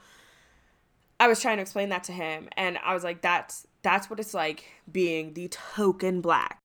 I 1.20 1.28
was 1.28 1.40
trying 1.40 1.58
to 1.58 1.62
explain 1.62 1.88
that 1.90 2.04
to 2.04 2.12
him 2.12 2.48
and 2.56 2.78
I 2.84 2.94
was 2.94 3.04
like 3.04 3.22
that's 3.22 3.66
that's 3.82 4.08
what 4.08 4.18
it's 4.18 4.34
like 4.34 4.64
being 4.90 5.34
the 5.34 5.48
token 5.48 6.20
black. 6.20 6.60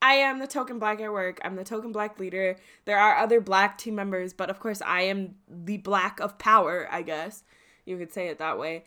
I 0.00 0.14
am 0.14 0.40
the 0.40 0.48
token 0.48 0.80
black 0.80 1.00
at 1.00 1.12
work. 1.12 1.38
I'm 1.44 1.54
the 1.54 1.62
token 1.62 1.92
black 1.92 2.18
leader. 2.18 2.56
There 2.86 2.98
are 2.98 3.16
other 3.18 3.40
black 3.40 3.78
team 3.78 3.94
members, 3.94 4.32
but 4.32 4.50
of 4.50 4.58
course 4.58 4.82
I 4.84 5.02
am 5.02 5.36
the 5.48 5.76
black 5.76 6.18
of 6.18 6.38
power, 6.38 6.88
I 6.90 7.02
guess. 7.02 7.44
You 7.84 7.96
could 7.98 8.12
say 8.12 8.28
it 8.28 8.38
that 8.38 8.58
way. 8.58 8.84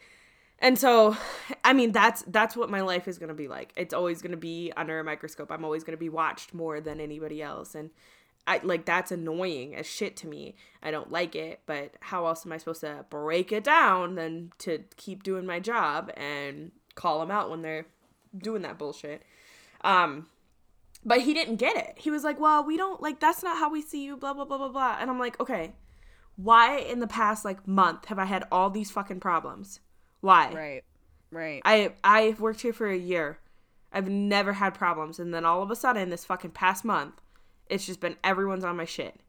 And 0.59 0.77
so, 0.77 1.15
I 1.63 1.73
mean, 1.73 1.91
that's 1.91 2.23
that's 2.27 2.55
what 2.55 2.69
my 2.69 2.81
life 2.81 3.07
is 3.07 3.17
going 3.17 3.29
to 3.29 3.35
be 3.35 3.47
like. 3.47 3.71
It's 3.75 3.93
always 3.93 4.21
going 4.21 4.31
to 4.31 4.37
be 4.37 4.71
under 4.75 4.99
a 4.99 5.03
microscope. 5.03 5.51
I'm 5.51 5.65
always 5.65 5.83
going 5.83 5.97
to 5.97 5.99
be 5.99 6.09
watched 6.09 6.53
more 6.53 6.81
than 6.81 6.99
anybody 6.99 7.41
else 7.41 7.75
and 7.75 7.89
I 8.47 8.59
like 8.63 8.85
that's 8.85 9.11
annoying 9.11 9.75
as 9.75 9.87
shit 9.87 10.15
to 10.17 10.27
me. 10.27 10.55
I 10.83 10.91
don't 10.91 11.11
like 11.11 11.35
it, 11.35 11.61
but 11.65 11.93
how 11.99 12.27
else 12.27 12.45
am 12.45 12.51
I 12.51 12.57
supposed 12.57 12.81
to 12.81 13.05
break 13.09 13.51
it 13.51 13.63
down 13.63 14.15
than 14.15 14.51
to 14.59 14.83
keep 14.97 15.23
doing 15.23 15.45
my 15.45 15.59
job 15.59 16.11
and 16.15 16.71
call 16.93 17.19
them 17.19 17.31
out 17.31 17.49
when 17.49 17.61
they're 17.61 17.87
doing 18.37 18.61
that 18.61 18.77
bullshit? 18.77 19.23
Um 19.81 20.27
but 21.07 21.21
he 21.21 21.33
didn't 21.35 21.57
get 21.57 21.77
it. 21.77 21.93
He 21.97 22.09
was 22.09 22.23
like, 22.23 22.39
"Well, 22.39 22.63
we 22.63 22.77
don't 22.77 23.01
like 23.01 23.19
that's 23.19 23.43
not 23.43 23.57
how 23.57 23.69
we 23.69 23.81
see 23.81 24.03
you, 24.03 24.17
blah 24.17 24.33
blah 24.33 24.45
blah 24.45 24.57
blah 24.57 24.69
blah." 24.69 24.97
And 24.99 25.09
I'm 25.09 25.19
like, 25.19 25.39
"Okay. 25.39 25.73
Why 26.35 26.77
in 26.77 26.99
the 26.99 27.07
past 27.07 27.45
like 27.45 27.67
month 27.67 28.05
have 28.05 28.19
I 28.19 28.25
had 28.25 28.43
all 28.51 28.69
these 28.69 28.91
fucking 28.91 29.19
problems? 29.19 29.79
Why?" 30.21 30.51
Right. 30.53 30.83
Right. 31.31 31.61
I 31.65 31.93
I've 32.03 32.39
worked 32.39 32.61
here 32.61 32.73
for 32.73 32.87
a 32.87 32.97
year. 32.97 33.39
I've 33.91 34.09
never 34.09 34.53
had 34.53 34.73
problems, 34.73 35.19
and 35.19 35.33
then 35.33 35.45
all 35.45 35.61
of 35.61 35.71
a 35.71 35.75
sudden, 35.75 36.09
this 36.09 36.25
fucking 36.25 36.51
past 36.51 36.83
month, 36.83 37.21
it's 37.69 37.85
just 37.85 37.99
been 37.99 38.15
everyone's 38.23 38.63
on 38.63 38.77
my 38.77 38.85
shit. 38.85 39.19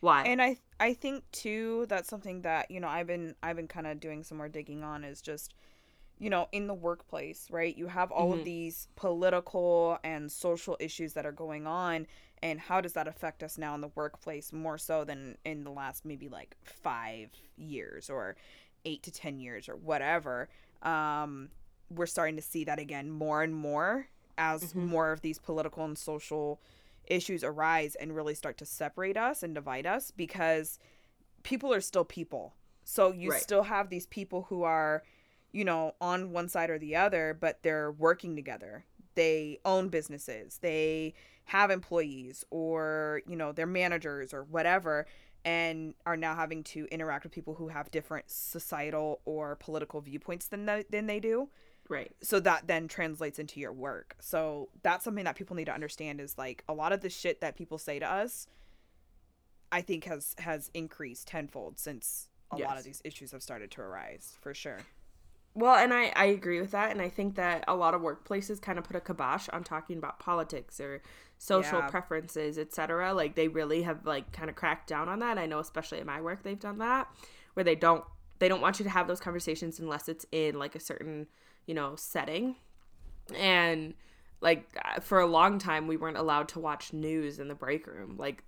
Why? 0.00 0.22
and 0.22 0.40
i 0.40 0.56
i 0.78 0.94
think 0.94 1.24
too 1.32 1.84
that's 1.88 2.08
something 2.08 2.42
that 2.42 2.70
you 2.70 2.78
know 2.78 2.86
i've 2.86 3.08
been 3.08 3.34
i've 3.42 3.56
been 3.56 3.66
kind 3.66 3.86
of 3.86 3.98
doing 3.98 4.22
some 4.22 4.38
more 4.38 4.48
digging 4.48 4.84
on 4.84 5.02
is 5.02 5.20
just 5.20 5.54
you 6.20 6.30
know 6.30 6.48
in 6.52 6.68
the 6.68 6.74
workplace 6.74 7.48
right 7.50 7.76
you 7.76 7.88
have 7.88 8.12
all 8.12 8.32
of 8.32 8.44
these 8.44 8.86
political 8.94 9.98
and 10.04 10.30
social 10.30 10.76
issues 10.78 11.14
that 11.14 11.26
are 11.26 11.32
going 11.32 11.66
on 11.66 12.06
and 12.42 12.60
how 12.60 12.80
does 12.80 12.92
that 12.92 13.08
affect 13.08 13.42
us 13.42 13.58
now 13.58 13.74
in 13.74 13.80
the 13.80 13.90
workplace 13.96 14.52
more 14.52 14.78
so 14.78 15.02
than 15.02 15.36
in 15.44 15.64
the 15.64 15.70
last 15.70 16.04
maybe 16.04 16.28
like 16.28 16.56
five 16.62 17.30
years 17.56 18.08
or 18.08 18.36
eight 18.84 19.02
to 19.02 19.10
ten 19.10 19.40
years 19.40 19.68
or 19.68 19.74
whatever 19.74 20.48
um 20.82 21.48
we're 21.90 22.06
starting 22.06 22.36
to 22.36 22.42
see 22.42 22.62
that 22.62 22.78
again 22.78 23.10
more 23.10 23.42
and 23.42 23.54
more 23.54 24.06
as 24.36 24.74
more 24.76 25.10
of 25.10 25.20
these 25.22 25.38
political 25.38 25.84
and 25.84 25.98
social 25.98 26.60
issues 27.08 27.42
arise 27.44 27.94
and 27.94 28.14
really 28.14 28.34
start 28.34 28.58
to 28.58 28.66
separate 28.66 29.16
us 29.16 29.42
and 29.42 29.54
divide 29.54 29.86
us 29.86 30.10
because 30.10 30.78
people 31.42 31.72
are 31.72 31.80
still 31.80 32.04
people. 32.04 32.54
So 32.84 33.12
you 33.12 33.30
Right. 33.30 33.42
still 33.42 33.64
have 33.64 33.90
these 33.90 34.06
people 34.06 34.42
who 34.48 34.62
are, 34.62 35.02
you 35.52 35.64
know, 35.64 35.94
on 36.00 36.32
one 36.32 36.48
side 36.48 36.70
or 36.70 36.78
the 36.78 36.96
other, 36.96 37.36
but 37.38 37.62
they're 37.62 37.92
working 37.92 38.36
together. 38.36 38.84
They 39.14 39.58
own 39.64 39.88
businesses, 39.88 40.58
they 40.58 41.14
have 41.46 41.70
employees, 41.70 42.44
or, 42.50 43.22
you 43.26 43.34
know, 43.36 43.52
they're 43.52 43.66
managers 43.66 44.32
or 44.32 44.44
whatever, 44.44 45.06
and 45.44 45.94
are 46.06 46.16
now 46.16 46.34
having 46.34 46.62
to 46.64 46.86
interact 46.90 47.24
with 47.24 47.32
people 47.32 47.54
who 47.54 47.68
have 47.68 47.90
different 47.90 48.30
societal 48.30 49.20
or 49.24 49.56
political 49.56 50.00
viewpoints 50.00 50.46
than 50.48 50.66
they, 50.66 50.84
than 50.90 51.06
they 51.06 51.20
do 51.20 51.48
right. 51.88 52.12
so 52.22 52.38
that 52.40 52.66
then 52.66 52.88
translates 52.88 53.38
into 53.38 53.60
your 53.60 53.72
work 53.72 54.16
so 54.20 54.68
that's 54.82 55.04
something 55.04 55.24
that 55.24 55.36
people 55.36 55.56
need 55.56 55.66
to 55.66 55.74
understand 55.74 56.20
is 56.20 56.36
like 56.38 56.62
a 56.68 56.74
lot 56.74 56.92
of 56.92 57.00
the 57.00 57.10
shit 57.10 57.40
that 57.40 57.56
people 57.56 57.78
say 57.78 57.98
to 57.98 58.06
us 58.10 58.46
i 59.72 59.80
think 59.80 60.04
has 60.04 60.34
has 60.38 60.70
increased 60.74 61.28
tenfold 61.28 61.78
since 61.78 62.28
a 62.50 62.56
lot 62.56 62.78
of 62.78 62.84
these 62.84 63.02
issues 63.04 63.32
have 63.32 63.42
started 63.42 63.70
to 63.70 63.80
arise 63.80 64.36
for 64.40 64.54
sure 64.54 64.78
Well, 65.54 65.74
and 65.74 65.92
I 65.92 66.12
I 66.14 66.26
agree 66.26 66.60
with 66.60 66.70
that, 66.70 66.92
and 66.92 67.02
I 67.02 67.08
think 67.08 67.34
that 67.34 67.64
a 67.66 67.74
lot 67.74 67.92
of 67.94 68.00
workplaces 68.00 68.60
kind 68.62 68.78
of 68.78 68.84
put 68.84 68.94
a 68.96 69.00
kibosh 69.00 69.48
on 69.48 69.64
talking 69.64 69.98
about 69.98 70.20
politics 70.20 70.78
or 70.78 71.02
social 71.36 71.80
Yeah. 71.80 71.88
preferences, 71.90 72.58
etc. 72.58 73.12
Like 73.12 73.34
they 73.34 73.48
really 73.48 73.82
have 73.82 74.06
like 74.06 74.30
kind 74.30 74.48
of 74.50 74.54
cracked 74.56 74.88
down 74.88 75.08
on 75.08 75.18
that. 75.18 75.36
I 75.36 75.46
know, 75.46 75.58
especially 75.58 75.98
at 75.98 76.06
my 76.06 76.20
work, 76.20 76.42
they've 76.44 76.58
done 76.60 76.78
that 76.78 77.08
where 77.54 77.64
they 77.64 77.74
don't 77.74 78.04
they 78.38 78.46
don't 78.48 78.60
want 78.60 78.78
you 78.78 78.84
to 78.84 78.90
have 78.90 79.08
those 79.08 79.18
conversations 79.20 79.80
unless 79.80 80.08
it's 80.08 80.24
in 80.30 80.58
like 80.58 80.76
a 80.76 80.80
certain 80.80 81.26
you 81.68 81.74
know 81.74 81.94
setting. 81.94 82.56
And 83.36 83.94
like 84.40 84.76
uh, 84.84 85.00
for 85.00 85.20
a 85.20 85.26
long 85.26 85.58
time 85.58 85.86
we 85.86 85.96
weren't 85.96 86.16
allowed 86.16 86.48
to 86.48 86.58
watch 86.58 86.92
news 86.92 87.38
in 87.38 87.48
the 87.48 87.54
break 87.54 87.86
room 87.86 88.16
like 88.16 88.42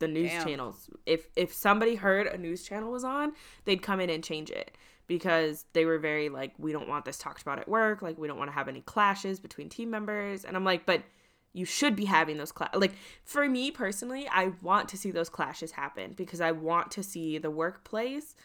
the 0.00 0.08
news 0.08 0.30
Damn. 0.30 0.44
channels. 0.44 0.90
If 1.06 1.28
if 1.36 1.54
somebody 1.54 1.94
heard 1.94 2.26
a 2.26 2.36
news 2.36 2.64
channel 2.64 2.90
was 2.90 3.04
on 3.04 3.32
they'd 3.64 3.80
come 3.80 4.00
in 4.00 4.10
and 4.10 4.22
change 4.22 4.50
it 4.50 4.76
because 5.06 5.64
they 5.72 5.84
were 5.84 5.98
very 5.98 6.28
like 6.28 6.52
we 6.58 6.72
don't 6.72 6.88
want 6.88 7.04
this 7.04 7.16
talked 7.16 7.40
about 7.40 7.58
at 7.60 7.68
work. 7.68 8.02
Like 8.02 8.18
we 8.18 8.26
don't 8.26 8.38
want 8.38 8.50
to 8.50 8.54
have 8.54 8.68
any 8.68 8.80
clashes 8.80 9.38
between 9.38 9.68
team 9.68 9.90
members. 9.90 10.44
And 10.44 10.56
i'm 10.56 10.64
like 10.64 10.84
but 10.84 11.02
you 11.54 11.64
should 11.64 11.96
be 11.96 12.04
having 12.04 12.36
those 12.36 12.52
cla- 12.52 12.70
like 12.74 12.92
for 13.24 13.48
me 13.48 13.70
personally 13.70 14.28
i 14.30 14.52
want 14.62 14.88
to 14.90 14.98
see 14.98 15.10
those 15.10 15.30
clashes 15.30 15.72
happen 15.72 16.12
because 16.12 16.42
i 16.42 16.52
want 16.52 16.90
to 16.90 17.02
see 17.02 17.38
the 17.38 17.50
workplace 17.50 18.36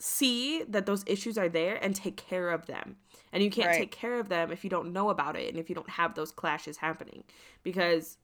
see 0.00 0.62
that 0.64 0.86
those 0.86 1.04
issues 1.06 1.36
are 1.36 1.48
there 1.48 1.76
and 1.82 1.94
take 1.94 2.16
care 2.16 2.50
of 2.50 2.66
them. 2.66 2.96
And 3.32 3.42
you 3.42 3.50
can't 3.50 3.68
Right. 3.68 3.78
take 3.78 3.90
care 3.92 4.18
of 4.18 4.28
them 4.28 4.50
if 4.50 4.64
you 4.64 4.70
don't 4.70 4.92
know 4.92 5.10
about 5.10 5.36
it 5.36 5.48
and 5.50 5.58
if 5.58 5.68
you 5.68 5.74
don't 5.74 5.90
have 5.90 6.14
those 6.14 6.32
clashes 6.32 6.78
happening. 6.78 7.24
Because 7.62 8.18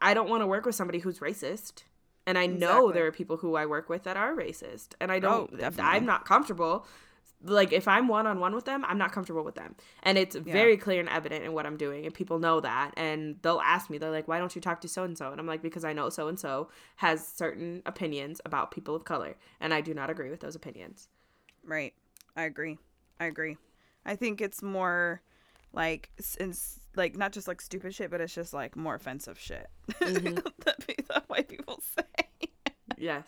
I 0.00 0.14
don't 0.14 0.28
want 0.28 0.42
to 0.42 0.46
work 0.46 0.66
with 0.66 0.74
somebody 0.74 0.98
who's 1.00 1.18
racist. 1.18 1.84
And 2.26 2.38
I 2.38 2.46
know 2.46 2.90
there 2.92 3.06
are 3.06 3.12
people 3.12 3.38
who 3.38 3.54
I 3.54 3.66
work 3.66 3.88
with 3.88 4.04
that 4.04 4.16
are 4.16 4.34
racist. 4.34 4.94
And 5.00 5.10
I 5.10 5.16
oh, 5.16 5.20
don't 5.20 5.60
Oh. 5.62 5.70
I'm 5.82 6.06
not 6.06 6.24
comfortable. 6.24 6.86
Like 7.44 7.72
if 7.72 7.86
I'm 7.86 8.08
one 8.08 8.26
on 8.26 8.40
one 8.40 8.54
with 8.54 8.64
them, 8.64 8.84
I'm 8.86 8.96
not 8.98 9.12
comfortable 9.12 9.44
with 9.44 9.54
them. 9.54 9.76
And 10.02 10.16
it's 10.16 10.34
very 10.34 10.76
clear 10.76 10.98
and 11.00 11.08
evident 11.08 11.44
in 11.44 11.52
what 11.52 11.66
I'm 11.66 11.76
doing 11.76 12.06
and 12.06 12.14
people 12.14 12.38
know 12.38 12.60
that 12.60 12.92
and 12.96 13.36
they'll 13.42 13.60
ask 13.62 13.90
me 13.90 13.98
they're 13.98 14.10
like 14.10 14.26
why 14.28 14.38
don't 14.38 14.54
you 14.54 14.60
talk 14.62 14.80
to 14.82 14.88
so 14.88 15.04
and 15.04 15.16
so? 15.16 15.30
And 15.30 15.38
I'm 15.40 15.46
like 15.46 15.62
because 15.62 15.84
I 15.84 15.92
know 15.92 16.08
so 16.08 16.28
and 16.28 16.40
so 16.40 16.68
has 16.96 17.26
certain 17.26 17.82
opinions 17.86 18.40
about 18.44 18.70
people 18.70 18.94
of 18.96 19.04
color 19.04 19.36
and 19.60 19.74
I 19.74 19.80
do 19.82 19.92
not 19.94 20.08
agree 20.10 20.30
with 20.30 20.40
those 20.40 20.54
opinions. 20.54 21.08
Right. 21.64 21.92
I 22.36 22.44
agree. 22.44 22.78
I 23.20 23.26
agree. 23.26 23.56
I 24.06 24.16
think 24.16 24.40
it's 24.40 24.62
more 24.62 25.22
like 25.72 26.10
s- 26.18 26.36
it's 26.40 26.80
like 26.96 27.16
not 27.16 27.32
just 27.32 27.48
like 27.48 27.60
stupid 27.60 27.94
shit, 27.94 28.10
but 28.10 28.20
it's 28.20 28.34
just 28.34 28.54
like 28.54 28.76
more 28.76 28.94
offensive 28.94 29.38
shit 29.38 29.66
mm-hmm. 29.92 30.34
that, 30.64 30.86
pe- 30.86 30.94
that 31.08 31.24
white 31.28 31.48
people 31.48 31.82
say, 31.96 32.48
Yes. 32.96 33.26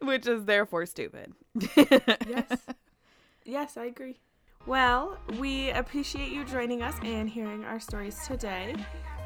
which 0.00 0.26
is 0.26 0.44
therefore 0.44 0.86
stupid. 0.86 1.32
Yes. 1.76 2.66
yes, 3.48 3.76
I 3.76 3.86
agree. 3.86 4.20
Well, 4.66 5.18
we 5.38 5.70
appreciate 5.70 6.30
you 6.30 6.44
joining 6.44 6.82
us 6.82 6.94
and 7.02 7.28
hearing 7.28 7.64
our 7.64 7.80
stories 7.80 8.18
today. 8.26 8.74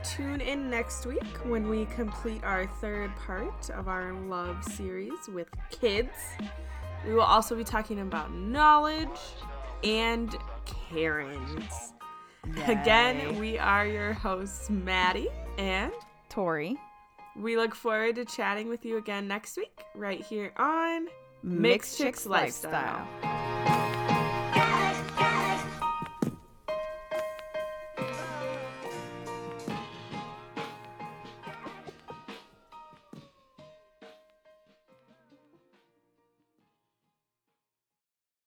Tune 0.05 0.41
in 0.41 0.71
next 0.71 1.07
week 1.07 1.25
when 1.45 1.69
we 1.69 1.87
complete 1.87 2.43
our 2.45 2.67
third 2.81 3.15
part 3.17 3.71
of 3.71 3.89
our 3.89 4.13
love 4.13 4.63
series 4.65 5.29
with 5.29 5.49
kids. 5.71 6.11
We 7.07 7.15
will 7.15 7.23
also 7.23 7.57
be 7.57 7.65
talking 7.65 8.01
about 8.01 8.33
knowledge 8.33 9.09
and 9.83 10.35
Karens. 10.65 11.93
Again, 12.67 13.39
we 13.39 13.59
are 13.59 13.87
your 13.87 14.13
hosts, 14.13 14.71
Maddie, 14.71 15.29
and 15.59 15.93
Tori, 16.29 16.77
we 17.37 17.57
look 17.57 17.75
forward 17.75 18.17
to 18.17 18.25
chatting 18.25 18.69
with 18.69 18.85
you 18.85 18.99
again 18.99 19.27
next 19.27 19.57
week, 19.57 19.85
right 19.95 20.23
here 20.23 20.53
on 20.59 21.09
Mixed 21.43 21.97
Chicks 21.97 22.27
Lifestyle. 22.27 23.09